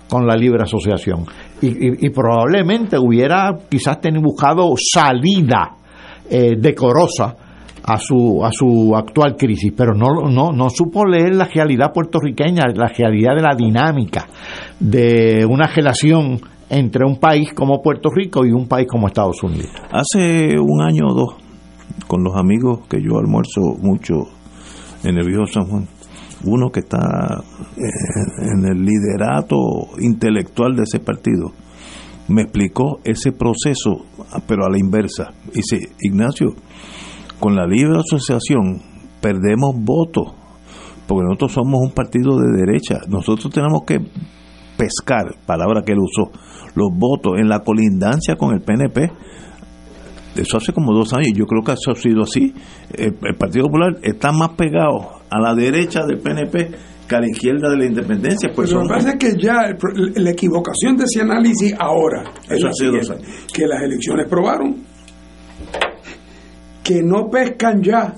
con 0.10 0.26
la 0.26 0.36
libre 0.36 0.64
asociación. 0.64 1.26
Y, 1.62 2.06
y 2.06 2.10
probablemente 2.10 2.98
hubiera 2.98 3.58
quizás 3.70 4.00
tenido 4.00 4.24
buscado 4.24 4.74
salida 4.78 5.77
eh, 6.30 6.56
decorosa 6.58 7.36
a 7.84 7.98
su, 7.98 8.44
a 8.44 8.52
su 8.52 8.94
actual 8.96 9.36
crisis, 9.38 9.74
pero 9.76 9.94
no, 9.94 10.30
no, 10.30 10.52
no 10.52 10.70
supo 10.70 11.06
leer 11.06 11.36
la 11.36 11.46
realidad 11.46 11.94
puertorriqueña, 11.94 12.64
la 12.76 12.88
realidad 12.88 13.36
de 13.36 13.42
la 13.42 13.56
dinámica 13.56 14.28
de 14.80 15.46
una 15.50 15.68
relación 15.68 16.40
entre 16.70 17.06
un 17.06 17.18
país 17.18 17.54
como 17.54 17.82
Puerto 17.82 18.10
Rico 18.10 18.46
y 18.46 18.52
un 18.52 18.68
país 18.68 18.88
como 18.90 19.08
Estados 19.08 19.42
Unidos. 19.42 19.72
Hace 19.90 20.60
un 20.60 20.82
año 20.82 21.06
o 21.08 21.14
dos, 21.14 21.36
con 22.08 22.24
los 22.24 22.36
amigos 22.36 22.82
que 22.90 23.02
yo 23.02 23.18
almuerzo 23.18 23.62
mucho 23.80 24.26
en 25.04 25.18
el 25.18 25.26
viejo 25.26 25.46
San 25.46 25.66
Juan, 25.68 25.88
uno 26.44 26.70
que 26.70 26.82
está 26.82 27.42
eh, 27.78 28.52
en 28.52 28.66
el 28.66 28.84
liderato 28.84 29.56
intelectual 30.00 30.76
de 30.76 30.84
ese 30.84 31.00
partido, 31.00 31.54
me 32.28 32.44
explicó 32.44 33.00
ese 33.04 33.32
proceso, 33.32 34.06
pero 34.48 34.66
a 34.66 34.70
la 34.70 34.78
inversa. 34.78 35.34
Dice, 35.54 35.90
Ignacio, 36.02 36.56
con 37.40 37.56
la 37.56 37.66
libre 37.66 38.00
asociación 38.00 38.82
perdemos 39.22 39.76
votos, 39.76 40.34
porque 41.08 41.24
nosotros 41.26 41.54
somos 41.54 41.80
un 41.82 41.92
partido 41.92 42.38
de 42.38 42.66
derecha. 42.66 43.00
Nosotros 43.08 43.54
tenemos 43.54 43.82
que 43.86 44.00
pescar, 44.78 45.36
palabra 45.46 45.82
que 45.84 45.94
él 45.94 46.00
usó, 46.00 46.32
los 46.76 46.90
votos 46.94 47.34
en 47.40 47.48
la 47.48 47.60
colindancia 47.60 48.36
con 48.36 48.54
el 48.54 48.62
PNP. 48.62 49.12
Eso 50.36 50.58
hace 50.58 50.72
como 50.72 50.94
dos 50.94 51.14
años, 51.14 51.32
yo 51.36 51.46
creo 51.46 51.64
que 51.64 51.72
eso 51.72 51.92
ha 51.92 51.96
sido 51.96 52.24
así. 52.24 52.54
El, 52.94 53.18
el 53.24 53.36
Partido 53.36 53.66
Popular 53.66 53.98
está 54.04 54.32
más 54.32 54.50
pegado 54.50 55.22
a 55.30 55.40
la 55.40 55.56
derecha 55.56 56.06
del 56.06 56.20
PNP 56.20 56.76
que 57.08 57.16
a 57.16 57.20
la 57.20 57.28
izquierda 57.28 57.70
de 57.70 57.78
la 57.78 57.86
independencia. 57.86 58.50
Pues 58.54 58.72
lo 58.72 58.84
que 58.84 58.90
pasa 58.90 59.10
es 59.12 59.16
que 59.16 59.36
ya 59.40 59.76
la 60.16 60.30
equivocación 60.32 60.98
de 60.98 61.06
ese 61.06 61.22
análisis 61.22 61.74
ahora 61.80 62.24
eso 62.50 62.68
es 62.70 63.10
que 63.54 63.66
las 63.66 63.82
elecciones 63.84 64.28
probaron 64.28 64.76
que 66.84 67.04
no 67.04 67.30
pescan 67.30 67.82
ya 67.84 68.16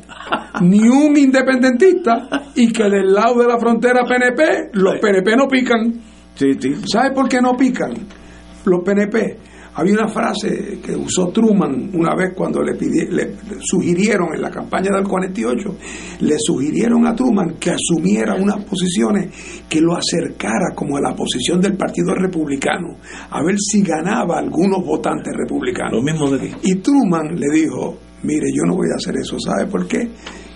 ni 0.62 0.88
un 0.88 1.18
independentista 1.18 2.52
y 2.56 2.72
que 2.72 2.84
del 2.84 3.14
lado 3.14 3.40
de 3.42 3.48
la 3.48 3.58
frontera 3.58 4.04
PNP 4.06 4.70
los 4.74 5.00
PNP 5.00 5.36
no 5.36 5.48
pican. 5.48 5.94
Sí, 6.36 6.54
sí. 6.60 6.76
¿Sabe 6.92 7.12
por 7.12 7.28
qué 7.28 7.42
no 7.42 7.58
pican 7.58 7.94
los 8.66 8.84
PNP? 8.84 9.49
Había 9.80 9.94
una 9.94 10.10
frase 10.10 10.80
que 10.84 10.94
usó 10.94 11.28
Truman 11.30 11.92
una 11.94 12.14
vez 12.14 12.34
cuando 12.36 12.62
le, 12.62 12.74
le 12.74 13.38
sugirieron 13.62 14.28
en 14.36 14.42
la 14.42 14.52
campaña 14.52 14.90
del 14.94 15.08
48, 15.08 15.76
le 16.20 16.36
sugirieron 16.38 17.08
a 17.08 17.16
Truman 17.16 17.56
que 17.58 17.72
asumiera 17.72 18.36
unas 18.36 18.62
posiciones 18.66 19.64
que 19.70 19.80
lo 19.80 19.96
acercara 19.96 20.76
como 20.76 20.98
a 20.98 21.02
la 21.02 21.16
posición 21.16 21.62
del 21.62 21.78
Partido 21.78 22.14
Republicano, 22.14 22.98
a 23.30 23.42
ver 23.42 23.56
si 23.58 23.82
ganaba 23.82 24.40
algunos 24.40 24.86
votantes 24.86 25.34
republicanos. 25.34 25.94
Lo 25.94 26.02
mismo 26.02 26.30
de 26.30 26.52
Y 26.64 26.76
Truman 26.76 27.40
le 27.40 27.48
dijo, 27.54 27.98
mire, 28.24 28.48
yo 28.54 28.64
no 28.68 28.76
voy 28.76 28.88
a 28.92 28.98
hacer 28.98 29.16
eso, 29.16 29.38
¿sabe 29.40 29.66
por 29.68 29.88
qué? 29.88 30.10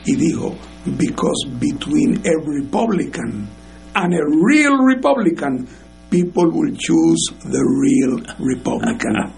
Y 0.05 0.17
dijo, 0.17 0.53
because 0.97 1.47
between 1.61 2.19
a 2.25 2.33
Republican 2.45 3.47
and 3.95 4.13
a 4.13 4.19
real 4.49 4.77
Republican, 4.85 5.65
people 6.13 6.45
will 6.51 6.71
choose 6.77 7.33
the 7.41 7.57
real 7.57 8.21
Republican. 8.37 9.33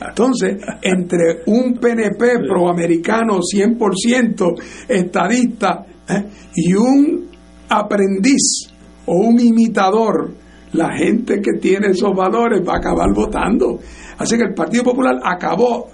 Entonces, 0.00 0.56
entre 0.80 1.42
un 1.46 1.74
PNP 1.74 2.48
proamericano 2.48 3.40
100% 3.40 4.54
estadista 4.88 5.84
¿eh? 6.08 6.24
y 6.54 6.72
un 6.72 7.28
aprendiz 7.68 8.72
o 9.04 9.12
un 9.12 9.38
imitador, 9.38 10.32
la 10.72 10.96
gente 10.96 11.42
que 11.42 11.58
tiene 11.60 11.88
esos 11.88 12.16
valores 12.16 12.66
va 12.66 12.74
a 12.74 12.78
acabar 12.78 13.12
votando. 13.14 13.78
Así 14.16 14.38
que 14.38 14.44
el 14.44 14.54
Partido 14.54 14.84
Popular 14.84 15.16
acabó 15.22 15.88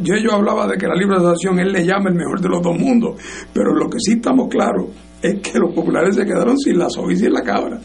yo, 0.00 0.14
yo 0.22 0.34
hablaba 0.34 0.68
de 0.68 0.76
que 0.76 0.86
la 0.86 0.94
libre 0.94 1.16
asociación 1.16 1.58
él 1.58 1.72
le 1.72 1.84
llama 1.84 2.10
el 2.10 2.14
mejor 2.14 2.40
de 2.40 2.48
los 2.48 2.62
dos 2.62 2.78
mundos, 2.78 3.20
pero 3.52 3.74
lo 3.74 3.90
que 3.90 3.98
sí 3.98 4.12
estamos 4.12 4.46
claros 4.48 4.86
es 5.20 5.40
que 5.40 5.58
los 5.58 5.74
populares 5.74 6.14
se 6.14 6.24
quedaron 6.24 6.56
sin 6.56 6.78
la 6.78 6.88
soga 6.88 7.12
y 7.12 7.28
la 7.28 7.42
cabra 7.42 7.80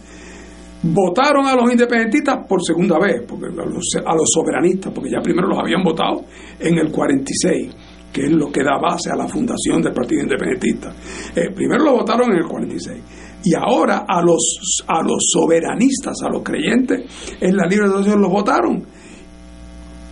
votaron 0.84 1.47
a 1.47 1.55
los 1.55 1.72
independentistas 1.72 2.45
por 2.47 2.61
segunda 2.64 2.99
vez, 2.99 3.23
porque 3.27 3.47
a, 3.47 3.65
los, 3.65 4.30
soberanistas, 4.34 4.91
porque 4.93 5.10
ya 5.11 5.22
primero 5.22 5.47
los 5.47 5.57
habían 5.57 5.81
votado 5.81 6.26
en 6.60 6.77
el 6.77 6.91
46, 6.91 7.76
que 8.11 8.26
es 8.26 8.31
lo 8.31 8.51
que 8.51 8.61
da 8.64 8.77
base 8.80 9.10
a 9.11 9.15
la 9.15 9.27
fundación 9.27 9.81
del 9.81 9.93
Partido 9.93 10.23
Independentista. 10.23 10.93
Eh, 11.35 11.51
primero 11.55 11.85
lo 11.85 11.93
votaron 11.93 12.31
en 12.31 12.38
el 12.38 12.47
46 12.47 13.01
y 13.45 13.55
ahora 13.55 14.05
a 14.07 14.22
los, 14.22 14.84
a 14.88 15.01
los 15.01 15.26
soberanistas, 15.31 16.15
a 16.23 16.30
los 16.30 16.43
creyentes 16.43 17.01
en 17.39 17.55
la 17.55 17.65
libre 17.65 17.88
asociación 17.88 18.22
los 18.22 18.31
votaron. 18.31 18.85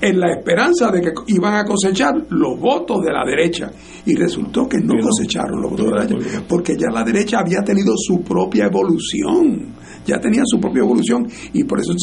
En 0.01 0.19
la 0.19 0.31
esperanza 0.31 0.89
de 0.89 0.99
que 0.99 1.11
iban 1.27 1.53
a 1.53 1.63
cosechar 1.63 2.15
los 2.29 2.59
votos 2.59 3.01
de 3.05 3.11
la 3.13 3.23
derecha. 3.23 3.69
Y 4.03 4.15
resultó 4.15 4.67
que 4.67 4.79
no 4.79 4.95
cosecharon 4.99 5.61
los 5.61 5.69
votos 5.69 5.85
de 5.85 5.91
la 5.91 6.05
derecha, 6.07 6.43
porque 6.47 6.73
ya 6.75 6.89
la 6.91 7.03
derecha 7.03 7.37
había 7.37 7.61
tenido 7.61 7.93
su 7.95 8.23
propia 8.23 8.65
evolución 8.65 9.75
ya 10.05 10.19
tenía 10.19 10.43
su 10.45 10.59
propia 10.59 10.81
evolución 10.81 11.27
y 11.53 11.63
por 11.63 11.79
eso 11.79 11.93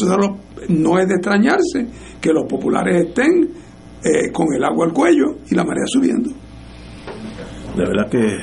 no 0.69 0.99
es 0.99 1.07
de 1.07 1.15
extrañarse 1.15 1.87
que 2.21 2.33
los 2.33 2.45
populares 2.45 3.07
estén 3.07 3.49
eh, 4.03 4.31
con 4.31 4.47
el 4.55 4.63
agua 4.63 4.85
al 4.85 4.93
cuello 4.93 5.37
y 5.49 5.55
la 5.55 5.63
marea 5.63 5.83
subiendo. 5.85 6.29
De 7.75 7.85
verdad 7.85 8.09
que 8.09 8.37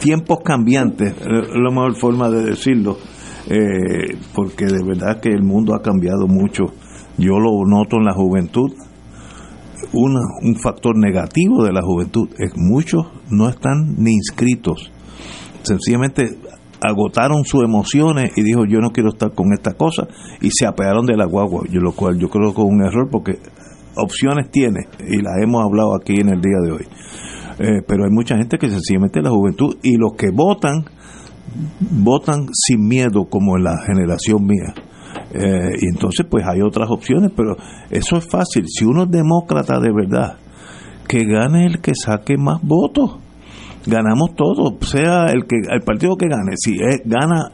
tiempos 0.00 0.38
cambiantes 0.44 1.14
es 1.20 1.26
la 1.26 1.70
mejor 1.70 1.96
forma 1.96 2.30
de 2.30 2.44
decirlo, 2.44 2.98
eh, 3.48 4.16
porque 4.34 4.66
de 4.66 4.84
verdad 4.84 5.20
que 5.20 5.30
el 5.30 5.42
mundo 5.42 5.74
ha 5.74 5.82
cambiado 5.82 6.26
mucho. 6.26 6.64
Yo 7.18 7.38
lo 7.38 7.66
noto 7.66 7.96
en 7.96 8.04
la 8.04 8.14
juventud. 8.14 8.70
un 9.92 10.56
factor 10.56 10.96
negativo 10.96 11.64
de 11.64 11.72
la 11.72 11.82
juventud 11.82 12.28
es 12.38 12.52
muchos 12.56 13.06
no 13.30 13.48
están 13.48 13.94
ni 13.98 14.12
inscritos. 14.12 14.90
Sencillamente 15.62 16.38
agotaron 16.82 17.44
sus 17.44 17.62
emociones 17.62 18.32
y 18.36 18.42
dijo 18.42 18.64
yo 18.66 18.80
no 18.80 18.90
quiero 18.90 19.10
estar 19.10 19.32
con 19.32 19.52
esta 19.52 19.74
cosa 19.74 20.08
y 20.40 20.50
se 20.50 20.66
apearon 20.66 21.06
de 21.06 21.16
la 21.16 21.26
guagua, 21.26 21.62
yo, 21.70 21.80
lo 21.80 21.92
cual 21.92 22.18
yo 22.18 22.28
creo 22.28 22.54
que 22.54 22.60
es 22.60 22.68
un 22.68 22.82
error 22.82 23.08
porque 23.10 23.38
opciones 23.96 24.50
tiene 24.50 24.80
y 25.00 25.22
las 25.22 25.34
hemos 25.42 25.64
hablado 25.64 25.94
aquí 25.94 26.20
en 26.20 26.30
el 26.30 26.40
día 26.40 26.58
de 26.64 26.72
hoy. 26.72 26.86
Eh, 27.58 27.82
pero 27.86 28.04
hay 28.04 28.10
mucha 28.10 28.36
gente 28.36 28.58
que 28.58 28.68
sencillamente 28.68 29.20
la 29.20 29.30
juventud 29.30 29.76
y 29.82 29.96
los 29.96 30.12
que 30.16 30.30
votan, 30.30 30.84
votan 31.80 32.46
sin 32.52 32.86
miedo 32.88 33.26
como 33.28 33.56
en 33.56 33.64
la 33.64 33.76
generación 33.86 34.44
mía. 34.44 34.74
Eh, 35.34 35.70
y 35.80 35.86
entonces 35.92 36.26
pues 36.28 36.44
hay 36.46 36.62
otras 36.62 36.90
opciones, 36.90 37.30
pero 37.36 37.56
eso 37.90 38.16
es 38.16 38.28
fácil. 38.28 38.64
Si 38.66 38.84
uno 38.84 39.04
es 39.04 39.10
demócrata 39.10 39.78
de 39.78 39.92
verdad, 39.92 40.38
que 41.06 41.24
gane 41.24 41.66
el 41.66 41.80
que 41.80 41.92
saque 41.94 42.36
más 42.38 42.60
votos. 42.62 43.18
Ganamos 43.86 44.34
todos, 44.36 44.74
sea 44.88 45.26
el 45.26 45.46
que 45.46 45.56
el 45.68 45.80
partido 45.80 46.16
que 46.16 46.28
gane, 46.28 46.56
si 46.56 46.74
es, 46.74 47.02
gana 47.04 47.50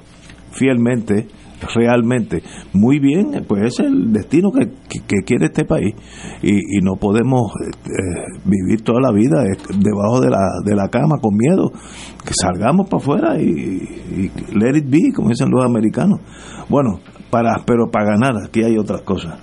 fielmente, 0.52 1.26
realmente 1.74 2.42
muy 2.72 2.98
bien, 2.98 3.44
pues 3.46 3.62
es 3.62 3.80
el 3.80 4.12
destino 4.12 4.50
que, 4.52 4.68
que, 4.88 5.22
quiere 5.24 5.46
este 5.46 5.64
país 5.64 5.94
y, 6.42 6.78
y 6.78 6.80
no 6.82 6.96
podemos 6.96 7.52
eh, 7.60 8.22
vivir 8.44 8.82
toda 8.82 9.00
la 9.00 9.12
vida 9.12 9.42
debajo 9.42 10.20
de 10.20 10.30
la, 10.30 10.46
de 10.64 10.74
la 10.74 10.88
cama 10.88 11.16
con 11.20 11.34
miedo, 11.36 11.70
que 12.24 12.34
salgamos 12.40 12.88
para 12.88 13.02
afuera 13.02 13.40
y, 13.40 13.48
y 13.48 14.30
let 14.54 14.76
it 14.76 14.88
be, 14.88 15.12
como 15.14 15.30
dicen 15.30 15.50
los 15.50 15.64
americanos. 15.64 16.20
Bueno, 16.68 17.00
para, 17.30 17.56
pero 17.66 17.90
para 17.90 18.10
ganar 18.10 18.34
aquí 18.44 18.62
hay 18.62 18.76
otras 18.76 19.02
cosas. 19.02 19.38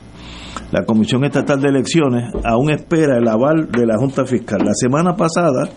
La 0.72 0.84
Comisión 0.84 1.24
Estatal 1.24 1.62
de 1.62 1.70
Elecciones 1.70 2.34
aún 2.44 2.72
espera 2.72 3.18
el 3.18 3.28
aval 3.28 3.70
de 3.72 3.86
la 3.86 3.98
Junta 3.98 4.26
Fiscal. 4.26 4.60
La 4.64 4.74
semana 4.74 5.16
pasada, 5.16 5.70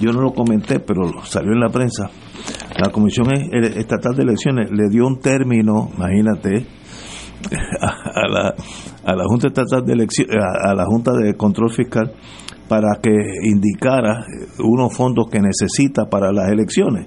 yo 0.00 0.12
no 0.12 0.20
lo 0.20 0.32
comenté, 0.32 0.80
pero 0.80 1.24
salió 1.24 1.52
en 1.52 1.60
la 1.60 1.68
prensa, 1.68 2.10
la 2.78 2.90
Comisión 2.90 3.32
Estatal 3.32 4.14
de 4.14 4.22
Elecciones 4.22 4.70
le 4.70 4.88
dio 4.88 5.06
un 5.06 5.20
término, 5.20 5.90
imagínate, 5.96 6.66
a 7.80 8.28
la, 8.28 8.54
a 9.04 9.16
la 9.16 9.24
Junta 9.24 9.48
Estatal 9.48 9.84
de 9.84 9.92
Elecciones, 9.92 10.36
a 10.36 10.74
la 10.74 10.84
Junta 10.86 11.12
de 11.12 11.34
Control 11.34 11.70
Fiscal 11.70 12.12
para 12.68 12.98
que 13.02 13.10
indicara 13.44 14.24
unos 14.62 14.94
fondos 14.94 15.26
que 15.30 15.40
necesita 15.40 16.04
para 16.04 16.30
las 16.32 16.50
elecciones. 16.50 17.06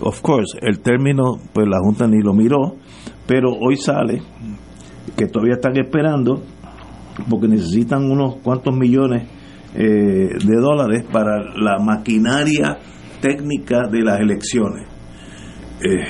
Of 0.00 0.20
course, 0.20 0.58
el 0.60 0.80
término, 0.80 1.38
pues 1.52 1.66
la 1.66 1.78
Junta 1.80 2.06
ni 2.06 2.22
lo 2.22 2.34
miró, 2.34 2.76
pero 3.26 3.50
hoy 3.52 3.76
sale 3.76 4.22
que 5.16 5.26
todavía 5.26 5.54
están 5.54 5.76
esperando 5.78 6.42
porque 7.28 7.48
necesitan 7.48 8.10
unos 8.10 8.36
cuantos 8.36 8.74
millones 8.76 9.28
eh, 9.74 10.38
de 10.44 10.56
dólares 10.60 11.04
para 11.12 11.38
la 11.54 11.78
maquinaria 11.78 12.78
técnica 13.20 13.86
de 13.86 14.02
las 14.02 14.20
elecciones. 14.20 14.86
Eh, 15.82 16.04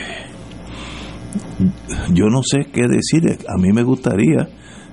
yo 2.12 2.27
no 2.27 2.43
sé 2.43 2.70
qué 2.73 2.82
decir, 2.89 3.23
a 3.47 3.61
mí 3.61 3.73
me 3.73 3.82
gustaría 3.82 4.49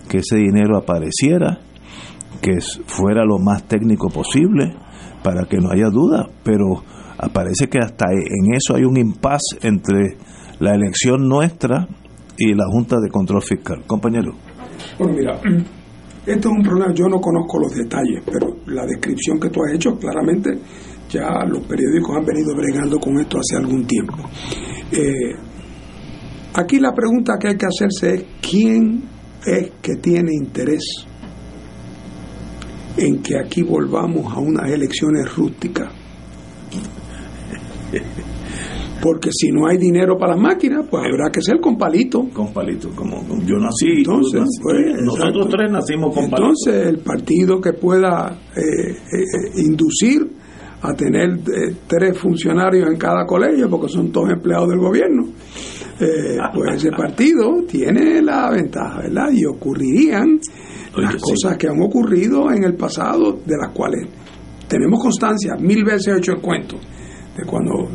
que 0.10 0.18
ese 0.18 0.38
dinero 0.38 0.78
apareciera, 0.78 1.60
que 2.42 2.54
fuera 2.86 3.24
lo 3.26 3.40
más 3.40 3.64
técnico 3.64 4.10
posible, 4.10 4.76
para 5.24 5.46
que 5.46 5.58
no 5.58 5.72
haya 5.72 5.90
duda, 5.90 6.28
pero 6.44 6.84
aparece 7.18 7.68
que 7.68 7.80
hasta 7.80 8.12
en 8.12 8.54
eso 8.54 8.76
hay 8.76 8.84
un 8.84 8.98
impasse 8.98 9.58
entre 9.62 10.18
la 10.60 10.76
elección 10.76 11.28
nuestra 11.28 11.88
y 12.38 12.54
la 12.54 12.66
Junta 12.70 12.98
de 13.02 13.10
Control 13.10 13.42
Fiscal. 13.42 13.84
Compañero. 13.88 14.34
Bueno, 15.00 15.14
mira, 15.14 15.40
esto 16.28 16.50
es 16.50 16.56
un 16.58 16.62
problema, 16.62 16.94
yo 16.94 17.08
no 17.08 17.22
conozco 17.22 17.58
los 17.58 17.74
detalles, 17.74 18.22
pero 18.26 18.58
la 18.66 18.86
descripción 18.86 19.40
que 19.40 19.50
tú 19.50 19.62
has 19.64 19.74
hecho, 19.76 19.98
claramente 19.98 20.60
ya 21.10 21.46
los 21.48 21.66
periódicos 21.66 22.18
han 22.18 22.26
venido 22.26 22.54
bregando 22.54 23.00
con 23.00 23.18
esto 23.18 23.38
hace 23.38 23.56
algún 23.56 23.88
tiempo. 23.88 24.18
Eh, 24.92 25.34
aquí 26.54 26.80
la 26.80 26.94
pregunta 26.94 27.38
que 27.40 27.48
hay 27.48 27.56
que 27.56 27.66
hacerse 27.66 28.14
es, 28.14 28.26
¿quién 28.42 29.04
es 29.46 29.72
que 29.82 29.96
tiene 29.96 30.34
interés 30.34 30.84
en 32.98 33.22
que 33.22 33.40
aquí 33.40 33.62
volvamos 33.62 34.30
a 34.34 34.40
unas 34.40 34.70
elecciones 34.70 35.34
rústicas? 35.34 35.94
porque 39.02 39.30
si 39.32 39.52
no 39.52 39.68
hay 39.68 39.78
dinero 39.78 40.18
para 40.18 40.34
las 40.34 40.42
máquinas, 40.42 40.86
pues 40.90 41.04
habrá 41.06 41.30
que 41.32 41.42
ser 41.42 41.60
con 41.60 41.78
palito. 41.78 42.28
Con 42.34 42.52
palito, 42.54 42.90
como, 42.96 43.24
yo 43.46 43.58
nací. 43.58 43.98
Entonces, 43.98 44.44
pues, 44.62 45.02
nosotros 45.02 45.48
tres 45.50 45.72
nacimos 45.72 46.14
con 46.14 46.30
palito. 46.30 46.50
Entonces, 46.50 46.88
el 46.88 47.00
partido 47.00 47.62
que 47.62 47.74
pueda 47.74 48.38
eh, 48.56 48.92
eh, 48.92 49.52
inducir 49.58 50.28
a 50.82 50.94
tener 50.94 51.32
eh, 51.32 51.76
tres 51.88 52.18
funcionarios 52.18 52.90
en 52.90 52.98
cada 52.98 53.26
colegio, 53.26 53.70
porque 53.70 53.90
son 53.90 54.12
todos 54.12 54.30
empleados 54.30 54.70
del 54.70 54.80
gobierno, 54.80 55.28
pues 56.54 56.76
ese 56.76 56.92
partido 56.98 57.64
tiene 57.68 58.22
la 58.22 58.52
ventaja, 58.52 59.02
¿verdad? 59.02 59.30
Y 59.32 59.46
ocurrirían 59.46 60.40
las 60.96 61.16
cosas 61.18 61.58
que 61.58 61.68
han 61.68 61.82
ocurrido 61.82 62.52
en 62.52 62.64
el 62.64 62.76
pasado, 62.76 63.40
de 63.46 63.58
las 63.58 63.72
cuales 63.72 64.08
tenemos 64.68 65.02
constancia, 65.02 65.56
mil 65.60 65.84
veces 65.84 66.08
he 66.08 66.18
hecho 66.18 66.34
el 66.34 66.42
cuento 66.42 66.78
cuando 67.46 67.90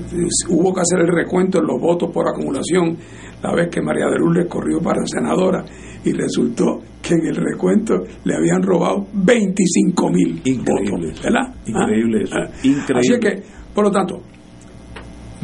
hubo 0.48 0.74
que 0.74 0.81
hacer 0.81 1.01
el 1.01 1.09
recuento 1.09 1.60
de 1.60 1.66
los 1.66 1.81
votos 1.81 2.10
por 2.12 2.28
acumulación, 2.28 2.97
la 3.43 3.55
vez 3.55 3.69
que 3.70 3.81
María 3.82 4.06
de 4.06 4.19
Lourdes 4.19 4.47
corrió 4.48 4.81
para 4.81 5.01
senadora 5.05 5.64
y 6.05 6.12
resultó 6.12 6.81
que 7.01 7.14
en 7.14 7.27
el 7.27 7.36
recuento 7.36 7.94
le 8.24 8.35
habían 8.36 8.62
robado 8.62 9.06
25 9.12 10.10
mil 10.10 10.43
votos, 10.59 11.23
¿verdad? 11.23 11.55
Increíble 11.66 12.23
eso, 12.23 12.35
ah, 12.36 12.47
ah. 12.47 12.59
increíble. 12.62 13.01
Así 13.01 13.20
que, 13.20 13.43
por 13.74 13.85
lo 13.85 13.90
tanto, 13.90 14.20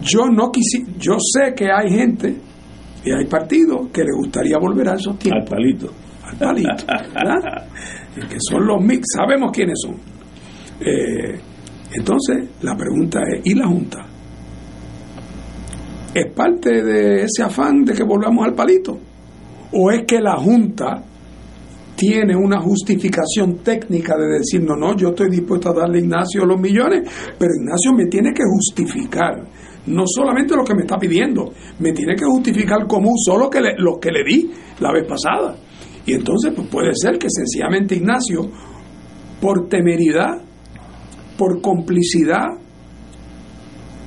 yo 0.02 0.26
no 0.26 0.50
quisi, 0.50 0.84
yo 0.98 1.16
sé 1.18 1.54
que 1.54 1.70
hay 1.72 1.90
gente 1.90 2.36
y 3.04 3.10
hay 3.10 3.26
partidos 3.26 3.88
que 3.92 4.02
le 4.02 4.12
gustaría 4.16 4.58
volver 4.58 4.88
a 4.88 4.94
esos 4.94 5.18
tiempos. 5.18 5.42
Al 5.42 5.48
palito. 5.48 5.92
Al 6.24 6.36
palito, 6.36 6.86
¿verdad? 7.14 7.68
que 8.28 8.36
son 8.38 8.66
los 8.66 8.82
mix, 8.82 9.04
sabemos 9.16 9.50
quiénes 9.52 9.78
son. 9.80 9.94
Eh, 10.80 11.40
entonces, 11.92 12.48
la 12.62 12.76
pregunta 12.76 13.20
es, 13.22 13.40
¿y 13.44 13.54
la 13.54 13.66
Junta? 13.66 14.06
¿Es 16.14 16.32
parte 16.32 16.82
de 16.82 17.22
ese 17.24 17.42
afán 17.42 17.84
de 17.84 17.94
que 17.94 18.02
volvamos 18.02 18.44
al 18.46 18.54
palito? 18.54 18.98
¿O 19.72 19.90
es 19.90 20.04
que 20.06 20.20
la 20.20 20.36
Junta 20.36 21.04
tiene 21.96 22.36
una 22.36 22.60
justificación 22.60 23.58
técnica 23.64 24.16
de 24.16 24.38
decir, 24.38 24.62
no, 24.62 24.76
no, 24.76 24.96
yo 24.96 25.08
estoy 25.08 25.30
dispuesto 25.30 25.70
a 25.70 25.80
darle 25.80 25.98
a 25.98 26.02
Ignacio 26.02 26.44
los 26.44 26.60
millones, 26.60 27.08
pero 27.38 27.50
Ignacio 27.60 27.92
me 27.92 28.06
tiene 28.06 28.32
que 28.32 28.44
justificar 28.44 29.44
no 29.86 30.04
solamente 30.06 30.54
lo 30.54 30.64
que 30.64 30.74
me 30.74 30.82
está 30.82 30.96
pidiendo, 30.96 31.52
me 31.80 31.92
tiene 31.92 32.14
que 32.14 32.24
justificar 32.24 32.86
cómo 32.86 33.10
usó 33.12 33.38
lo 33.38 33.50
que 33.50 33.60
le, 33.60 33.74
lo 33.78 33.98
que 33.98 34.10
le 34.12 34.22
di 34.22 34.50
la 34.80 34.92
vez 34.92 35.06
pasada. 35.08 35.56
Y 36.06 36.14
entonces 36.14 36.52
pues 36.54 36.68
puede 36.68 36.94
ser 36.94 37.18
que 37.18 37.28
sencillamente 37.28 37.96
Ignacio, 37.96 38.48
por 39.40 39.68
temeridad, 39.68 40.42
por 41.38 41.62
complicidad 41.62 42.48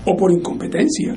o 0.06 0.16
por 0.16 0.32
incompetencia. 0.32 1.16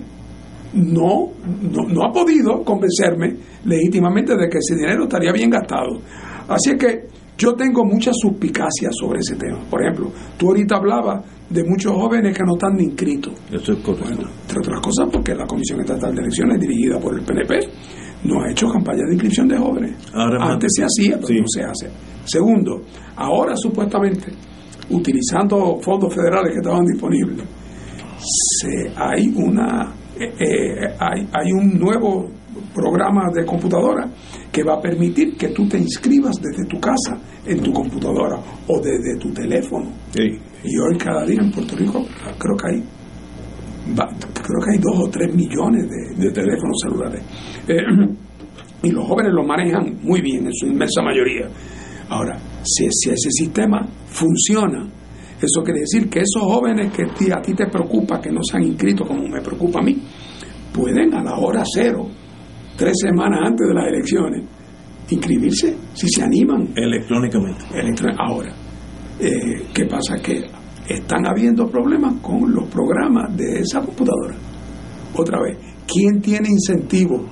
No, 0.74 1.30
no, 1.72 2.02
ha 2.02 2.12
podido 2.12 2.64
convencerme 2.64 3.36
legítimamente 3.64 4.36
de 4.36 4.48
que 4.48 4.58
ese 4.58 4.76
dinero 4.76 5.04
estaría 5.04 5.32
bien 5.32 5.50
gastado. 5.50 6.00
Así 6.48 6.70
es 6.70 6.76
que 6.76 7.06
yo 7.36 7.54
tengo 7.54 7.84
muchas 7.84 8.14
suspicacias 8.20 8.92
sobre 8.98 9.20
ese 9.20 9.36
tema. 9.36 9.60
Por 9.68 9.82
ejemplo, 9.82 10.10
tú 10.36 10.48
ahorita 10.48 10.76
hablabas 10.76 11.24
de 11.48 11.64
muchos 11.64 11.92
jóvenes 11.92 12.36
que 12.36 12.44
no 12.44 12.54
están 12.54 12.74
ni 12.76 12.84
inscritos. 12.84 13.34
Eso 13.52 13.72
es 13.72 13.78
correcto. 13.78 14.28
entre 14.42 14.58
otras 14.58 14.80
cosas 14.80 15.08
porque 15.12 15.34
la 15.34 15.46
Comisión 15.46 15.80
Estatal 15.80 16.14
de 16.14 16.22
Elecciones, 16.22 16.60
dirigida 16.60 16.98
por 16.98 17.18
el 17.18 17.24
PNP, 17.24 17.60
no 18.24 18.42
ha 18.42 18.50
hecho 18.50 18.68
campaña 18.68 19.02
de 19.06 19.14
inscripción 19.14 19.48
de 19.48 19.58
jóvenes. 19.58 19.96
Antes 20.12 20.72
se 20.76 20.84
hacía, 20.84 21.18
pero 21.20 21.40
no 21.40 21.46
se 21.46 21.62
hace. 21.62 21.90
Segundo, 22.24 22.82
ahora 23.16 23.54
supuestamente 23.56 24.32
utilizando 24.90 25.78
fondos 25.80 26.14
federales 26.14 26.52
que 26.52 26.58
estaban 26.58 26.84
disponibles, 26.84 27.46
se, 28.18 28.92
hay 28.96 29.32
una 29.36 29.92
eh, 30.18 30.32
eh, 30.38 30.94
hay, 30.98 31.28
hay 31.32 31.52
un 31.52 31.78
nuevo 31.78 32.30
programa 32.72 33.30
de 33.34 33.44
computadora 33.44 34.08
que 34.52 34.62
va 34.62 34.74
a 34.74 34.80
permitir 34.80 35.36
que 35.36 35.48
tú 35.48 35.66
te 35.68 35.78
inscribas 35.78 36.36
desde 36.40 36.64
tu 36.66 36.78
casa 36.78 37.18
en 37.44 37.60
tu 37.60 37.72
computadora 37.72 38.38
o 38.68 38.80
desde 38.80 39.18
tu 39.18 39.32
teléfono. 39.32 39.90
Y 40.14 40.78
hoy 40.78 40.96
cada 40.98 41.24
día 41.26 41.40
en 41.40 41.50
Puerto 41.50 41.76
Rico 41.76 42.04
creo 42.38 42.56
que 42.56 42.70
hay 42.70 42.84
creo 43.94 44.60
que 44.64 44.70
hay 44.72 44.78
dos 44.78 44.98
o 44.98 45.10
tres 45.10 45.34
millones 45.34 45.86
de, 46.16 46.30
teléfonos 46.30 46.76
celulares. 46.82 47.22
Eh, 47.68 47.82
y 48.82 48.90
los 48.90 49.06
jóvenes 49.06 49.32
lo 49.32 49.44
manejan 49.44 49.98
muy 50.02 50.20
bien 50.20 50.46
en 50.46 50.54
su 50.54 50.66
inmensa 50.66 51.02
mayoría. 51.02 51.48
Ahora, 52.08 52.38
si, 52.64 52.86
ese 52.86 53.30
sistema 53.30 53.86
funciona, 54.06 54.88
eso 55.40 55.62
quiere 55.62 55.80
decir 55.80 56.08
que 56.08 56.20
esos 56.20 56.42
jóvenes 56.42 56.92
que 56.92 57.32
a 57.32 57.40
ti 57.42 57.54
te 57.54 57.66
preocupa 57.66 58.20
que 58.20 58.30
no 58.30 58.40
se 58.42 58.56
han 58.56 58.64
inscrito 58.64 59.04
como 59.04 59.28
me 59.28 59.40
preocupa 59.40 59.80
a 59.80 59.82
mí, 59.82 60.02
pueden 60.72 61.14
a 61.14 61.22
la 61.22 61.36
hora 61.36 61.62
cero, 61.64 62.06
tres 62.76 62.94
semanas 63.00 63.40
antes 63.44 63.68
de 63.68 63.74
las 63.74 63.86
elecciones, 63.88 64.42
inscribirse 65.10 65.76
si 65.92 66.08
se 66.08 66.22
animan. 66.22 66.72
Electrónicamente. 66.74 67.64
Ahora, 68.18 68.52
eh, 69.20 69.66
¿qué 69.72 69.84
pasa? 69.84 70.16
Que 70.16 70.44
están 70.88 71.26
habiendo 71.26 71.66
problemas 71.66 72.14
con 72.20 72.52
los 72.52 72.68
programas 72.68 73.36
de 73.36 73.60
esa 73.60 73.80
computadora. 73.80 74.34
Otra 75.16 75.40
vez, 75.40 75.58
¿quién 75.86 76.20
tiene 76.20 76.48
incentivo 76.48 77.24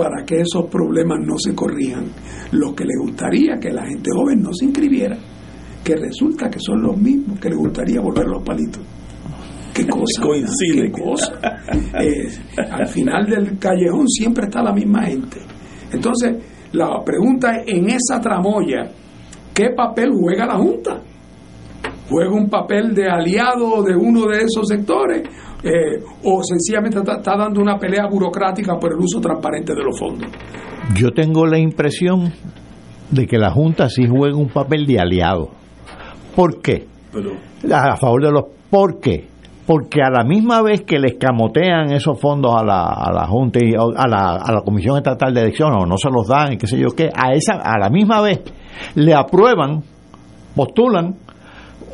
para 0.00 0.24
que 0.24 0.40
esos 0.40 0.64
problemas 0.70 1.18
no 1.20 1.34
se 1.38 1.54
corrijan? 1.54 2.06
lo 2.52 2.74
que 2.74 2.84
le 2.84 2.94
gustaría 3.00 3.58
que 3.60 3.70
la 3.70 3.86
gente 3.86 4.10
joven 4.12 4.42
no 4.42 4.50
se 4.52 4.64
inscribiera, 4.64 5.16
que 5.84 5.94
resulta 5.94 6.48
que 6.50 6.58
son 6.58 6.82
los 6.82 6.96
mismos 6.96 7.38
que 7.38 7.50
le 7.50 7.56
gustaría 7.56 8.00
volver 8.00 8.26
los 8.26 8.42
palitos. 8.42 8.82
Qué 9.74 9.86
cosa. 9.88 10.22
Coincide. 10.22 10.90
Qué 10.90 11.02
cosa. 11.02 11.38
al 12.72 12.86
final 12.88 13.26
del 13.26 13.58
callejón 13.58 14.08
siempre 14.08 14.46
está 14.46 14.62
la 14.62 14.72
misma 14.72 15.04
gente 15.04 15.38
Entonces, 15.92 16.34
la 16.72 17.02
pregunta 17.04 17.56
es, 17.58 17.68
en 17.68 17.90
esa 17.90 18.20
tramoya, 18.20 18.90
¿qué 19.54 19.70
papel 19.76 20.10
juega 20.12 20.46
la 20.46 20.56
Junta? 20.56 21.02
¿Juega 22.10 22.34
un 22.34 22.50
papel 22.50 22.92
de 22.92 23.08
aliado 23.08 23.84
de 23.84 23.94
uno 23.94 24.26
de 24.26 24.38
esos 24.38 24.66
sectores? 24.66 25.22
Eh, 25.62 26.02
¿O 26.24 26.42
sencillamente 26.42 26.98
está, 26.98 27.18
está 27.18 27.36
dando 27.36 27.60
una 27.60 27.78
pelea 27.78 28.08
burocrática 28.10 28.76
por 28.78 28.92
el 28.92 28.98
uso 28.98 29.20
transparente 29.20 29.74
de 29.74 29.84
los 29.84 29.96
fondos? 29.96 30.28
Yo 30.96 31.12
tengo 31.12 31.46
la 31.46 31.58
impresión 31.58 32.32
de 33.10 33.26
que 33.26 33.38
la 33.38 33.52
Junta 33.52 33.88
sí 33.88 34.08
juega 34.08 34.36
un 34.36 34.48
papel 34.48 34.86
de 34.86 34.98
aliado. 34.98 35.50
¿Por 36.34 36.60
qué? 36.60 36.88
a 37.72 37.96
favor 37.96 38.24
de 38.24 38.32
los... 38.32 38.44
¿Por 38.70 39.00
qué? 39.00 39.28
Porque 39.66 40.00
a 40.02 40.10
la 40.10 40.24
misma 40.24 40.62
vez 40.62 40.82
que 40.82 40.98
le 40.98 41.08
escamotean 41.08 41.92
esos 41.92 42.20
fondos 42.20 42.54
a 42.56 42.64
la, 42.64 42.86
a 42.86 43.12
la 43.12 43.26
Junta 43.26 43.60
y 43.62 43.74
a 43.74 44.06
la, 44.08 44.36
a 44.36 44.52
la 44.52 44.62
Comisión 44.62 44.96
Estatal 44.96 45.32
de 45.32 45.42
Elecciones 45.42 45.78
o 45.80 45.86
no 45.86 45.96
se 45.96 46.08
los 46.10 46.26
dan 46.26 46.54
y 46.54 46.56
qué 46.56 46.66
sé 46.66 46.78
yo 46.78 46.88
qué, 46.96 47.08
a, 47.14 47.32
esa, 47.34 47.54
a 47.54 47.78
la 47.78 47.88
misma 47.88 48.20
vez 48.20 48.40
le 48.94 49.14
aprueban, 49.14 49.82
postulan 50.56 51.14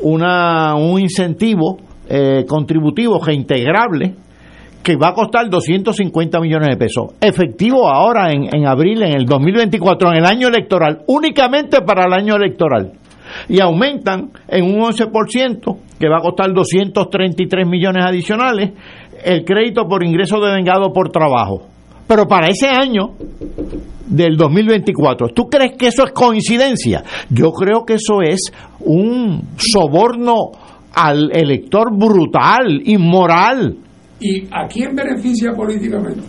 una, 0.01 0.75
un 0.75 0.99
incentivo 0.99 1.77
eh, 2.09 2.45
contributivo 2.47 3.19
reintegrable 3.23 4.15
que 4.83 4.95
va 4.95 5.09
a 5.09 5.13
costar 5.13 5.49
250 5.49 6.39
millones 6.39 6.69
de 6.69 6.77
pesos, 6.77 7.07
efectivo 7.19 7.89
ahora 7.89 8.31
en, 8.31 8.47
en 8.55 8.65
abril, 8.65 9.03
en 9.03 9.13
el 9.13 9.25
2024, 9.25 10.11
en 10.11 10.17
el 10.17 10.25
año 10.25 10.47
electoral, 10.47 11.03
únicamente 11.07 11.81
para 11.81 12.05
el 12.05 12.13
año 12.13 12.35
electoral. 12.35 12.93
Y 13.49 13.59
aumentan 13.59 14.31
en 14.47 14.63
un 14.63 14.79
11%, 14.79 15.77
que 15.99 16.07
va 16.07 16.19
a 16.19 16.21
costar 16.21 16.53
233 16.53 17.67
millones 17.67 18.05
adicionales, 18.05 18.71
el 19.25 19.43
crédito 19.43 19.87
por 19.89 20.05
ingreso 20.05 20.39
de 20.39 20.53
vengado 20.53 20.93
por 20.93 21.09
trabajo. 21.09 21.67
Pero 22.07 22.25
para 22.25 22.47
ese 22.47 22.67
año 22.67 23.11
del 24.07 24.37
2024, 24.37 25.29
¿tú 25.29 25.49
crees 25.49 25.73
que 25.77 25.87
eso 25.87 26.05
es 26.05 26.11
coincidencia? 26.11 27.03
Yo 27.29 27.51
creo 27.51 27.83
que 27.85 27.95
eso 27.95 28.21
es 28.21 28.51
un 28.79 29.41
soborno 29.57 30.51
al 30.93 31.29
elector 31.33 31.95
brutal, 31.95 32.81
inmoral. 32.85 33.77
¿Y 34.19 34.45
a 34.51 34.65
quién 34.67 34.95
beneficia 34.95 35.51
políticamente? 35.51 36.21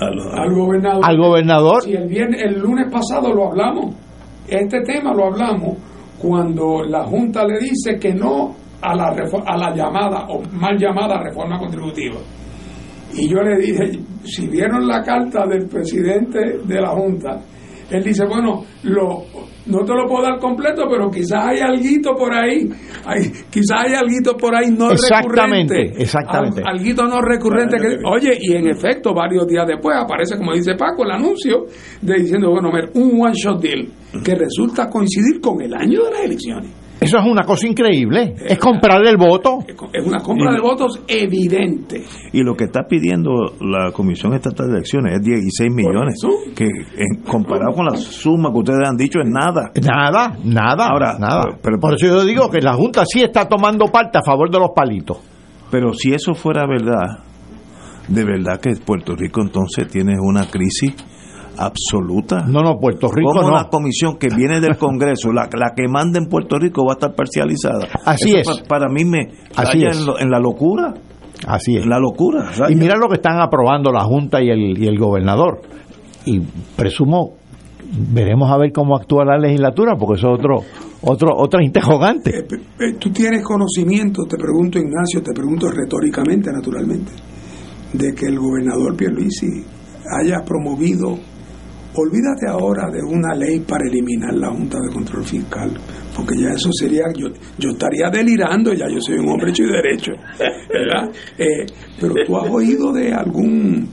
Al 0.00 0.54
gobernador. 0.54 1.04
Al 1.04 1.16
gobernador. 1.16 1.82
Si 1.82 1.92
el, 1.92 2.08
viernes, 2.08 2.42
el 2.42 2.58
lunes 2.58 2.90
pasado 2.90 3.32
lo 3.32 3.48
hablamos, 3.48 3.94
este 4.48 4.80
tema 4.82 5.12
lo 5.12 5.26
hablamos 5.26 5.76
cuando 6.18 6.82
la 6.82 7.04
Junta 7.04 7.44
le 7.44 7.58
dice 7.58 7.98
que 8.00 8.14
no 8.14 8.54
a 8.80 8.94
la, 8.94 9.14
a 9.46 9.56
la 9.56 9.74
llamada 9.74 10.26
o 10.28 10.42
mal 10.52 10.76
llamada 10.78 11.22
reforma 11.22 11.58
contributiva. 11.58 12.16
Y 13.16 13.28
yo 13.28 13.42
le 13.42 13.56
dije, 13.58 13.98
si 14.24 14.48
vieron 14.48 14.86
la 14.86 15.02
carta 15.02 15.46
del 15.46 15.68
presidente 15.68 16.58
de 16.64 16.80
la 16.80 16.90
Junta, 16.90 17.40
él 17.90 18.02
dice, 18.02 18.24
bueno, 18.26 18.64
lo, 18.84 19.24
no 19.66 19.84
te 19.84 19.92
lo 19.92 20.06
puedo 20.08 20.22
dar 20.22 20.38
completo, 20.38 20.84
pero 20.90 21.10
quizás 21.10 21.44
hay 21.44 21.60
alguito 21.60 22.14
por 22.14 22.32
ahí, 22.32 22.68
hay, 23.04 23.30
quizás 23.50 23.86
hay 23.86 23.94
alguito 23.94 24.36
por 24.36 24.54
ahí 24.54 24.70
no 24.70 24.90
exactamente, 24.90 25.74
recurrente. 25.74 26.02
Exactamente, 26.02 26.62
Al, 26.64 26.78
alguito 26.78 27.04
no 27.04 27.20
recurrente. 27.20 27.76
Que, 27.76 27.98
oye, 28.04 28.38
y 28.40 28.54
en 28.54 28.68
efecto, 28.68 29.14
varios 29.14 29.46
días 29.46 29.66
después 29.66 29.96
aparece, 29.96 30.36
como 30.36 30.54
dice 30.54 30.74
Paco, 30.74 31.04
el 31.04 31.12
anuncio 31.12 31.66
de 32.00 32.14
diciendo, 32.14 32.50
bueno, 32.50 32.72
ver, 32.72 32.90
un 32.94 33.20
one-shot 33.20 33.60
deal 33.60 33.86
que 34.24 34.34
resulta 34.34 34.88
coincidir 34.88 35.40
con 35.40 35.60
el 35.60 35.74
año 35.74 36.04
de 36.04 36.10
las 36.10 36.24
elecciones. 36.24 36.83
Eso 37.00 37.18
es 37.18 37.26
una 37.26 37.42
cosa 37.42 37.66
increíble. 37.66 38.34
Es 38.46 38.58
comprar 38.58 39.04
el 39.06 39.16
voto. 39.16 39.58
Es 39.92 40.06
una 40.06 40.20
compra 40.20 40.52
de 40.52 40.60
votos 40.60 41.02
evidente. 41.06 42.04
Y 42.32 42.42
lo 42.42 42.54
que 42.54 42.64
está 42.64 42.84
pidiendo 42.88 43.30
la 43.60 43.92
Comisión 43.92 44.34
Estatal 44.34 44.68
de 44.68 44.74
Elecciones 44.74 45.16
es 45.16 45.22
16 45.22 45.70
millones, 45.72 46.20
que 46.54 46.64
en, 46.64 47.22
comparado 47.26 47.74
con 47.74 47.86
la 47.86 47.96
suma 47.96 48.50
que 48.52 48.58
ustedes 48.58 48.88
han 48.88 48.96
dicho 48.96 49.20
es 49.20 49.28
nada. 49.28 49.72
Nada, 49.82 50.38
nada. 50.44 50.88
Ahora, 50.88 51.18
nada. 51.18 51.58
Pero, 51.60 51.78
por 51.78 51.94
eso 51.94 52.06
yo 52.06 52.24
digo 52.24 52.50
que 52.50 52.60
la 52.60 52.74
Junta 52.74 53.04
sí 53.06 53.22
está 53.22 53.48
tomando 53.48 53.86
parte 53.86 54.18
a 54.18 54.22
favor 54.22 54.50
de 54.50 54.58
los 54.58 54.70
palitos. 54.74 55.18
Pero 55.70 55.92
si 55.92 56.12
eso 56.12 56.34
fuera 56.34 56.66
verdad, 56.66 57.18
de 58.08 58.24
verdad 58.24 58.60
que 58.60 58.70
Puerto 58.76 59.14
Rico 59.16 59.42
entonces 59.42 59.88
tiene 59.88 60.14
una 60.20 60.46
crisis 60.46 60.94
absoluta. 61.58 62.44
No, 62.46 62.60
no, 62.62 62.78
Puerto 62.78 63.10
Rico 63.10 63.32
¿Cómo 63.32 63.48
no. 63.50 63.54
la 63.56 63.68
comisión 63.68 64.16
que 64.18 64.28
viene 64.34 64.60
del 64.60 64.76
Congreso, 64.76 65.32
la, 65.32 65.48
la 65.52 65.72
que 65.74 65.88
manda 65.88 66.18
en 66.18 66.26
Puerto 66.28 66.58
Rico 66.58 66.84
va 66.84 66.92
a 66.92 66.94
estar 66.94 67.14
parcializada? 67.14 67.88
Así 68.04 68.30
Eso 68.36 68.52
es. 68.52 68.60
pa- 68.60 68.68
para 68.68 68.88
mí 68.88 69.04
me 69.04 69.28
Así 69.56 69.84
es. 69.84 69.98
En, 69.98 70.06
lo- 70.06 70.18
en 70.18 70.30
la 70.30 70.38
locura. 70.38 70.94
Así 71.46 71.76
es. 71.76 71.82
En 71.84 71.90
la 71.90 71.98
locura. 71.98 72.50
raya. 72.56 72.70
Y 72.72 72.76
mira 72.76 72.96
lo 72.96 73.08
que 73.08 73.14
están 73.16 73.40
aprobando 73.40 73.90
la 73.92 74.04
Junta 74.04 74.42
y 74.42 74.48
el, 74.50 74.78
y 74.82 74.86
el 74.86 74.98
gobernador. 74.98 75.60
Y 76.26 76.40
presumo, 76.76 77.34
veremos 78.12 78.50
a 78.50 78.56
ver 78.56 78.72
cómo 78.72 78.96
actúa 78.96 79.24
la 79.24 79.36
legislatura, 79.38 79.94
porque 79.98 80.18
eso 80.18 80.32
es 80.32 80.38
otro, 80.40 80.60
otro, 81.02 81.36
otra 81.36 81.62
interrogante. 81.62 82.30
Eh, 82.38 82.94
Tú 82.98 83.10
tienes 83.10 83.42
conocimiento, 83.44 84.22
te 84.24 84.36
pregunto 84.38 84.78
Ignacio, 84.78 85.22
te 85.22 85.32
pregunto 85.34 85.70
retóricamente, 85.70 86.50
naturalmente, 86.50 87.12
de 87.92 88.14
que 88.14 88.26
el 88.26 88.38
gobernador 88.38 88.96
Pierluisi 88.96 89.46
haya 90.20 90.42
promovido, 90.46 91.18
olvídate 91.94 92.48
ahora 92.48 92.90
de 92.90 93.02
una 93.02 93.34
ley 93.34 93.60
para 93.60 93.86
eliminar 93.86 94.34
la 94.34 94.50
Junta 94.50 94.78
de 94.80 94.92
Control 94.92 95.24
Fiscal, 95.24 95.70
porque 96.14 96.36
ya 96.36 96.50
eso 96.50 96.70
sería, 96.72 97.04
yo, 97.16 97.28
yo 97.58 97.70
estaría 97.70 98.10
delirando, 98.10 98.72
ya 98.72 98.86
yo 98.88 99.00
soy 99.00 99.18
un 99.18 99.28
hombre 99.28 99.50
hecho 99.50 99.62
y 99.64 99.72
derecho, 99.72 100.12
¿verdad? 100.68 101.10
Eh, 101.38 101.66
pero 102.00 102.14
tú 102.26 102.36
has 102.36 102.50
oído 102.50 102.92
de 102.92 103.12
algún 103.12 103.88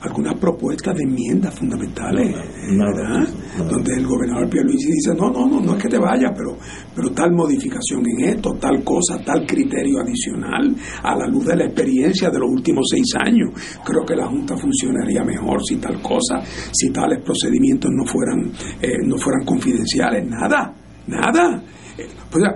algunas 0.00 0.34
propuestas 0.38 0.96
de 0.96 1.02
enmiendas 1.02 1.54
fundamentales, 1.54 2.34
¿verdad? 2.34 3.28
Donde 3.68 3.94
el 3.96 4.06
gobernador 4.06 4.48
Pierluisi 4.48 4.92
dice, 4.92 5.14
no, 5.14 5.30
no, 5.30 5.46
no, 5.46 5.60
no 5.60 5.76
es 5.76 5.82
que 5.82 5.88
te 5.88 5.98
vayas, 5.98 6.32
pero, 6.34 6.56
pero 6.94 7.10
tal 7.10 7.32
modificación 7.32 8.02
en 8.06 8.30
esto, 8.30 8.52
tal 8.58 8.82
cosa, 8.82 9.18
tal 9.24 9.46
criterio 9.46 10.00
adicional, 10.00 10.74
a 11.02 11.16
la 11.16 11.26
luz 11.26 11.46
de 11.46 11.56
la 11.56 11.64
experiencia 11.66 12.30
de 12.30 12.38
los 12.38 12.48
últimos 12.50 12.86
seis 12.90 13.12
años, 13.18 13.50
creo 13.84 14.04
que 14.06 14.16
la 14.16 14.26
Junta 14.26 14.56
funcionaría 14.56 15.22
mejor 15.22 15.62
si 15.64 15.76
tal 15.76 16.00
cosa, 16.00 16.40
si 16.72 16.90
tales 16.90 17.22
procedimientos 17.22 17.90
no 17.92 18.04
fueran, 18.06 18.50
eh, 18.80 19.04
no 19.04 19.18
fueran 19.18 19.44
confidenciales, 19.44 20.26
nada, 20.26 20.74
nada. 21.08 21.62
Eh, 21.98 22.06
o 22.32 22.38
sea, 22.38 22.54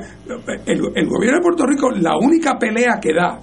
el, 0.64 0.80
el 0.94 1.08
gobierno 1.08 1.38
de 1.38 1.42
Puerto 1.42 1.66
Rico, 1.66 1.90
la 1.90 2.16
única 2.16 2.56
pelea 2.58 2.98
que 3.00 3.12
da 3.12 3.38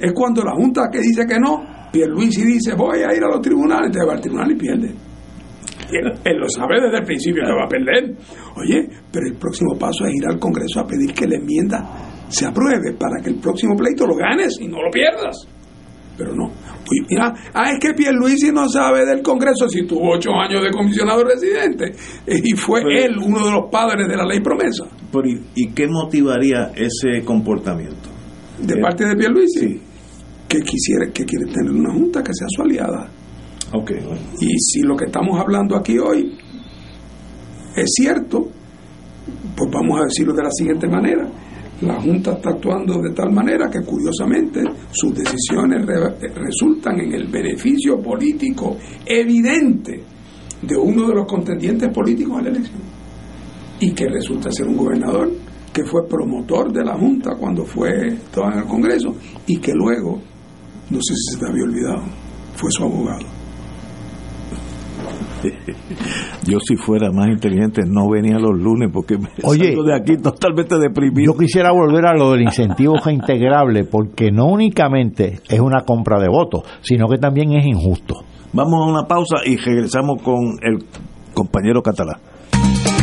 es 0.00 0.12
cuando 0.12 0.42
la 0.42 0.52
Junta 0.52 0.88
que 0.90 0.98
dice 0.98 1.24
que 1.26 1.38
no, 1.38 1.73
Pierluisi 1.94 2.42
dice 2.44 2.74
voy 2.74 2.98
a 2.98 3.14
ir 3.14 3.22
a 3.22 3.28
los 3.28 3.40
tribunales, 3.40 3.92
te 3.92 4.04
va 4.04 4.14
al 4.14 4.20
tribunal 4.20 4.50
y 4.50 4.56
pierde. 4.56 4.88
Y 4.88 5.96
él, 5.96 6.12
él 6.24 6.36
lo 6.38 6.48
sabe 6.48 6.80
desde 6.82 6.98
el 6.98 7.04
principio 7.04 7.44
que 7.46 7.52
va 7.52 7.66
a 7.66 7.68
perder. 7.68 8.16
Oye, 8.56 8.88
pero 9.12 9.26
el 9.30 9.36
próximo 9.36 9.78
paso 9.78 10.04
es 10.06 10.14
ir 10.14 10.26
al 10.26 10.40
Congreso 10.40 10.80
a 10.80 10.86
pedir 10.86 11.14
que 11.14 11.28
la 11.28 11.36
enmienda 11.36 12.26
se 12.28 12.46
apruebe 12.46 12.94
para 12.98 13.22
que 13.22 13.30
el 13.30 13.36
próximo 13.36 13.76
pleito 13.76 14.06
lo 14.08 14.16
ganes 14.16 14.58
y 14.60 14.66
no 14.66 14.82
lo 14.82 14.90
pierdas. 14.90 15.46
Pero 16.18 16.34
no. 16.34 16.50
Mira, 17.08 17.32
ah, 17.54 17.70
es 17.70 17.78
que 17.78 17.94
Pierluisi 17.94 18.50
no 18.50 18.68
sabe 18.68 19.06
del 19.06 19.22
Congreso 19.22 19.68
si 19.68 19.86
tuvo 19.86 20.14
ocho 20.14 20.30
años 20.32 20.64
de 20.64 20.70
comisionado 20.70 21.22
residente 21.22 21.92
y 22.26 22.52
fue 22.56 22.80
él 23.04 23.18
uno 23.18 23.44
de 23.44 23.52
los 23.52 23.70
padres 23.70 24.08
de 24.08 24.16
la 24.16 24.24
ley 24.24 24.40
promesa. 24.40 24.84
Pero, 25.12 25.28
¿y, 25.28 25.40
y 25.54 25.70
qué 25.72 25.86
motivaría 25.86 26.72
ese 26.74 27.24
comportamiento? 27.24 28.10
De 28.58 28.80
parte 28.80 29.06
de 29.06 29.16
Pierluisi, 29.16 29.80
que 30.58 30.62
quisiera, 30.62 31.06
que 31.12 31.24
quiere 31.24 31.46
tener 31.46 31.70
una 31.72 31.92
junta 31.92 32.22
que 32.22 32.32
sea 32.32 32.46
su 32.48 32.62
aliada. 32.62 33.08
Ok. 33.72 33.90
Y 34.40 34.58
si 34.58 34.80
lo 34.82 34.96
que 34.96 35.06
estamos 35.06 35.38
hablando 35.40 35.76
aquí 35.76 35.98
hoy 35.98 36.36
es 37.76 37.90
cierto, 37.96 38.48
pues 39.56 39.70
vamos 39.72 40.00
a 40.00 40.04
decirlo 40.04 40.32
de 40.34 40.42
la 40.42 40.50
siguiente 40.52 40.86
manera. 40.86 41.28
La 41.80 42.00
Junta 42.00 42.34
está 42.34 42.50
actuando 42.50 43.02
de 43.02 43.10
tal 43.12 43.32
manera 43.32 43.68
que 43.68 43.80
curiosamente 43.80 44.62
sus 44.92 45.12
decisiones 45.12 45.84
re- 45.84 46.28
resultan 46.32 47.00
en 47.00 47.14
el 47.14 47.26
beneficio 47.26 48.00
político 48.00 48.76
evidente 49.04 50.00
de 50.62 50.76
uno 50.76 51.08
de 51.08 51.14
los 51.16 51.26
contendientes 51.26 51.90
políticos 51.92 52.38
a 52.38 52.42
la 52.42 52.50
elección. 52.50 52.80
Y 53.80 53.90
que 53.90 54.06
resulta 54.08 54.52
ser 54.52 54.68
un 54.68 54.76
gobernador 54.76 55.30
que 55.72 55.84
fue 55.84 56.06
promotor 56.08 56.72
de 56.72 56.84
la 56.84 56.96
Junta 56.96 57.32
cuando 57.36 57.64
fue 57.64 58.06
estaba 58.06 58.52
en 58.52 58.60
el 58.60 58.66
Congreso 58.66 59.16
y 59.48 59.58
que 59.58 59.72
luego, 59.74 60.22
no 60.94 61.00
sé 61.02 61.14
si 61.14 61.34
se 61.34 61.38
te 61.40 61.50
había 61.50 61.64
olvidado, 61.64 62.02
fue 62.54 62.70
su 62.70 62.84
abogado. 62.84 63.26
Yo 66.46 66.58
si 66.60 66.76
fuera 66.76 67.10
más 67.10 67.28
inteligente 67.28 67.82
no 67.86 68.08
venía 68.08 68.38
los 68.38 68.58
lunes 68.58 68.90
porque 68.92 69.18
me 69.18 69.28
Oye, 69.42 69.68
salgo 69.68 69.84
de 69.84 69.94
aquí 69.94 70.16
totalmente 70.16 70.78
deprimido. 70.78 71.32
Yo 71.32 71.38
quisiera 71.38 71.72
volver 71.72 72.06
a 72.06 72.14
lo 72.16 72.30
del 72.32 72.42
incentivo 72.42 72.94
reintegrable, 73.04 73.84
porque 73.84 74.30
no 74.30 74.46
únicamente 74.46 75.40
es 75.48 75.60
una 75.60 75.82
compra 75.82 76.18
de 76.20 76.28
votos, 76.28 76.62
sino 76.80 77.08
que 77.08 77.18
también 77.18 77.52
es 77.52 77.66
injusto. 77.66 78.14
Vamos 78.52 78.74
a 78.74 78.90
una 78.90 79.02
pausa 79.06 79.38
y 79.44 79.56
regresamos 79.56 80.22
con 80.22 80.56
el 80.62 80.84
compañero 81.34 81.82
catalán. 81.82 82.20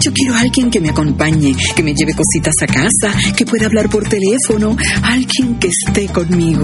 Yo 0.01 0.11
quiero 0.13 0.33
a 0.33 0.39
alguien 0.39 0.71
que 0.71 0.79
me 0.79 0.89
acompañe, 0.89 1.53
que 1.75 1.83
me 1.83 1.93
lleve 1.93 2.13
cositas 2.13 2.55
a 2.63 2.65
casa, 2.65 3.15
que 3.37 3.45
pueda 3.45 3.67
hablar 3.67 3.87
por 3.89 4.03
teléfono, 4.07 4.75
alguien 5.03 5.59
que 5.59 5.67
esté 5.67 6.07
conmigo. 6.07 6.63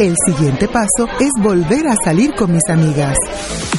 El 0.00 0.14
siguiente 0.24 0.68
paso 0.68 1.08
es 1.18 1.30
volver 1.42 1.88
a 1.88 1.96
salir 2.04 2.32
con 2.36 2.52
mis 2.52 2.62
amigas. 2.68 3.16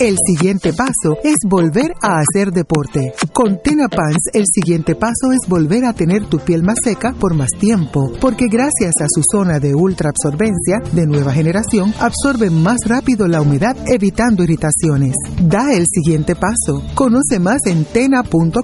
El 0.02 0.18
siguiente 0.28 0.74
paso 0.74 1.18
es 1.24 1.36
volver 1.48 1.94
a 2.02 2.20
hacer 2.20 2.52
deporte. 2.52 3.14
Con 3.32 3.62
Tena 3.64 3.88
Pants, 3.88 4.30
el 4.34 4.44
siguiente 4.46 4.96
paso 4.96 5.32
es 5.32 5.48
volver 5.48 5.86
a 5.86 5.94
tener 5.94 6.26
tu 6.26 6.40
piel 6.40 6.62
más 6.62 6.76
seca 6.84 7.14
por 7.18 7.36
más 7.36 7.48
tiempo, 7.58 8.12
porque 8.20 8.48
gracias 8.52 8.96
a 9.00 9.06
su 9.08 9.22
zona 9.32 9.62
de 9.62 9.74
ultra 9.74 10.10
absorbencia 10.10 10.80
de 10.92 11.08
nueva 11.08 11.32
generación, 11.32 11.94
absorbe 12.02 12.50
más 12.50 12.80
rápido 12.86 13.26
la 13.26 13.42
humedad 13.42 13.78
evitando 13.88 14.44
irritaciones. 14.44 15.14
Da 15.42 15.72
el 15.72 15.86
siguiente 15.88 16.36
paso. 16.36 16.84
Conoce 16.96 17.40
más 17.40 17.60
en 17.66 17.86
tena.com.pr. 17.86 18.56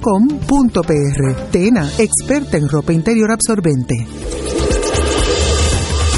Tena, 1.52 1.90
experta 2.00 2.58
en 2.58 2.68
ropa 2.68 2.92
interior 2.92 3.32
absorbente. 3.32 4.06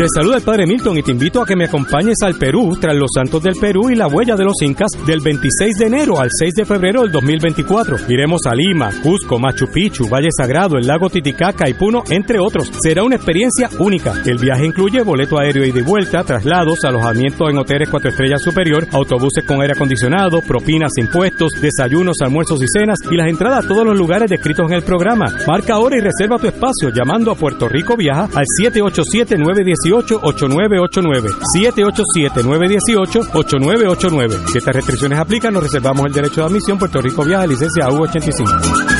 Te 0.00 0.06
saluda 0.14 0.38
el 0.38 0.42
Padre 0.42 0.66
Milton 0.66 0.96
y 0.96 1.02
te 1.02 1.10
invito 1.10 1.42
a 1.42 1.46
que 1.46 1.54
me 1.54 1.66
acompañes 1.66 2.16
al 2.22 2.34
Perú 2.36 2.74
tras 2.80 2.96
los 2.96 3.10
Santos 3.14 3.42
del 3.42 3.52
Perú 3.60 3.90
y 3.90 3.94
la 3.94 4.06
huella 4.06 4.34
de 4.34 4.44
los 4.44 4.62
Incas 4.62 4.92
del 5.06 5.20
26 5.20 5.76
de 5.76 5.86
enero 5.88 6.18
al 6.18 6.30
6 6.32 6.54
de 6.54 6.64
febrero 6.64 7.02
del 7.02 7.12
2024. 7.12 7.98
Iremos 8.08 8.40
a 8.46 8.54
Lima, 8.54 8.90
Cusco, 9.02 9.38
Machu 9.38 9.66
Picchu, 9.66 10.08
Valle 10.08 10.30
Sagrado, 10.34 10.78
el 10.78 10.86
lago 10.86 11.10
Titicaca 11.10 11.68
y 11.68 11.74
Puno, 11.74 12.02
entre 12.08 12.38
otros. 12.38 12.72
Será 12.82 13.02
una 13.02 13.16
experiencia 13.16 13.68
única. 13.78 14.14
El 14.24 14.38
viaje 14.38 14.64
incluye 14.64 15.02
boleto 15.02 15.38
aéreo 15.38 15.66
y 15.66 15.70
de 15.70 15.82
vuelta, 15.82 16.24
traslados, 16.24 16.82
alojamiento 16.84 17.50
en 17.50 17.58
hoteles 17.58 17.90
cuatro 17.90 18.08
estrellas 18.08 18.40
superior, 18.40 18.88
autobuses 18.92 19.44
con 19.44 19.60
aire 19.60 19.74
acondicionado, 19.74 20.40
propinas, 20.40 20.92
impuestos, 20.96 21.52
desayunos, 21.60 22.16
almuerzos 22.22 22.62
y 22.62 22.66
cenas 22.72 23.00
y 23.10 23.16
las 23.16 23.28
entradas 23.28 23.66
a 23.66 23.68
todos 23.68 23.84
los 23.84 23.98
lugares 23.98 24.30
descritos 24.30 24.64
en 24.70 24.78
el 24.78 24.82
programa. 24.82 25.26
Marca 25.46 25.74
ahora 25.74 25.98
y 25.98 26.00
reserva 26.00 26.38
tu 26.38 26.46
espacio 26.46 26.88
llamando 26.88 27.30
a 27.30 27.34
Puerto 27.34 27.68
Rico 27.68 27.98
Viaja 27.98 28.30
al 28.34 28.46
787 28.56 29.36
918 29.36 29.89
787-8989. 29.90 31.34
787-918-8989. 31.56 34.50
Si 34.50 34.58
estas 34.58 34.74
restricciones 34.74 35.18
aplican, 35.18 35.54
nos 35.54 35.62
reservamos 35.64 36.06
el 36.06 36.12
derecho 36.12 36.42
de 36.42 36.46
admisión. 36.46 36.78
Puerto 36.78 37.00
Rico 37.00 37.24
Viaja, 37.24 37.46
licencia 37.46 37.88
U85. 37.88 38.99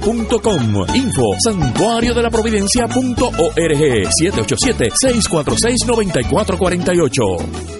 santuarioprovidencia.com. 0.00 0.86
Info 0.94 1.34
santuario 1.44 2.14
de 2.14 2.22
la 2.22 2.30
providencia.org 2.30 4.08
787 4.18 4.90
646 4.94 5.86
9448. 5.86 7.79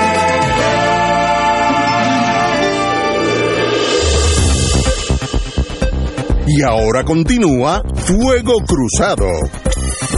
Y 6.57 6.61
ahora 6.63 7.03
continúa 7.03 7.81
Fuego 7.95 8.53
Cruzado. 8.67 9.27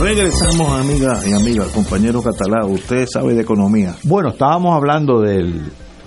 Regresamos, 0.02 0.72
amiga 0.80 1.20
y 1.28 1.34
amiga, 1.34 1.66
compañero 1.74 2.22
catalán. 2.24 2.72
Usted 2.72 3.06
sabe 3.08 3.34
de 3.36 3.42
economía. 3.42 3.94
Bueno, 4.04 4.30
estábamos 4.30 4.74
hablando 4.76 5.22
del, 5.22 5.62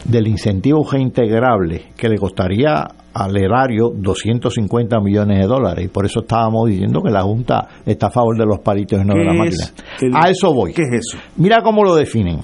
del 0.05 0.27
incentivo 0.27 0.89
reintegrable 0.91 1.93
que 1.97 2.09
le 2.09 2.17
costaría 2.19 2.87
al 3.15 3.37
erario 3.37 3.91
250 3.95 5.01
millones 5.01 5.39
de 5.41 5.47
dólares 5.47 5.85
y 5.85 5.89
por 5.89 6.05
eso 6.07 6.21
estábamos 6.21 6.69
diciendo 6.69 7.01
que 7.03 7.11
la 7.11 7.23
Junta 7.23 7.69
está 7.85 8.09
a 8.09 8.11
favor 8.11 8.37
de 8.37 8.47
los 8.47 8.59
palitos 8.61 9.01
y 9.01 9.05
no 9.07 9.15
de 9.15 9.25
la 9.25 9.33
¿Qué 9.33 9.39
máquina. 9.39 9.65
el- 10.03 10.17
A 10.17 10.31
eso 10.31 10.53
voy. 10.53 10.73
¿Qué 10.73 10.83
es 10.83 11.07
eso? 11.13 11.19
Mira 11.37 11.61
cómo 11.63 11.85
lo 11.85 11.95
definen. 11.95 12.41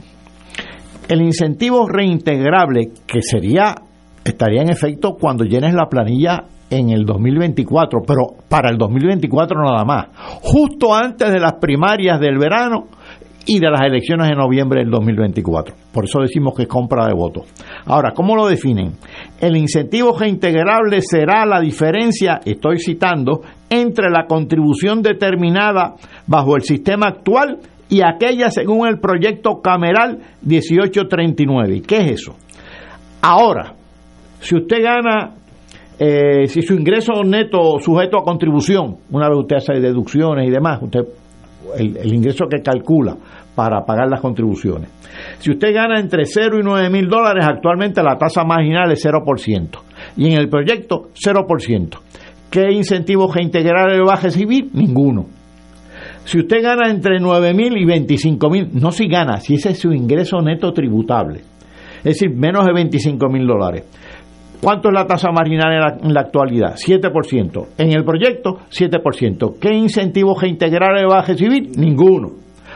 El 1.08 1.20
incentivo 1.22 1.88
reintegrable 1.88 2.90
que 3.06 3.20
sería 3.22 3.74
estaría 4.24 4.62
en 4.62 4.70
efecto 4.70 5.16
cuando 5.20 5.44
llenes 5.44 5.74
la 5.74 5.88
planilla 5.88 6.44
en 6.72 6.88
el 6.88 7.04
2024, 7.04 8.00
pero 8.06 8.22
para 8.48 8.70
el 8.70 8.78
2024 8.78 9.60
nada 9.62 9.84
más, 9.84 10.06
justo 10.40 10.94
antes 10.94 11.30
de 11.30 11.38
las 11.38 11.54
primarias 11.54 12.18
del 12.18 12.38
verano 12.38 12.86
y 13.44 13.58
de 13.58 13.70
las 13.70 13.82
elecciones 13.82 14.28
de 14.28 14.36
noviembre 14.36 14.80
del 14.80 14.90
2024. 14.90 15.74
Por 15.92 16.04
eso 16.04 16.20
decimos 16.20 16.54
que 16.56 16.62
es 16.62 16.68
compra 16.68 17.06
de 17.06 17.12
votos. 17.12 17.44
Ahora, 17.84 18.12
¿cómo 18.14 18.34
lo 18.36 18.46
definen? 18.46 18.92
El 19.38 19.56
incentivo 19.56 20.16
reintegrable 20.18 21.02
será 21.02 21.44
la 21.44 21.60
diferencia, 21.60 22.40
estoy 22.44 22.78
citando, 22.78 23.42
entre 23.68 24.10
la 24.10 24.26
contribución 24.26 25.02
determinada 25.02 25.94
bajo 26.26 26.56
el 26.56 26.62
sistema 26.62 27.08
actual 27.08 27.58
y 27.90 28.00
aquella 28.00 28.50
según 28.50 28.86
el 28.86 28.98
proyecto 28.98 29.60
Cameral 29.60 30.20
1839. 30.42 31.76
¿Y 31.76 31.80
qué 31.82 31.96
es 31.98 32.12
eso? 32.12 32.36
Ahora, 33.20 33.74
si 34.40 34.56
usted 34.56 34.82
gana, 34.82 35.34
eh, 36.04 36.48
si 36.48 36.62
su 36.62 36.74
ingreso 36.74 37.22
neto 37.22 37.78
sujeto 37.78 38.18
a 38.18 38.24
contribución, 38.24 38.96
una 39.12 39.28
vez 39.28 39.38
usted 39.38 39.56
hace 39.58 39.74
deducciones 39.74 40.48
y 40.48 40.50
demás, 40.50 40.82
usted 40.82 41.02
el, 41.78 42.12
ingreso 42.12 42.46
que 42.50 42.60
calcula 42.60 43.16
para 43.54 43.84
pagar 43.84 44.08
las 44.10 44.20
contribuciones. 44.20 44.90
Si 45.38 45.52
usted 45.52 45.72
gana 45.72 46.00
entre 46.00 46.24
0 46.24 46.58
y 46.58 46.62
9 46.64 46.90
mil 46.90 47.08
dólares, 47.08 47.46
actualmente 47.48 48.02
la 48.02 48.18
tasa 48.18 48.42
marginal 48.42 48.90
es 48.90 49.06
0%. 49.06 49.68
Y 50.16 50.26
en 50.26 50.40
el 50.40 50.48
proyecto, 50.48 51.10
0%. 51.14 51.98
¿Qué 52.50 52.72
incentivos 52.72 53.32
reintegrales 53.32 54.00
va 54.00 54.14
a 54.14 54.20
recibir? 54.20 54.70
Ninguno. 54.74 55.26
Si 56.24 56.40
usted 56.40 56.64
gana 56.64 56.90
entre 56.90 57.20
9 57.20 57.54
mil 57.54 57.76
y 57.76 57.84
25 57.84 58.50
mil, 58.50 58.70
no 58.72 58.90
si 58.90 59.06
gana, 59.06 59.36
si 59.36 59.54
ese 59.54 59.70
es 59.70 59.78
su 59.78 59.92
ingreso 59.92 60.40
neto 60.40 60.72
tributable, 60.72 61.42
es 61.98 62.18
decir, 62.18 62.30
menos 62.34 62.66
de 62.66 62.72
25 62.72 63.28
mil 63.28 63.46
dólares. 63.46 63.84
¿Cuánto 64.62 64.90
es 64.90 64.94
la 64.94 65.06
tasa 65.06 65.32
marginal 65.32 65.72
en 65.72 65.80
la, 65.80 65.96
en 66.04 66.14
la 66.14 66.20
actualidad? 66.20 66.76
7%. 66.76 67.66
En 67.78 67.92
el 67.92 68.04
proyecto, 68.04 68.58
7%. 68.70 69.58
¿Qué 69.60 69.74
incentivos 69.74 70.40
reintegrales 70.40 71.02
va 71.10 71.18
a 71.18 71.26
recibir? 71.26 71.76
Ninguno. 71.76 72.30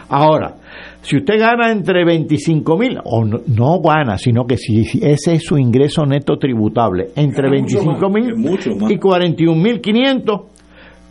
Ahora, 0.08 0.54
si 1.02 1.16
usted 1.16 1.38
gana 1.38 1.70
entre 1.70 2.04
25 2.04 2.76
mil, 2.76 2.98
o 3.04 3.24
no, 3.24 3.38
no 3.46 3.80
gana, 3.80 4.18
sino 4.18 4.44
que 4.46 4.56
si, 4.56 4.84
si 4.84 4.98
ese 4.98 5.34
es 5.34 5.44
su 5.44 5.58
ingreso 5.58 6.04
neto 6.04 6.36
tributable, 6.38 7.10
entre 7.14 7.48
Gana 7.50 7.62
mucho 7.62 7.78
25 7.78 8.10
más, 8.10 8.78
mil 8.82 8.92
y 8.92 8.98
41 8.98 9.62
mil 9.62 9.80
500, 9.80 10.40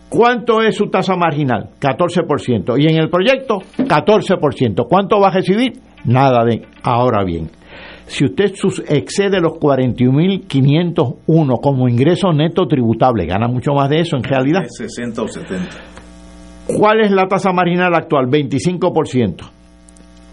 ¿cuánto 0.09 0.61
es 0.61 0.75
su 0.75 0.87
tasa 0.87 1.15
marginal? 1.15 1.69
14%. 1.79 2.81
Y 2.81 2.87
en 2.87 2.97
el 2.97 3.09
proyecto, 3.09 3.59
14%. 3.77 4.85
¿Cuánto 4.89 5.21
va 5.21 5.29
a 5.29 5.31
recibir? 5.31 5.73
Nada 6.03 6.43
de. 6.43 6.63
Ahora 6.83 7.23
bien, 7.23 7.49
si 8.07 8.25
usted 8.25 8.53
sus- 8.55 8.83
excede 8.87 9.39
los 9.41 9.53
41.501 9.59 11.57
como 11.61 11.87
ingreso 11.89 12.31
neto 12.33 12.67
tributable, 12.67 13.25
gana 13.25 13.47
mucho 13.47 13.71
más 13.73 13.89
de 13.89 14.01
eso 14.01 14.17
en 14.17 14.23
realidad. 14.23 14.63
Es 14.63 14.75
60 14.77 15.21
o 15.21 15.27
70. 15.27 15.69
¿Cuál 16.77 17.01
es 17.01 17.11
la 17.11 17.27
tasa 17.27 17.51
marginal 17.51 17.93
actual? 17.95 18.27
25%. 18.27 19.51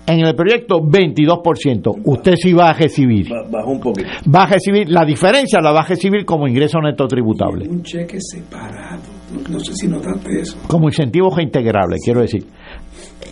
En 0.07 0.21
el 0.27 0.35
proyecto, 0.35 0.81
22%. 0.81 1.95
Usted 2.05 2.35
sí 2.37 2.53
va 2.53 2.71
a 2.71 2.73
recibir. 2.73 3.29
Ba- 3.29 3.45
Bajó 3.51 3.71
un 3.71 3.81
poquito. 3.81 4.09
Va 4.35 4.43
a 4.43 4.47
recibir, 4.47 4.89
la 4.89 5.05
diferencia 5.05 5.61
la 5.61 5.71
va 5.73 5.81
a 5.83 5.87
recibir 5.87 6.25
como 6.25 6.49
ingreso 6.49 6.81
neto 6.81 7.07
tributable. 7.07 7.69
Un 7.69 7.83
cheque 7.83 8.19
separado. 8.21 9.01
No, 9.33 9.49
no 9.55 9.61
sé 9.61 9.75
si 9.75 9.87
notaste 9.87 10.41
eso. 10.41 10.59
Como 10.67 10.89
incentivo 10.89 11.31
reintegrable, 11.35 11.97
quiero 12.05 12.21
decir. 12.21 12.45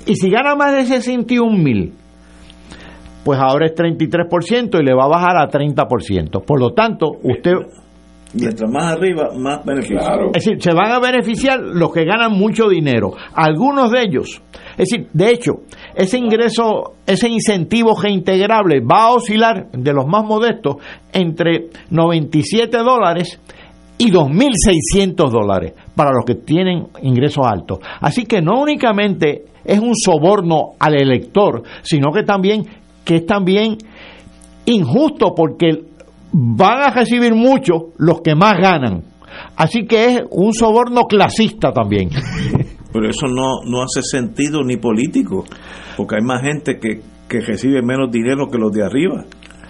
Y 0.07 0.15
si 0.15 0.31
gana 0.31 0.55
más 0.55 0.75
de 0.75 0.85
61 0.87 1.57
mil, 1.59 1.93
pues 3.25 3.39
ahora 3.41 3.67
es 3.67 3.75
33% 3.75 4.81
y 4.81 4.85
le 4.85 4.95
va 4.95 5.05
a 5.05 5.09
bajar 5.09 5.37
a 5.37 5.49
30%. 5.49 6.45
Por 6.45 6.61
lo 6.61 6.73
tanto, 6.73 7.11
usted 7.23 7.53
Mientras 8.33 8.71
más 8.71 8.97
arriba, 8.97 9.31
más 9.37 9.65
beneficio. 9.65 9.99
Es 10.33 10.45
decir, 10.45 10.63
se 10.63 10.73
van 10.73 10.93
a 10.93 11.01
beneficiar 11.01 11.59
los 11.61 11.93
que 11.93 12.05
ganan 12.05 12.33
mucho 12.33 12.69
dinero. 12.69 13.13
Algunos 13.35 13.91
de 13.91 14.03
ellos. 14.03 14.41
Es 14.79 14.89
decir, 14.89 15.09
de 15.13 15.31
hecho, 15.31 15.63
ese 15.95 16.19
ingreso, 16.19 16.95
ese 17.07 17.29
incentivo 17.29 18.01
reintegrable 18.01 18.81
va 18.81 19.05
a 19.05 19.13
oscilar 19.15 19.71
de 19.73 19.93
los 19.93 20.07
más 20.07 20.25
modestos 20.25 20.77
entre 21.13 21.71
97 21.91 22.79
dólares 22.79 23.41
y 23.99 24.11
2.600 24.13 25.31
dólares 25.31 25.75
para 25.95 26.13
los 26.13 26.25
que 26.25 26.37
tienen 26.37 26.87
ingresos 27.03 27.45
altos. 27.47 27.81
Así 28.01 28.25
que 28.25 28.41
no 28.41 28.61
únicamente 28.61 29.45
es 29.65 29.79
un 29.79 29.95
soborno 29.95 30.71
al 30.79 30.95
elector, 30.95 31.63
sino 31.83 32.13
que 32.13 32.23
también 32.23 32.65
que 33.11 33.17
es 33.17 33.27
también 33.27 33.77
injusto 34.67 35.35
porque 35.35 35.83
van 36.33 36.81
a 36.81 36.91
recibir 36.91 37.35
mucho 37.35 37.89
los 37.99 38.21
que 38.21 38.37
más 38.37 38.53
ganan. 38.61 39.03
Así 39.57 39.85
que 39.85 40.05
es 40.05 40.23
un 40.31 40.55
soborno 40.55 41.07
clasista 41.07 41.73
también. 41.73 42.11
Pero 42.93 43.09
eso 43.09 43.27
no, 43.27 43.63
no 43.67 43.83
hace 43.83 44.01
sentido 44.03 44.63
ni 44.63 44.77
político, 44.77 45.45
porque 45.97 46.19
hay 46.21 46.25
más 46.25 46.43
gente 46.43 46.79
que, 46.79 47.01
que 47.29 47.41
recibe 47.41 47.83
menos 47.83 48.13
dinero 48.13 48.47
que 48.49 48.59
los 48.59 48.71
de 48.71 48.85
arriba, 48.85 49.25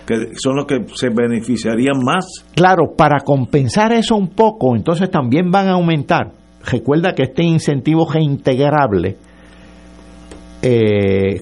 que 0.06 0.34
son 0.36 0.56
los 0.56 0.66
que 0.66 0.84
se 0.94 1.08
beneficiarían 1.08 1.98
más. 2.04 2.44
Claro, 2.54 2.94
para 2.94 3.20
compensar 3.20 3.94
eso 3.94 4.16
un 4.16 4.28
poco, 4.28 4.76
entonces 4.76 5.10
también 5.10 5.50
van 5.50 5.68
a 5.68 5.72
aumentar. 5.72 6.32
Recuerda 6.70 7.14
que 7.14 7.22
este 7.22 7.42
incentivo 7.42 8.06
reintegrable 8.06 9.16
eh, 10.60 11.40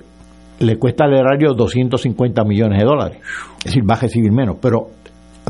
le 0.60 0.76
cuesta 0.78 1.04
al 1.04 1.14
erario 1.14 1.54
250 1.54 2.44
millones 2.44 2.78
de 2.80 2.84
dólares. 2.84 3.18
Es 3.58 3.64
decir, 3.66 3.82
va 3.88 3.94
a 3.94 4.00
recibir 4.00 4.32
menos, 4.32 4.56
pero 4.60 4.88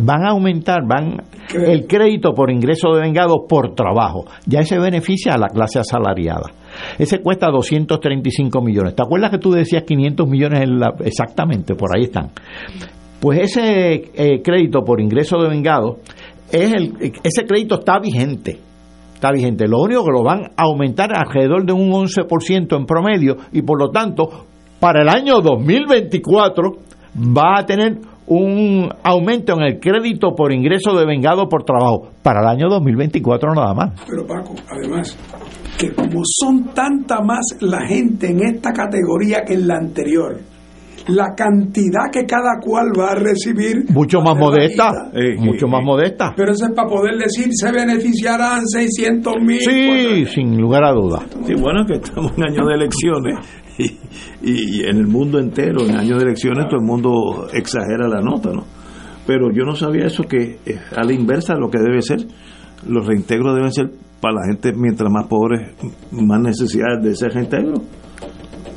van 0.00 0.24
a 0.24 0.30
aumentar 0.30 0.86
van 0.86 1.16
el 1.52 1.86
crédito 1.88 2.32
por 2.32 2.50
ingreso 2.52 2.92
de 2.94 3.00
vengado 3.02 3.46
por 3.48 3.74
trabajo. 3.74 4.26
Ya 4.46 4.60
ese 4.60 4.78
beneficia 4.78 5.34
a 5.34 5.38
la 5.38 5.48
clase 5.48 5.78
asalariada. 5.80 6.50
Ese 6.98 7.20
cuesta 7.20 7.48
235 7.50 8.60
millones. 8.62 8.94
¿Te 8.94 9.02
acuerdas 9.02 9.30
que 9.30 9.38
tú 9.38 9.50
decías 9.50 9.82
500 9.84 10.28
millones 10.28 10.60
en 10.60 10.78
la- 10.78 10.94
exactamente? 11.04 11.74
Por 11.74 11.96
ahí 11.96 12.04
están. 12.04 12.30
Pues 13.20 13.40
ese 13.40 13.94
eh, 14.14 14.42
crédito 14.42 14.84
por 14.84 15.00
ingreso 15.00 15.38
de 15.38 15.48
vengado, 15.48 15.98
es 16.52 16.72
el, 16.72 16.94
ese 17.24 17.44
crédito 17.46 17.80
está 17.80 17.98
vigente. 17.98 18.58
Está 19.14 19.32
vigente. 19.32 19.66
Lo 19.66 19.80
único 19.80 20.04
que 20.04 20.12
lo 20.12 20.22
van 20.22 20.44
a 20.56 20.62
aumentar 20.62 21.10
alrededor 21.12 21.66
de 21.66 21.72
un 21.72 21.90
11% 21.90 22.76
en 22.76 22.86
promedio 22.86 23.36
y 23.52 23.62
por 23.62 23.80
lo 23.80 23.90
tanto, 23.90 24.46
para 24.80 25.02
el 25.02 25.08
año 25.08 25.40
2024 25.40 26.62
va 27.36 27.58
a 27.60 27.66
tener 27.66 27.98
un 28.26 28.88
aumento 29.02 29.54
en 29.54 29.62
el 29.62 29.80
crédito 29.80 30.34
por 30.36 30.52
ingreso 30.52 30.94
de 30.96 31.06
vengado 31.06 31.48
por 31.48 31.64
trabajo. 31.64 32.10
Para 32.22 32.40
el 32.42 32.46
año 32.48 32.68
2024 32.68 33.54
nada 33.54 33.74
más. 33.74 34.00
Pero 34.06 34.26
Paco, 34.26 34.54
además, 34.70 35.16
que 35.78 35.92
como 35.92 36.20
son 36.24 36.64
tanta 36.74 37.20
más 37.22 37.56
la 37.60 37.86
gente 37.86 38.30
en 38.30 38.42
esta 38.42 38.72
categoría 38.72 39.42
que 39.46 39.54
en 39.54 39.66
la 39.66 39.76
anterior, 39.76 40.38
la 41.08 41.28
cantidad 41.34 42.10
que 42.12 42.26
cada 42.26 42.60
cual 42.60 42.88
va 42.98 43.12
a 43.12 43.14
recibir 43.14 43.90
Mucho 43.94 44.20
más 44.20 44.36
modesta. 44.36 44.90
mucho 45.38 45.66
más 45.66 45.82
modesta. 45.82 46.34
Pero 46.36 46.52
eso 46.52 46.66
es 46.66 46.72
para 46.74 46.86
poder 46.86 47.16
decir, 47.16 47.48
se 47.50 47.72
beneficiarán 47.72 48.60
600 48.66 49.34
mil. 49.40 49.60
Sí, 49.60 50.26
sin 50.26 50.60
lugar 50.60 50.84
a 50.84 50.92
dudas. 50.92 51.22
Sí, 51.46 51.54
bueno, 51.54 51.86
que 51.86 51.94
estamos 51.94 52.32
en 52.36 52.44
año 52.44 52.66
de 52.66 52.74
elecciones 52.74 53.38
y, 54.42 54.80
y- 54.80 54.80
en 54.84 54.96
el 54.96 55.06
mundo 55.06 55.38
entero, 55.38 55.84
en 55.86 55.96
años 55.96 56.18
de 56.18 56.24
elecciones, 56.24 56.66
todo 56.68 56.80
el 56.80 56.86
mundo 56.86 57.48
exagera 57.52 58.08
la 58.08 58.20
nota, 58.20 58.50
¿no? 58.52 58.64
Pero 59.26 59.52
yo 59.52 59.64
no 59.64 59.74
sabía 59.76 60.06
eso, 60.06 60.24
que 60.24 60.58
eh, 60.66 60.78
a 60.96 61.04
la 61.04 61.12
inversa 61.12 61.54
lo 61.54 61.70
que 61.70 61.78
debe 61.78 62.00
ser, 62.02 62.18
los 62.88 63.06
reintegros 63.06 63.54
deben 63.54 63.72
ser 63.72 63.90
para 64.20 64.34
la 64.34 64.46
gente, 64.48 64.72
mientras 64.72 65.10
más 65.12 65.26
pobres, 65.26 65.70
más 66.10 66.40
necesidades 66.40 67.02
de 67.04 67.10
ese 67.12 67.28
reintegro. 67.28 67.74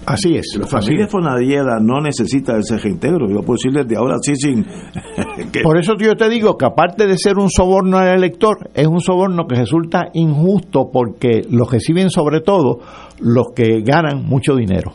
Así 0.05 0.35
es. 0.35 0.57
La 0.59 0.65
familia 0.67 1.05
es. 1.05 1.11
Fonadieda 1.11 1.79
no 1.79 2.01
necesita 2.01 2.57
ese 2.57 2.77
reintegro, 2.77 3.27
yo 3.29 3.41
puedo 3.41 3.57
decirles 3.57 3.87
de 3.87 3.95
ahora 3.97 4.15
sí 4.21 4.35
sin... 4.35 4.63
que- 5.51 5.61
Por 5.61 5.77
eso 5.77 5.93
yo 5.97 6.15
te 6.15 6.27
digo 6.29 6.57
que 6.57 6.65
aparte 6.65 7.07
de 7.07 7.17
ser 7.17 7.37
un 7.37 7.49
soborno 7.49 7.97
al 7.97 8.07
elector, 8.17 8.69
es 8.73 8.87
un 8.87 8.99
soborno 9.01 9.45
que 9.47 9.55
resulta 9.55 10.09
injusto 10.13 10.89
porque 10.91 11.41
lo 11.49 11.65
reciben 11.65 12.09
sobre 12.09 12.41
todo 12.41 12.79
los 13.19 13.47
que 13.55 13.81
ganan 13.81 14.25
mucho 14.25 14.55
dinero. 14.55 14.91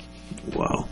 Wow. 0.55 0.87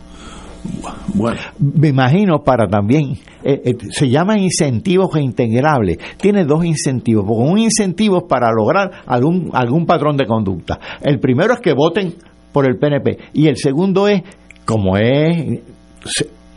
Bueno. 1.13 1.39
Me 1.59 1.89
imagino 1.89 2.39
para 2.43 2.67
también, 2.67 3.13
eh, 3.43 3.61
eh, 3.65 3.73
se 3.91 4.09
llaman 4.09 4.39
incentivos 4.39 5.13
reintegrables. 5.13 5.97
Tiene 6.17 6.43
dos 6.45 6.65
incentivos, 6.65 7.23
porque 7.27 7.51
un 7.51 7.59
incentivo 7.59 8.17
es 8.17 8.23
para 8.27 8.49
lograr 8.51 8.91
algún, 9.05 9.49
algún 9.53 9.85
patrón 9.85 10.17
de 10.17 10.25
conducta. 10.25 10.79
El 11.01 11.19
primero 11.19 11.53
es 11.53 11.59
que 11.59 11.73
voten 11.73 12.15
por 12.55 12.65
el 12.65 12.77
PNP 12.77 13.17
y 13.33 13.47
el 13.49 13.57
segundo 13.57 14.07
es, 14.07 14.23
como 14.65 14.95
es, 14.95 15.59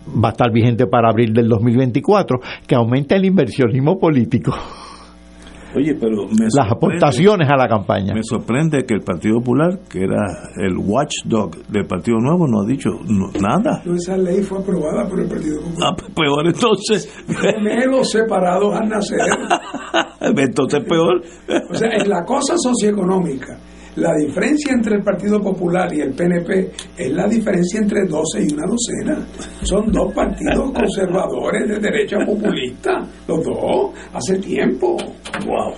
va 0.07 0.29
a 0.29 0.31
estar 0.31 0.53
vigente 0.53 0.87
para 0.87 1.11
abril 1.11 1.33
del 1.33 1.49
2024, 1.49 2.39
que 2.69 2.77
aumente 2.77 3.17
el 3.17 3.25
inversionismo 3.25 3.99
político, 3.99 4.55
Oye, 5.77 5.95
pero 6.01 6.27
me 6.29 6.47
las 6.47 6.73
aportaciones 6.73 7.47
a 7.51 7.55
la 7.57 7.69
campaña. 7.69 8.15
Me 8.15 8.23
sorprende 8.23 8.85
que 8.87 8.95
el 8.95 9.03
Partido 9.03 9.39
Popular, 9.39 9.79
que 9.91 10.03
era 10.03 10.25
el 10.57 10.79
watchdog 10.79 11.55
del 11.69 11.85
Partido 11.87 12.17
Nuevo, 12.19 12.47
no 12.49 12.63
ha 12.63 12.67
dicho 12.67 12.89
no- 13.07 13.31
nada. 13.39 13.83
No, 13.85 13.95
esa 13.95 14.17
ley 14.17 14.41
fue 14.43 14.61
aprobada 14.61 15.07
por 15.07 15.21
el 15.21 15.29
Partido 15.29 15.61
Popular. 15.61 15.93
Ah, 15.93 15.95
pues 15.95 16.11
peor 16.15 16.47
entonces. 16.47 17.13
Gemelos 17.29 18.11
separados 18.11 18.75
al 18.81 18.89
nacer. 18.89 19.19
Entonces 20.21 20.81
peor. 20.89 21.23
O 21.71 21.75
sea, 21.75 21.91
en 21.91 22.09
la 22.09 22.25
cosa 22.25 22.55
socioeconómica, 22.57 23.59
la 23.99 24.15
diferencia 24.15 24.73
entre 24.73 24.97
el 24.97 25.03
Partido 25.03 25.41
Popular 25.41 25.93
y 25.93 26.01
el 26.01 26.15
PNP 26.15 26.71
es 26.97 27.11
la 27.11 27.27
diferencia 27.27 27.81
entre 27.81 28.07
12 28.07 28.47
y 28.49 28.55
una 28.55 28.67
docena. 28.67 29.27
Son 29.63 29.91
dos 29.91 30.15
partidos 30.15 30.71
conservadores 30.71 31.69
de 31.69 31.81
derecha 31.81 32.19
populista, 32.25 33.05
los 33.27 33.45
dos, 33.45 33.91
hace 34.13 34.39
tiempo. 34.39 34.97
Wow. 35.45 35.75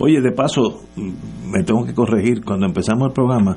Oye, 0.00 0.20
de 0.20 0.32
paso, 0.32 0.82
mm, 0.96 1.50
me 1.50 1.64
tengo 1.64 1.84
que 1.86 1.94
corregir. 1.94 2.44
Cuando 2.44 2.66
empezamos 2.66 3.08
el 3.08 3.14
programa, 3.14 3.56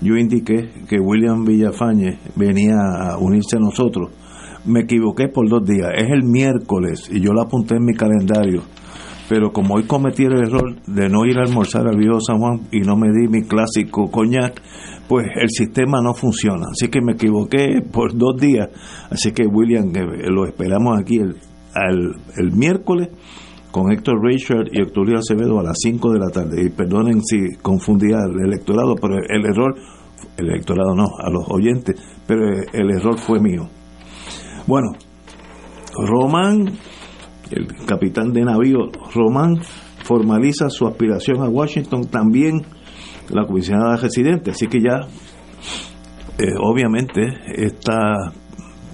yo 0.00 0.16
indiqué 0.16 0.70
que 0.88 1.00
William 1.00 1.44
Villafañe 1.44 2.18
venía 2.36 2.76
a 2.76 3.18
unirse 3.18 3.56
a 3.56 3.60
nosotros. 3.60 4.10
Me 4.64 4.82
equivoqué 4.82 5.28
por 5.28 5.48
dos 5.48 5.64
días. 5.64 5.90
Es 5.96 6.08
el 6.10 6.22
miércoles 6.22 7.08
y 7.10 7.20
yo 7.20 7.32
lo 7.32 7.42
apunté 7.42 7.76
en 7.76 7.84
mi 7.84 7.94
calendario. 7.94 8.62
Pero 9.28 9.52
como 9.52 9.74
hoy 9.74 9.84
cometí 9.84 10.24
el 10.24 10.34
error 10.34 10.74
de 10.86 11.08
no 11.08 11.24
ir 11.24 11.38
a 11.38 11.42
almorzar 11.42 11.86
al 11.86 11.96
viejo 11.96 12.20
San 12.20 12.38
Juan 12.38 12.60
y 12.70 12.80
no 12.80 12.96
me 12.96 13.08
di 13.10 13.28
mi 13.28 13.42
clásico 13.42 14.10
coñac, 14.10 14.60
pues 15.08 15.26
el 15.36 15.50
sistema 15.50 16.00
no 16.02 16.14
funciona. 16.14 16.66
Así 16.70 16.88
que 16.88 17.00
me 17.00 17.12
equivoqué 17.12 17.82
por 17.90 18.16
dos 18.16 18.36
días. 18.38 18.68
Así 19.10 19.32
que 19.32 19.46
William, 19.46 19.92
lo 20.28 20.46
esperamos 20.46 20.98
aquí 20.98 21.18
el, 21.18 21.36
el 22.36 22.52
miércoles 22.52 23.08
con 23.74 23.90
Héctor 23.90 24.22
Richard 24.22 24.68
y 24.70 24.82
Octavio 24.82 25.18
Acevedo 25.18 25.58
a 25.58 25.64
las 25.64 25.78
5 25.80 26.12
de 26.12 26.18
la 26.20 26.28
tarde. 26.28 26.62
Y 26.64 26.70
perdonen 26.70 27.20
si 27.24 27.56
confundía 27.60 28.18
al 28.18 28.40
electorado, 28.46 28.94
pero 28.94 29.16
el 29.16 29.44
error, 29.44 29.74
el 30.36 30.48
electorado 30.48 30.94
no, 30.94 31.06
a 31.18 31.28
los 31.28 31.44
oyentes, 31.50 32.00
pero 32.24 32.46
el 32.72 32.90
error 32.90 33.18
fue 33.18 33.40
mío. 33.40 33.68
Bueno, 34.68 34.92
Román, 36.06 36.72
el 37.50 37.66
capitán 37.86 38.32
de 38.32 38.42
navío 38.42 38.90
Román, 39.14 39.60
formaliza 40.02 40.68
su 40.68 40.86
aspiración 40.86 41.42
a 41.42 41.48
Washington, 41.48 42.06
también 42.06 42.62
la 43.30 43.46
comisionada 43.46 43.96
residente, 43.96 44.50
así 44.50 44.66
que 44.66 44.80
ya, 44.80 45.00
eh, 46.38 46.54
obviamente, 46.60 47.22
esta 47.54 48.32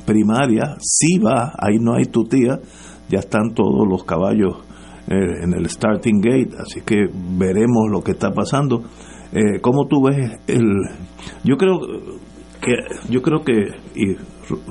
primaria 0.06 0.76
sí 0.80 1.18
va, 1.18 1.52
ahí 1.58 1.78
no 1.80 1.94
hay 1.94 2.04
tutía, 2.04 2.58
ya 3.08 3.18
están 3.18 3.54
todos 3.54 3.86
los 3.88 4.04
caballos 4.04 4.56
eh, 5.08 5.42
en 5.42 5.54
el 5.54 5.68
starting 5.68 6.20
gate, 6.20 6.50
así 6.58 6.80
que 6.82 7.06
veremos 7.36 7.90
lo 7.90 8.02
que 8.02 8.12
está 8.12 8.32
pasando. 8.32 8.82
Eh, 9.32 9.60
¿Cómo 9.60 9.86
tú 9.86 10.02
ves 10.04 10.38
el...? 10.46 10.64
Yo 11.44 11.56
creo 11.56 11.78
que, 12.60 12.74
yo 13.08 13.22
creo 13.22 13.42
que, 13.42 13.52
y 13.94 14.16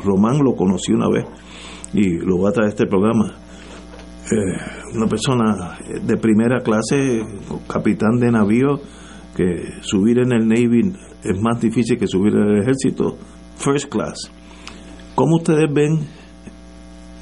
Román 0.04 0.40
lo 0.44 0.56
conocí 0.56 0.92
una 0.94 1.10
vez, 1.10 1.26
y 1.94 2.20
lo 2.20 2.38
voy 2.38 2.50
a 2.50 2.54
traer 2.54 2.70
este 2.70 2.86
programa, 2.86 3.36
eh, 4.32 4.96
una 4.96 5.08
persona 5.08 5.80
de 6.04 6.18
primera 6.18 6.60
clase, 6.62 7.24
capitán 7.68 8.20
de 8.20 8.32
navío, 8.32 8.80
que 9.36 9.82
subir 9.82 10.20
en 10.20 10.32
el 10.34 10.48
Navy 10.48 10.94
es 11.24 11.42
más 11.42 11.60
difícil 11.62 11.98
que 11.98 12.08
subir 12.08 12.34
en 12.34 12.50
el 12.50 12.62
ejército, 12.62 13.18
first 13.58 13.90
class. 13.90 14.32
¿Cómo 15.16 15.38
ustedes 15.38 15.68
ven 15.74 16.00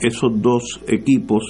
esos 0.02 0.32
dos 0.42 0.82
equipos 0.88 1.44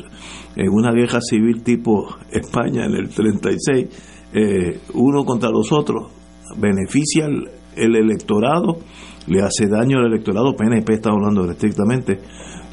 en 0.55 0.69
una 0.69 0.91
guerra 0.91 1.19
civil 1.21 1.63
tipo 1.63 2.07
España 2.31 2.85
en 2.85 2.93
el 2.93 3.09
36, 3.09 3.87
eh, 4.33 4.79
uno 4.93 5.25
contra 5.25 5.49
los 5.49 5.71
otros? 5.71 6.11
¿Beneficia 6.57 7.25
el, 7.25 7.49
el 7.75 7.95
electorado? 7.95 8.77
¿Le 9.27 9.41
hace 9.41 9.67
daño 9.67 9.97
al 9.99 10.07
electorado? 10.07 10.55
PNP 10.55 10.93
está 10.93 11.09
hablando 11.09 11.49
estrictamente. 11.49 12.19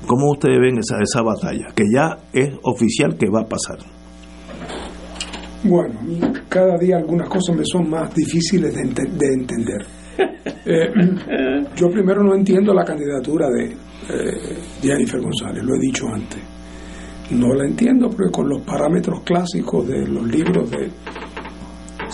¿Cómo 0.06 0.30
ustedes 0.32 0.58
ven 0.60 0.78
esa, 0.78 0.96
esa 1.02 1.22
batalla? 1.22 1.66
Que 1.74 1.84
ya 1.94 2.18
es 2.32 2.50
oficial 2.62 3.16
que 3.16 3.26
va 3.30 3.42
a 3.42 3.46
pasar. 3.46 3.78
Bueno, 5.64 5.98
a 5.98 6.02
mí 6.02 6.20
cada 6.48 6.76
día 6.78 6.98
algunas 6.98 7.28
cosas 7.28 7.56
me 7.56 7.64
son 7.64 7.88
más 7.88 8.14
difíciles 8.14 8.74
de, 8.74 8.80
ente- 8.82 9.10
de 9.10 9.26
entender. 9.34 9.86
Eh, 10.66 10.88
yo 11.76 11.90
primero 11.90 12.22
no 12.22 12.34
entiendo 12.34 12.72
la 12.72 12.84
candidatura 12.84 13.48
de 13.48 13.64
eh, 13.64 14.58
Jennifer 14.80 15.20
González, 15.20 15.62
lo 15.62 15.74
he 15.74 15.78
dicho 15.78 16.06
antes. 16.06 16.38
No 17.32 17.52
la 17.54 17.64
entiendo 17.66 18.08
porque 18.08 18.30
con 18.30 18.48
los 18.48 18.62
parámetros 18.62 19.22
clásicos 19.24 19.86
de 19.88 20.06
los 20.06 20.26
libros 20.26 20.70
de 20.70 20.90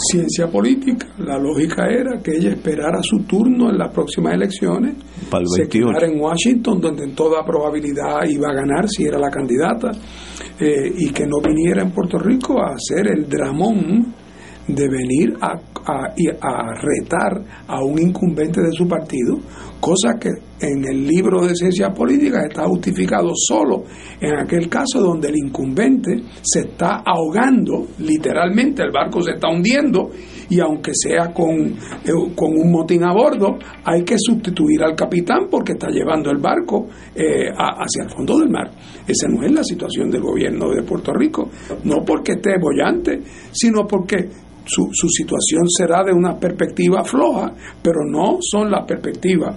ciencia 0.01 0.49
política, 0.49 1.07
la 1.19 1.39
lógica 1.39 1.87
era 1.89 2.21
que 2.23 2.33
ella 2.37 2.51
esperara 2.51 2.99
su 3.03 3.19
turno 3.25 3.71
en 3.71 3.79
las 3.79 3.93
próximas 3.93 4.35
elecciones, 4.35 4.95
Para 5.31 5.43
el 5.43 5.49
se 5.49 5.63
28. 5.63 5.89
quedara 5.93 6.07
en 6.13 6.21
Washington, 6.21 6.81
donde 6.81 7.05
en 7.05 7.15
toda 7.15 7.45
probabilidad 7.45 8.25
iba 8.29 8.49
a 8.51 8.55
ganar 8.55 8.89
si 8.89 9.05
era 9.05 9.19
la 9.19 9.31
candidata, 9.31 9.91
eh, 10.59 10.93
y 10.97 11.11
que 11.11 11.25
no 11.27 11.41
viniera 11.41 11.83
en 11.83 11.93
Puerto 11.93 12.19
Rico 12.19 12.61
a 12.61 12.75
hacer 12.75 13.07
el 13.17 13.29
dramón 13.29 14.15
de 14.69 14.89
venir 14.89 15.35
a, 15.41 15.53
a- 15.53 16.15
y 16.17 16.29
a 16.29 16.75
retar 16.81 17.43
a 17.67 17.83
un 17.83 17.99
incumbente 17.99 18.61
de 18.61 18.71
su 18.73 18.87
partido, 18.87 19.39
cosa 19.81 20.19
que 20.21 20.29
en 20.61 20.85
el 20.85 21.07
libro 21.07 21.47
de 21.47 21.55
ciencias 21.55 21.91
políticas 21.97 22.45
está 22.49 22.65
justificado 22.65 23.31
solo 23.35 23.85
en 24.21 24.39
aquel 24.39 24.69
caso 24.69 25.01
donde 25.01 25.29
el 25.29 25.37
incumbente 25.39 26.23
se 26.43 26.61
está 26.61 27.03
ahogando, 27.05 27.87
literalmente 27.99 28.83
el 28.83 28.91
barco 28.93 29.23
se 29.23 29.33
está 29.33 29.49
hundiendo 29.49 30.11
y 30.51 30.61
aunque 30.61 30.93
sea 30.95 31.33
con, 31.33 31.55
eh, 31.55 32.33
con 32.35 32.53
un 32.57 32.71
motín 32.71 33.05
a 33.05 33.13
bordo, 33.13 33.59
hay 33.85 34.05
que 34.05 34.17
sustituir 34.19 34.83
al 34.83 34.95
capitán 34.95 35.47
porque 35.51 35.73
está 35.73 35.89
llevando 35.89 36.31
el 36.31 36.39
barco 36.39 36.89
eh, 37.15 37.49
hacia 37.57 38.05
el 38.05 38.11
fondo 38.11 38.39
del 38.39 38.51
mar. 38.51 38.71
Esa 39.07 39.29
no 39.29 39.45
es 39.45 39.53
la 39.53 39.65
situación 39.65 40.11
del 40.11 40.21
gobierno 40.21 40.71
de 40.71 40.83
Puerto 40.83 41.13
Rico, 41.13 41.49
no 41.85 42.05
porque 42.05 42.33
esté 42.33 42.59
bollante, 42.61 43.23
sino 43.53 43.87
porque 43.87 44.29
su, 44.71 44.89
su 44.93 45.09
situación 45.09 45.69
será 45.69 46.05
de 46.05 46.13
una 46.13 46.39
perspectiva 46.39 47.03
floja, 47.03 47.53
pero 47.83 48.05
no 48.09 48.39
son 48.41 48.71
las 48.71 48.87
perspectivas 48.87 49.57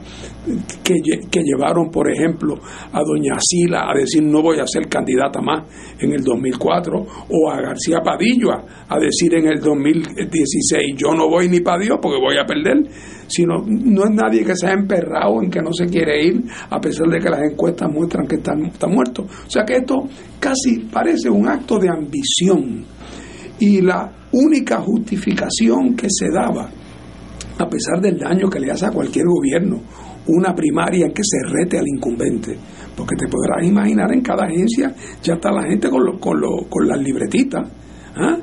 que, 0.84 0.96
que 1.30 1.42
llevaron, 1.44 1.92
por 1.92 2.10
ejemplo, 2.10 2.56
a 2.92 3.00
doña 3.00 3.36
Sila 3.40 3.86
a 3.90 3.94
decir 3.98 4.24
no 4.24 4.42
voy 4.42 4.60
a 4.60 4.66
ser 4.66 4.88
candidata 4.88 5.40
más 5.42 5.68
en 6.00 6.14
el 6.14 6.24
2004, 6.24 7.06
o 7.30 7.50
a 7.50 7.62
García 7.62 8.00
Padillo 8.04 8.52
a, 8.52 9.00
decir 9.00 9.36
en 9.36 9.48
el 9.48 9.60
2016 9.60 10.96
yo 10.98 11.14
no 11.14 11.30
voy 11.30 11.48
ni 11.50 11.60
para 11.60 11.84
Dios 11.84 12.00
porque 12.02 12.20
voy 12.20 12.38
a 12.38 12.46
perder, 12.46 12.90
sino 13.28 13.64
no 13.68 14.06
es 14.06 14.12
nadie 14.12 14.44
que 14.44 14.56
se 14.56 14.68
ha 14.68 14.74
emperrado 14.74 15.42
en 15.42 15.50
que 15.50 15.62
no 15.62 15.74
se 15.74 15.86
quiere 15.86 16.26
ir, 16.26 16.44
a 16.70 16.80
pesar 16.80 17.08
de 17.08 17.20
que 17.20 17.30
las 17.30 17.42
encuestas 17.52 17.92
muestran 17.92 18.26
que 18.26 18.36
está, 18.36 18.54
está 18.66 18.88
muerto. 18.88 19.24
O 19.24 19.50
sea 19.50 19.64
que 19.64 19.78
esto 19.78 20.08
casi 20.40 20.80
parece 20.92 21.30
un 21.30 21.48
acto 21.48 21.78
de 21.78 21.90
ambición 21.90 22.86
y 23.60 23.82
la 23.82 24.12
única 24.32 24.82
justificación 24.82 25.96
que 25.96 26.08
se 26.10 26.30
daba, 26.32 26.70
a 27.60 27.70
pesar 27.70 28.02
del 28.02 28.18
daño 28.18 28.50
que 28.50 28.60
le 28.60 28.72
hace 28.72 28.86
a 28.86 28.92
cualquier 28.92 29.26
gobierno, 29.28 29.82
una 30.28 30.54
primaria 30.56 31.10
que 31.14 31.22
se 31.24 31.38
rete 31.52 31.78
al 31.78 31.88
incumbente, 31.88 32.58
porque 32.96 33.16
te 33.16 33.28
podrás 33.28 33.66
imaginar 33.68 34.12
en 34.14 34.22
cada 34.22 34.46
agencia 34.46 34.94
ya 35.22 35.34
está 35.34 35.52
la 35.52 35.64
gente 35.64 35.90
con, 35.90 36.04
lo- 36.06 36.20
con, 36.20 36.40
lo- 36.40 36.68
con 36.70 36.88
las 36.88 37.00
libretitas. 37.00 37.70
¿ah? 38.16 38.38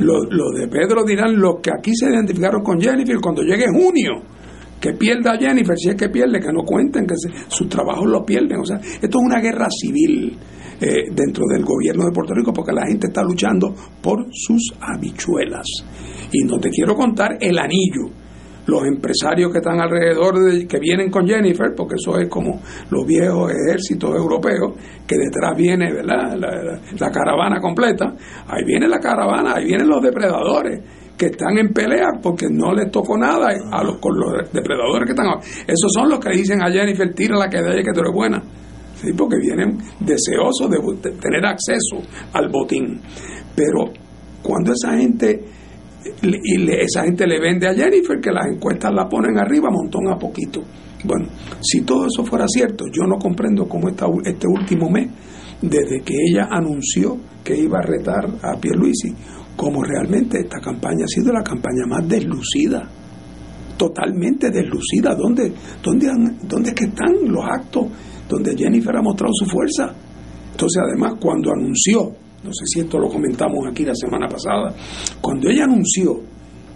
Lo, 0.00 0.24
lo 0.30 0.50
de 0.58 0.66
Pedro 0.68 1.04
dirán 1.04 1.38
los 1.38 1.56
que 1.62 1.70
aquí 1.78 1.94
se 1.94 2.06
identificaron 2.06 2.62
con 2.62 2.80
Jennifer 2.80 3.16
cuando 3.22 3.42
llegue 3.42 3.66
junio 3.68 4.22
que 4.80 4.92
pierda 4.92 5.36
Jennifer, 5.38 5.76
si 5.76 5.90
es 5.90 5.96
que 5.96 6.08
pierde, 6.08 6.40
que 6.40 6.52
no 6.52 6.62
cuenten, 6.62 7.06
que 7.06 7.14
sus 7.48 7.68
trabajos 7.68 8.06
lo 8.06 8.24
pierden. 8.24 8.60
O 8.60 8.64
sea, 8.64 8.76
esto 8.76 9.18
es 9.18 9.24
una 9.24 9.40
guerra 9.40 9.68
civil 9.70 10.36
eh, 10.80 11.04
dentro 11.10 11.44
del 11.50 11.64
gobierno 11.64 12.04
de 12.04 12.12
Puerto 12.12 12.34
Rico 12.34 12.52
porque 12.52 12.72
la 12.72 12.86
gente 12.86 13.06
está 13.06 13.22
luchando 13.22 13.74
por 14.02 14.26
sus 14.30 14.74
habichuelas. 14.80 15.66
Y 16.32 16.44
no 16.44 16.58
te 16.58 16.70
quiero 16.70 16.94
contar 16.94 17.38
el 17.40 17.58
anillo. 17.58 18.10
Los 18.66 18.82
empresarios 18.84 19.52
que 19.52 19.58
están 19.58 19.80
alrededor, 19.80 20.40
de, 20.40 20.66
que 20.66 20.80
vienen 20.80 21.08
con 21.08 21.24
Jennifer, 21.26 21.72
porque 21.76 21.94
eso 21.94 22.18
es 22.18 22.28
como 22.28 22.60
los 22.90 23.06
viejos 23.06 23.52
ejércitos 23.52 24.16
europeos, 24.16 24.74
que 25.06 25.16
detrás 25.16 25.56
viene 25.56 25.92
¿verdad? 25.92 26.36
La 26.98 27.10
caravana 27.10 27.60
completa. 27.60 28.12
Ahí 28.48 28.64
viene 28.66 28.88
la 28.88 28.98
caravana, 28.98 29.54
ahí 29.54 29.66
vienen 29.66 29.88
los 29.88 30.02
depredadores 30.02 30.82
que 31.16 31.26
están 31.26 31.56
en 31.58 31.72
pelea 31.72 32.08
porque 32.22 32.46
no 32.50 32.72
les 32.74 32.90
tocó 32.90 33.16
nada 33.16 33.48
a 33.72 33.82
los, 33.84 33.98
con 33.98 34.18
los 34.18 34.32
depredadores 34.52 35.06
que 35.06 35.12
están 35.12 35.26
ahora. 35.26 35.40
Esos 35.66 35.90
son 35.94 36.08
los 36.10 36.18
que 36.20 36.30
dicen 36.30 36.60
a 36.62 36.70
Jennifer, 36.70 37.12
tira 37.14 37.36
la 37.38 37.48
que 37.48 37.62
de 37.62 37.82
que 37.82 37.92
tú 37.92 38.00
eres 38.00 38.12
buena. 38.14 38.42
Sí, 38.96 39.08
porque 39.16 39.36
vienen 39.38 39.78
deseosos 40.00 40.70
de, 40.70 40.78
tener 41.20 41.44
acceso 41.44 41.96
al 42.32 42.48
botín. 42.48 43.00
Pero 43.54 43.92
cuando 44.42 44.72
esa 44.72 44.96
gente 44.96 45.44
y 46.22 46.58
le- 46.58 46.82
esa 46.82 47.02
gente 47.04 47.26
le 47.26 47.40
vende 47.40 47.68
a 47.68 47.74
Jennifer 47.74 48.20
que 48.20 48.30
las 48.30 48.46
encuestas 48.46 48.92
la 48.94 49.08
ponen 49.08 49.38
arriba 49.38 49.70
montón 49.70 50.08
a 50.08 50.16
poquito. 50.16 50.62
Bueno, 51.04 51.28
si 51.60 51.82
todo 51.82 52.06
eso 52.06 52.24
fuera 52.24 52.46
cierto, 52.48 52.84
yo 52.92 53.06
no 53.06 53.18
comprendo 53.18 53.68
cómo 53.68 53.88
esta, 53.88 54.06
este 54.24 54.46
último 54.46 54.88
mes, 54.88 55.08
desde 55.60 56.00
que 56.02 56.14
ella 56.30 56.46
anunció 56.50 57.16
que 57.44 57.56
iba 57.56 57.78
a 57.78 57.82
retar 57.82 58.24
a 58.42 58.58
Pierluisi, 58.60 59.14
como 59.56 59.82
realmente 59.82 60.38
esta 60.40 60.60
campaña 60.60 61.04
ha 61.04 61.08
sido 61.08 61.32
la 61.32 61.42
campaña 61.42 61.86
más 61.88 62.06
deslucida, 62.06 62.88
totalmente 63.76 64.50
deslucida. 64.50 65.14
¿Dónde, 65.14 65.52
dónde, 65.82 66.08
dónde 66.46 66.68
es 66.70 66.74
que 66.74 66.84
están 66.84 67.14
los 67.26 67.44
actos 67.44 67.86
donde 68.28 68.54
Jennifer 68.56 68.94
ha 68.96 69.02
mostrado 69.02 69.32
su 69.34 69.46
fuerza? 69.46 69.94
Entonces, 70.52 70.82
además, 70.86 71.14
cuando 71.20 71.50
anunció, 71.52 72.02
no 72.44 72.50
sé 72.52 72.64
si 72.66 72.80
esto 72.80 72.98
lo 72.98 73.08
comentamos 73.08 73.66
aquí 73.70 73.84
la 73.84 73.94
semana 73.94 74.26
pasada, 74.28 74.74
cuando 75.20 75.48
ella 75.50 75.64
anunció 75.64 76.20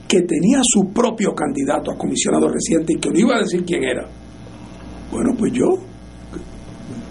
que 0.08 0.22
tenía 0.22 0.60
su 0.64 0.92
propio 0.92 1.32
candidato 1.34 1.92
a 1.92 1.96
comisionado 1.96 2.48
reciente 2.48 2.94
y 2.94 2.96
que 2.96 3.10
no 3.10 3.18
iba 3.18 3.36
a 3.36 3.40
decir 3.40 3.64
quién 3.64 3.84
era, 3.84 4.06
bueno, 5.12 5.34
pues 5.38 5.52
yo 5.52 5.66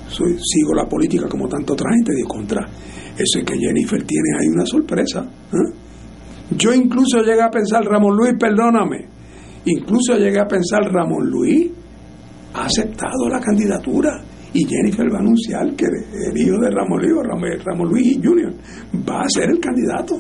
soy- 0.10 0.38
sigo 0.44 0.74
la 0.76 0.86
política 0.88 1.28
como 1.30 1.48
tanto 1.48 1.74
otra 1.74 1.90
gente 1.96 2.12
de 2.14 2.24
contra. 2.28 2.68
Eso 3.20 3.40
es 3.40 3.46
que 3.46 3.58
Jennifer 3.58 4.02
tiene 4.04 4.30
ahí 4.40 4.48
una 4.48 4.66
sorpresa. 4.66 5.30
¿eh? 5.52 5.76
Yo 6.52 6.74
incluso 6.74 7.20
llegué 7.20 7.42
a 7.42 7.50
pensar, 7.50 7.84
Ramón 7.84 8.16
Luis, 8.16 8.34
perdóname, 8.40 9.06
incluso 9.66 10.16
llegué 10.16 10.40
a 10.40 10.48
pensar, 10.48 10.84
Ramón 10.90 11.30
Luis 11.30 11.70
ha 12.54 12.66
aceptado 12.66 13.28
la 13.30 13.42
candidatura 13.42 14.24
y 14.54 14.66
Jennifer 14.66 15.06
va 15.14 15.18
a 15.18 15.22
anunciar 15.22 15.76
que 15.76 15.86
el 15.86 16.38
hijo 16.38 16.58
de 16.60 16.72
Ramón 16.72 17.02
Luis, 17.02 17.62
Ramón, 17.66 17.90
Luis 17.90 18.20
Jr., 18.24 18.54
va 19.08 19.22
a 19.22 19.30
ser 19.30 19.50
el 19.50 19.60
candidato. 19.60 20.16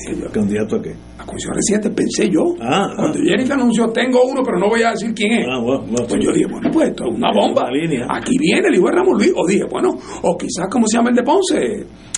Dije 0.00 0.20
yo, 0.20 0.30
¿Candidato 0.32 0.76
a 0.76 0.82
qué? 0.82 0.94
a 1.18 1.24
comisión 1.26 1.52
residente, 1.54 1.90
pensé 1.90 2.28
yo. 2.30 2.54
Ah, 2.60 2.92
Cuando 2.96 3.18
Jennifer 3.18 3.52
anunció, 3.52 3.86
tengo 3.88 4.24
uno, 4.24 4.42
pero 4.42 4.58
no 4.58 4.68
voy 4.68 4.82
a 4.82 4.90
decir 4.92 5.12
quién 5.14 5.32
es. 5.32 5.46
Ah, 5.50 5.60
bueno, 5.62 5.82
bueno, 5.82 6.06
pues 6.08 6.24
yo 6.24 6.32
dije, 6.32 6.46
bueno, 6.50 6.70
pues 6.72 6.88
esto 6.88 7.04
es 7.08 7.14
una 7.16 7.32
bomba. 7.32 7.62
Una 7.68 7.72
línea. 7.72 8.06
Aquí 8.08 8.36
viene 8.38 8.68
el 8.68 8.74
hijo 8.76 8.86
de 8.86 8.92
Ramón 8.92 9.18
Luis. 9.18 9.32
O 9.36 9.46
dije, 9.46 9.64
bueno, 9.70 9.90
o 10.22 10.36
quizás, 10.38 10.68
¿cómo 10.70 10.86
se 10.86 10.96
llama 10.96 11.10
el 11.10 11.16
de 11.16 11.22
Ponce? 11.22 11.56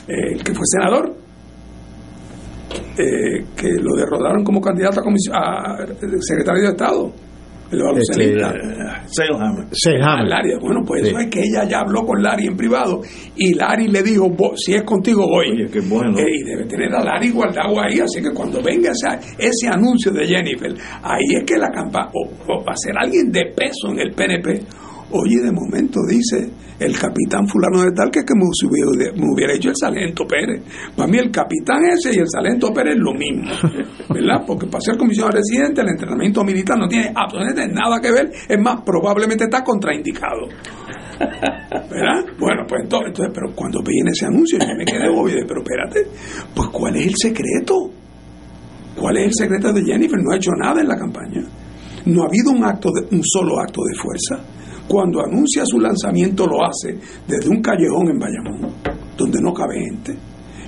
Eh, 0.09 0.33
el 0.35 0.43
que 0.45 0.55
fue 0.55 0.65
senador. 0.67 1.15
Eh, 2.97 3.45
que 3.57 3.69
lo 3.81 3.97
derrotaron 3.97 4.45
como 4.45 4.61
candidato 4.61 5.01
a, 5.01 5.03
comisión, 5.03 5.35
a 5.35 5.77
secretario 6.21 6.63
de 6.63 6.69
Estado. 6.69 7.13
Este, 8.11 8.37
Salehammer. 9.07 9.67
Ah, 10.03 10.23
Larry, 10.29 10.59
bueno, 10.61 10.81
pues 10.87 11.03
Sí. 11.03 11.09
eso 11.09 11.19
es 11.19 11.27
que 11.31 11.41
ella 11.41 11.65
ya 11.69 11.81
habló 11.81 12.05
con 12.05 12.23
Larry 12.23 12.47
en 12.47 12.57
privado 12.57 13.01
y 13.37 13.55
Larry 13.55 13.89
le 13.89 14.03
dijo, 14.03 14.27
"Vo- 14.29 14.53
si 14.57 14.75
es 14.75 14.83
contigo 14.83 15.27
voy. 15.27 15.51
Oye, 15.53 15.67
qué 15.73 15.81
bueno. 15.81 16.19
Eh, 16.19 16.25
y 16.41 16.43
debe 16.45 16.65
tener 16.67 16.95
a 16.95 17.03
Larry 17.05 17.31
guardado 17.31 17.81
ahí, 17.81 17.99
así 18.01 18.23
que 18.23 18.31
cuando 18.35 18.63
venga 18.63 18.91
ese, 18.91 19.09
ese 19.39 19.69
anuncio 19.69 20.13
de 20.13 20.27
Jennifer, 20.27 20.73
ahí 21.03 21.37
es 21.37 21.45
que 21.45 21.57
la 21.57 21.69
campaña, 21.71 22.11
o, 22.15 22.29
o 22.53 22.65
va 22.65 22.73
a 22.73 22.77
ser 22.77 22.95
alguien 22.99 23.31
de 23.33 23.47
peso 23.57 23.91
en 23.91 23.99
el 24.01 24.13
PNP. 24.13 24.61
Oye, 25.13 25.41
de 25.43 25.53
momento 25.53 26.01
dice 26.09 26.51
el 26.79 26.99
capitán 26.99 27.47
fulano 27.47 27.83
de 27.83 27.93
tal 27.93 28.11
que, 28.11 28.25
que 28.25 28.35
me, 28.35 28.45
hubiera, 28.45 29.13
me 29.13 29.33
hubiera 29.33 29.55
hecho 29.55 29.69
el 29.69 29.77
Salento 29.77 30.25
Pérez. 30.27 30.63
Para 30.97 31.09
mí 31.09 31.19
el 31.19 31.31
capitán 31.31 31.85
ese 31.85 32.17
y 32.17 32.19
el 32.19 32.29
Salento 32.29 32.73
Pérez 32.73 32.95
es 32.97 33.01
lo 33.01 33.13
mismo, 33.13 33.51
¿verdad? 34.09 34.43
Porque 34.47 34.67
para 34.67 34.81
ser 34.81 34.97
comisionado 34.97 35.37
residente 35.37 35.83
el 35.83 35.89
entrenamiento 35.89 36.43
militar 36.43 36.79
no 36.79 36.89
tiene 36.89 37.13
absolutamente 37.15 37.69
nada 37.73 38.01
que 38.01 38.11
ver, 38.11 38.31
es 38.49 38.59
más, 38.59 38.81
probablemente 38.83 39.45
está 39.45 39.63
contraindicado. 39.63 40.49
¿Verdad? 41.21 42.25
Bueno, 42.39 42.65
pues 42.67 42.83
entonces, 42.83 43.09
entonces, 43.09 43.33
pero 43.35 43.55
cuando 43.55 43.81
viene 43.83 44.11
ese 44.11 44.27
anuncio 44.27 44.59
yo 44.59 44.75
me 44.77 44.85
quedé 44.85 45.09
obvio, 45.09 45.37
pero 45.47 45.63
espérate, 45.63 46.09
pues 46.55 46.69
¿cuál 46.71 46.97
es 46.97 47.07
el 47.07 47.15
secreto? 47.17 47.91
¿Cuál 48.97 49.19
es 49.19 49.27
el 49.27 49.35
secreto 49.35 49.73
de 49.73 49.83
Jennifer? 49.85 50.19
No 50.21 50.33
ha 50.33 50.37
hecho 50.37 50.51
nada 50.59 50.81
en 50.81 50.89
la 50.89 50.97
campaña. 50.97 51.43
No 52.07 52.23
ha 52.23 52.27
habido 52.27 52.51
un 52.51 52.65
acto 52.65 52.91
de, 52.91 53.15
un 53.15 53.23
solo 53.23 53.61
acto 53.61 53.81
de 53.83 53.95
fuerza. 53.95 54.62
Cuando 54.93 55.25
anuncia 55.25 55.65
su 55.65 55.81
lanzamiento 55.81 56.47
lo 56.47 56.59
hace 56.67 56.99
desde 57.27 57.49
un 57.49 57.63
callejón 57.63 58.11
en 58.11 58.19
Bayamón, 58.19 58.75
donde 59.17 59.41
no 59.41 59.55
cabe 59.55 59.81
gente. 59.81 60.13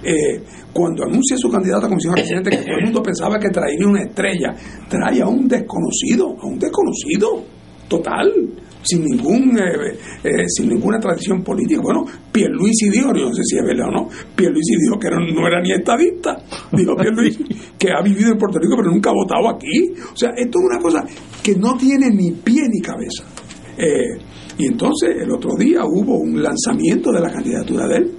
Eh, 0.03 0.41
cuando 0.73 1.05
anuncia 1.05 1.37
su 1.37 1.51
candidato 1.51 1.85
a 1.85 1.89
comisión 1.91 2.17
residente, 2.17 2.49
que 2.49 2.57
todo 2.57 2.77
el 2.79 2.85
mundo 2.85 3.03
pensaba 3.03 3.39
que 3.39 3.51
traería 3.51 3.87
una 3.87 4.01
estrella, 4.01 4.55
trae 4.89 5.21
a 5.21 5.29
un 5.29 5.47
desconocido, 5.47 6.35
a 6.41 6.47
un 6.47 6.59
desconocido 6.59 7.45
total, 7.87 8.33
sin 8.81 9.05
ningún 9.05 9.59
eh, 9.59 9.99
eh, 10.25 10.49
sin 10.49 10.71
ninguna 10.71 10.99
tradición 10.99 11.45
política. 11.45 11.83
Bueno, 11.83 12.07
Pierluisi 12.33 12.89
dijo, 12.89 13.13
yo 13.15 13.29
no 13.29 13.35
sé 13.35 13.43
si 13.45 13.59
es 13.59 13.63
verdad 13.63 13.89
o 13.89 13.93
no, 13.93 14.09
Pierluisi 14.35 14.77
dijo 14.81 14.99
que 14.99 15.11
no, 15.11 15.21
no 15.21 15.47
era 15.47 15.61
ni 15.61 15.71
estadista, 15.71 16.39
dijo 16.73 16.97
Pierluisi 16.97 17.45
que 17.79 17.89
ha 17.93 18.01
vivido 18.03 18.33
en 18.33 18.39
Puerto 18.39 18.59
Rico 18.59 18.77
pero 18.79 18.91
nunca 18.91 19.11
ha 19.11 19.13
votado 19.13 19.51
aquí. 19.51 19.93
O 20.15 20.17
sea, 20.17 20.31
esto 20.31 20.59
es 20.61 20.65
una 20.65 20.81
cosa 20.81 21.05
que 21.43 21.57
no 21.57 21.77
tiene 21.77 22.09
ni 22.09 22.33
pie 22.33 22.63
ni 22.73 22.81
cabeza. 22.81 23.34
Eh, 23.77 24.19
y 24.59 24.67
entonces 24.67 25.17
el 25.21 25.31
otro 25.31 25.51
día 25.59 25.85
hubo 25.85 26.19
un 26.19 26.43
lanzamiento 26.43 27.11
de 27.13 27.21
la 27.21 27.31
candidatura 27.31 27.87
de 27.89 27.97
él. 27.97 28.15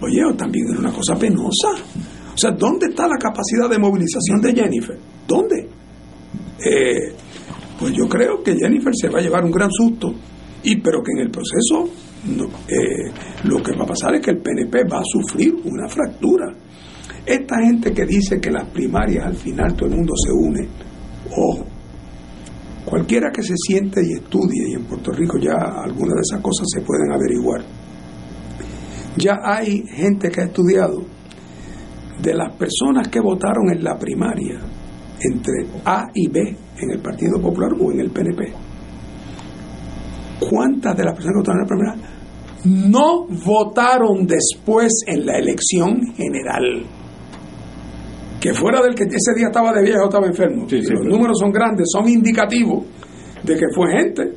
Oye, 0.00 0.20
también 0.36 0.66
era 0.70 0.80
una 0.80 0.92
cosa 0.92 1.16
penosa. 1.16 1.70
O 2.34 2.38
sea, 2.38 2.52
¿dónde 2.52 2.86
está 2.86 3.06
la 3.06 3.18
capacidad 3.18 3.68
de 3.68 3.78
movilización 3.78 4.40
de 4.40 4.54
Jennifer? 4.54 4.98
¿Dónde? 5.26 5.68
Eh, 6.64 7.12
pues 7.78 7.92
yo 7.94 8.06
creo 8.08 8.42
que 8.42 8.54
Jennifer 8.56 8.92
se 8.94 9.08
va 9.08 9.18
a 9.18 9.22
llevar 9.22 9.44
un 9.44 9.50
gran 9.50 9.70
susto, 9.70 10.12
y 10.62 10.76
pero 10.76 11.02
que 11.02 11.12
en 11.12 11.26
el 11.26 11.30
proceso 11.30 11.88
no, 12.36 12.44
eh, 12.68 13.10
lo 13.44 13.62
que 13.62 13.74
va 13.74 13.84
a 13.84 13.88
pasar 13.88 14.14
es 14.14 14.20
que 14.20 14.32
el 14.32 14.38
PNP 14.38 14.84
va 14.84 14.98
a 14.98 15.04
sufrir 15.04 15.54
una 15.64 15.88
fractura. 15.88 16.52
Esta 17.24 17.56
gente 17.64 17.92
que 17.92 18.04
dice 18.04 18.40
que 18.40 18.50
las 18.50 18.68
primarias 18.68 19.26
al 19.26 19.36
final 19.36 19.74
todo 19.74 19.88
el 19.88 19.96
mundo 19.96 20.12
se 20.16 20.32
une, 20.32 20.68
ojo, 21.30 21.66
cualquiera 23.00 23.30
que 23.32 23.42
se 23.42 23.54
siente 23.56 24.02
y 24.06 24.12
estudie, 24.12 24.68
y 24.68 24.74
en 24.74 24.84
Puerto 24.84 25.10
Rico 25.10 25.38
ya 25.38 25.56
algunas 25.56 26.16
de 26.16 26.20
esas 26.20 26.42
cosas 26.42 26.66
se 26.70 26.82
pueden 26.82 27.10
averiguar, 27.10 27.62
ya 29.16 29.38
hay 29.42 29.84
gente 29.88 30.28
que 30.28 30.42
ha 30.42 30.44
estudiado 30.44 31.02
de 32.20 32.34
las 32.34 32.54
personas 32.56 33.08
que 33.08 33.20
votaron 33.20 33.70
en 33.72 33.82
la 33.82 33.98
primaria 33.98 34.60
entre 35.18 35.66
A 35.86 36.08
y 36.14 36.28
B 36.28 36.40
en 36.76 36.90
el 36.90 36.98
Partido 37.00 37.40
Popular 37.40 37.70
o 37.80 37.90
en 37.90 38.00
el 38.00 38.10
PNP. 38.10 38.52
¿Cuántas 40.50 40.94
de 40.94 41.04
las 41.04 41.14
personas 41.14 41.32
que 41.32 41.50
votaron 41.50 41.60
en 41.60 41.68
la 41.68 41.68
primaria 41.68 42.90
no 42.90 43.26
votaron 43.46 44.26
después 44.26 44.92
en 45.06 45.24
la 45.24 45.38
elección 45.38 46.02
general? 46.14 46.84
Que 48.40 48.54
fuera 48.54 48.80
del 48.80 48.94
que 48.94 49.04
ese 49.04 49.34
día 49.36 49.48
estaba 49.48 49.72
de 49.72 49.82
viejo 49.82 50.02
o 50.02 50.04
estaba 50.04 50.26
enfermo. 50.26 50.66
Sí, 50.68 50.80
Si 50.80 50.86
sí, 50.86 50.94
los 50.94 51.06
números 51.06 51.36
son 51.38 51.52
grandes, 51.52 51.86
son 51.92 52.08
indicativos 52.08 52.86
de 53.42 53.54
que 53.54 53.66
fue 53.74 53.90
gente 53.92 54.32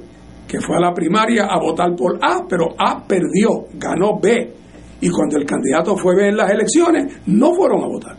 que 0.47 0.59
fue 0.59 0.77
a 0.77 0.80
la 0.80 0.93
primaria 0.93 1.45
a 1.45 1.57
votar 1.59 1.95
por 1.95 2.19
A, 2.21 2.45
pero 2.47 2.75
A 2.77 3.03
perdió, 3.07 3.65
ganó 3.73 4.19
B. 4.21 4.53
Y 5.01 5.09
cuando 5.09 5.38
el 5.38 5.45
candidato 5.45 5.97
fue 5.97 6.15
B 6.15 6.30
en 6.30 6.38
las 6.38 6.51
elecciones, 6.51 7.21
no 7.25 7.55
fueron 7.55 7.84
a 7.84 7.88
votar. 7.88 8.15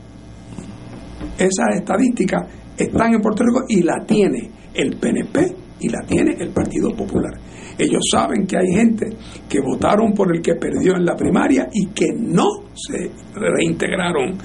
Esas 1.39 1.77
estadísticas 1.77 2.43
están 2.77 3.15
en 3.15 3.21
Puerto 3.21 3.45
Rico 3.45 3.65
y 3.69 3.83
la 3.83 4.05
tiene 4.05 4.51
el 4.75 4.97
PNP 4.97 5.47
y 5.79 5.89
la 5.89 6.01
tiene 6.07 6.35
el 6.41 6.51
Partido 6.51 6.91
Popular. 6.91 7.35
Ellos 7.79 8.03
saben 8.11 8.47
que 8.47 8.57
hay 8.57 8.73
gente 8.73 9.07
que 9.49 9.61
votaron 9.61 10.13
por 10.13 10.35
el 10.35 10.43
que 10.43 10.55
perdió 10.55 10.97
en 10.97 11.05
la 11.05 11.15
primaria 11.15 11.69
y 11.73 11.87
que 11.89 12.07
no 12.17 12.47
se 12.75 13.11
reintegraron 13.35 14.39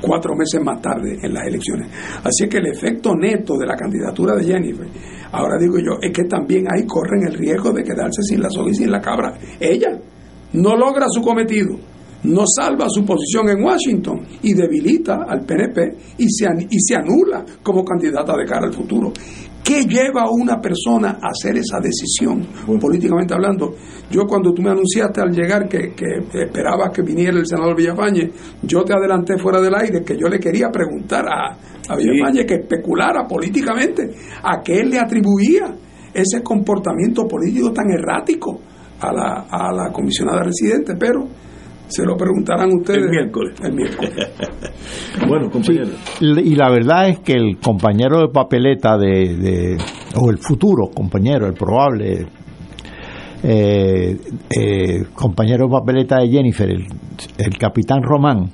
cuatro 0.00 0.34
meses 0.34 0.60
más 0.62 0.80
tarde 0.80 1.18
en 1.22 1.32
las 1.32 1.46
elecciones. 1.46 1.88
Así 2.22 2.48
que 2.48 2.58
el 2.58 2.66
efecto 2.66 3.14
neto 3.14 3.56
de 3.56 3.66
la 3.66 3.76
candidatura 3.76 4.34
de 4.34 4.44
Jennifer, 4.44 4.86
ahora 5.32 5.58
digo 5.58 5.78
yo, 5.78 5.98
es 6.00 6.12
que 6.12 6.24
también 6.24 6.66
ahí 6.70 6.86
corren 6.86 7.26
el 7.26 7.34
riesgo 7.34 7.72
de 7.72 7.82
quedarse 7.82 8.22
sin 8.22 8.40
la 8.40 8.50
soga 8.50 8.70
y 8.70 8.74
sin 8.74 8.90
la 8.90 9.00
cabra. 9.00 9.34
Ella 9.58 9.98
no 10.52 10.76
logra 10.76 11.06
su 11.08 11.20
cometido, 11.20 11.76
no 12.24 12.44
salva 12.46 12.86
su 12.88 13.04
posición 13.04 13.48
en 13.50 13.62
Washington 13.62 14.26
y 14.42 14.54
debilita 14.54 15.24
al 15.28 15.44
PNP 15.44 15.96
y 16.18 16.28
se, 16.30 16.46
y 16.70 16.80
se 16.80 16.96
anula 16.96 17.44
como 17.62 17.84
candidata 17.84 18.36
de 18.36 18.44
cara 18.44 18.66
al 18.66 18.74
futuro. 18.74 19.12
¿Qué 19.66 19.82
lleva 19.82 20.22
a 20.22 20.30
una 20.30 20.60
persona 20.60 21.18
a 21.20 21.30
hacer 21.30 21.56
esa 21.56 21.80
decisión, 21.82 22.46
políticamente 22.78 23.34
hablando? 23.34 23.74
Yo 24.08 24.22
cuando 24.24 24.54
tú 24.54 24.62
me 24.62 24.70
anunciaste 24.70 25.20
al 25.20 25.32
llegar 25.32 25.68
que, 25.68 25.92
que 25.92 26.20
esperabas 26.40 26.92
que 26.92 27.02
viniera 27.02 27.36
el 27.36 27.44
senador 27.44 27.76
Villafañe, 27.76 28.30
yo 28.62 28.84
te 28.84 28.94
adelanté 28.94 29.36
fuera 29.38 29.60
del 29.60 29.74
aire 29.74 30.04
que 30.04 30.16
yo 30.16 30.28
le 30.28 30.38
quería 30.38 30.68
preguntar 30.68 31.24
a, 31.26 31.58
a 31.88 31.96
Villafañe 31.96 32.46
que 32.46 32.54
especulara 32.54 33.26
políticamente 33.26 34.08
a 34.40 34.62
qué 34.62 34.78
él 34.78 34.90
le 34.90 35.00
atribuía 35.00 35.74
ese 36.14 36.44
comportamiento 36.44 37.26
político 37.26 37.72
tan 37.72 37.90
errático 37.90 38.60
a 39.00 39.12
la, 39.12 39.46
a 39.50 39.72
la 39.72 39.92
comisionada 39.92 40.44
residente, 40.44 40.94
pero 40.96 41.26
se 41.88 42.04
lo 42.04 42.16
preguntarán 42.16 42.68
ustedes 42.74 43.02
El 43.04 43.10
miércoles. 43.10 43.54
El 43.62 43.72
miércoles. 43.74 44.12
Bueno, 45.28 45.50
compañero. 45.50 45.88
Y 46.20 46.54
la 46.54 46.70
verdad 46.70 47.08
es 47.08 47.20
que 47.20 47.32
el 47.32 47.58
compañero 47.58 48.20
de 48.20 48.28
papeleta 48.28 48.96
de, 48.98 49.36
de- 49.36 49.76
o 50.14 50.30
el 50.30 50.38
futuro 50.38 50.88
compañero, 50.94 51.46
el 51.46 51.54
probable 51.54 52.26
eh, 53.42 54.16
eh, 54.50 55.04
compañero 55.14 55.66
de 55.66 55.72
papeleta 55.72 56.18
de 56.20 56.28
Jennifer, 56.28 56.68
el, 56.68 56.86
el 57.38 57.58
capitán 57.58 58.02
Román, 58.02 58.50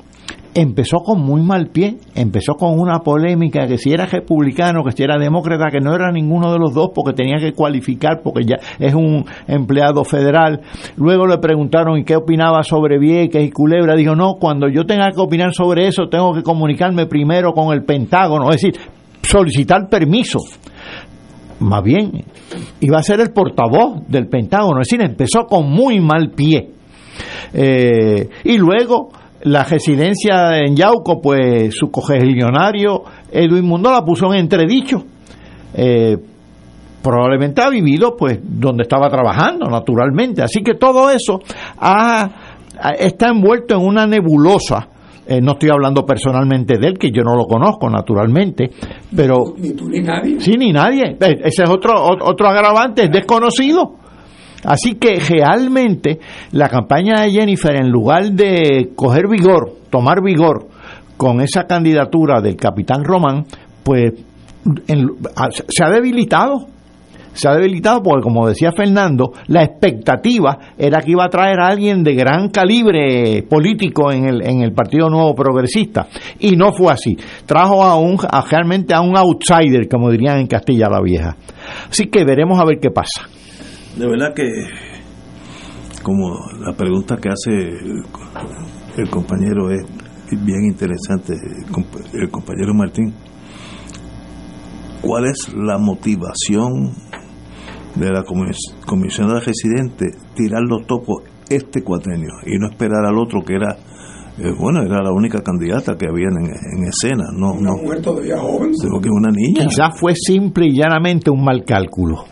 empezó 0.55 0.99
con 0.99 1.21
muy 1.21 1.43
mal 1.43 1.69
pie, 1.69 1.97
empezó 2.15 2.55
con 2.55 2.79
una 2.79 3.01
polémica 3.01 3.67
que 3.67 3.79
si 3.79 3.93
era 3.93 4.07
republicano, 4.07 4.85
que 4.85 4.93
si 4.93 5.03
era 5.03 5.19
demócrata, 5.19 5.71
que 5.71 5.81
no 5.81 5.95
era 5.95 6.11
ninguno 6.13 6.53
de 6.53 6.59
los 6.59 6.75
dos 6.75 6.91
porque 6.95 7.15
tenía 7.15 7.39
que 7.39 7.53
cualificar 7.53 8.21
porque 8.23 8.45
ya 8.45 8.57
es 8.79 8.95
un 8.95 9.25
empleado 9.47 10.05
federal. 10.05 10.61
Luego 10.97 11.27
le 11.27 11.39
preguntaron 11.39 11.99
¿y 11.99 12.05
qué 12.05 12.17
opinaba 12.17 12.63
sobre 12.63 12.99
Vieques 12.99 13.43
y 13.43 13.51
Culebra. 13.51 13.95
Dijo, 13.97 14.15
no, 14.15 14.35
cuando 14.39 14.69
yo 14.69 14.85
tenga 14.85 15.11
que 15.11 15.21
opinar 15.21 15.53
sobre 15.55 15.87
eso 15.87 16.09
tengo 16.09 16.33
que 16.35 16.43
comunicarme 16.43 17.07
primero 17.07 17.53
con 17.53 17.73
el 17.73 17.85
Pentágono, 17.85 18.51
es 18.51 18.61
decir, 18.61 18.75
solicitar 19.23 19.89
permiso. 19.89 20.39
Más 21.61 21.83
bien, 21.83 22.25
iba 22.81 22.99
a 22.99 23.03
ser 23.03 23.21
el 23.21 23.31
portavoz 23.33 24.07
del 24.09 24.27
Pentágono, 24.27 24.81
es 24.81 24.89
decir, 24.89 25.05
empezó 25.05 25.47
con 25.47 25.71
muy 25.71 26.01
mal 26.01 26.31
pie. 26.31 26.71
Eh, 27.55 28.29
y 28.45 28.59
luego 28.59 29.11
la 29.45 29.65
residencia 29.65 30.59
en 30.59 30.77
Yauco, 30.77 31.21
pues 31.21 31.75
su 31.75 31.91
cogeligionario 31.91 33.03
Edwin 33.31 33.65
Mundo 33.65 33.91
la 33.91 34.05
puso 34.05 34.33
en 34.33 34.41
entredicho. 34.41 35.03
Eh, 35.75 36.17
probablemente 37.03 37.61
ha 37.63 37.69
vivido 37.69 38.17
pues 38.17 38.39
donde 38.43 38.83
estaba 38.83 39.09
trabajando, 39.09 39.67
naturalmente. 39.69 40.43
Así 40.43 40.63
que 40.63 40.75
todo 40.75 41.11
eso 41.11 41.41
ha- 41.79 42.31
está 42.99 43.29
envuelto 43.29 43.75
en 43.75 43.85
una 43.85 44.07
nebulosa. 44.07 44.89
Eh, 45.27 45.41
no 45.41 45.53
estoy 45.53 45.71
hablando 45.71 46.05
personalmente 46.05 46.79
de 46.79 46.89
él, 46.89 46.99
que 46.99 47.11
yo 47.13 47.23
no 47.23 47.37
lo 47.37 47.45
conozco, 47.45 47.89
naturalmente, 47.89 48.71
pero 49.15 49.55
Ni 49.57 49.71
tú 49.73 49.89
ni 49.89 50.01
nadie. 50.01 50.41
Sí, 50.41 50.57
ni 50.57 50.73
nadie. 50.73 51.17
Eh, 51.21 51.41
Ese 51.45 51.63
es 51.63 51.71
otro, 51.71 51.93
otro 52.05 52.49
agravante, 52.49 53.05
es 53.05 53.11
desconocido. 53.11 53.95
Así 54.65 54.95
que 54.95 55.19
realmente 55.19 56.21
la 56.53 56.69
campaña 56.69 57.23
de 57.23 57.31
Jennifer, 57.31 57.75
en 57.75 57.91
lugar 57.91 58.31
de 58.33 58.91
coger 58.95 59.29
vigor, 59.29 59.73
tomar 59.91 60.23
vigor 60.23 60.69
con 61.17 61.41
esa 61.41 61.65
candidatura 61.65 62.41
del 62.41 62.57
capitán 62.57 63.05
Román, 63.05 63.45
pues 63.83 64.13
se 65.69 65.85
ha 65.85 65.91
debilitado. 65.91 66.67
Se 67.35 67.49
ha 67.49 67.55
debilitado 67.55 68.03
porque, 68.03 68.23
como 68.23 68.47
decía 68.47 68.73
Fernando, 68.73 69.33
la 69.47 69.63
expectativa 69.63 70.59
era 70.77 71.01
que 71.01 71.13
iba 71.13 71.25
a 71.25 71.31
traer 71.31 71.61
a 71.61 71.69
alguien 71.69 72.05
de 72.05 72.15
gran 72.15 72.51
calibre 72.51 73.43
político 73.49 74.13
en 74.13 74.29
el, 74.29 74.47
en 74.47 74.61
el 74.61 74.73
Partido 74.73 75.09
Nuevo 75.09 75.35
Progresista. 75.35 76.09
Y 76.41 76.57
no 76.57 76.73
fue 76.75 76.93
así. 76.93 77.17
Trajo 77.47 77.85
a 77.85 77.97
un, 77.97 78.19
a 78.31 78.43
realmente 78.43 78.93
a 78.93 79.01
un 79.01 79.17
outsider, 79.17 79.89
como 79.89 80.11
dirían 80.11 80.41
en 80.41 80.47
Castilla 80.47 80.91
la 80.91 81.01
Vieja. 81.01 81.35
Así 81.89 82.09
que 82.09 82.23
veremos 82.23 82.61
a 82.61 82.67
ver 82.67 82.79
qué 82.79 82.91
pasa. 82.91 83.23
De 83.99 84.07
verdad 84.07 84.33
que, 84.35 84.45
como 86.03 86.35
la 86.61 86.73
pregunta 86.73 87.17
que 87.17 87.29
hace 87.29 87.51
el, 87.53 88.03
el 88.97 89.11
compañero 89.11 89.71
es 89.71 89.83
bien 90.31 90.65
interesante, 90.65 91.35
el, 91.35 91.67
compa- 91.71 92.09
el 92.15 92.31
compañero 92.31 92.73
Martín. 92.75 93.13
¿Cuál 95.03 95.27
es 95.27 95.53
la 95.55 95.79
motivación 95.79 96.95
de 97.97 98.11
la 98.11 98.23
comis- 98.23 98.75
comisionada 98.87 99.41
residente 99.41 100.07
tirar 100.35 100.63
los 100.63 100.87
topos 100.87 101.25
este 101.51 101.83
cuatrenio 101.83 102.31
y 102.47 102.57
no 102.59 102.69
esperar 102.71 103.05
al 103.05 103.19
otro 103.19 103.43
que 103.43 103.55
era, 103.57 103.77
eh, 104.39 104.53
bueno, 104.59 104.81
era 104.83 105.03
la 105.03 105.13
única 105.13 105.43
candidata 105.43 105.99
que 105.99 106.07
había 106.09 106.29
en, 106.29 106.47
en 106.47 106.89
escena, 106.89 107.25
no, 107.37 107.53
Una 107.53 107.71
no, 107.73 107.77
mujer 107.83 108.01
todavía 108.01 108.39
joven. 108.39 108.71
creo 108.81 109.01
que 109.03 109.11
una 109.11 109.31
niña. 109.31 109.67
Quizás 109.69 109.99
fue 110.01 110.15
simple 110.15 110.67
y 110.69 110.77
llanamente 110.79 111.31
un 111.31 111.45
mal 111.45 111.63
cálculo. 111.67 112.25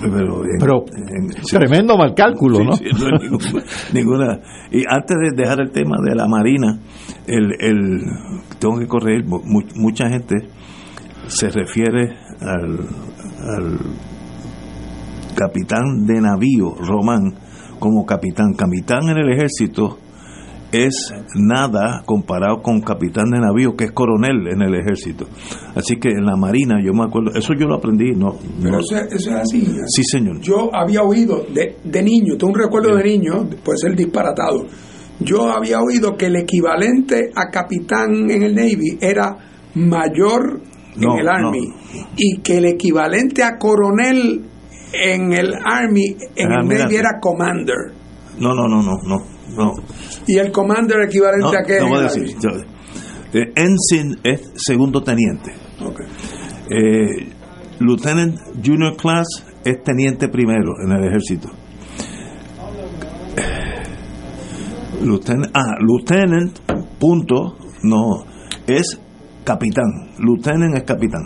Pero, 0.00 0.44
en- 0.44 0.58
Pero 0.58 0.84
en- 0.96 1.28
tremendo 1.50 1.96
mal 1.96 2.14
cálculo, 2.14 2.58
Sí, 2.58 2.64
¿no? 2.64 2.72
sí, 2.72 2.84
no 2.98 3.06
hay 3.06 3.28
ninguna, 3.28 3.62
ninguna- 3.92 4.40
Y 4.72 4.82
antes 4.88 5.16
de 5.20 5.36
dejar 5.42 5.60
el 5.60 5.70
tema 5.70 5.96
de 6.04 6.14
la 6.16 6.26
Marina, 6.26 6.78
el, 7.26 7.52
el 7.60 8.00
tengo 8.58 8.78
que 8.78 8.86
corregir, 8.86 9.24
mu- 9.26 9.42
mu- 9.44 9.62
mucha 9.76 10.08
gente 10.08 10.34
se 11.28 11.48
refiere 11.50 12.16
al, 12.40 12.78
al 13.46 13.78
capitán 15.36 16.06
de 16.06 16.20
navío 16.20 16.74
Román 16.80 17.34
como 17.78 18.04
capitán. 18.04 18.54
Capitán 18.54 19.08
en 19.08 19.18
el 19.18 19.30
ejército 19.32 19.98
es 20.72 21.12
nada 21.34 22.02
comparado 22.04 22.60
con 22.62 22.80
capitán 22.80 23.30
de 23.30 23.40
navío 23.40 23.74
que 23.76 23.84
es 23.84 23.92
coronel 23.92 24.48
en 24.48 24.60
el 24.62 24.74
ejército. 24.74 25.26
Así 25.74 25.96
que 25.96 26.08
en 26.10 26.24
la 26.26 26.36
Marina, 26.36 26.76
yo 26.84 26.92
me 26.92 27.04
acuerdo, 27.04 27.30
eso 27.34 27.54
yo 27.54 27.66
lo 27.66 27.76
aprendí, 27.76 28.12
no, 28.12 28.36
Pero 28.62 28.72
no- 28.72 28.78
eso, 28.80 28.96
eso 28.96 29.30
es 29.30 29.36
así. 29.36 29.66
sí 29.86 30.02
señor. 30.04 30.40
Yo 30.40 30.68
había 30.74 31.02
oído 31.02 31.44
de, 31.54 31.76
de 31.82 32.02
niño, 32.02 32.36
tengo 32.38 32.52
un 32.52 32.58
recuerdo 32.58 32.94
de 32.96 33.04
niño, 33.04 33.48
puede 33.64 33.78
ser 33.78 33.96
disparatado. 33.96 34.66
Yo 35.20 35.50
había 35.50 35.80
oído 35.80 36.16
que 36.16 36.26
el 36.26 36.36
equivalente 36.36 37.30
a 37.34 37.50
capitán 37.50 38.30
en 38.30 38.42
el 38.42 38.54
Navy 38.54 38.98
era 39.00 39.36
mayor 39.74 40.60
No, 40.96 41.14
en 41.14 41.20
el 41.20 41.28
Army 41.28 41.68
y 42.16 42.40
que 42.40 42.58
el 42.58 42.66
equivalente 42.66 43.42
a 43.42 43.56
coronel 43.58 44.44
en 44.92 45.32
el 45.32 45.52
Army, 45.64 46.16
en 46.36 46.52
el. 46.52 46.68
Navy 46.68 46.96
era 46.96 47.18
commander. 47.20 47.92
No, 48.38 48.54
no, 48.54 48.68
no, 48.68 48.82
no, 48.82 48.92
no, 49.06 49.16
no. 49.56 49.72
Y 50.26 50.36
el 50.38 50.50
commander 50.52 51.02
equivalente 51.02 51.44
No, 51.52 51.58
a 51.58 51.62
qué? 51.62 51.80
no 51.80 51.88
voy 51.88 51.98
a 51.98 52.02
decir. 52.02 52.34
Yo- 52.40 52.50
eh, 53.32 53.52
ensign 53.56 54.18
es 54.24 54.52
segundo 54.56 55.02
teniente. 55.02 55.52
Ok. 55.84 56.00
Eh, 56.70 57.28
lieutenant 57.80 58.38
junior 58.64 58.96
class 58.96 59.26
es 59.64 59.82
teniente 59.82 60.28
primero 60.28 60.72
en 60.84 60.92
el 60.92 61.04
ejército. 61.04 61.48
Lieutenant, 65.02 65.50
ah, 65.54 65.76
lieutenant, 65.80 66.58
punto, 66.98 67.56
no, 67.82 68.24
es 68.66 68.98
capitán. 69.44 70.10
Lieutenant 70.18 70.74
es 70.76 70.82
capitán. 70.82 71.22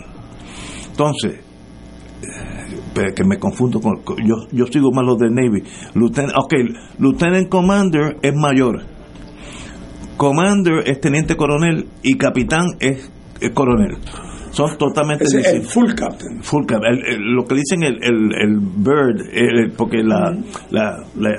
Entonces, 0.91 1.39
que 2.93 3.23
me 3.23 3.37
confundo 3.39 3.79
con, 3.79 4.01
con- 4.03 4.17
yo, 4.17 4.35
yo 4.51 4.65
sigo 4.67 4.91
más 4.91 5.05
los 5.05 5.17
del 5.17 5.33
Navy. 5.33 5.63
Lieutenant, 5.95 6.33
ok, 6.37 6.53
Lieutenant 6.99 7.49
Commander 7.49 8.17
es 8.21 8.33
mayor. 8.35 8.81
Commander 10.17 10.83
es 10.87 10.99
teniente 11.01 11.35
coronel 11.35 11.87
y 12.03 12.15
capitán 12.17 12.65
es, 12.79 13.11
es 13.41 13.51
coronel. 13.51 13.97
Son 14.51 14.77
totalmente 14.77 15.23
es 15.23 15.33
el 15.33 15.63
full 15.63 15.93
captain. 15.95 16.43
Full 16.43 16.65
cap. 16.67 16.81
El- 16.83 17.03
el- 17.07 17.33
lo 17.33 17.43
que 17.45 17.55
dicen 17.55 17.81
el, 17.83 17.95
el, 18.03 18.29
el 18.39 18.59
bird, 18.59 19.21
el- 19.33 19.71
porque 19.71 20.03
la, 20.03 20.31
la, 20.69 21.03
la, 21.17 21.29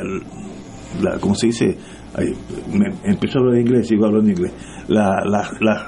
la- 1.00 1.18
¿cómo 1.20 1.34
se 1.36 1.46
dice? 1.46 1.78
Ay, 2.16 2.32
me, 2.72 2.86
empiezo 3.10 3.38
a 3.38 3.42
hablar 3.42 3.60
inglés, 3.60 3.86
sigo 3.86 4.06
hablando 4.06 4.30
inglés. 4.30 4.52
La, 4.88 5.22
la, 5.24 5.48
la, 5.60 5.86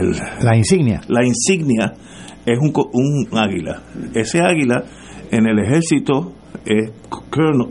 el- 0.00 0.16
La 0.44 0.56
insignia. 0.56 1.00
la 1.08 1.24
insignia 1.24 1.92
es 2.52 2.58
un, 2.58 2.72
un 2.92 3.38
águila. 3.38 3.82
Ese 4.14 4.40
águila 4.40 4.84
en 5.30 5.46
el 5.46 5.58
ejército 5.58 6.32
es 6.64 6.92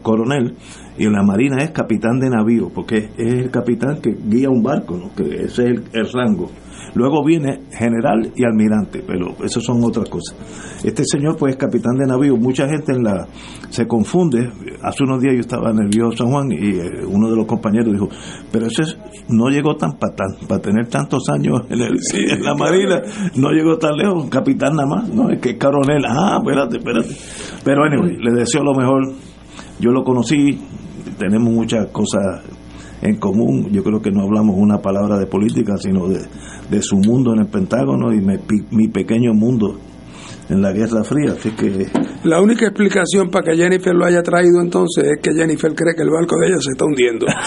coronel 0.02 0.56
y 0.98 1.06
en 1.06 1.14
la 1.14 1.24
marina 1.24 1.64
es 1.64 1.72
capitán 1.72 2.20
de 2.20 2.30
navío, 2.30 2.70
porque 2.74 3.10
es 3.18 3.34
el 3.34 3.52
capitán 3.52 4.02
que 4.02 4.12
guía 4.12 4.49
un 4.49 4.64
barco, 4.64 4.98
¿no? 4.98 5.14
que 5.16 5.24
ese 5.44 5.45
es 5.45 5.60
el, 5.60 5.84
el 5.94 6.12
rango. 6.12 6.49
Luego 6.95 7.24
viene 7.24 7.62
general 7.72 8.32
y 8.36 8.44
almirante, 8.44 9.04
pero 9.06 9.36
eso 9.44 9.60
son 9.62 9.84
otras 9.84 10.10
cosas. 10.10 10.36
Este 10.84 11.04
señor 11.06 11.36
pues 11.38 11.54
es 11.54 11.58
capitán 11.58 11.95
de 11.98 12.08
navío. 12.08 12.38
Mucha 12.38 12.68
gente 12.68 12.94
en 12.94 13.04
la 13.04 13.28
se 13.70 13.86
confunde. 13.88 14.49
Hace 14.82 15.04
unos 15.04 15.22
días 15.22 15.34
yo 15.36 15.41
estaba 15.41 15.72
en 15.72 15.80
el 15.80 15.90
San 16.18 16.32
Juan 16.32 16.52
y 16.52 16.70
eh, 16.80 17.06
uno 17.08 17.30
de 17.30 17.36
los 17.36 17.45
compañeros 17.45 17.91
dijo, 17.91 18.10
pero 18.52 18.68
ese 18.68 18.84
es- 18.84 18.98
no 19.30 19.49
llegó 19.49 19.76
tan 19.76 19.98
para 19.98 20.62
tener 20.62 20.88
tantos 20.88 21.24
años 21.30 21.62
en, 21.70 21.82
el- 21.82 21.98
en 22.32 22.44
la 22.44 22.56
marina, 22.56 23.02
no 23.36 23.49
llegó 23.52 23.78
tan 23.78 23.98
lejos, 23.98 24.30
capitán 24.30 24.76
nada 24.76 24.88
más, 24.88 25.10
no 25.10 25.30
es 25.30 25.40
que 25.40 25.52
es 25.52 25.58
coronel. 25.58 26.04
Ah, 26.08 26.40
espérate, 26.41 26.78
espérate. 26.78 27.10
Pero 27.64 27.84
anyway, 27.84 28.16
le 28.20 28.32
deseo 28.34 28.64
lo 28.64 28.74
mejor. 28.74 29.12
Yo 29.80 29.91
lo 29.91 30.04
conocí, 30.04 30.58
tenemos 31.20 31.54
muchas 31.54 31.88
cosas 31.88 32.41
en 33.02 33.18
común. 33.18 33.69
Yo 33.72 33.84
creo 33.84 34.02
que 34.02 34.11
no 34.11 34.24
hablamos 34.24 34.56
una 34.57 34.80
palabra 34.80 35.18
de 35.18 35.28
política, 35.28 35.78
sino 35.78 36.07
de, 36.07 36.26
de 36.69 36.82
su 36.82 36.98
mundo 36.98 37.34
en 37.34 37.41
el 37.41 37.48
Pentágono 37.48 38.14
y 38.14 38.22
mi, 38.22 38.36
mi 38.72 38.88
pequeño 38.88 39.34
mundo 39.34 39.78
en 40.49 40.61
la 40.61 40.72
Guerra 40.72 41.03
Fría. 41.03 41.34
Así 41.34 41.52
que 41.52 41.88
La 42.24 42.41
única 42.41 42.65
explicación 42.68 43.30
para 43.30 43.45
que 43.45 43.57
Jennifer 43.57 43.94
lo 43.94 44.06
haya 44.06 44.24
traído 44.24 44.61
entonces 44.61 45.03
es 45.03 45.19
que 45.22 45.34
Jennifer 45.34 45.74
cree 45.76 45.95
que 45.95 46.03
el 46.03 46.10
barco 46.10 46.38
de 46.40 46.48
ella 46.48 46.57
se 46.60 46.72
está 46.72 46.86
hundiendo. 46.86 47.26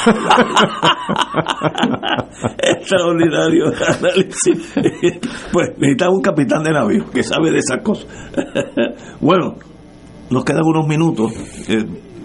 extraordinario 2.62 3.66
análisis. 3.66 4.74
Pues 5.52 5.70
necesitamos 5.78 6.16
un 6.16 6.22
capitán 6.22 6.62
de 6.62 6.72
navío 6.72 7.10
que 7.10 7.22
sabe 7.22 7.50
de 7.50 7.58
esas 7.58 7.82
cosas. 7.82 8.06
Bueno, 9.20 9.56
nos 10.30 10.44
quedan 10.44 10.62
unos 10.64 10.86
minutos, 10.86 11.32
eh, 11.68 11.84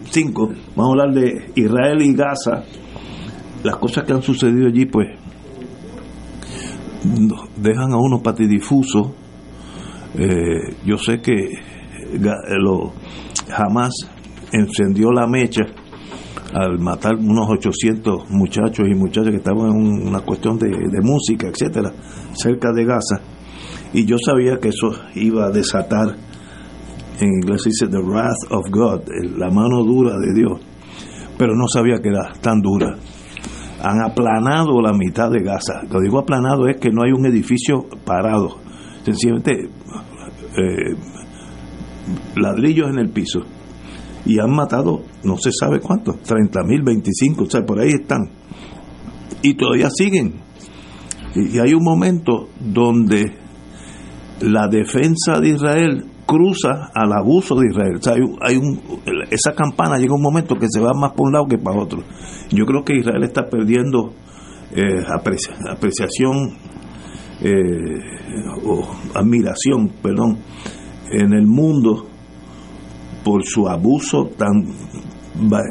cinco. 0.10 0.50
Vamos 0.76 0.98
a 0.98 1.04
hablar 1.04 1.14
de 1.14 1.52
Israel 1.56 2.02
y 2.02 2.14
Gaza. 2.14 2.64
Las 3.66 3.78
cosas 3.78 4.04
que 4.04 4.14
han 4.14 4.22
sucedido 4.22 4.68
allí, 4.68 4.86
pues, 4.86 5.08
dejan 7.58 7.92
a 7.94 7.98
uno 7.98 8.22
patidifuso. 8.22 9.16
Eh, 10.18 10.76
yo 10.86 10.98
sé 10.98 11.20
que 11.20 11.34
eh, 11.34 12.20
lo, 12.60 12.94
jamás 13.50 13.92
encendió 14.52 15.12
la 15.12 15.26
mecha 15.28 15.64
al 16.54 16.80
matar 16.80 17.16
unos 17.16 17.50
800 17.50 18.30
muchachos 18.30 18.86
y 18.90 18.94
muchachas 18.94 19.32
que 19.32 19.38
estaban 19.38 19.72
en 19.72 19.76
un- 19.76 20.08
una 20.08 20.20
cuestión 20.22 20.58
de, 20.60 20.70
música, 21.02 21.48
etcétera, 21.48 21.92
cerca 22.34 22.72
de 22.72 22.86
Gaza. 22.86 23.20
Y 23.94 24.06
yo 24.06 24.18
sabía 24.24 24.58
que 24.60 24.70
eso 24.70 24.92
iba 25.16 25.48
a 25.48 25.50
desatar, 25.52 26.16
en 27.20 27.28
inglés 27.28 27.64
se 27.64 27.70
dice 27.70 27.88
the 27.88 28.00
wrath 28.00 28.52
of 28.52 28.64
God, 28.70 29.02
el- 29.22 29.38
la 29.40 29.50
mano 29.50 29.84
dura 29.84 30.18
de 30.20 30.34
Dios, 30.34 30.62
pero 31.38 31.56
no 31.56 31.68
sabía 31.68 32.00
que 32.02 32.10
era 32.10 32.32
tan 32.40 32.62
dura. 32.62 32.96
Han 33.84 34.02
aplanado 34.02 34.82
la 34.82 34.94
mitad 34.94 35.30
de 35.30 35.44
Gaza. 35.44 35.82
Lo 35.92 36.00
digo 36.02 36.20
aplanado 36.20 36.68
es 36.68 36.78
que 36.78 36.90
no 36.90 37.04
hay 37.04 37.12
un 37.12 37.26
edificio 37.26 37.86
parado. 38.06 38.58
Sencillamente 39.04 39.70
eh, 40.58 40.96
ladrillos 42.36 42.90
en 42.90 43.00
el 43.00 43.10
piso 43.10 43.42
y 44.26 44.40
han 44.40 44.52
matado 44.52 45.04
no 45.24 45.38
se 45.38 45.52
sabe 45.52 45.80
cuántos, 45.80 46.22
30 46.22 46.64
mil, 46.64 46.82
25, 46.84 47.44
o 47.44 47.50
sea, 47.50 47.62
por 47.62 47.80
ahí 47.80 47.90
están. 47.90 48.30
Y 49.42 49.54
todavía 49.56 49.90
siguen. 49.90 50.42
Y, 51.36 51.58
y 51.58 51.60
hay 51.60 51.74
un 51.74 51.84
momento 51.84 52.50
donde 52.60 53.36
la 54.42 54.68
defensa 54.68 55.40
de 55.40 55.50
Israel 55.50 56.06
cruza 56.26 56.90
al 56.94 57.14
abuso 57.14 57.56
de 57.56 57.68
Israel. 57.70 57.96
O 57.98 58.02
sea, 58.02 58.14
hay, 58.14 58.22
hay 58.42 58.58
un, 58.58 58.80
esa 59.32 59.54
campana 59.54 59.98
llega 59.98 60.16
un 60.16 60.22
momento 60.22 60.56
que 60.56 60.68
se 60.70 60.80
va 60.80 60.92
más 60.94 61.12
por 61.14 61.28
un 61.28 61.34
lado 61.34 61.46
que 61.48 61.58
para 61.58 61.80
otro. 61.80 62.00
Yo 62.52 62.66
creo 62.66 62.84
que 62.84 62.96
Israel 62.98 63.24
está 63.24 63.48
perdiendo 63.50 64.14
eh, 64.76 65.04
aprecia- 65.08 65.56
apreciación 65.72 66.58
eh, 67.42 68.00
o 68.66 68.82
admiración, 69.14 69.90
perdón, 70.02 70.38
en 71.12 71.34
el 71.34 71.46
mundo 71.46 72.08
por 73.24 73.44
su 73.44 73.68
abuso 73.68 74.30
tan 74.38 74.52
ba- 75.50 75.62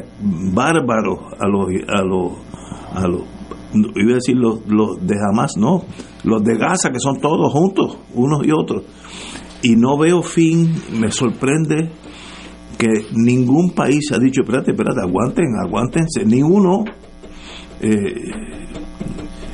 bárbaro 0.53 1.27
a 1.39 1.47
los 1.47 1.67
a 1.87 2.01
los 2.03 2.31
a 2.93 3.07
los 3.07 3.21
iba 3.95 4.11
a 4.11 4.15
decir 4.15 4.35
los, 4.37 4.65
los 4.67 5.05
de 5.05 5.15
Hamas 5.15 5.57
no 5.57 5.83
los 6.23 6.43
de 6.43 6.57
Gaza 6.57 6.91
que 6.91 6.99
son 6.99 7.19
todos 7.19 7.51
juntos 7.51 7.97
unos 8.13 8.45
y 8.45 8.51
otros 8.51 8.83
y 9.61 9.75
no 9.75 9.97
veo 9.97 10.21
fin 10.21 10.71
me 10.99 11.11
sorprende 11.11 11.89
que 12.77 12.87
ningún 13.13 13.71
país 13.71 14.11
ha 14.13 14.19
dicho 14.19 14.41
espérate 14.41 14.71
espérate 14.71 15.01
aguanten 15.01 15.45
aguántense 15.65 16.25
ni 16.25 16.41
uno 16.41 16.83
eh, 17.81 18.13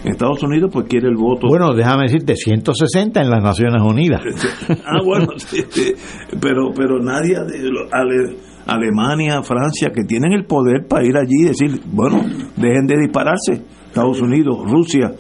Estados 0.03 0.41
Unidos 0.43 0.71
pues 0.73 0.87
quiere 0.87 1.07
el 1.09 1.15
voto 1.15 1.47
Bueno, 1.47 1.73
déjame 1.75 2.03
decirte, 2.05 2.35
160 2.35 3.21
en 3.21 3.29
las 3.29 3.43
Naciones 3.43 3.81
Unidas. 3.83 4.21
ah, 4.85 4.99
bueno, 5.05 5.27
sí, 5.37 5.61
sí. 5.69 5.93
pero 6.41 6.71
pero 6.75 6.99
nadie 6.99 7.35
de 7.35 7.69
lo- 7.69 7.87
Ale- 7.91 8.35
Alemania, 8.65 9.41
Francia, 9.43 9.89
que 9.93 10.03
tienen 10.03 10.33
el 10.33 10.45
poder 10.45 10.87
para 10.87 11.05
ir 11.05 11.15
allí 11.17 11.41
y 11.41 11.45
decir, 11.45 11.79
bueno, 11.85 12.19
dejen 12.55 12.85
de 12.87 12.95
dispararse. 12.99 13.61
Estados 13.87 14.21
Unidos, 14.21 14.55
Rusia. 14.65 15.11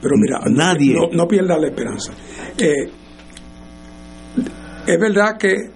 Pero 0.00 0.14
mira, 0.16 0.40
nadie. 0.50 0.94
no, 0.94 1.08
no 1.12 1.26
pierdas 1.28 1.60
la 1.60 1.66
esperanza. 1.68 2.12
Eh, 2.58 2.90
es 4.86 4.98
verdad 4.98 5.36
que 5.38 5.70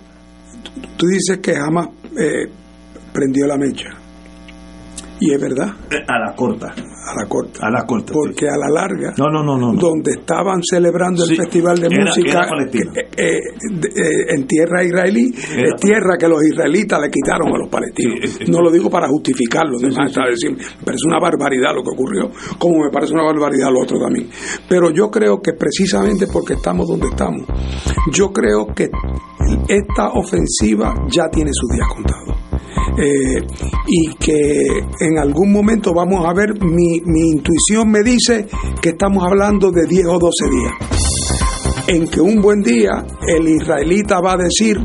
tú 0.96 1.06
dices 1.06 1.38
que 1.38 1.54
jamás 1.54 1.88
eh, 2.18 2.48
prendió 3.12 3.46
la 3.46 3.56
mecha. 3.56 4.03
Y 5.20 5.32
es 5.32 5.40
verdad. 5.40 5.68
A 6.08 6.18
la 6.18 6.34
corta. 6.34 6.74
A 6.74 7.14
la 7.22 7.28
corta. 7.28 7.66
A 7.66 7.70
la 7.70 7.84
corta. 7.86 8.12
Porque 8.12 8.48
a 8.48 8.56
la 8.56 8.68
larga, 8.68 9.14
No, 9.16 9.26
no, 9.30 9.42
no, 9.44 9.56
no. 9.56 9.72
donde 9.78 10.12
estaban 10.12 10.60
celebrando 10.62 11.24
el 11.24 11.36
festival 11.36 11.78
de 11.78 11.86
era- 11.86 12.04
música 12.04 12.46
era 12.46 12.64
eh, 12.64 12.98
eh, 13.16 13.38
eh, 13.96 14.34
en 14.34 14.46
tierra 14.46 14.82
israelí, 14.84 15.32
Era- 15.52 15.68
es 15.74 15.80
tierra 15.80 16.16
que 16.18 16.28
los 16.28 16.42
israelitas 16.44 17.00
le 17.00 17.10
quitaron 17.10 17.54
a 17.54 17.58
los 17.58 17.68
palestinos. 17.68 18.40
no 18.48 18.60
lo 18.60 18.70
digo 18.70 18.90
para 18.90 19.08
justificarlo, 19.08 19.78
de 19.78 19.88
decir, 19.88 20.50
me 20.50 20.84
parece 20.84 21.06
una 21.06 21.18
barbaridad 21.20 21.74
lo 21.74 21.82
que 21.82 21.90
ocurrió, 21.90 22.30
como 22.58 22.84
me 22.84 22.90
parece 22.90 23.12
una 23.14 23.24
barbaridad 23.24 23.70
lo 23.70 23.82
otro 23.82 23.98
también. 24.00 24.28
Pero 24.68 24.90
yo 24.90 25.10
creo 25.10 25.40
que 25.40 25.52
precisamente 25.52 26.26
porque 26.26 26.54
estamos 26.54 26.88
donde 26.88 27.06
estamos, 27.08 27.46
yo 28.12 28.32
creo 28.32 28.66
que 28.74 28.90
esta 29.68 30.08
ofensiva 30.14 30.94
ya 31.08 31.28
tiene 31.30 31.50
sus 31.52 31.70
días 31.70 31.86
contados. 31.88 32.43
Eh, 32.96 33.44
y 33.88 34.14
que 34.14 34.60
en 35.00 35.18
algún 35.18 35.52
momento 35.52 35.92
vamos 35.92 36.24
a 36.24 36.32
ver, 36.32 36.54
mi, 36.62 37.00
mi 37.04 37.30
intuición 37.32 37.90
me 37.90 38.02
dice 38.02 38.46
que 38.80 38.90
estamos 38.90 39.24
hablando 39.24 39.72
de 39.72 39.86
10 39.86 40.06
o 40.06 40.18
12 40.18 40.30
días, 40.50 40.72
en 41.88 42.08
que 42.08 42.20
un 42.20 42.40
buen 42.40 42.62
día 42.62 43.04
el 43.26 43.48
israelita 43.48 44.20
va 44.20 44.34
a 44.34 44.36
decir, 44.36 44.78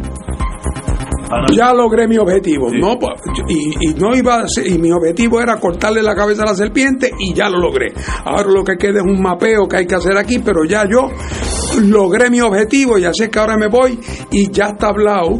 ya 1.53 1.73
logré 1.73 2.07
mi 2.07 2.17
objetivo, 2.17 2.69
no, 2.71 2.97
pues, 2.99 3.13
y, 3.47 3.89
y 3.89 3.93
no 3.95 4.15
iba 4.15 4.41
a 4.41 4.47
ser- 4.47 4.67
y 4.67 4.77
mi 4.77 4.91
objetivo 4.91 5.39
era 5.41 5.57
cortarle 5.59 6.01
la 6.01 6.15
cabeza 6.15 6.43
a 6.43 6.47
la 6.47 6.55
serpiente 6.55 7.11
y 7.19 7.33
ya 7.33 7.49
lo 7.49 7.59
logré. 7.59 7.93
Ahora 8.25 8.49
lo 8.49 8.63
que 8.63 8.75
queda 8.77 8.99
es 8.99 9.05
un 9.05 9.21
mapeo 9.21 9.67
que 9.67 9.77
hay 9.77 9.85
que 9.87 9.95
hacer 9.95 10.17
aquí, 10.17 10.39
pero 10.39 10.63
ya 10.65 10.85
yo 10.89 11.07
logré 11.81 12.29
mi 12.29 12.41
objetivo 12.41 12.97
y 12.97 13.05
así 13.05 13.23
es 13.23 13.29
que 13.29 13.39
ahora 13.39 13.57
me 13.57 13.67
voy 13.67 13.99
y 14.31 14.51
ya 14.51 14.65
está 14.67 14.87
hablado 14.87 15.37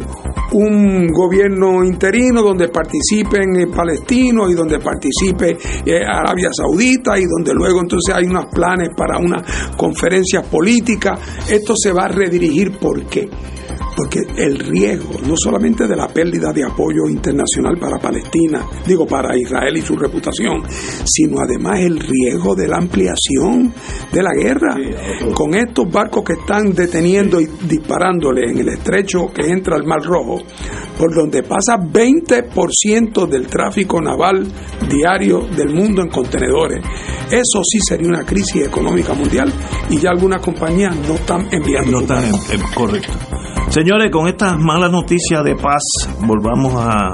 un 0.52 1.06
gobierno 1.12 1.84
interino 1.84 2.42
donde 2.42 2.68
participen 2.68 3.54
eh, 3.60 3.66
palestinos 3.68 4.50
y 4.50 4.54
donde 4.54 4.78
participe 4.80 5.56
eh, 5.86 6.00
Arabia 6.04 6.48
Saudita 6.52 7.16
y 7.18 7.24
donde 7.24 7.54
luego 7.54 7.80
entonces 7.80 8.12
hay 8.14 8.24
unos 8.26 8.46
planes 8.46 8.88
para 8.96 9.18
unas 9.18 9.42
conferencias 9.76 10.44
políticas. 10.46 11.20
Esto 11.48 11.74
se 11.76 11.92
va 11.92 12.04
a 12.04 12.08
redirigir 12.08 12.78
¿por 12.78 13.04
qué? 13.04 13.28
Porque 13.96 14.20
el 14.36 14.58
riesgo, 14.58 15.20
no 15.26 15.34
solamente 15.36 15.86
de 15.86 15.96
la 15.96 16.08
pérdida 16.08 16.52
de 16.52 16.64
apoyo 16.64 17.08
internacional 17.08 17.76
para 17.78 17.98
Palestina, 17.98 18.64
digo 18.86 19.06
para 19.06 19.36
Israel 19.36 19.76
y 19.76 19.82
su 19.82 19.96
reputación, 19.96 20.62
sino 21.04 21.38
además 21.40 21.80
el 21.80 21.98
riesgo 21.98 22.54
de 22.54 22.68
la 22.68 22.76
ampliación 22.78 23.74
de 24.12 24.22
la 24.22 24.30
guerra. 24.32 24.76
Con 25.34 25.54
estos 25.54 25.90
barcos 25.90 26.22
que 26.24 26.34
están 26.34 26.72
deteniendo 26.72 27.40
y 27.40 27.46
disparándole 27.68 28.50
en 28.50 28.58
el 28.58 28.68
estrecho 28.68 29.26
que 29.34 29.50
entra 29.50 29.76
al 29.76 29.84
Mar 29.84 30.02
Rojo, 30.02 30.38
por 30.96 31.14
donde 31.14 31.42
pasa 31.42 31.76
20% 31.78 33.26
del 33.28 33.46
tráfico 33.46 34.00
naval 34.00 34.46
diario 34.88 35.40
del 35.56 35.70
mundo 35.74 36.02
en 36.02 36.08
contenedores. 36.08 36.82
Eso 37.30 37.62
sí 37.64 37.78
sería 37.86 38.08
una 38.08 38.24
crisis 38.24 38.66
económica 38.66 39.14
mundial 39.14 39.52
y 39.88 39.98
ya 39.98 40.10
algunas 40.10 40.40
compañías 40.42 40.94
no 41.08 41.14
están 41.14 41.46
enviando. 41.50 41.90
No 41.92 42.00
están 42.00 42.24
en- 42.24 42.34
en- 42.60 42.66
correcto. 42.74 43.12
Señores, 43.70 44.10
con 44.10 44.26
estas 44.26 44.58
malas 44.58 44.90
noticias 44.90 45.44
de 45.44 45.54
paz, 45.54 45.80
volvamos 46.26 46.74
a 46.74 47.12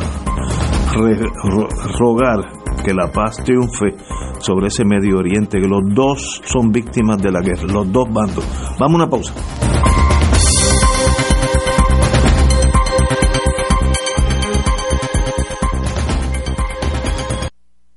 rogar 1.99 2.51
que 2.83 2.95
la 2.95 3.13
paz 3.13 3.37
triunfe 3.45 3.95
sobre 4.39 4.69
ese 4.69 4.83
Medio 4.87 5.19
Oriente, 5.19 5.61
que 5.61 5.69
los 5.69 5.83
dos 5.95 6.41
son 6.47 6.73
víctimas 6.73 7.21
de 7.21 7.31
la 7.31 7.43
guerra, 7.43 7.71
los 7.71 7.93
dos 7.93 8.09
bandos. 8.11 8.43
Vamos 8.79 9.01
a 9.01 9.05
una 9.05 9.11
pausa. 9.11 9.35